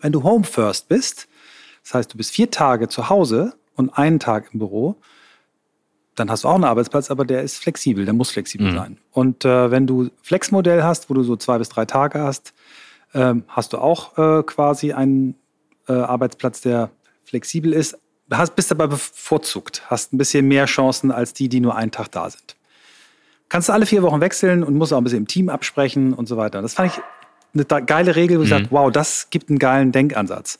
Wenn 0.00 0.12
du 0.12 0.22
Home 0.22 0.44
First 0.44 0.88
bist, 0.88 1.28
das 1.82 1.94
heißt, 1.94 2.12
du 2.12 2.16
bist 2.16 2.30
vier 2.30 2.50
Tage 2.50 2.88
zu 2.88 3.08
Hause, 3.08 3.54
und 3.74 3.96
einen 3.96 4.18
Tag 4.18 4.50
im 4.52 4.58
Büro, 4.58 4.96
dann 6.14 6.30
hast 6.30 6.44
du 6.44 6.48
auch 6.48 6.54
einen 6.54 6.64
Arbeitsplatz, 6.64 7.10
aber 7.10 7.24
der 7.24 7.42
ist 7.42 7.56
flexibel, 7.56 8.04
der 8.04 8.14
muss 8.14 8.30
flexibel 8.30 8.70
mhm. 8.70 8.76
sein. 8.76 8.98
Und 9.12 9.44
äh, 9.44 9.70
wenn 9.70 9.86
du 9.86 10.10
Flexmodell 10.22 10.82
hast, 10.82 11.08
wo 11.08 11.14
du 11.14 11.22
so 11.22 11.36
zwei 11.36 11.58
bis 11.58 11.70
drei 11.70 11.86
Tage 11.86 12.20
hast, 12.20 12.52
äh, 13.12 13.34
hast 13.48 13.72
du 13.72 13.78
auch 13.78 14.18
äh, 14.18 14.42
quasi 14.42 14.92
einen 14.92 15.36
äh, 15.88 15.94
Arbeitsplatz, 15.94 16.60
der 16.60 16.90
flexibel 17.24 17.72
ist, 17.72 17.98
hast, 18.30 18.54
bist 18.56 18.70
aber 18.72 18.88
bevorzugt, 18.88 19.82
hast 19.86 20.12
ein 20.12 20.18
bisschen 20.18 20.46
mehr 20.48 20.66
Chancen 20.66 21.10
als 21.10 21.32
die, 21.32 21.48
die 21.48 21.60
nur 21.60 21.76
einen 21.76 21.90
Tag 21.90 22.10
da 22.12 22.30
sind. 22.30 22.56
Kannst 23.48 23.68
du 23.68 23.72
alle 23.72 23.84
vier 23.84 24.02
Wochen 24.02 24.20
wechseln 24.20 24.62
und 24.62 24.74
musst 24.74 24.92
auch 24.92 24.98
ein 24.98 25.04
bisschen 25.04 25.18
im 25.18 25.26
Team 25.26 25.48
absprechen 25.48 26.14
und 26.14 26.26
so 26.26 26.36
weiter. 26.36 26.62
Das 26.62 26.74
fand 26.74 26.92
ich 26.92 27.02
eine 27.54 27.84
geile 27.84 28.16
Regel, 28.16 28.38
wo 28.38 28.42
ich 28.42 28.48
mhm. 28.48 28.54
sage, 28.54 28.66
wow, 28.70 28.90
das 28.90 29.28
gibt 29.30 29.50
einen 29.50 29.58
geilen 29.58 29.92
Denkansatz. 29.92 30.58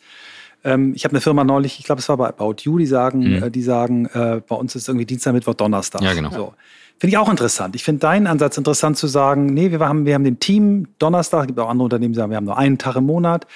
Ähm, 0.65 0.93
ich 0.95 1.05
habe 1.05 1.13
eine 1.13 1.21
Firma 1.21 1.45
neulich, 1.45 1.79
ich 1.79 1.87
glaube, 1.87 2.01
es 2.01 2.09
war 2.09 2.17
bei 2.17 2.29
About 2.29 2.57
You, 2.61 2.79
die 2.79 2.87
sagen, 2.87 3.37
mhm. 3.37 3.43
äh, 3.45 3.51
die 3.51 3.63
sagen, 3.63 4.07
äh, 4.07 4.41
bei 4.47 4.55
uns 4.55 4.75
ist 4.75 4.89
irgendwie 4.89 5.07
Dienstag, 5.07 5.33
Mittwoch, 5.33 5.55
Donnerstag. 5.55 6.03
Ja, 6.03 6.13
genau. 6.13 6.31
So. 6.31 6.55
Finde 6.99 7.17
ich 7.17 7.19
auch 7.19 7.31
interessant. 7.31 7.75
Ich 7.75 7.83
finde 7.83 8.01
deinen 8.01 8.27
Ansatz 8.27 8.59
interessant 8.59 8.97
zu 8.97 9.09
sagen, 9.09 9.47
nee, 9.47 9.71
wir 9.71 9.81
haben, 9.81 10.07
wir 10.07 10.15
haben 10.15 10.25
den 10.25 10.39
Team 10.39 10.89
Donnerstag, 10.99 11.41
es 11.41 11.47
gibt 11.49 11.59
auch 11.59 11.69
andere 11.69 11.85
Unternehmen, 11.85 12.13
die 12.13 12.17
sagen, 12.19 12.31
wir 12.31 12.37
haben 12.37 12.45
nur 12.45 12.59
einen 12.59 12.79
Tag 12.79 12.97
im 12.97 13.07
Monat. 13.07 13.47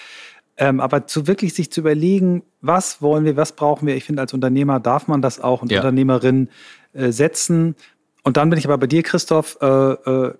Ähm, 0.58 0.80
aber 0.80 1.06
zu 1.06 1.26
wirklich 1.26 1.54
sich 1.54 1.70
zu 1.70 1.80
überlegen, 1.80 2.42
was 2.60 3.02
wollen 3.02 3.24
wir, 3.24 3.36
was 3.36 3.52
brauchen 3.52 3.86
wir, 3.86 3.94
ich 3.94 4.04
finde, 4.04 4.22
als 4.22 4.32
Unternehmer 4.32 4.80
darf 4.80 5.06
man 5.06 5.20
das 5.20 5.40
auch 5.40 5.62
und 5.62 5.70
ja. 5.70 5.78
Unternehmerin 5.78 6.48
äh, 6.94 7.12
setzen. 7.12 7.76
Und 8.22 8.36
dann 8.36 8.48
bin 8.50 8.58
ich 8.58 8.64
aber 8.64 8.78
bei 8.78 8.86
dir, 8.86 9.02
Christoph, 9.02 9.58
äh, 9.60 9.66
äh, 9.66 10.34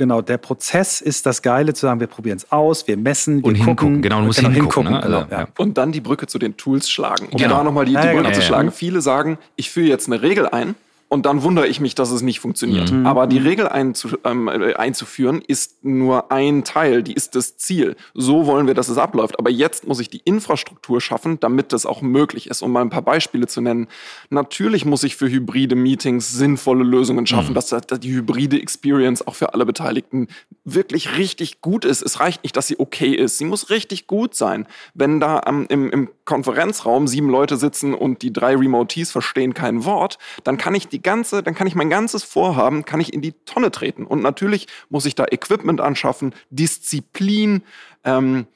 Genau, 0.00 0.22
der 0.22 0.38
Prozess 0.38 1.02
ist 1.02 1.26
das 1.26 1.42
Geile, 1.42 1.74
zu 1.74 1.82
sagen, 1.82 2.00
wir 2.00 2.06
probieren 2.06 2.38
es 2.38 2.50
aus, 2.50 2.88
wir 2.88 2.96
messen, 2.96 3.42
wir 3.42 3.48
und 3.48 3.54
hingucken. 3.56 4.00
Genau, 4.00 4.20
du 4.20 4.28
musst 4.28 4.38
genau, 4.38 4.48
hingucken. 4.48 4.86
hingucken 4.86 5.10
ne? 5.10 5.18
also, 5.18 5.30
ja. 5.30 5.48
Und 5.58 5.76
dann 5.76 5.92
die 5.92 6.00
Brücke 6.00 6.26
zu 6.26 6.38
den 6.38 6.56
Tools 6.56 6.88
schlagen. 6.88 7.28
Um 7.28 7.36
genau. 7.36 7.58
da 7.58 7.64
nochmal 7.64 7.84
die, 7.84 7.90
die 7.90 7.96
ja, 7.96 8.06
Brücke 8.06 8.22
genau. 8.22 8.32
zu 8.32 8.40
schlagen. 8.40 8.72
Viele 8.72 9.02
sagen, 9.02 9.36
ich 9.56 9.70
führe 9.70 9.88
jetzt 9.88 10.06
eine 10.06 10.22
Regel 10.22 10.48
ein 10.48 10.74
und 11.12 11.26
dann 11.26 11.42
wundere 11.42 11.66
ich 11.66 11.80
mich, 11.80 11.96
dass 11.96 12.12
es 12.12 12.22
nicht 12.22 12.38
funktioniert. 12.38 12.92
Mhm. 12.92 13.04
Aber 13.04 13.26
die 13.26 13.40
mhm. 13.40 13.46
Regel 13.46 13.68
einzu, 13.68 14.10
ähm, 14.22 14.46
äh, 14.46 14.74
einzuführen 14.74 15.42
ist 15.44 15.84
nur 15.84 16.30
ein 16.30 16.62
Teil, 16.62 17.02
die 17.02 17.14
ist 17.14 17.34
das 17.34 17.56
Ziel. 17.56 17.96
So 18.14 18.46
wollen 18.46 18.68
wir, 18.68 18.74
dass 18.74 18.88
es 18.88 18.96
abläuft. 18.96 19.36
Aber 19.40 19.50
jetzt 19.50 19.88
muss 19.88 19.98
ich 19.98 20.08
die 20.08 20.20
Infrastruktur 20.24 21.00
schaffen, 21.00 21.40
damit 21.40 21.72
das 21.72 21.84
auch 21.84 22.00
möglich 22.00 22.46
ist. 22.48 22.62
Um 22.62 22.70
mal 22.70 22.82
ein 22.82 22.90
paar 22.90 23.02
Beispiele 23.02 23.48
zu 23.48 23.60
nennen. 23.60 23.88
Natürlich 24.30 24.84
muss 24.84 25.02
ich 25.02 25.16
für 25.16 25.28
hybride 25.28 25.74
Meetings 25.74 26.30
sinnvolle 26.30 26.84
Lösungen 26.84 27.26
schaffen, 27.26 27.50
mhm. 27.50 27.54
dass, 27.54 27.70
dass 27.70 27.98
die 27.98 28.12
hybride 28.12 28.62
Experience 28.62 29.26
auch 29.26 29.34
für 29.34 29.52
alle 29.52 29.66
Beteiligten 29.66 30.28
wirklich 30.64 31.16
richtig 31.18 31.60
gut 31.60 31.84
ist. 31.84 32.02
Es 32.02 32.20
reicht 32.20 32.44
nicht, 32.44 32.56
dass 32.56 32.68
sie 32.68 32.78
okay 32.78 33.16
ist. 33.16 33.36
Sie 33.36 33.46
muss 33.46 33.68
richtig 33.68 34.06
gut 34.06 34.36
sein. 34.36 34.64
Wenn 34.94 35.18
da 35.18 35.40
ähm, 35.44 35.66
im, 35.70 35.90
im 35.90 36.08
Konferenzraum 36.24 37.08
sieben 37.08 37.30
Leute 37.30 37.56
sitzen 37.56 37.94
und 37.94 38.22
die 38.22 38.32
drei 38.32 38.54
Remotees 38.54 39.10
verstehen 39.10 39.54
kein 39.54 39.84
Wort, 39.84 40.16
dann 40.44 40.56
kann 40.56 40.76
ich 40.76 40.86
die 40.86 40.99
ganze, 41.02 41.42
dann 41.42 41.54
kann 41.54 41.66
ich 41.66 41.74
mein 41.74 41.90
ganzes 41.90 42.22
Vorhaben, 42.22 42.84
kann 42.84 43.00
ich 43.00 43.12
in 43.12 43.20
die 43.20 43.32
Tonne 43.44 43.70
treten. 43.70 44.06
Und 44.06 44.22
natürlich 44.22 44.66
muss 44.88 45.06
ich 45.06 45.14
da 45.14 45.24
Equipment 45.30 45.80
anschaffen, 45.80 46.34
Disziplin, 46.50 47.62
ähm, 48.04 48.46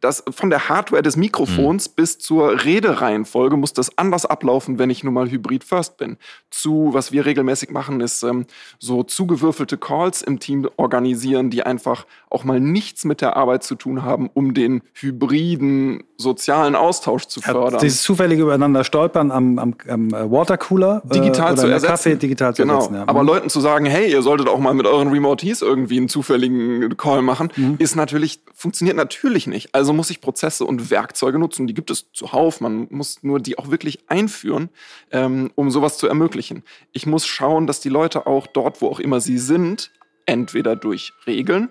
das 0.00 0.24
von 0.30 0.50
der 0.50 0.68
Hardware 0.68 1.02
des 1.02 1.16
Mikrofons 1.16 1.88
mhm. 1.88 1.92
bis 1.96 2.18
zur 2.18 2.64
Redereihenfolge 2.64 3.56
muss 3.56 3.72
das 3.72 3.96
anders 3.98 4.26
ablaufen, 4.26 4.78
wenn 4.78 4.90
ich 4.90 5.04
nun 5.04 5.14
mal 5.14 5.30
Hybrid 5.30 5.64
First 5.64 5.96
bin. 5.96 6.16
Zu, 6.50 6.90
was 6.92 7.12
wir 7.12 7.26
regelmäßig 7.26 7.70
machen, 7.70 8.00
ist 8.00 8.22
ähm, 8.22 8.46
so 8.78 9.02
zugewürfelte 9.02 9.78
Calls 9.78 10.22
im 10.22 10.40
Team 10.40 10.68
organisieren, 10.76 11.50
die 11.50 11.62
einfach 11.62 12.06
auch 12.30 12.44
mal 12.44 12.60
nichts 12.60 13.04
mit 13.04 13.20
der 13.20 13.36
Arbeit 13.36 13.62
zu 13.62 13.74
tun 13.76 14.02
haben, 14.02 14.30
um 14.32 14.54
den 14.54 14.82
hybriden 14.94 16.04
sozialen 16.18 16.74
Austausch 16.74 17.26
zu 17.26 17.40
fördern. 17.40 17.74
Ja, 17.74 17.78
dieses 17.78 18.02
zufällige 18.02 18.42
übereinander 18.42 18.84
stolpern 18.84 19.30
am, 19.30 19.58
am, 19.58 19.74
am 19.88 20.10
Watercooler 20.12 21.02
äh, 21.04 21.14
digital 21.14 21.54
äh, 21.54 21.56
zu 21.56 21.66
ersetzen. 21.66 21.90
Kaffee 21.90 22.16
digital 22.16 22.54
zu 22.54 22.62
genau. 22.62 22.76
ersetzen. 22.76 22.94
Ja. 22.94 23.04
Aber 23.06 23.22
Leuten 23.22 23.48
zu 23.48 23.60
sagen, 23.60 23.86
hey, 23.86 24.10
ihr 24.10 24.22
solltet 24.22 24.48
auch 24.48 24.58
mal 24.58 24.74
mit 24.74 24.86
euren 24.86 25.08
Remotees 25.08 25.62
irgendwie 25.62 25.98
einen 25.98 26.08
zufälligen 26.08 26.96
Call 26.96 27.22
machen, 27.22 27.52
mhm. 27.56 27.76
ist 27.78 27.96
natürlich 27.96 28.40
funktioniert 28.54 28.96
natürlich 28.96 29.45
nicht. 29.46 29.74
Also 29.74 29.92
muss 29.92 30.10
ich 30.10 30.20
Prozesse 30.20 30.64
und 30.64 30.90
Werkzeuge 30.90 31.38
nutzen. 31.38 31.66
Die 31.66 31.74
gibt 31.74 31.90
es 31.90 32.10
zuhauf. 32.12 32.60
Man 32.60 32.88
muss 32.90 33.22
nur 33.22 33.40
die 33.40 33.58
auch 33.58 33.70
wirklich 33.70 34.00
einführen, 34.08 34.70
ähm, 35.10 35.50
um 35.54 35.70
sowas 35.70 35.98
zu 35.98 36.06
ermöglichen. 36.06 36.62
Ich 36.92 37.06
muss 37.06 37.26
schauen, 37.26 37.66
dass 37.66 37.80
die 37.80 37.88
Leute 37.88 38.26
auch 38.26 38.46
dort, 38.46 38.80
wo 38.80 38.88
auch 38.88 39.00
immer 39.00 39.20
sie 39.20 39.38
sind, 39.38 39.90
entweder 40.26 40.76
durch 40.76 41.12
Regeln, 41.26 41.70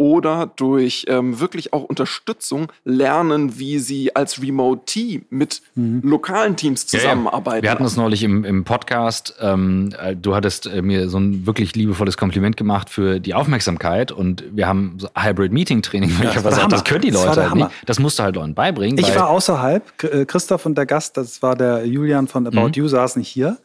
oder 0.00 0.50
durch 0.56 1.04
ähm, 1.08 1.40
wirklich 1.40 1.74
auch 1.74 1.82
Unterstützung 1.82 2.72
lernen, 2.86 3.58
wie 3.58 3.78
sie 3.78 4.16
als 4.16 4.40
Remote-Team 4.40 5.26
mit 5.28 5.60
mhm. 5.74 6.00
lokalen 6.02 6.56
Teams 6.56 6.86
zusammenarbeiten. 6.86 7.56
Ja, 7.56 7.56
ja. 7.56 7.62
Wir 7.64 7.70
hatten 7.72 7.84
es 7.84 7.98
neulich 7.98 8.22
im, 8.22 8.46
im 8.46 8.64
Podcast. 8.64 9.34
Ähm, 9.40 9.92
äh, 10.00 10.16
du 10.16 10.34
hattest 10.34 10.66
äh, 10.66 10.80
mir 10.80 11.10
so 11.10 11.18
ein 11.18 11.44
wirklich 11.44 11.76
liebevolles 11.76 12.16
Kompliment 12.16 12.56
gemacht 12.56 12.88
für 12.88 13.20
die 13.20 13.34
Aufmerksamkeit 13.34 14.10
und 14.10 14.42
wir 14.52 14.66
haben 14.66 14.94
so 14.96 15.08
Hybrid-Meeting-Training. 15.14 16.08
Ja, 16.08 16.30
ich 16.30 16.36
habe 16.38 16.48
gesagt, 16.48 16.72
das 16.72 16.84
können 16.84 17.02
die 17.02 17.10
Leute 17.10 17.50
halt 17.50 17.54
nicht. 17.54 17.70
Das 17.84 17.98
musst 17.98 18.18
du 18.18 18.22
halt 18.22 18.36
Leuten 18.36 18.54
beibringen. 18.54 18.96
Ich 18.96 19.14
war 19.14 19.28
außerhalb. 19.28 20.02
Äh, 20.02 20.24
Christoph 20.24 20.64
und 20.64 20.78
der 20.78 20.86
Gast, 20.86 21.18
das 21.18 21.42
war 21.42 21.56
der 21.56 21.84
Julian 21.84 22.26
von 22.26 22.46
About 22.46 22.68
mhm. 22.68 22.72
You, 22.72 22.88
saßen 22.88 23.20
hier. 23.20 23.58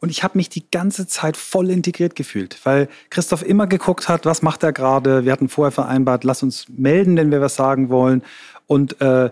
Und 0.00 0.08
ich 0.08 0.22
habe 0.22 0.38
mich 0.38 0.48
die 0.48 0.68
ganze 0.70 1.06
Zeit 1.06 1.36
voll 1.36 1.70
integriert 1.70 2.16
gefühlt, 2.16 2.58
weil 2.64 2.88
Christoph 3.10 3.44
immer 3.46 3.66
geguckt 3.66 4.08
hat, 4.08 4.24
was 4.24 4.40
macht 4.40 4.62
er 4.62 4.72
gerade. 4.72 5.26
Wir 5.26 5.32
hatten 5.32 5.50
vorher 5.50 5.72
vereinbart, 5.72 6.24
lass 6.24 6.42
uns 6.42 6.66
melden, 6.68 7.16
wenn 7.16 7.30
wir 7.30 7.42
was 7.42 7.54
sagen 7.54 7.90
wollen. 7.90 8.22
Und 8.66 9.00
äh, 9.02 9.30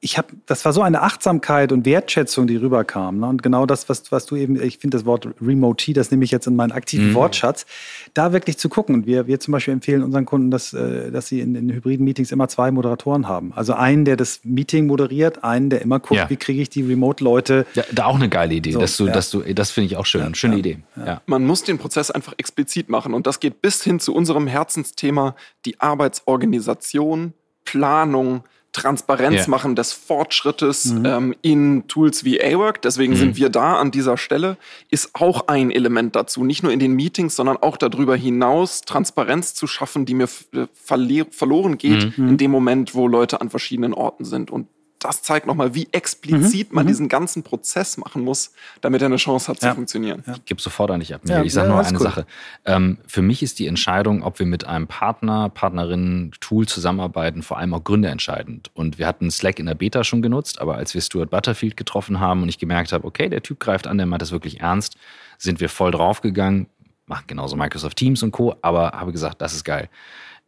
ich 0.00 0.16
habe, 0.16 0.28
das 0.46 0.64
war 0.64 0.72
so 0.72 0.80
eine 0.82 1.02
Achtsamkeit 1.02 1.72
und 1.72 1.84
Wertschätzung, 1.84 2.46
die 2.46 2.54
rüberkam. 2.54 3.18
Ne? 3.18 3.26
Und 3.26 3.42
genau 3.42 3.66
das, 3.66 3.88
was, 3.88 4.12
was 4.12 4.26
du 4.26 4.36
eben, 4.36 4.60
ich 4.62 4.78
finde 4.78 4.96
das 4.96 5.04
Wort 5.04 5.26
Remote, 5.40 5.92
das 5.92 6.12
nehme 6.12 6.24
ich 6.24 6.30
jetzt 6.30 6.46
in 6.46 6.54
meinen 6.54 6.70
aktiven 6.70 7.10
mhm. 7.10 7.14
Wortschatz, 7.14 7.66
da 8.14 8.32
wirklich 8.32 8.58
zu 8.58 8.68
gucken. 8.68 8.94
Und 8.94 9.06
wir, 9.06 9.26
wir 9.26 9.40
zum 9.40 9.52
Beispiel 9.52 9.74
empfehlen 9.74 10.04
unseren 10.04 10.24
Kunden, 10.24 10.52
dass, 10.52 10.72
äh, 10.72 11.10
dass 11.10 11.26
sie 11.26 11.40
in, 11.40 11.56
in 11.56 11.72
hybriden 11.72 12.04
Meetings 12.04 12.30
immer 12.30 12.46
zwei 12.46 12.70
Moderatoren 12.70 13.26
haben. 13.26 13.52
Also 13.56 13.72
einen, 13.72 14.04
der 14.04 14.16
das 14.16 14.40
Meeting 14.44 14.86
moderiert, 14.86 15.42
einen, 15.42 15.68
der 15.68 15.82
immer 15.82 15.98
guckt, 15.98 16.20
ja. 16.20 16.30
wie 16.30 16.36
kriege 16.36 16.62
ich 16.62 16.70
die 16.70 16.82
Remote-Leute. 16.82 17.66
Ja, 17.74 17.82
da 17.90 18.04
auch 18.04 18.16
eine 18.16 18.28
geile 18.28 18.54
Idee, 18.54 18.72
so, 18.72 18.78
dass 18.78 18.96
du, 18.96 19.06
ja. 19.06 19.12
dass 19.12 19.30
du, 19.30 19.42
das 19.52 19.72
finde 19.72 19.86
ich 19.86 19.96
auch 19.96 20.06
schön. 20.06 20.22
Ja, 20.22 20.34
Schöne 20.34 20.58
Idee. 20.58 20.78
Ja. 20.94 21.20
Man 21.26 21.44
muss 21.44 21.64
den 21.64 21.78
Prozess 21.78 22.12
einfach 22.12 22.34
explizit 22.36 22.88
machen. 22.88 23.14
Und 23.14 23.26
das 23.26 23.40
geht 23.40 23.62
bis 23.62 23.82
hin 23.82 23.98
zu 23.98 24.14
unserem 24.14 24.46
Herzensthema, 24.46 25.34
die 25.64 25.80
Arbeitsorganisation, 25.80 27.32
Planung, 27.64 28.44
Transparenz 28.72 29.34
yeah. 29.34 29.48
machen 29.48 29.74
des 29.74 29.92
Fortschrittes 29.92 30.86
mhm. 30.86 31.04
ähm, 31.04 31.34
in 31.42 31.88
Tools 31.88 32.24
wie 32.24 32.40
A-Work. 32.42 32.82
Deswegen 32.82 33.14
mhm. 33.14 33.18
sind 33.18 33.36
wir 33.36 33.48
da 33.48 33.76
an 33.76 33.90
dieser 33.90 34.16
Stelle. 34.16 34.56
Ist 34.90 35.10
auch 35.14 35.48
ein 35.48 35.70
Element 35.70 36.14
dazu, 36.14 36.44
nicht 36.44 36.62
nur 36.62 36.72
in 36.72 36.78
den 36.78 36.92
Meetings, 36.92 37.34
sondern 37.34 37.56
auch 37.56 37.76
darüber 37.76 38.14
hinaus 38.16 38.82
Transparenz 38.82 39.54
zu 39.54 39.66
schaffen, 39.66 40.06
die 40.06 40.14
mir 40.14 40.28
äh, 40.54 40.66
verloren 40.80 41.78
geht 41.78 42.16
mhm. 42.18 42.28
in 42.28 42.36
dem 42.36 42.50
Moment, 42.50 42.94
wo 42.94 43.08
Leute 43.08 43.40
an 43.40 43.50
verschiedenen 43.50 43.94
Orten 43.94 44.24
sind. 44.24 44.50
Und 44.50 44.68
das 44.98 45.22
zeigt 45.22 45.46
nochmal, 45.46 45.74
wie 45.74 45.88
explizit 45.92 46.70
mhm, 46.70 46.74
man 46.74 46.84
mhm. 46.84 46.88
diesen 46.88 47.08
ganzen 47.08 47.42
Prozess 47.42 47.96
machen 47.96 48.22
muss, 48.22 48.52
damit 48.80 49.02
er 49.02 49.06
eine 49.06 49.16
Chance 49.16 49.48
hat 49.48 49.62
ja. 49.62 49.70
zu 49.70 49.74
funktionieren. 49.76 50.24
Ja. 50.26 50.34
Ich 50.34 50.44
gebe 50.44 50.60
sofort 50.60 50.90
an 50.90 51.00
dich 51.00 51.14
ab. 51.14 51.22
Ja, 51.24 51.42
ich 51.42 51.52
sage 51.52 51.68
nur 51.68 51.78
eine 51.78 51.96
cool. 51.96 52.02
Sache. 52.02 52.26
Ähm, 52.64 52.98
für 53.06 53.22
mich 53.22 53.42
ist 53.42 53.58
die 53.58 53.66
Entscheidung, 53.66 54.22
ob 54.22 54.38
wir 54.38 54.46
mit 54.46 54.66
einem 54.66 54.86
Partner, 54.86 55.48
Partnerin, 55.50 56.32
Tool 56.40 56.66
zusammenarbeiten, 56.66 57.42
vor 57.42 57.58
allem 57.58 57.74
auch 57.74 57.84
Gründe 57.84 58.08
entscheidend. 58.08 58.70
Und 58.74 58.98
wir 58.98 59.06
hatten 59.06 59.30
Slack 59.30 59.58
in 59.58 59.66
der 59.66 59.74
Beta 59.74 60.04
schon 60.04 60.22
genutzt, 60.22 60.60
aber 60.60 60.76
als 60.76 60.94
wir 60.94 61.00
Stuart 61.00 61.30
Butterfield 61.30 61.76
getroffen 61.76 62.20
haben 62.20 62.42
und 62.42 62.48
ich 62.48 62.58
gemerkt 62.58 62.92
habe, 62.92 63.06
okay, 63.06 63.28
der 63.28 63.42
Typ 63.42 63.60
greift 63.60 63.86
an, 63.86 63.98
der 63.98 64.06
meint 64.06 64.22
das 64.22 64.32
wirklich 64.32 64.60
ernst, 64.60 64.96
sind 65.38 65.60
wir 65.60 65.68
voll 65.68 65.92
draufgegangen, 65.92 66.66
machen 67.06 67.24
genauso 67.26 67.56
Microsoft 67.56 67.96
Teams 67.96 68.22
und 68.22 68.32
Co., 68.32 68.56
aber 68.62 68.92
habe 68.92 69.12
gesagt, 69.12 69.40
das 69.40 69.54
ist 69.54 69.64
geil 69.64 69.88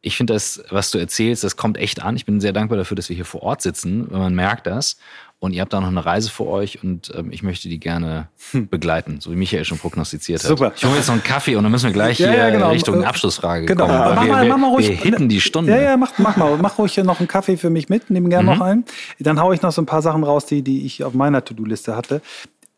ich 0.02 0.16
finde 0.16 0.32
das, 0.32 0.62
was 0.70 0.90
du 0.90 0.98
erzählst, 0.98 1.44
das 1.44 1.56
kommt 1.56 1.76
echt 1.76 2.02
an. 2.02 2.16
Ich 2.16 2.24
bin 2.24 2.40
sehr 2.40 2.52
dankbar 2.52 2.78
dafür, 2.78 2.94
dass 2.94 3.08
wir 3.08 3.16
hier 3.16 3.26
vor 3.26 3.42
Ort 3.42 3.60
sitzen, 3.60 4.06
wenn 4.10 4.18
man 4.18 4.34
merkt 4.34 4.66
das. 4.66 4.96
Und 5.40 5.54
ihr 5.54 5.62
habt 5.62 5.72
da 5.72 5.80
noch 5.80 5.88
eine 5.88 6.04
Reise 6.04 6.28
vor 6.28 6.48
euch 6.48 6.84
und 6.84 7.12
ähm, 7.16 7.32
ich 7.32 7.42
möchte 7.42 7.70
die 7.70 7.80
gerne 7.80 8.28
hm. 8.50 8.68
begleiten, 8.68 9.20
so 9.22 9.30
wie 9.30 9.36
Michael 9.36 9.64
schon 9.64 9.78
prognostiziert 9.78 10.42
hat. 10.42 10.48
Super. 10.48 10.72
Ich 10.76 10.84
hole 10.84 10.96
jetzt 10.96 11.06
noch 11.06 11.14
einen 11.14 11.24
Kaffee 11.24 11.56
und 11.56 11.62
dann 11.62 11.72
müssen 11.72 11.86
wir 11.86 11.94
gleich 11.94 12.18
ja, 12.18 12.28
hier 12.28 12.38
ja, 12.38 12.50
genau. 12.50 12.68
Richtung 12.68 13.02
Abschlussfrage 13.04 13.64
genau. 13.64 13.86
kommen. 13.86 13.98
Mach 13.98 14.22
wir, 14.22 14.32
mal, 14.32 14.48
mach 14.48 14.58
mal 14.58 14.68
ruhig. 14.68 14.88
Wir 14.90 14.96
hitten 14.96 15.30
die 15.30 15.40
Stunde. 15.40 15.72
Ja, 15.72 15.80
ja, 15.80 15.96
mach, 15.96 16.12
mach 16.18 16.36
mal. 16.36 16.58
Mach 16.58 16.76
ruhig 16.76 16.92
hier 16.92 17.04
noch 17.04 17.20
einen 17.20 17.28
Kaffee 17.28 17.56
für 17.56 17.70
mich 17.70 17.88
mit. 17.88 18.10
Nimm 18.10 18.28
gerne 18.28 18.52
mhm. 18.52 18.58
noch 18.58 18.66
einen. 18.66 18.84
Dann 19.18 19.40
haue 19.40 19.54
ich 19.54 19.62
noch 19.62 19.72
so 19.72 19.80
ein 19.80 19.86
paar 19.86 20.02
Sachen 20.02 20.24
raus, 20.24 20.44
die, 20.44 20.60
die 20.60 20.84
ich 20.84 21.04
auf 21.04 21.14
meiner 21.14 21.42
To-Do-Liste 21.42 21.96
hatte. 21.96 22.20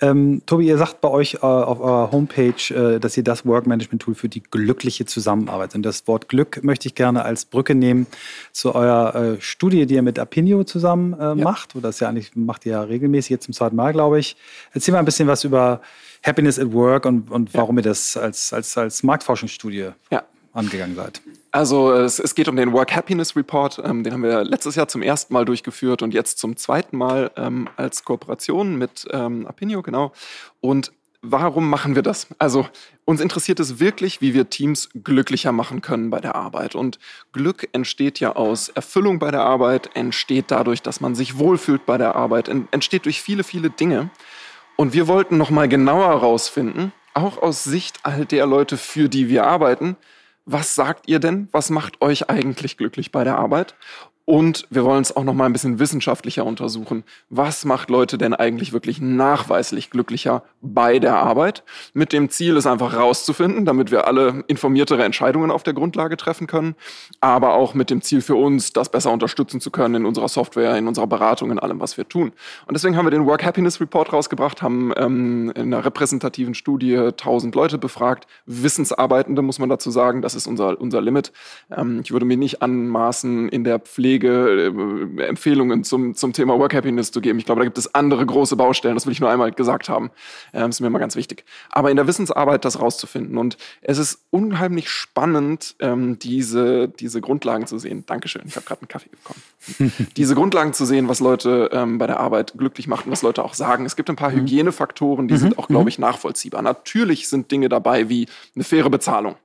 Ähm, 0.03 0.43
Tobi, 0.47 0.67
ihr 0.67 0.79
sagt 0.79 1.01
bei 1.01 1.09
euch 1.09 1.35
äh, 1.35 1.39
auf 1.47 1.81
eurer 1.81 2.11
Homepage, 2.11 2.75
äh, 2.75 2.99
dass 2.99 3.17
ihr 3.17 3.23
das 3.23 3.47
Work-Management-Tool 3.47 4.17
für 4.17 4.29
die 4.29 4.43
glückliche 4.43 5.07
Zusammenarbeit. 5.07 5.77
Und 5.77 5.85
das 5.85 6.09
Wort 6.09 6.29
Glück 6.29 6.65
möchte 6.65 6.89
ich 6.89 6.97
gerne 6.97 7.25
als 7.25 7.45
Brücke 7.45 7.77
nehmen 7.77 8.09
zu 8.51 8.75
eurer 8.75 9.15
äh, 9.15 9.41
Studie, 9.41 9.87
die 9.87 9.95
ihr 9.95 10.03
mit 10.03 10.19
Apinio 10.19 10.65
zusammen 10.65 11.15
äh, 11.15 11.23
ja. 11.23 11.35
macht. 11.37 11.77
Oder 11.77 11.89
das 11.89 12.01
ja 12.01 12.09
eigentlich 12.09 12.35
macht 12.35 12.67
ihr 12.67 12.73
ja 12.73 12.83
regelmäßig 12.83 13.31
jetzt 13.31 13.45
zum 13.45 13.55
zweiten 13.55 13.77
Mal, 13.77 13.93
glaube 13.93 14.19
ich. 14.19 14.37
Erzähl 14.73 14.91
mal 14.91 14.99
ein 14.99 15.05
bisschen 15.05 15.29
was 15.29 15.45
über 15.45 15.81
Happiness 16.25 16.59
at 16.59 16.73
Work 16.73 17.07
und, 17.07 17.31
und 17.31 17.55
warum 17.55 17.79
ihr 17.79 17.85
das 17.85 18.17
als, 18.17 18.53
als, 18.53 18.77
als 18.77 19.05
Marktforschungsstudie 19.05 19.91
ja. 20.11 20.25
Angegangen 20.53 20.95
seid. 20.95 21.23
Also 21.51 21.93
es, 21.93 22.19
es, 22.19 22.35
geht 22.35 22.49
um 22.49 22.57
den 22.57 22.73
Work 22.73 22.95
Happiness 22.95 23.37
Report. 23.37 23.81
Ähm, 23.85 24.05
den 24.05 24.13
haben 24.13 24.23
wir 24.23 24.45
letztes 24.45 24.75
Jahr 24.75 24.89
zum 24.89 25.03
ersten 25.03 25.33
Mal 25.33 25.45
durchgeführt 25.45 26.03
und 26.03 26.15
jetzt 26.15 26.39
zum 26.39 26.57
zweiten 26.57 26.97
Mal 26.97 27.31
ähm, 27.37 27.69
als 27.77 28.05
Kooperation 28.05 28.77
mit 28.77 29.07
ähm, 29.11 29.47
Apinio, 29.47 29.83
genau. 29.83 30.13
Und 30.61 30.93
warum 31.23 31.71
machen 31.71 31.95
wir 31.95 32.03
das? 32.03 32.27
Also 32.39 32.67
uns 33.05 33.21
interessiert 33.21 33.61
es 33.61 33.79
wirklich, 33.79 34.21
wie 34.21 34.35
wir 34.35 34.51
Teams 34.51 34.91
glücklicher 35.05 35.53
machen 35.53 35.81
können 35.81 36.11
bei 36.11 36.21
der 36.21 36.35
Arbeit. 36.35 36.75
Und 36.75 36.99
Glück 37.33 37.69
entsteht 37.73 38.21
ja 38.21 38.37
aus 38.37 38.69
Erfüllung 38.69 39.19
bei 39.19 39.31
der 39.31 39.43
Arbeit, 39.43 39.91
entsteht 39.95 40.47
dadurch, 40.49 40.83
dass 40.83 41.01
man 41.01 41.15
sich 41.15 41.39
wohlfühlt 41.39 41.87
bei 41.87 41.97
der 41.97 42.17
Arbeit, 42.17 42.49
entsteht 42.49 43.05
durch 43.05 43.23
viele, 43.23 43.45
viele 43.45 43.71
Dinge. 43.71 44.11
Und 44.77 44.93
wir 44.93 45.07
wollten 45.07 45.39
nochmal 45.39 45.69
genauer 45.69 46.09
herausfinden, 46.09 46.93
auch 47.15 47.39
aus 47.41 47.63
Sicht 47.63 48.01
all 48.03 48.25
der 48.25 48.47
Leute, 48.47 48.77
für 48.77 49.09
die 49.09 49.29
wir 49.29 49.47
arbeiten, 49.47 49.97
was 50.45 50.75
sagt 50.75 51.09
ihr 51.09 51.19
denn? 51.19 51.49
Was 51.53 51.71
macht 51.71 52.01
euch 52.01 52.29
eigentlich 52.29 52.77
glücklich 52.77 53.13
bei 53.13 53.25
der 53.25 53.37
Arbeit? 53.39 53.75
Und 54.25 54.67
wir 54.71 54.85
wollen 54.85 55.03
es 55.03 55.15
auch 55.17 55.25
noch 55.25 55.35
mal 55.35 55.47
ein 55.47 55.53
bisschen 55.53 55.81
wissenschaftlicher 55.81 56.47
untersuchen. 56.47 57.03
Was 57.29 57.65
macht 57.65 57.91
Leute 57.91 58.19
denn 58.19 58.35
eigentlich 58.35 58.73
wirklich 58.73 59.01
nachweislich 59.01 59.91
glücklicher 59.91 60.45
bei 60.61 61.01
der 61.01 61.17
Arbeit? 61.17 61.65
Mit 61.93 62.13
dem 62.13 62.31
Ziel, 62.31 62.57
es 62.57 62.67
einfach 62.67 62.95
rauszufinden, 62.95 63.65
damit 63.65 63.91
wir 63.91 64.07
alle 64.07 64.45
informiertere 64.47 65.03
Entscheidungen 65.03 65.51
auf 65.51 65.65
der 65.65 65.75
Grundlage 65.75 66.17
treffen 66.17 66.47
können. 66.47 66.77
Aber 67.21 67.55
auch 67.55 67.75
mit 67.75 67.91
dem 67.91 68.01
Ziel 68.01 68.21
für 68.21 68.37
uns, 68.37 68.73
das 68.73 68.91
besser 68.91 69.11
unterstützen 69.11 69.61
zu 69.61 69.73
können 69.73 69.97
in 69.97 70.07
unserer 70.07 70.29
Software, 70.29 70.77
in 70.77 70.87
unserer 70.87 71.09
Beratung, 71.09 71.51
in 71.51 71.59
allem, 71.59 71.81
was 71.81 71.97
wir 71.97 72.09
tun. 72.09 72.33
Und 72.67 72.75
deswegen 72.75 72.97
haben 72.97 73.07
wir 73.07 73.11
den 73.11 73.27
Work 73.27 73.45
Happiness 73.45 73.81
Report 73.81 74.13
rausgebracht, 74.13 74.63
haben 74.63 74.93
ähm, 74.97 75.53
in 75.57 75.75
einer 75.75 75.85
repräsentativen 75.85 76.55
Studie 76.55 76.97
1000 76.97 77.57
Leute 77.57 77.77
befragt. 77.77 78.29
Wissensarbeitende, 78.47 79.43
muss 79.43 79.59
man 79.59 79.69
dazu 79.69 79.91
sagen. 79.91 80.23
Das 80.23 80.37
ist 80.37 80.47
unser, 80.47 80.81
unser 80.81 81.01
Limit. 81.01 81.33
Ähm, 81.77 82.01
ich 82.05 82.13
würde 82.13 82.25
mir 82.25 82.37
nicht 82.37 82.63
anmaßen, 82.63 83.49
in 83.49 83.65
der 83.65 83.81
Pflege 83.81 84.12
Ratschläge, 84.13 84.73
äh, 85.19 85.23
Empfehlungen 85.25 85.85
zum, 85.85 86.15
zum 86.15 86.33
Thema 86.33 86.59
Work 86.59 86.75
Happiness 86.75 87.11
zu 87.11 87.21
geben. 87.21 87.39
Ich 87.39 87.47
glaube, 87.47 87.61
da 87.61 87.65
gibt 87.65 87.79
es 87.79 87.95
andere 87.95 88.25
große 88.25 88.57
Baustellen. 88.57 88.95
Das 88.95 89.07
will 89.07 89.13
ich 89.13 89.21
nur 89.21 89.31
einmal 89.31 89.53
gesagt 89.53 89.89
haben. 89.89 90.11
Ähm, 90.53 90.71
ist 90.71 90.81
mir 90.81 90.87
immer 90.87 90.99
ganz 90.99 91.17
wichtig. 91.17 91.45
Aber 91.71 91.91
in 91.91 91.97
der 91.97 92.07
Wissensarbeit 92.07 92.65
das 92.65 92.81
rauszufinden. 92.81 93.39
Und 93.39 93.57
es 93.81 93.99
ist 93.99 94.25
unheimlich 94.31 94.89
spannend, 94.89 95.77
ähm, 95.81 96.19
diese, 96.19 96.89
diese 96.89 97.21
Grundlagen 97.21 97.67
zu 97.67 97.79
sehen. 97.79 98.05
Dankeschön, 98.07 98.43
ich 98.47 98.57
habe 98.57 98.67
gerade 98.67 98.83
einen 98.83 98.89
Kaffee 98.89 99.11
bekommen. 99.11 99.93
diese 100.17 100.35
Grundlagen 100.35 100.73
zu 100.73 100.85
sehen, 100.85 101.09
was 101.09 101.21
Leute 101.21 101.71
ähm, 101.73 101.99
bei 101.99 102.07
der 102.07 102.21
Arbeit 102.21 102.55
glücklich 102.57 102.89
macht 102.89 103.07
und 103.07 103.13
was 103.13 103.23
Leute 103.23 103.45
auch 103.45 103.55
sagen. 103.55 103.85
Es 103.85 103.97
gibt 103.97 104.11
ein 104.11 104.17
paar 104.17 104.31
mhm. 104.31 104.41
Hygienefaktoren, 104.41 105.29
die 105.29 105.35
mhm. 105.35 105.39
sind 105.39 105.59
auch, 105.59 105.69
glaube 105.69 105.85
mhm. 105.85 105.89
ich, 105.89 105.99
nachvollziehbar. 105.99 106.63
Natürlich 106.63 107.29
sind 107.29 107.51
Dinge 107.51 107.69
dabei 107.69 108.09
wie 108.09 108.27
eine 108.55 108.65
faire 108.65 108.91
Bezahlung. 108.91 109.37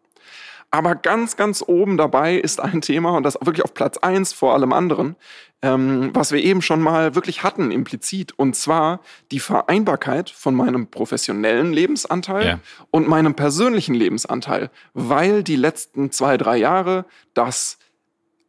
Aber 0.70 0.96
ganz, 0.96 1.38
ganz 1.38 1.64
oben 1.66 1.98
dabei 1.98 2.36
ist 2.36 2.60
ein 2.60 2.82
Thema, 2.82 3.12
und 3.12 3.24
das 3.24 3.38
wirklich 3.42 3.64
auf 3.64 3.74
Platz 3.74 3.98
eins 3.98 4.34
vor 4.34 4.54
allem 4.54 4.74
anderen, 4.74 5.16
ähm, 5.62 6.12
was 6.14 6.32
wir 6.32 6.44
eben 6.44 6.62
schon 6.62 6.82
mal 6.82 7.16
wirklich 7.16 7.44
hatten, 7.44 7.72
implizit, 7.72 8.38
und 8.38 8.56
zwar 8.56 9.00
die 9.32 9.40
Vereinbarkeit 9.40 10.30
von 10.30 10.54
meinem 10.54 10.88
professionellen 10.88 11.72
Lebensanteil 11.74 12.46
ja. 12.46 12.60
und 12.92 13.08
meinem 13.08 13.34
persönlichen 13.34 13.96
Lebensanteil, 13.96 14.70
weil 14.94 15.42
die 15.42 15.56
letzten 15.56 16.12
zwei, 16.12 16.38
drei 16.38 16.58
Jahre 16.58 17.06
das 17.34 17.80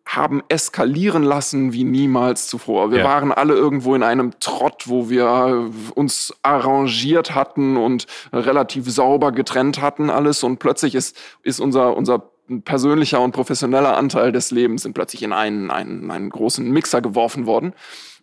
haben 0.09 0.42
eskalieren 0.48 1.22
lassen 1.22 1.74
wie 1.74 1.84
niemals 1.84 2.48
zuvor. 2.48 2.90
Wir 2.90 3.00
ja. 3.00 3.04
waren 3.04 3.30
alle 3.30 3.52
irgendwo 3.52 3.94
in 3.94 4.02
einem 4.02 4.32
Trott, 4.40 4.84
wo 4.86 5.11
wir 5.11 5.70
uns 5.94 6.34
arrangiert 6.42 7.34
hatten 7.34 7.76
und 7.76 8.06
relativ 8.32 8.90
sauber 8.90 9.32
getrennt 9.32 9.82
hatten 9.82 10.09
alles 10.09 10.42
und 10.42 10.61
plötzlich 10.61 10.94
ist, 10.94 11.14
ist 11.42 11.61
unser, 11.61 11.94
unser 11.94 12.30
persönlicher 12.64 13.20
und 13.20 13.32
professioneller 13.32 13.98
Anteil 13.98 14.32
des 14.32 14.50
Lebens 14.50 14.84
sind 14.84 14.94
plötzlich 14.94 15.22
in 15.22 15.34
einen, 15.34 15.70
einen, 15.70 16.11
einen 16.11 16.30
großen 16.30 16.68
Mixer 16.70 17.02
geworfen 17.02 17.44
worden. 17.44 17.74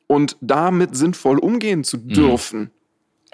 Und 0.07 0.37
damit 0.41 0.95
sinnvoll 0.95 1.37
umgehen 1.37 1.83
zu 1.83 1.97
mhm. 1.97 2.07
dürfen, 2.09 2.59
mhm. 2.59 2.71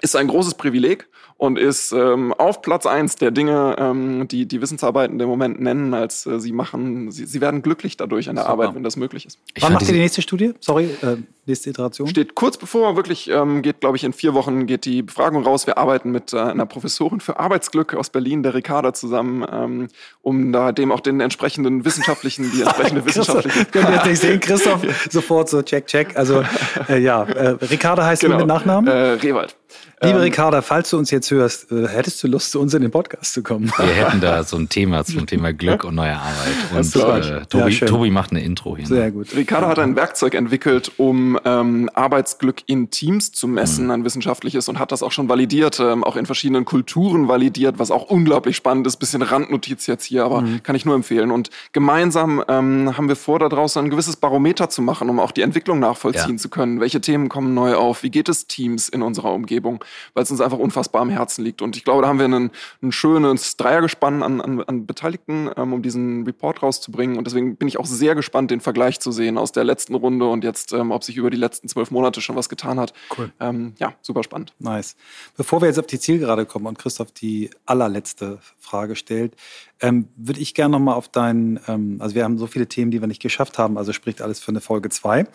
ist 0.02 0.14
ein 0.14 0.28
großes 0.28 0.54
Privileg 0.54 1.08
und 1.42 1.58
ist 1.58 1.90
ähm, 1.90 2.32
auf 2.32 2.62
Platz 2.62 2.86
eins 2.86 3.16
der 3.16 3.32
Dinge, 3.32 3.74
ähm, 3.76 4.28
die 4.28 4.46
die 4.46 4.60
Wissensarbeiten 4.60 5.18
im 5.18 5.28
Moment 5.28 5.60
nennen, 5.60 5.92
als 5.92 6.24
äh, 6.24 6.38
sie 6.38 6.52
machen, 6.52 7.10
sie, 7.10 7.26
sie 7.26 7.40
werden 7.40 7.62
glücklich 7.62 7.96
dadurch 7.96 8.28
an 8.28 8.36
der 8.36 8.44
Super. 8.44 8.52
Arbeit, 8.52 8.76
wenn 8.76 8.84
das 8.84 8.94
möglich 8.94 9.26
ist. 9.26 9.40
Ich 9.52 9.60
Wann 9.60 9.72
macht 9.72 9.88
ihr 9.88 9.92
die 9.92 9.98
nächste 9.98 10.22
Studie? 10.22 10.54
Sorry, 10.60 10.84
äh, 11.02 11.16
nächste 11.46 11.70
Iteration? 11.70 12.06
Steht 12.06 12.36
kurz 12.36 12.58
bevor, 12.58 12.94
wirklich 12.94 13.28
ähm, 13.28 13.62
geht, 13.62 13.80
glaube 13.80 13.96
ich, 13.96 14.04
in 14.04 14.12
vier 14.12 14.34
Wochen 14.34 14.68
geht 14.68 14.84
die 14.84 15.02
Befragung 15.02 15.42
raus. 15.42 15.66
Wir 15.66 15.78
arbeiten 15.78 16.12
mit 16.12 16.32
äh, 16.32 16.38
einer 16.38 16.64
Professorin 16.64 17.18
für 17.18 17.40
Arbeitsglück 17.40 17.94
aus 17.94 18.10
Berlin, 18.10 18.44
der 18.44 18.54
Ricarda, 18.54 18.94
zusammen, 18.94 19.44
ähm, 19.50 19.88
um 20.20 20.52
da 20.52 20.70
dem 20.70 20.92
auch 20.92 21.00
den 21.00 21.18
entsprechenden 21.18 21.84
wissenschaftlichen, 21.84 22.52
die 22.52 22.60
entsprechende 22.60 23.04
wissenschaftliche. 23.04 23.64
Könnt 23.64 23.88
ihr 23.88 23.94
jetzt 23.96 24.06
nicht 24.06 24.20
sehen, 24.20 24.38
Christoph 24.38 24.82
sofort 25.10 25.48
so 25.48 25.60
check, 25.62 25.88
check. 25.88 26.16
Also 26.16 26.44
äh, 26.88 27.00
ja, 27.00 27.24
äh, 27.24 27.48
Ricarda 27.64 28.06
heißt 28.06 28.22
genau. 28.22 28.36
mit 28.36 28.46
Nachnamen? 28.46 28.86
Äh, 28.86 29.14
Rewald. 29.14 29.56
Liebe 30.04 30.18
ähm, 30.18 30.24
Ricarda, 30.24 30.62
falls 30.62 30.90
du 30.90 30.98
uns 30.98 31.12
jetzt 31.12 31.30
hörst, 31.30 31.70
äh, 31.70 31.86
hättest 31.86 32.20
du 32.24 32.26
Lust, 32.26 32.50
zu 32.50 32.60
uns 32.60 32.74
in 32.74 32.82
den 32.82 32.90
Podcast 32.90 33.34
zu 33.34 33.42
kommen? 33.42 33.72
Wir 33.76 33.86
hätten 33.86 34.20
da 34.20 34.42
so 34.42 34.56
ein 34.56 34.68
Thema 34.68 35.04
zum 35.04 35.26
Thema 35.26 35.52
Glück 35.52 35.84
und 35.84 35.94
neue 35.94 36.16
Arbeit. 36.16 36.54
Und 36.72 36.96
äh, 36.96 37.46
Tobi, 37.46 37.70
ja, 37.70 37.86
Tobi, 37.86 38.10
macht 38.10 38.32
eine 38.32 38.42
Intro 38.42 38.76
hier. 38.76 38.86
Sehr 38.86 39.12
gut. 39.12 39.28
Ricarda 39.36 39.68
hat 39.68 39.78
ein 39.78 39.94
Werkzeug 39.94 40.34
entwickelt, 40.34 40.90
um 40.96 41.38
ähm, 41.44 41.88
Arbeitsglück 41.94 42.62
in 42.66 42.90
Teams 42.90 43.30
zu 43.30 43.46
messen, 43.46 43.84
mhm. 43.84 43.90
ein 43.92 44.04
wissenschaftliches, 44.04 44.68
und 44.68 44.80
hat 44.80 44.90
das 44.90 45.04
auch 45.04 45.12
schon 45.12 45.28
validiert, 45.28 45.78
ähm, 45.78 46.02
auch 46.02 46.16
in 46.16 46.26
verschiedenen 46.26 46.64
Kulturen 46.64 47.28
validiert, 47.28 47.78
was 47.78 47.92
auch 47.92 48.10
unglaublich 48.10 48.56
spannend 48.56 48.88
ist. 48.88 48.96
Bisschen 48.96 49.22
Randnotiz 49.22 49.86
jetzt 49.86 50.04
hier, 50.04 50.24
aber 50.24 50.40
mhm. 50.40 50.64
kann 50.64 50.74
ich 50.74 50.84
nur 50.84 50.96
empfehlen. 50.96 51.30
Und 51.30 51.50
gemeinsam 51.70 52.42
ähm, 52.48 52.96
haben 52.96 53.06
wir 53.06 53.16
vor, 53.16 53.38
daraus 53.38 53.76
ein 53.76 53.88
gewisses 53.88 54.16
Barometer 54.16 54.68
zu 54.68 54.82
machen, 54.82 55.08
um 55.08 55.20
auch 55.20 55.30
die 55.30 55.42
Entwicklung 55.42 55.78
nachvollziehen 55.78 56.32
ja. 56.32 56.38
zu 56.38 56.48
können. 56.48 56.80
Welche 56.80 57.00
Themen 57.00 57.28
kommen 57.28 57.54
neu 57.54 57.76
auf? 57.76 58.02
Wie 58.02 58.10
geht 58.10 58.28
es 58.28 58.48
Teams 58.48 58.88
in 58.88 59.02
unserer 59.02 59.32
Umgebung? 59.32 59.84
weil 60.14 60.22
es 60.22 60.30
uns 60.30 60.40
einfach 60.40 60.58
unfassbar 60.58 61.02
am 61.02 61.10
Herzen 61.10 61.44
liegt. 61.44 61.62
Und 61.62 61.76
ich 61.76 61.84
glaube, 61.84 62.02
da 62.02 62.08
haben 62.08 62.18
wir 62.18 62.28
ein 62.28 62.92
schönes 62.92 63.56
Dreiergespann 63.56 64.22
an, 64.22 64.40
an, 64.40 64.62
an 64.62 64.86
Beteiligten, 64.86 65.50
ähm, 65.56 65.72
um 65.72 65.82
diesen 65.82 66.24
Report 66.24 66.62
rauszubringen. 66.62 67.18
Und 67.18 67.26
deswegen 67.26 67.56
bin 67.56 67.68
ich 67.68 67.78
auch 67.78 67.86
sehr 67.86 68.14
gespannt, 68.14 68.50
den 68.50 68.60
Vergleich 68.60 69.00
zu 69.00 69.12
sehen 69.12 69.38
aus 69.38 69.52
der 69.52 69.64
letzten 69.64 69.94
Runde 69.94 70.28
und 70.28 70.44
jetzt, 70.44 70.72
ähm, 70.72 70.90
ob 70.90 71.04
sich 71.04 71.16
über 71.16 71.30
die 71.30 71.36
letzten 71.36 71.68
zwölf 71.68 71.90
Monate 71.90 72.20
schon 72.20 72.36
was 72.36 72.48
getan 72.48 72.78
hat. 72.78 72.92
Cool. 73.16 73.32
Ähm, 73.40 73.74
ja, 73.78 73.94
super 74.02 74.22
spannend. 74.22 74.54
Nice. 74.58 74.96
Bevor 75.36 75.60
wir 75.60 75.68
jetzt 75.68 75.78
auf 75.78 75.86
die 75.86 75.98
Zielgerade 75.98 76.46
kommen 76.46 76.66
und 76.66 76.78
Christoph 76.78 77.12
die 77.12 77.50
allerletzte 77.66 78.38
Frage 78.58 78.96
stellt, 78.96 79.36
ähm, 79.80 80.08
würde 80.16 80.40
ich 80.40 80.54
gerne 80.54 80.72
nochmal 80.72 80.94
auf 80.94 81.08
deinen, 81.08 81.60
ähm, 81.66 81.96
also 82.00 82.14
wir 82.14 82.24
haben 82.24 82.38
so 82.38 82.46
viele 82.46 82.68
Themen, 82.68 82.90
die 82.90 83.00
wir 83.00 83.08
nicht 83.08 83.22
geschafft 83.22 83.58
haben, 83.58 83.76
also 83.76 83.92
spricht 83.92 84.22
alles 84.22 84.40
für 84.40 84.50
eine 84.50 84.60
Folge 84.60 84.88
2 84.88 85.26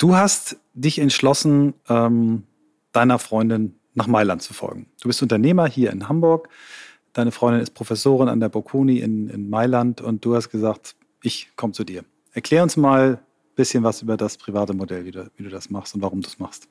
du 0.00 0.16
hast 0.16 0.56
dich 0.74 0.98
entschlossen, 0.98 1.74
ähm, 1.88 2.44
deiner 2.92 3.20
Freundin 3.20 3.76
nach 3.94 4.08
Mailand 4.08 4.42
zu 4.42 4.54
folgen. 4.54 4.86
Du 5.00 5.08
bist 5.08 5.22
Unternehmer 5.22 5.68
hier 5.68 5.90
in 5.92 6.08
Hamburg. 6.08 6.48
Deine 7.12 7.30
Freundin 7.30 7.60
ist 7.60 7.74
Professorin 7.74 8.28
an 8.28 8.40
der 8.40 8.48
Bocconi 8.48 8.98
in, 8.98 9.28
in 9.28 9.50
Mailand 9.50 10.00
und 10.00 10.24
du 10.24 10.34
hast 10.34 10.48
gesagt, 10.48 10.96
ich 11.22 11.50
komme 11.56 11.72
zu 11.72 11.84
dir. 11.84 12.04
Erklär 12.32 12.62
uns 12.62 12.76
mal 12.76 13.14
ein 13.14 13.54
bisschen 13.56 13.84
was 13.84 14.02
über 14.02 14.16
das 14.16 14.36
private 14.36 14.74
Modell, 14.74 15.04
wie 15.04 15.10
du, 15.10 15.30
wie 15.36 15.42
du 15.42 15.50
das 15.50 15.70
machst 15.70 15.94
und 15.94 16.02
warum 16.02 16.20
du 16.20 16.28
es 16.28 16.38
machst. 16.38 16.68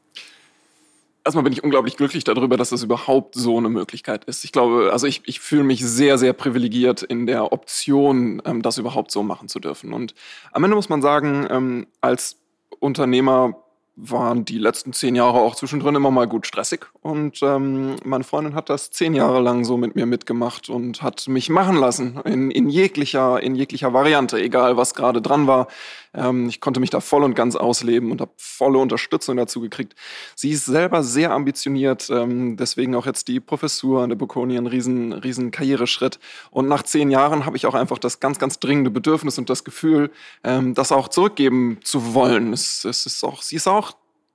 Erstmal 1.26 1.44
bin 1.44 1.54
ich 1.54 1.64
unglaublich 1.64 1.98
glücklich 1.98 2.24
darüber, 2.24 2.56
dass 2.56 2.70
das 2.70 2.82
überhaupt 2.82 3.36
so 3.36 3.58
eine 3.58 3.70
Möglichkeit 3.70 4.24
ist. 4.26 4.46
Ich 4.46 4.54
glaube, 4.54 4.90
also 4.92 5.06
ich, 5.06 5.22
ich 5.26 5.42
fühle 5.42 5.64
mich 5.64 5.86
sehr, 5.86 6.18
sehr 6.18 6.32
privilegiert 6.32 7.04
in 7.04 7.28
der 7.28 7.52
Option, 7.52 8.42
ähm, 8.46 8.62
das 8.62 8.78
überhaupt 8.78 9.12
so 9.12 9.22
machen 9.22 9.50
zu 9.50 9.60
dürfen. 9.60 9.94
Und 9.94 10.16
am 10.54 10.64
Ende 10.64 10.78
muss 10.78 10.90
man 10.90 11.02
sagen, 11.02 11.46
ähm, 11.52 11.88
als 12.00 12.38
Unternehmer 12.80 13.56
waren 14.02 14.46
die 14.46 14.58
letzten 14.58 14.94
zehn 14.94 15.16
Jahre 15.16 15.40
auch 15.40 15.56
zwischendrin 15.56 15.96
immer 15.96 16.12
mal 16.12 16.28
gut 16.28 16.48
stressig. 16.48 16.88
Und 17.02 17.42
ähm, 17.44 17.96
meine 18.06 18.24
Freundin 18.24 18.56
hat 18.56 18.70
das 18.70 18.92
zehn 18.92 19.14
Jahre 19.14 19.42
lang 19.42 19.66
so 19.66 19.78
mit 19.78 19.96
mir 19.96 20.06
mitgemacht 20.06 20.70
und 20.70 21.02
hat 21.02 21.28
mich 21.28 21.50
machen 21.50 21.76
lassen 21.76 22.20
in, 22.26 22.52
in 22.52 22.70
jeglicher, 22.70 23.42
in 23.42 23.56
jeglicher 23.56 23.94
Variante, 23.94 24.40
egal 24.40 24.78
was 24.78 24.94
gerade 24.94 25.22
dran 25.22 25.48
war. 25.48 25.68
Ähm, 26.14 26.50
ich 26.50 26.60
konnte 26.62 26.80
mich 26.80 26.90
da 26.90 27.02
voll 27.02 27.24
und 27.24 27.36
ganz 27.36 27.56
ausleben 27.56 28.12
und 28.12 28.22
habe 28.22 28.32
volle 28.38 28.80
Unterstützung 28.80 29.38
dazu 29.38 29.62
gekriegt. 29.62 29.96
Sie 30.36 30.52
ist 30.52 30.66
selber 30.66 31.04
sehr 31.04 31.32
ambitioniert, 31.32 32.10
ähm, 32.10 32.58
deswegen 32.58 32.96
auch 32.96 33.06
jetzt 33.06 33.28
die 33.28 33.40
Professur 33.40 34.02
an 34.02 34.10
der 34.10 34.16
Bocconi, 34.16 34.58
ein 34.58 34.68
riesen, 34.68 35.14
riesen 35.14 35.52
Karriereschritt. 35.52 36.20
Und 36.52 36.68
nach 36.68 36.84
zehn 36.84 37.12
Jahren 37.12 37.46
habe 37.46 37.58
ich 37.58 37.66
auch 37.66 37.76
einfach 37.76 38.00
das 38.00 38.20
ganz, 38.20 38.40
ganz 38.40 38.60
dringende 38.60 38.90
Bedürfnis 38.90 39.38
und 39.38 39.50
das 39.50 39.64
Gefühl, 39.64 40.12
ähm, 40.44 40.74
das 40.74 40.92
auch 40.92 41.10
zurückgeben 41.10 41.80
zu 41.84 42.14
wollen. 42.14 42.54
Es, 42.54 42.86
es 42.86 43.06
ist 43.06 43.24
auch, 43.24 43.42
sie 43.42 43.58
ist 43.58 43.68
auch 43.68 43.89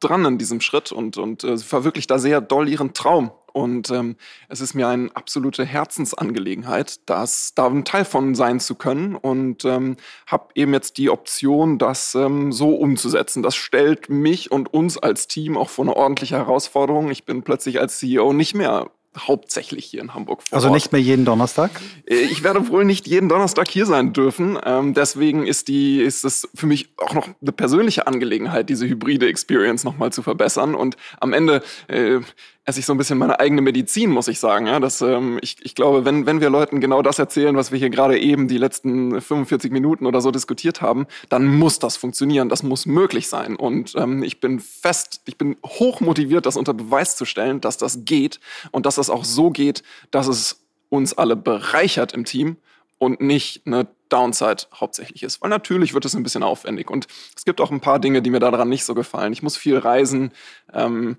dran 0.05 0.25
in 0.25 0.39
diesem 0.39 0.61
Schritt 0.61 0.93
und, 0.93 1.17
und 1.17 1.45
äh, 1.45 1.59
verwirklicht 1.59 2.11
da 2.11 2.19
sehr 2.19 2.41
doll 2.41 2.69
ihren 2.69 2.93
Traum. 2.93 3.31
Und 3.53 3.91
ähm, 3.91 4.17
es 4.49 4.61
ist 4.61 4.75
mir 4.75 4.89
eine 4.89 5.11
absolute 5.15 5.65
Herzensangelegenheit, 5.65 7.09
das 7.09 7.55
da 7.55 7.69
ein 7.69 7.85
Teil 7.85 8.05
von 8.05 8.35
sein 8.35 8.59
zu 8.59 8.75
können 8.75 9.15
und 9.15 9.65
ähm, 9.65 9.97
habe 10.27 10.49
eben 10.57 10.73
jetzt 10.73 10.99
die 10.99 11.09
Option, 11.09 11.79
das 11.79 12.17
ähm, 12.17 12.51
so 12.51 12.75
umzusetzen. 12.75 13.45
Das 13.45 13.55
stellt 13.55 14.11
mich 14.11 14.51
und 14.51 14.75
uns 14.75 14.99
als 14.99 15.29
Team 15.29 15.57
auch 15.57 15.71
vor 15.71 15.85
eine 15.85 15.97
ordentliche 15.97 16.37
Herausforderung. 16.37 17.13
Ich 17.13 17.27
bin 17.27 17.45
plötzlich 17.45 17.79
als 17.79 17.99
CEO 17.99 18.33
nicht 18.33 18.55
mehr 18.55 18.91
hauptsächlich 19.17 19.85
hier 19.85 20.01
in 20.01 20.15
Hamburg 20.15 20.43
vor 20.43 20.57
Also 20.57 20.71
nicht 20.71 20.93
mehr 20.93 21.01
jeden 21.01 21.25
Donnerstag? 21.25 21.71
Äh, 22.07 22.17
ich 22.17 22.43
werde 22.43 22.69
wohl 22.69 22.85
nicht 22.85 23.07
jeden 23.07 23.29
Donnerstag 23.29 23.69
hier 23.69 23.87
sein 23.87 24.13
dürfen. 24.13 24.59
Ähm, 24.65 24.95
deswegen 24.95 25.47
ist 25.47 25.69
die, 25.69 26.01
ist 26.01 26.25
es 26.25 26.49
für 26.55 26.67
mich 26.67 26.89
auch 26.97 27.15
noch 27.15 27.29
eine 27.41 27.53
persönliche 27.53 28.07
Angelegenheit, 28.07 28.69
diese 28.69 28.87
hybride 28.87 29.29
Experience 29.29 29.85
nochmal 29.85 30.13
zu 30.13 30.23
verbessern. 30.23 30.75
Und 30.75 30.97
am 31.21 31.33
Ende 31.33 31.63
äh, 31.89 32.21
esse 32.67 32.81
ich 32.81 32.87
so 32.87 32.95
ein 32.95 32.99
bisschen 32.99 33.19
meine 33.19 33.41
eigene 33.41 33.61
Medizin, 33.61 34.11
muss 34.11 34.29
ich 34.29 34.41
sagen. 34.41 34.67
Ja, 34.67 34.81
dass, 34.81 35.03
ähm, 35.03 35.39
ich, 35.43 35.57
ich 35.63 35.75
glaube, 35.75 36.05
wenn, 36.05 36.25
wenn 36.25 36.41
wir 36.41 36.49
Leuten 36.49 36.81
genau 36.81 37.03
das 37.03 37.19
erzählen, 37.19 37.57
was 37.57 37.73
wir 37.73 37.79
hier 37.79 37.91
gerade 37.91 38.19
eben 38.19 38.49
die 38.49 38.57
letzten 38.57 39.21
45 39.21 39.71
Minuten 39.71 40.07
oder 40.07 40.21
so 40.21 40.31
diskutiert 40.31 40.81
haben, 40.81 41.07
dann 41.29 41.47
muss 41.47 41.79
das 41.79 41.97
funktionieren, 41.97 42.49
das 42.49 42.63
muss 42.63 42.87
möglich 42.87 43.29
sein. 43.29 43.57
Und 43.57 43.95
ähm, 43.97 44.23
ich 44.23 44.41
bin 44.41 44.61
fest, 44.61 45.21
ich 45.27 45.37
bin 45.37 45.57
hoch 45.65 46.01
motiviert, 46.01 46.47
das 46.47 46.57
unter 46.57 46.73
Beweis 46.73 47.17
zu 47.17 47.27
stellen, 47.27 47.61
dass 47.61 47.77
das 47.77 48.05
geht 48.05 48.41
und 48.71 48.87
dass 48.87 48.95
das 48.95 49.11
auch 49.11 49.25
so 49.25 49.51
geht, 49.51 49.83
dass 50.11 50.27
es 50.27 50.65
uns 50.89 51.13
alle 51.13 51.37
bereichert 51.37 52.15
im 52.15 52.25
Team 52.25 52.57
und 52.99 53.21
nicht 53.21 53.67
eine 53.67 53.89
Downside 54.09 54.65
hauptsächlich 54.75 55.23
ist. 55.23 55.43
Weil 55.43 55.51
natürlich 55.51 55.93
wird 55.93 56.05
es 56.05 56.15
ein 56.15 56.23
bisschen 56.23 56.43
aufwendig 56.43 56.91
und 56.91 57.07
es 57.37 57.45
gibt 57.45 57.61
auch 57.61 57.71
ein 57.71 57.81
paar 57.81 57.99
Dinge, 57.99 58.23
die 58.23 58.31
mir 58.31 58.41
daran 58.41 58.69
nicht 58.69 58.85
so 58.85 58.95
gefallen. 58.95 59.33
Ich 59.33 59.43
muss 59.43 59.57
viel 59.57 59.77
reisen, 59.77 60.33
ähm, 60.73 61.17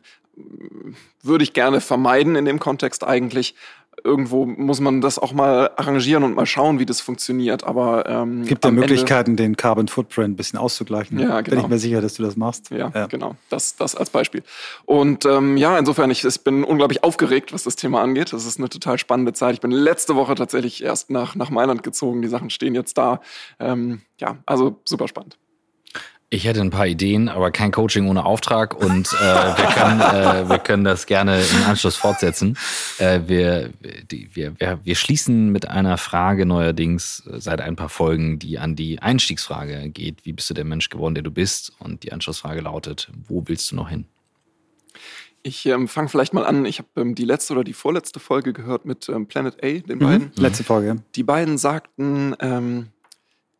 würde 1.23 1.43
ich 1.43 1.53
gerne 1.53 1.81
vermeiden 1.81 2.35
in 2.35 2.45
dem 2.45 2.59
Kontext 2.59 3.03
eigentlich. 3.03 3.55
irgendwo 4.03 4.45
muss 4.45 4.79
man 4.79 5.01
das 5.01 5.17
auch 5.17 5.33
mal 5.33 5.71
arrangieren 5.77 6.23
und 6.23 6.35
mal 6.35 6.45
schauen, 6.45 6.79
wie 6.79 6.85
das 6.85 7.01
funktioniert. 7.01 7.63
Aber 7.63 8.07
ähm, 8.07 8.45
gibt 8.45 8.63
ja 8.63 8.71
Möglichkeiten, 8.71 9.31
Ende, 9.31 9.43
den 9.43 9.57
Carbon 9.57 9.87
Footprint 9.87 10.33
ein 10.33 10.35
bisschen 10.35 10.59
auszugleichen. 10.59 11.19
Ja, 11.19 11.41
genau. 11.41 11.55
Bin 11.55 11.59
ich 11.59 11.67
mir 11.67 11.79
sicher, 11.79 12.01
dass 12.01 12.15
du 12.15 12.23
das 12.23 12.35
machst. 12.35 12.69
Ja, 12.69 12.91
ja. 12.93 13.07
genau. 13.07 13.35
Das, 13.49 13.75
das 13.75 13.95
als 13.95 14.09
Beispiel. 14.09 14.43
Und 14.85 15.25
ähm, 15.25 15.57
ja, 15.57 15.77
insofern, 15.77 16.11
ich, 16.11 16.23
ich 16.23 16.41
bin 16.41 16.63
unglaublich 16.63 17.03
aufgeregt, 17.03 17.53
was 17.53 17.63
das 17.63 17.75
Thema 17.75 18.01
angeht. 18.01 18.33
Das 18.33 18.45
ist 18.45 18.59
eine 18.59 18.69
total 18.69 18.99
spannende 18.99 19.33
Zeit. 19.33 19.55
Ich 19.55 19.61
bin 19.61 19.71
letzte 19.71 20.15
Woche 20.15 20.35
tatsächlich 20.35 20.83
erst 20.83 21.09
nach, 21.09 21.35
nach 21.35 21.49
Mailand 21.49 21.83
gezogen. 21.83 22.21
Die 22.21 22.27
Sachen 22.27 22.49
stehen 22.49 22.75
jetzt 22.75 22.97
da. 22.97 23.21
Ähm, 23.59 24.01
ja, 24.19 24.37
also 24.45 24.79
super 24.85 25.07
spannend. 25.07 25.37
Ich 26.31 26.45
hätte 26.45 26.61
ein 26.61 26.71
paar 26.71 26.87
Ideen, 26.87 27.29
aber 27.29 27.51
kein 27.51 27.71
Coaching 27.71 28.07
ohne 28.07 28.25
Auftrag 28.25 28.73
und 28.73 29.13
äh, 29.13 29.23
wir, 29.23 29.65
können, 29.75 30.01
äh, 30.01 30.49
wir 30.49 30.57
können 30.57 30.83
das 30.83 31.05
gerne 31.05 31.39
im 31.39 31.63
Anschluss 31.67 31.95
fortsetzen. 31.95 32.57
Äh, 32.97 33.21
wir, 33.27 33.69
die, 34.09 34.29
wir, 34.33 34.59
wir, 34.59 34.79
wir 34.83 34.95
schließen 34.95 35.51
mit 35.51 35.67
einer 35.69 35.97
Frage 35.97 36.47
neuerdings 36.47 37.23
seit 37.25 37.61
ein 37.61 37.75
paar 37.75 37.89
Folgen, 37.89 38.39
die 38.39 38.57
an 38.57 38.75
die 38.75 38.99
Einstiegsfrage 38.99 39.89
geht. 39.89 40.25
Wie 40.25 40.33
bist 40.33 40.49
du 40.49 40.55
der 40.55 40.65
Mensch 40.65 40.89
geworden, 40.89 41.13
der 41.13 41.23
du 41.23 41.31
bist? 41.31 41.73
Und 41.77 42.03
die 42.03 42.11
Anschlussfrage 42.11 42.61
lautet, 42.61 43.11
wo 43.27 43.43
willst 43.45 43.71
du 43.71 43.75
noch 43.75 43.89
hin? 43.89 44.05
Ich 45.43 45.63
ähm, 45.67 45.87
fange 45.87 46.09
vielleicht 46.09 46.33
mal 46.33 46.43
an. 46.43 46.65
Ich 46.65 46.79
habe 46.79 46.89
ähm, 46.95 47.13
die 47.13 47.23
letzte 47.23 47.53
oder 47.53 47.63
die 47.63 47.73
vorletzte 47.73 48.19
Folge 48.19 48.51
gehört 48.51 48.85
mit 48.85 49.07
ähm, 49.09 49.27
Planet 49.27 49.63
A, 49.63 49.67
den 49.67 49.99
mhm. 49.99 49.99
beiden. 49.99 50.31
Letzte 50.37 50.63
Folge. 50.63 51.03
Die 51.13 51.21
beiden 51.21 51.59
sagten, 51.59 52.35
ähm, 52.39 52.87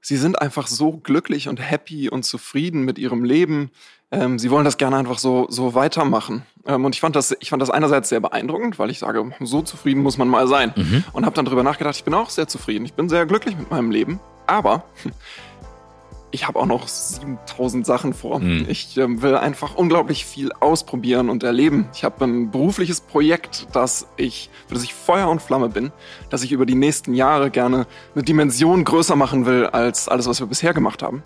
sie 0.05 0.17
sind 0.17 0.39
einfach 0.39 0.67
so 0.67 0.91
glücklich 0.91 1.47
und 1.47 1.57
happy 1.57 2.09
und 2.09 2.23
zufrieden 2.23 2.83
mit 2.83 2.99
ihrem 2.99 3.23
Leben. 3.23 3.71
Ähm, 4.11 4.37
sie 4.37 4.51
wollen 4.51 4.63
das 4.63 4.77
gerne 4.77 4.97
einfach 4.97 5.17
so, 5.17 5.47
so 5.49 5.73
weitermachen. 5.73 6.43
Ähm, 6.67 6.85
und 6.85 6.93
ich 6.93 7.01
fand, 7.01 7.15
das, 7.15 7.35
ich 7.39 7.49
fand 7.49 7.59
das 7.59 7.71
einerseits 7.71 8.09
sehr 8.09 8.19
beeindruckend, 8.19 8.77
weil 8.77 8.91
ich 8.91 8.99
sage, 8.99 9.31
so 9.39 9.63
zufrieden 9.63 10.03
muss 10.03 10.19
man 10.19 10.27
mal 10.27 10.47
sein. 10.47 10.73
Mhm. 10.75 11.03
Und 11.11 11.25
habe 11.25 11.35
dann 11.35 11.45
darüber 11.45 11.63
nachgedacht, 11.63 11.95
ich 11.95 12.03
bin 12.03 12.13
auch 12.13 12.29
sehr 12.29 12.47
zufrieden. 12.47 12.85
Ich 12.85 12.93
bin 12.93 13.09
sehr 13.09 13.25
glücklich 13.25 13.57
mit 13.57 13.71
meinem 13.71 13.89
Leben. 13.89 14.19
Aber 14.45 14.83
ich 16.35 16.47
habe 16.47 16.59
auch 16.59 16.65
noch 16.65 16.87
7000 16.87 17.85
Sachen 17.85 18.13
vor. 18.13 18.39
Mhm. 18.39 18.65
Ich 18.67 18.97
äh, 18.97 19.21
will 19.21 19.35
einfach 19.35 19.75
unglaublich 19.75 20.25
viel 20.25 20.51
ausprobieren 20.59 21.29
und 21.29 21.43
erleben. 21.43 21.87
Ich 21.93 22.03
habe 22.03 22.25
ein 22.25 22.51
berufliches 22.51 23.01
Projekt, 23.01 23.67
das 23.71 24.07
ich, 24.17 24.49
für 24.67 24.75
das 24.75 24.83
ich 24.83 24.93
Feuer 24.93 25.29
und 25.29 25.41
Flamme 25.41 25.69
bin, 25.69 25.91
das 26.29 26.43
ich 26.43 26.51
über 26.51 26.65
die 26.65 26.75
nächsten 26.75 27.13
Jahre 27.13 27.49
gerne 27.49 27.87
eine 28.13 28.23
Dimension 28.23 28.83
größer 28.83 29.15
machen 29.15 29.45
will 29.45 29.65
als 29.67 30.09
alles, 30.09 30.27
was 30.27 30.39
wir 30.39 30.47
bisher 30.47 30.73
gemacht 30.73 31.01
haben. 31.01 31.23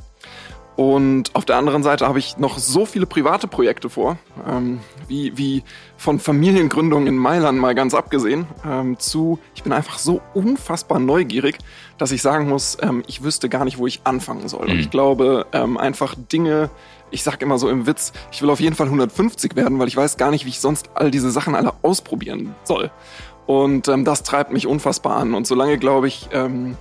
Und 0.80 1.36
auf 1.36 1.44
der 1.44 1.58
anderen 1.58 1.84
Seite 1.84 2.08
habe 2.08 2.20
ich 2.20 2.38
noch 2.38 2.58
so 2.58 2.86
viele 2.86 3.06
private 3.06 3.50
Projekte 3.50 3.90
vor, 3.90 4.18
ähm, 4.48 4.80
wie, 5.10 5.38
wie 5.38 5.64
von 5.98 6.20
Familiengründung 6.20 7.06
in 7.06 7.18
Mailand 7.18 7.60
mal 7.60 7.76
ganz 7.76 7.94
abgesehen, 7.94 8.48
ähm, 8.66 8.98
zu, 8.98 9.40
ich 9.56 9.64
bin 9.64 9.74
einfach 9.74 9.98
so 9.98 10.22
unfassbar 10.34 11.00
neugierig, 11.00 11.58
dass 12.00 12.12
ich 12.12 12.22
sagen 12.24 12.50
muss, 12.50 12.78
ähm, 12.82 13.04
ich 13.06 13.24
wüsste 13.24 13.50
gar 13.50 13.66
nicht, 13.66 13.78
wo 13.78 13.86
ich 13.86 14.02
anfangen 14.06 14.48
soll. 14.48 14.66
Mhm. 14.66 14.72
Und 14.72 14.80
ich 14.80 14.90
glaube, 14.90 15.46
ähm, 15.52 15.78
einfach 15.78 16.16
Dinge, 16.16 16.72
ich 17.12 17.24
sag 17.24 17.42
immer 17.42 17.60
so 17.60 17.70
im 17.70 17.86
Witz, 17.86 18.14
ich 18.32 18.42
will 18.42 18.50
auf 18.50 18.60
jeden 18.60 18.76
Fall 18.76 18.88
150 18.88 19.56
werden, 19.56 19.78
weil 19.78 19.88
ich 19.88 19.98
weiß 19.98 20.18
gar 20.18 20.32
nicht, 20.32 20.46
wie 20.46 20.50
ich 20.50 20.60
sonst 20.60 20.90
all 20.96 21.12
diese 21.12 21.30
Sachen 21.30 21.54
alle 21.56 21.74
ausprobieren 21.84 22.56
soll. 22.64 22.90
Und 23.46 23.88
ähm, 23.88 24.06
das 24.06 24.24
treibt 24.24 24.52
mich 24.52 24.68
unfassbar 24.68 25.18
an. 25.18 25.34
Und 25.34 25.46
solange, 25.46 25.78
glaube 25.78 26.08
ich, 26.08 26.30
ähm, 26.32 26.78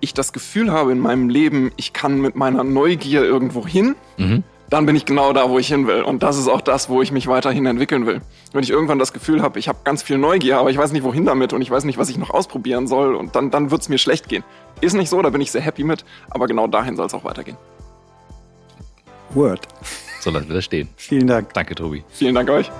ich 0.00 0.14
das 0.14 0.32
Gefühl 0.32 0.72
habe 0.72 0.92
in 0.92 0.98
meinem 0.98 1.28
Leben, 1.28 1.72
ich 1.76 1.92
kann 1.92 2.20
mit 2.20 2.36
meiner 2.36 2.64
Neugier 2.64 3.22
irgendwo 3.22 3.66
hin, 3.66 3.94
mhm. 4.16 4.42
Dann 4.70 4.86
bin 4.86 4.94
ich 4.94 5.04
genau 5.04 5.32
da, 5.32 5.50
wo 5.50 5.58
ich 5.58 5.66
hin 5.66 5.86
will. 5.88 6.02
Und 6.02 6.22
das 6.22 6.38
ist 6.38 6.48
auch 6.48 6.60
das, 6.60 6.88
wo 6.88 7.02
ich 7.02 7.10
mich 7.10 7.26
weiterhin 7.26 7.66
entwickeln 7.66 8.06
will. 8.06 8.20
Wenn 8.52 8.62
ich 8.62 8.70
irgendwann 8.70 9.00
das 9.00 9.12
Gefühl 9.12 9.42
habe, 9.42 9.58
ich 9.58 9.68
habe 9.68 9.80
ganz 9.84 10.02
viel 10.02 10.16
Neugier, 10.16 10.58
aber 10.58 10.70
ich 10.70 10.78
weiß 10.78 10.92
nicht, 10.92 11.02
wohin 11.02 11.26
damit 11.26 11.52
und 11.52 11.60
ich 11.60 11.70
weiß 11.70 11.84
nicht, 11.84 11.98
was 11.98 12.08
ich 12.08 12.16
noch 12.16 12.30
ausprobieren 12.30 12.86
soll 12.86 13.16
und 13.16 13.34
dann, 13.34 13.50
dann 13.50 13.72
wird 13.72 13.82
es 13.82 13.88
mir 13.88 13.98
schlecht 13.98 14.28
gehen. 14.28 14.44
Ist 14.80 14.94
nicht 14.94 15.08
so, 15.08 15.20
da 15.20 15.30
bin 15.30 15.40
ich 15.40 15.50
sehr 15.50 15.60
happy 15.60 15.82
mit, 15.82 16.04
aber 16.30 16.46
genau 16.46 16.68
dahin 16.68 16.96
soll 16.96 17.06
es 17.06 17.14
auch 17.14 17.24
weitergehen. 17.24 17.56
Word. 19.30 19.66
So 20.20 20.30
lassen 20.30 20.48
wir 20.48 20.54
das 20.54 20.64
stehen. 20.64 20.88
Vielen 20.96 21.26
Dank. 21.26 21.52
Danke, 21.52 21.74
Tobi. 21.74 22.04
Vielen 22.08 22.34
Dank 22.34 22.48
euch. 22.50 22.70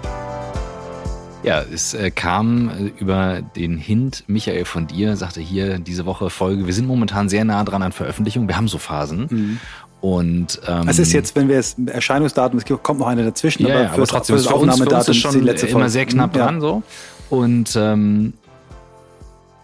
Ja, 1.43 1.63
es 1.63 1.95
äh, 1.95 2.11
kam 2.11 2.69
äh, 2.69 3.01
über 3.01 3.41
den 3.41 3.79
Hint, 3.79 4.25
Michael 4.27 4.67
von 4.67 4.87
dir, 4.87 5.17
sagte 5.17 5.41
hier 5.41 5.79
diese 5.79 6.05
Woche 6.05 6.29
Folge, 6.29 6.67
wir 6.67 6.75
sind 6.75 6.87
momentan 6.87 7.31
sehr 7.31 7.45
nah 7.45 7.65
dran 7.65 7.83
an 7.83 7.93
Veröffentlichung, 7.93 8.47
wir 8.47 8.59
haben 8.59 8.69
so 8.69 8.77
Phasen. 8.77 9.27
Mhm. 9.31 9.61
Und 10.01 10.61
ähm, 10.67 10.89
es 10.89 10.99
ist 10.99 11.13
jetzt, 11.13 11.37
wenn 11.37 11.49
wir 11.49 11.59
es 11.59 11.77
Erscheinungsdatum, 11.87 12.59
es 12.59 12.65
kommt 12.83 13.01
noch 13.01 13.07
eine 13.07 13.25
dazwischen, 13.25 13.67
ja, 13.67 13.75
aber, 13.75 13.83
ja, 13.85 13.93
aber 13.93 14.07
trotzdem 14.07 14.37
für 14.37 14.43
das 14.43 14.53
Aufnahmedatum 14.53 15.11
ist, 15.11 15.17
schon 15.19 15.35
die 15.35 15.41
letzte 15.41 15.67
Folge. 15.67 15.81
immer 15.81 15.91
sehr 15.91 16.07
knapp 16.07 16.35
mhm, 16.35 16.39
dran 16.39 16.55
ja. 16.55 16.61
so. 16.61 16.83
Und 17.29 17.77
ähm, 17.77 18.33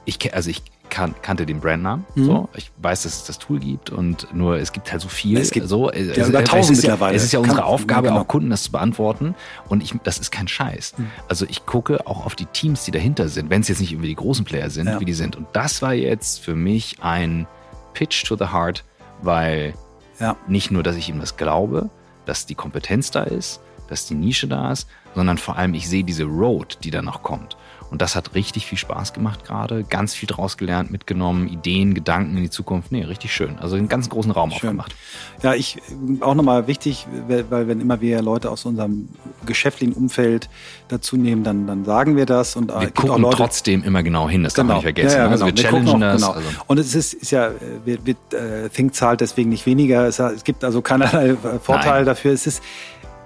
ich 0.05 0.35
also 0.35 0.51
ich 0.51 0.63
kan 0.91 1.15
kannte 1.23 1.47
den 1.47 1.61
Brandnamen. 1.61 2.05
Mhm. 2.15 2.25
So. 2.25 2.49
Ich 2.55 2.71
weiß, 2.81 3.03
dass 3.03 3.17
es 3.17 3.25
das 3.25 3.39
Tool 3.39 3.59
gibt 3.59 3.91
und 3.91 4.33
nur 4.35 4.59
es 4.59 4.73
gibt 4.73 4.93
halt 4.93 5.01
so 5.01 5.09
viel. 5.09 5.39
Es 5.39 5.51
gibt 5.51 5.69
so, 5.69 5.91
ja, 5.91 5.99
es, 5.99 6.29
über 6.29 6.45
tausend 6.45 6.79
mittlerweile. 6.79 7.17
Es 7.17 7.25
ist 7.25 7.33
ja 7.33 7.39
unsere 7.39 7.59
Kann, 7.59 7.67
Aufgabe, 7.67 8.09
genau. 8.09 8.21
auch 8.21 8.29
Kunden 8.29 8.51
das 8.51 8.65
zu 8.65 8.73
beantworten. 8.73 9.35
Und 9.69 9.83
ich, 9.83 9.95
das 10.05 10.19
ist 10.19 10.31
kein 10.31 10.49
Scheiß. 10.49 10.95
Mhm. 10.97 11.11
Also 11.29 11.47
ich 11.49 11.67
gucke 11.67 12.07
auch 12.07 12.25
auf 12.25 12.35
die 12.35 12.47
Teams, 12.47 12.85
die 12.85 12.93
dahinter 12.93 13.29
sind, 13.29 13.51
wenn 13.51 13.63
es 13.63 13.69
jetzt 13.69 13.81
nicht 13.81 13.93
irgendwie 13.93 14.09
die 14.09 14.17
großen 14.17 14.45
Player 14.45 14.71
sind, 14.71 14.87
ja. 14.87 15.01
wie 15.01 15.05
die 15.05 15.15
sind. 15.15 15.35
Und 15.35 15.47
das 15.55 15.83
war 15.83 15.95
jetzt 15.95 16.41
für 16.41 16.55
mich 16.55 16.99
ein 17.01 17.47
Pitch 17.95 18.25
to 18.25 18.37
the 18.37 18.47
Heart, 18.53 18.85
weil 19.23 19.75
ja. 20.21 20.37
nicht 20.49 20.71
nur, 20.71 20.83
dass 20.83 20.97
ich 20.97 21.09
ihm 21.09 21.21
das 21.21 21.37
glaube, 21.37 21.91
dass 22.25 22.47
die 22.47 22.55
Kompetenz 22.55 23.11
da 23.11 23.23
ist, 23.23 23.61
dass 23.89 24.07
die 24.07 24.15
Nische 24.15 24.49
da 24.49 24.73
ist, 24.73 24.89
sondern 25.15 25.39
vor 25.39 25.57
allem 25.57 25.75
ich 25.75 25.89
sehe 25.89 26.05
diese 26.05 26.25
Road, 26.25 26.79
die 26.83 26.91
da 26.91 27.03
noch 27.03 27.23
kommt. 27.23 27.57
Und 27.91 28.03
das 28.03 28.17
hat 28.17 28.35
richtig 28.35 28.67
viel 28.67 28.79
Spaß 28.79 29.13
gemacht 29.13 29.45
gerade. 29.45 29.85
Ganz 29.85 30.15
viel 30.15 30.27
draus 30.27 30.57
gelernt, 30.57 30.91
mitgenommen, 30.91 31.47
Ideen, 31.47 31.95
Gedanken 31.95 32.37
in 32.37 32.43
die 32.43 32.51
Zukunft. 32.51 32.91
Nee, 32.91 33.05
richtig 33.05 33.33
schön. 33.33 33.59
Also 33.61 33.77
einen 33.77 33.89
ganz 33.89 34.09
großen 34.09 34.31
Raum 34.33 34.51
schön. 34.51 34.57
aufgemacht. 34.57 34.95
Ja, 35.43 35.55
ich 35.55 35.79
auch 36.21 36.35
nochmal 36.35 36.67
wichtig, 36.67 37.07
weil 37.29 37.69
wenn 37.69 37.81
immer 37.81 38.01
wir 38.01 38.21
Leute 38.23 38.51
aus 38.51 38.65
unserem 38.65 39.09
geschäftlichen 39.45 39.93
Umfeld 39.93 40.49
dazu 40.89 41.17
nehmen, 41.17 41.45
dann, 41.45 41.67
dann 41.67 41.85
sagen 41.85 42.17
wir 42.17 42.27
das. 42.27 42.57
Und 42.57 42.69
wir 42.69 42.91
gucken 42.91 43.11
auch 43.11 43.19
Leute, 43.19 43.37
trotzdem 43.37 43.85
immer 43.85 44.03
genau 44.03 44.29
hin, 44.29 44.43
das 44.43 44.55
genau. 44.55 44.69
darf 44.69 44.69
man 44.69 44.77
nicht 44.77 44.97
vergessen. 44.97 45.19
Ja, 45.19 45.25
ja, 45.25 45.31
also 45.31 45.45
genau. 45.45 45.57
wir 45.57 45.63
challengen 45.63 46.01
wir 46.01 46.07
das. 46.07 46.23
Genau. 46.23 46.33
Also. 46.33 46.49
Und 46.67 46.79
es 46.79 46.95
ist, 46.95 47.15
ist 47.15 47.31
ja, 47.31 47.51
wir, 47.85 47.99
wir, 48.05 48.15
äh, 48.33 48.69
Think 48.69 48.95
zahlt 48.95 49.21
deswegen 49.21 49.51
nicht 49.51 49.67
weniger. 49.67 50.07
Es, 50.07 50.19
es 50.19 50.43
gibt 50.43 50.65
also 50.65 50.83
keinerlei 50.83 51.37
Vorteil 51.63 51.99
Nein. 51.99 52.07
dafür. 52.07 52.33
Es 52.33 52.47
ist, 52.47 52.63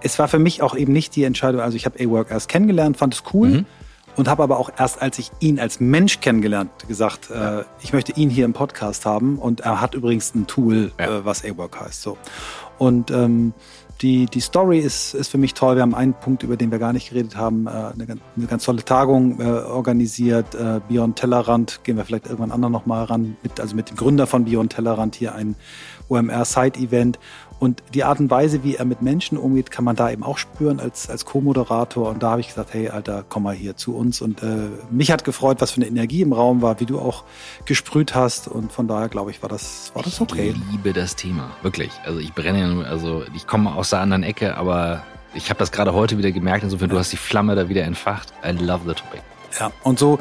es 0.02 0.18
war 0.18 0.28
für 0.28 0.38
mich 0.38 0.62
auch 0.62 0.76
eben 0.76 0.92
nicht 0.92 1.16
die 1.16 1.24
Entscheidung, 1.24 1.60
also 1.60 1.76
ich 1.76 1.86
habe 1.86 2.02
A-Work 2.02 2.30
erst 2.30 2.48
kennengelernt, 2.48 2.96
fand 2.96 3.14
es 3.14 3.22
cool. 3.32 3.48
Mhm 3.48 3.66
und 4.20 4.28
habe 4.28 4.42
aber 4.42 4.58
auch 4.58 4.70
erst, 4.78 5.00
als 5.00 5.18
ich 5.18 5.30
ihn 5.40 5.58
als 5.58 5.80
Mensch 5.80 6.20
kennengelernt, 6.20 6.70
gesagt, 6.86 7.30
äh, 7.30 7.64
ich 7.82 7.94
möchte 7.94 8.12
ihn 8.12 8.28
hier 8.28 8.44
im 8.44 8.52
Podcast 8.52 9.06
haben. 9.06 9.38
Und 9.38 9.60
er 9.60 9.80
hat 9.80 9.94
übrigens 9.94 10.34
ein 10.34 10.46
Tool, 10.46 10.92
ja. 10.98 11.06
äh, 11.06 11.24
was 11.24 11.42
A-Work 11.42 11.80
heißt. 11.80 12.02
So. 12.02 12.18
Und 12.76 13.10
ähm, 13.10 13.54
die, 14.02 14.26
die 14.26 14.40
Story 14.40 14.78
ist, 14.78 15.14
ist 15.14 15.28
für 15.28 15.38
mich 15.38 15.54
toll. 15.54 15.76
Wir 15.76 15.82
haben 15.82 15.94
einen 15.94 16.12
Punkt, 16.12 16.42
über 16.42 16.58
den 16.58 16.70
wir 16.70 16.78
gar 16.78 16.92
nicht 16.92 17.08
geredet 17.08 17.34
haben, 17.36 17.66
äh, 17.66 17.70
eine, 17.70 18.18
eine 18.36 18.46
ganz 18.46 18.64
tolle 18.64 18.84
Tagung 18.84 19.40
äh, 19.40 19.44
organisiert. 19.44 20.54
Äh, 20.54 20.80
Beyond 20.86 21.16
Tellerrand, 21.16 21.80
gehen 21.82 21.96
wir 21.96 22.04
vielleicht 22.04 22.26
irgendwann 22.26 22.52
anderen 22.52 22.72
nochmal 22.72 23.04
ran, 23.04 23.38
mit, 23.42 23.58
also 23.58 23.74
mit 23.74 23.88
dem 23.88 23.96
Gründer 23.96 24.26
von 24.26 24.44
Beyond 24.44 24.74
Tellerrand 24.74 25.14
hier 25.14 25.34
ein 25.34 25.56
OMR-Side-Event. 26.10 27.18
Und 27.60 27.82
die 27.92 28.04
Art 28.04 28.20
und 28.20 28.30
Weise, 28.30 28.64
wie 28.64 28.76
er 28.76 28.86
mit 28.86 29.02
Menschen 29.02 29.36
umgeht, 29.36 29.70
kann 29.70 29.84
man 29.84 29.94
da 29.94 30.10
eben 30.10 30.22
auch 30.22 30.38
spüren 30.38 30.80
als, 30.80 31.10
als 31.10 31.26
Co-Moderator. 31.26 32.08
Und 32.08 32.22
da 32.22 32.30
habe 32.30 32.40
ich 32.40 32.48
gesagt, 32.48 32.72
hey, 32.72 32.88
Alter, 32.88 33.22
komm 33.28 33.42
mal 33.42 33.54
hier 33.54 33.76
zu 33.76 33.94
uns. 33.94 34.22
Und 34.22 34.42
äh, 34.42 34.70
mich 34.90 35.12
hat 35.12 35.24
gefreut, 35.24 35.60
was 35.60 35.72
für 35.72 35.76
eine 35.76 35.86
Energie 35.86 36.22
im 36.22 36.32
Raum 36.32 36.62
war, 36.62 36.80
wie 36.80 36.86
du 36.86 36.98
auch 36.98 37.22
gesprüht 37.66 38.14
hast. 38.14 38.48
Und 38.48 38.72
von 38.72 38.88
daher, 38.88 39.10
glaube 39.10 39.30
ich, 39.30 39.42
war 39.42 39.50
das, 39.50 39.92
war 39.92 40.02
das 40.02 40.22
okay. 40.22 40.54
Ich 40.56 40.72
liebe 40.72 40.94
das 40.94 41.16
Thema, 41.16 41.50
wirklich. 41.60 41.90
Also 42.06 42.18
ich 42.18 42.32
brenne 42.32 42.60
ja 42.60 42.66
nur, 42.66 42.86
also 42.86 43.24
ich 43.36 43.46
komme 43.46 43.74
aus 43.74 43.90
der 43.90 44.00
anderen 44.00 44.22
Ecke, 44.22 44.56
aber 44.56 45.02
ich 45.34 45.50
habe 45.50 45.58
das 45.58 45.70
gerade 45.70 45.92
heute 45.92 46.16
wieder 46.16 46.32
gemerkt. 46.32 46.64
Insofern, 46.64 46.88
ja. 46.88 46.94
du 46.94 46.98
hast 46.98 47.12
die 47.12 47.18
Flamme 47.18 47.56
da 47.56 47.68
wieder 47.68 47.84
entfacht. 47.84 48.32
I 48.42 48.52
love 48.52 48.84
the 48.86 48.94
topic. 48.94 49.20
Ja, 49.58 49.70
und 49.82 49.98
so 49.98 50.18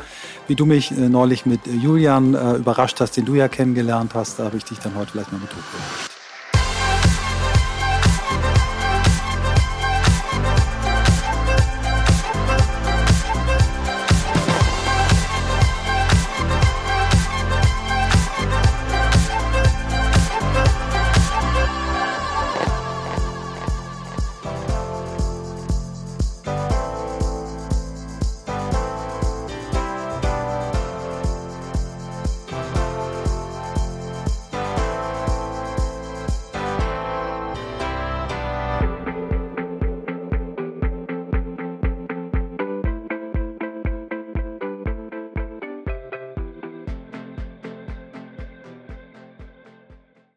wie 0.48 0.56
du 0.56 0.66
mich 0.66 0.92
äh, 0.92 1.08
neulich 1.08 1.46
mit 1.46 1.62
Julian 1.68 2.34
äh, 2.34 2.56
überrascht 2.56 3.00
hast, 3.00 3.16
den 3.16 3.24
du 3.24 3.36
ja 3.36 3.48
kennengelernt 3.48 4.14
hast, 4.14 4.40
da 4.40 4.46
habe 4.46 4.58
ich 4.58 4.66
dich 4.66 4.80
dann 4.80 4.96
heute 4.96 5.12
vielleicht 5.12 5.32
mal 5.32 5.40
mit. 5.40 5.52